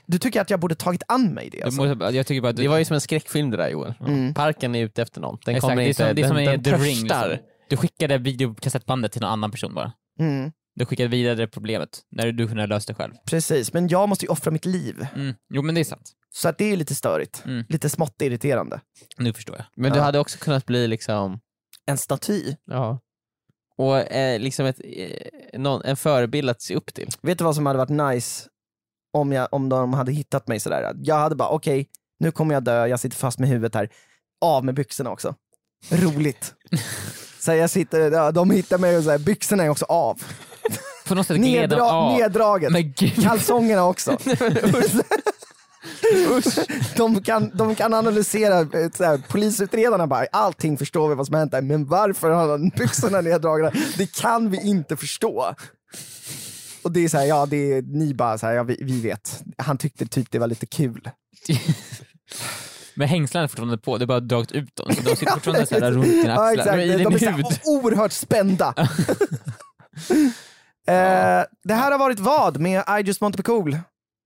Du 0.05 0.19
tycker 0.19 0.41
att 0.41 0.49
jag 0.49 0.59
borde 0.59 0.75
tagit 0.75 1.03
an 1.07 1.33
mig 1.33 1.49
det? 1.49 1.63
Alltså? 1.63 1.85
måste, 1.85 2.05
jag 2.15 2.27
tycker 2.27 2.41
bara 2.41 2.51
du, 2.51 2.61
Det 2.61 2.67
var 2.67 2.77
ju 2.77 2.85
som 2.85 2.93
en 2.93 3.01
skräckfilm 3.01 3.49
det 3.49 3.57
där 3.57 3.69
Joel. 3.69 3.93
Mm. 3.99 4.33
Parken 4.33 4.75
är 4.75 4.83
ute 4.83 5.01
efter 5.01 5.21
någon. 5.21 5.37
Den 5.45 5.55
Exakt, 5.55 5.69
kommer 5.71 5.75
det 5.75 5.83
är 5.83 5.87
inte, 5.87 6.05
som, 6.07 6.15
det 6.15 6.21
är 6.21 6.23
den, 6.23 6.27
som 6.27 6.37
är 6.37 6.51
den 6.51 6.63
The 6.63 6.71
Ring. 6.71 7.07
törstar. 7.07 7.29
Liksom. 7.29 7.47
Du 7.69 7.77
skickade 7.77 8.17
videokassettbandet 8.17 9.11
till 9.11 9.21
någon 9.21 9.31
annan 9.31 9.51
person 9.51 9.73
bara. 9.73 9.91
Mm, 10.19 10.51
Du 10.79 10.85
skickade 10.85 11.09
vidare 11.09 11.47
problemet, 11.47 11.99
när 12.11 12.31
du 12.31 12.47
kunde 12.47 12.61
ha 12.63 12.67
löst 12.67 12.87
det 12.87 12.93
själv. 12.93 13.13
precis, 13.25 13.73
men 13.73 13.87
jag 13.87 14.09
måste 14.09 14.25
ju 14.25 14.29
offra 14.31 14.51
mitt 14.51 14.65
liv. 14.65 15.07
Mm. 15.15 15.33
Jo 15.53 15.61
men 15.61 15.75
det 15.75 15.81
är 15.81 15.85
sant. 15.85 16.11
Så 16.33 16.49
att 16.49 16.57
det 16.57 16.65
är 16.71 16.77
lite 16.77 16.95
störigt. 16.95 17.43
Mm. 17.45 17.65
Lite 17.69 17.89
smått 17.89 18.21
irriterande. 18.21 18.81
Nu 19.17 19.33
förstår 19.33 19.55
jag. 19.55 19.65
Men 19.75 19.91
du 19.91 19.97
Ja. 19.97 20.03
hade 20.03 20.19
också 20.19 20.37
kunnat 20.37 20.65
bli 20.65 20.87
liksom, 20.87 21.39
En 21.85 21.97
staty. 21.97 22.55
ja. 22.65 22.99
Och 23.77 23.97
eh, 23.97 24.39
liksom 24.39 24.65
ett, 24.65 24.79
eh, 24.83 25.59
någon, 25.59 25.81
en 25.85 25.97
förebild 25.97 26.49
att 26.49 26.61
se 26.61 26.75
upp 26.75 26.93
till. 26.93 27.09
Vet 27.21 27.37
du 27.37 27.43
vad 27.43 27.55
som 27.55 27.65
hade 27.65 27.77
varit 27.79 28.13
nice 28.13 28.47
om, 29.13 29.31
jag, 29.31 29.47
om 29.51 29.69
de 29.69 29.93
hade 29.93 30.11
hittat 30.11 30.47
mig 30.47 30.59
sådär? 30.59 30.93
Jag 31.01 31.15
hade 31.15 31.35
bara, 31.35 31.49
okej, 31.49 31.89
nu 32.19 32.31
kommer 32.31 32.53
jag 32.53 32.63
dö, 32.63 32.87
jag 32.87 32.99
sitter 32.99 33.17
fast 33.17 33.39
med 33.39 33.49
huvudet 33.49 33.75
här. 33.75 33.89
Av 34.41 34.65
med 34.65 34.75
byxorna 34.75 35.09
också. 35.11 35.35
Roligt. 35.91 36.53
så 37.39 37.53
jag 37.53 37.69
sitter, 37.69 38.11
ja, 38.11 38.31
de 38.31 38.51
hittar 38.51 38.77
mig 38.77 38.97
och 38.97 39.03
så 39.03 39.09
här, 39.11 39.17
byxorna 39.19 39.63
är 39.63 39.69
också 39.69 39.85
av. 39.85 40.23
På 41.09 41.15
något 41.15 41.27
sätt 41.27 41.37
gled 41.37 41.69
Nedra, 41.69 41.83
av. 41.83 42.13
neddraget. 42.17 42.71
Men 42.71 42.93
gud. 42.97 43.23
Kalsongerna 43.23 43.85
också. 43.85 44.17
de, 46.97 47.23
kan, 47.23 47.51
de 47.53 47.75
kan 47.75 47.93
analysera, 47.93 48.59
eh, 48.59 48.91
så 48.97 49.03
här, 49.03 49.21
polisutredarna 49.29 50.07
bara, 50.07 50.25
allting 50.31 50.77
förstår 50.77 51.09
vi 51.09 51.15
vad 51.15 51.25
som 51.25 51.35
hänt 51.35 51.51
där, 51.51 51.61
men 51.61 51.85
varför 51.85 52.29
har 52.29 52.49
han 52.49 52.69
byxorna 52.69 53.21
neddragna? 53.21 53.71
Det 53.97 54.15
kan 54.21 54.49
vi 54.49 54.67
inte 54.67 54.97
förstå. 54.97 55.55
Och 56.83 56.91
det 56.91 56.99
är 57.05 57.09
så 57.09 57.17
här, 57.17 57.25
ja 57.25 57.45
det 57.45 57.73
är, 57.73 57.81
ni 57.81 58.13
bara 58.13 58.37
så 58.37 58.45
här, 58.45 58.53
ja 58.53 58.63
vi, 58.63 58.77
vi 58.81 59.01
vet. 59.01 59.43
Han 59.57 59.77
tyckte 59.77 60.05
typ 60.05 60.31
det 60.31 60.39
var 60.39 60.47
lite 60.47 60.65
kul. 60.65 61.09
Men 62.95 63.07
hängslarna 63.07 63.43
är 63.43 63.47
fortfarande 63.47 63.77
på, 63.77 63.97
det 63.97 64.03
är 64.03 64.07
bara 64.07 64.19
dragit 64.19 64.51
ut 64.51 64.75
dem. 64.75 64.95
Så 64.95 65.01
de 65.01 65.15
sitter 65.15 65.33
fortfarande 65.33 65.65
så 65.65 65.79
här 65.79 65.91
runt 65.91 66.05
dina 66.05 66.33
Ja, 66.33 66.49
axlar. 66.49 66.51
exakt. 66.77 66.77
Men 66.77 66.99
i 66.99 67.03
De 67.03 67.13
är 67.15 67.19
så 67.19 67.25
hud. 67.29 67.45
här 67.45 67.59
oerhört 67.65 68.11
spända. 68.11 68.73
eh, 70.89 71.45
det 71.63 71.73
här 71.73 71.91
har 71.91 71.99
varit 71.99 72.19
vad 72.19 72.59
med 72.59 72.83
I 72.99 73.07
just 73.07 73.21
want 73.21 73.35
to 73.35 73.37
be 73.37 73.43
cool. 73.43 73.77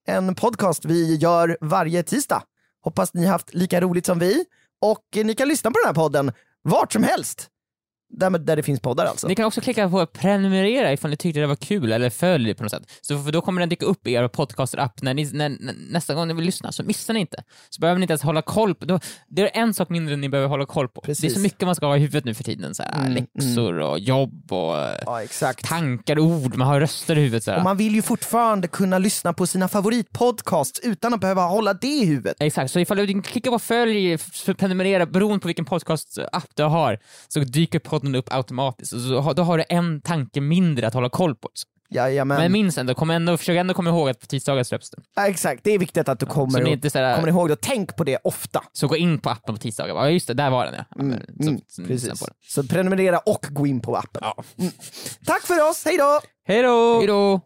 En 0.08 0.36
podcast 0.36 0.86
vi 0.86 1.16
gör 1.16 1.58
varje 1.62 2.04
tisdag. 2.04 2.44
Hoppas 2.84 3.14
ni 3.14 3.26
haft 3.26 3.54
lika 3.54 3.82
roligt 3.82 4.06
som 4.06 4.20
vi. 4.20 4.46
Och 4.82 5.18
eh, 5.18 5.26
ni 5.26 5.36
kan 5.36 5.48
lyssna 5.48 5.72
på 5.72 5.80
den 5.84 5.88
här 5.88 6.04
podden 6.04 6.32
vart 6.62 6.94
som 6.94 7.04
helst. 7.04 7.50
Där, 8.18 8.30
där 8.30 8.56
det 8.56 8.64
finns 8.64 8.80
poddar 8.80 9.06
alltså. 9.06 9.28
Ni 9.28 9.36
kan 9.36 9.46
också 9.46 9.62
klicka 9.62 9.90
på 9.90 10.06
prenumerera 10.06 10.94
ifall 10.94 11.12
ni 11.12 11.18
tyckte 11.18 11.40
det 11.40 11.48
var 11.48 11.56
kul 11.56 11.92
eller 11.92 12.10
följ 12.10 12.54
på 12.54 12.64
något 12.64 12.72
sätt. 12.72 12.84
Så 13.02 13.24
för 13.24 13.32
då 13.32 13.42
kommer 13.42 13.60
den 13.60 13.70
dyka 13.70 13.86
upp 13.86 14.08
i 14.08 14.14
er 14.14 14.28
podcaster-app 14.28 15.02
när 15.02 15.14
ni, 15.14 15.30
när, 15.34 15.58
nästa 15.90 16.14
gång 16.14 16.28
ni 16.28 16.34
vill 16.34 16.46
lyssna, 16.46 16.72
så 16.72 16.84
missar 16.84 17.14
ni 17.14 17.20
inte. 17.20 17.44
Så 17.70 17.82
behöver 17.82 18.00
ni 18.00 18.04
inte 18.04 18.12
ens 18.12 18.22
hålla 18.22 18.42
koll 18.42 18.76
på, 18.76 18.86
då, 18.86 19.00
det 19.28 19.42
är 19.42 19.62
en 19.62 19.74
sak 19.74 19.90
mindre 19.90 20.16
ni 20.16 20.30
behöver 20.30 20.50
hålla 20.50 20.66
koll 20.66 20.88
på. 20.88 21.02
Det 21.02 21.06
är 21.06 21.08
Precis. 21.08 21.34
så 21.34 21.40
mycket 21.40 21.62
man 21.62 21.76
ska 21.76 21.86
ha 21.86 21.98
i 21.98 22.00
huvudet 22.00 22.26
nu 22.26 22.34
för 22.34 22.44
tiden, 22.44 22.76
så 22.76 22.84
här, 22.84 22.94
Mm, 22.94 23.14
läxor 23.14 23.80
och 23.80 24.00
jobb 24.00 24.54
och 24.54 24.78
eh, 24.78 25.26
Ja, 25.42 25.54
tankar, 25.64 26.20
ord, 26.20 26.56
man 26.56 26.68
har 26.68 26.80
röster 26.80 27.18
i 27.18 27.22
huvudet. 27.22 27.44
Så 27.44 27.52
här. 27.52 27.58
Och 27.58 27.64
man 27.64 27.78
vill 27.78 27.96
ju 27.96 28.02
fortfarande 28.02 28.68
kunna 28.68 28.98
lyssna 28.98 29.34
på 29.34 29.48
sina 29.48 29.68
favoritpodcasts 29.68 30.80
utan 30.80 31.14
att 31.14 31.20
behöva 31.20 31.42
hålla 31.42 31.74
det 31.74 31.88
i 31.88 32.06
huvudet. 32.06 32.38
Exakt, 32.40 32.72
så 32.72 32.80
ifall 32.80 32.98
du 32.98 33.22
klickar 33.22 33.52
på 33.52 33.60
följ, 33.60 34.18
prenumerera, 34.58 35.06
beroende 35.06 35.40
på 35.40 35.48
vilken 35.48 35.66
podcast-app 35.66 36.56
du 36.56 36.64
har, 36.64 37.00
så 37.28 37.40
dyker 37.40 37.80
podden 38.04 38.16
upp 38.16 38.34
automatiskt. 38.34 38.94
Och 38.94 39.00
så, 39.00 39.34
då 39.34 39.44
har 39.44 39.58
du 39.58 39.64
en 39.70 40.02
tanke 40.02 40.42
mindre 40.42 40.88
att 40.88 40.94
hålla 40.94 41.10
koll 41.10 41.36
på. 41.36 41.50
Jajamän. 41.90 42.38
Men 42.38 42.52
minns 42.52 42.78
ändå, 42.78 42.94
kom 42.94 43.10
ändå, 43.10 43.38
försök 43.38 43.58
ändå 43.58 43.74
komma 43.74 43.90
ihåg 43.90 44.10
att 44.10 44.20
på 44.20 44.26
tisdagar 44.26 44.64
släpps 44.64 44.90
det. 44.90 44.98
Ja, 45.16 45.28
exakt, 45.28 45.64
det 45.64 45.72
är 45.72 45.80
viktigt 45.80 46.10
att 46.10 46.20
du 46.20 46.26
kommer, 46.26 46.62
och, 46.62 46.68
inte 46.68 46.90
så 46.90 47.00
här, 47.00 47.16
kommer 47.16 47.28
ihåg 47.28 47.50
det 47.50 47.54
och 47.54 47.62
tänk 47.62 47.96
på 47.96 48.04
det 48.04 48.18
ofta. 48.24 48.64
Så 48.74 48.88
gå 48.88 48.98
in 48.98 49.20
på 49.20 49.30
appen 49.30 49.56
på 49.56 49.62
tisdagar. 49.62 49.96
Ja 49.96 50.10
just 50.10 50.28
det, 50.28 50.34
där 50.34 50.50
var 50.50 50.66
den 50.66 50.74
ja. 50.78 50.86
ja. 50.90 51.04
men, 51.04 51.20
så, 51.40 51.50
Mm, 51.50 51.62
så, 51.68 51.84
precis. 51.84 52.24
Så 52.48 52.64
prenumerera 52.64 53.20
och 53.20 53.46
gå 53.50 53.68
in 53.68 53.82
på 53.82 53.96
appen. 53.96 54.22
Ja. 54.22 54.44
Tack 55.26 55.42
för 55.42 55.70
oss, 55.70 55.86
hej 55.86 55.98
då! 55.98 56.20
Hej 56.48 56.64
då! 56.64 57.42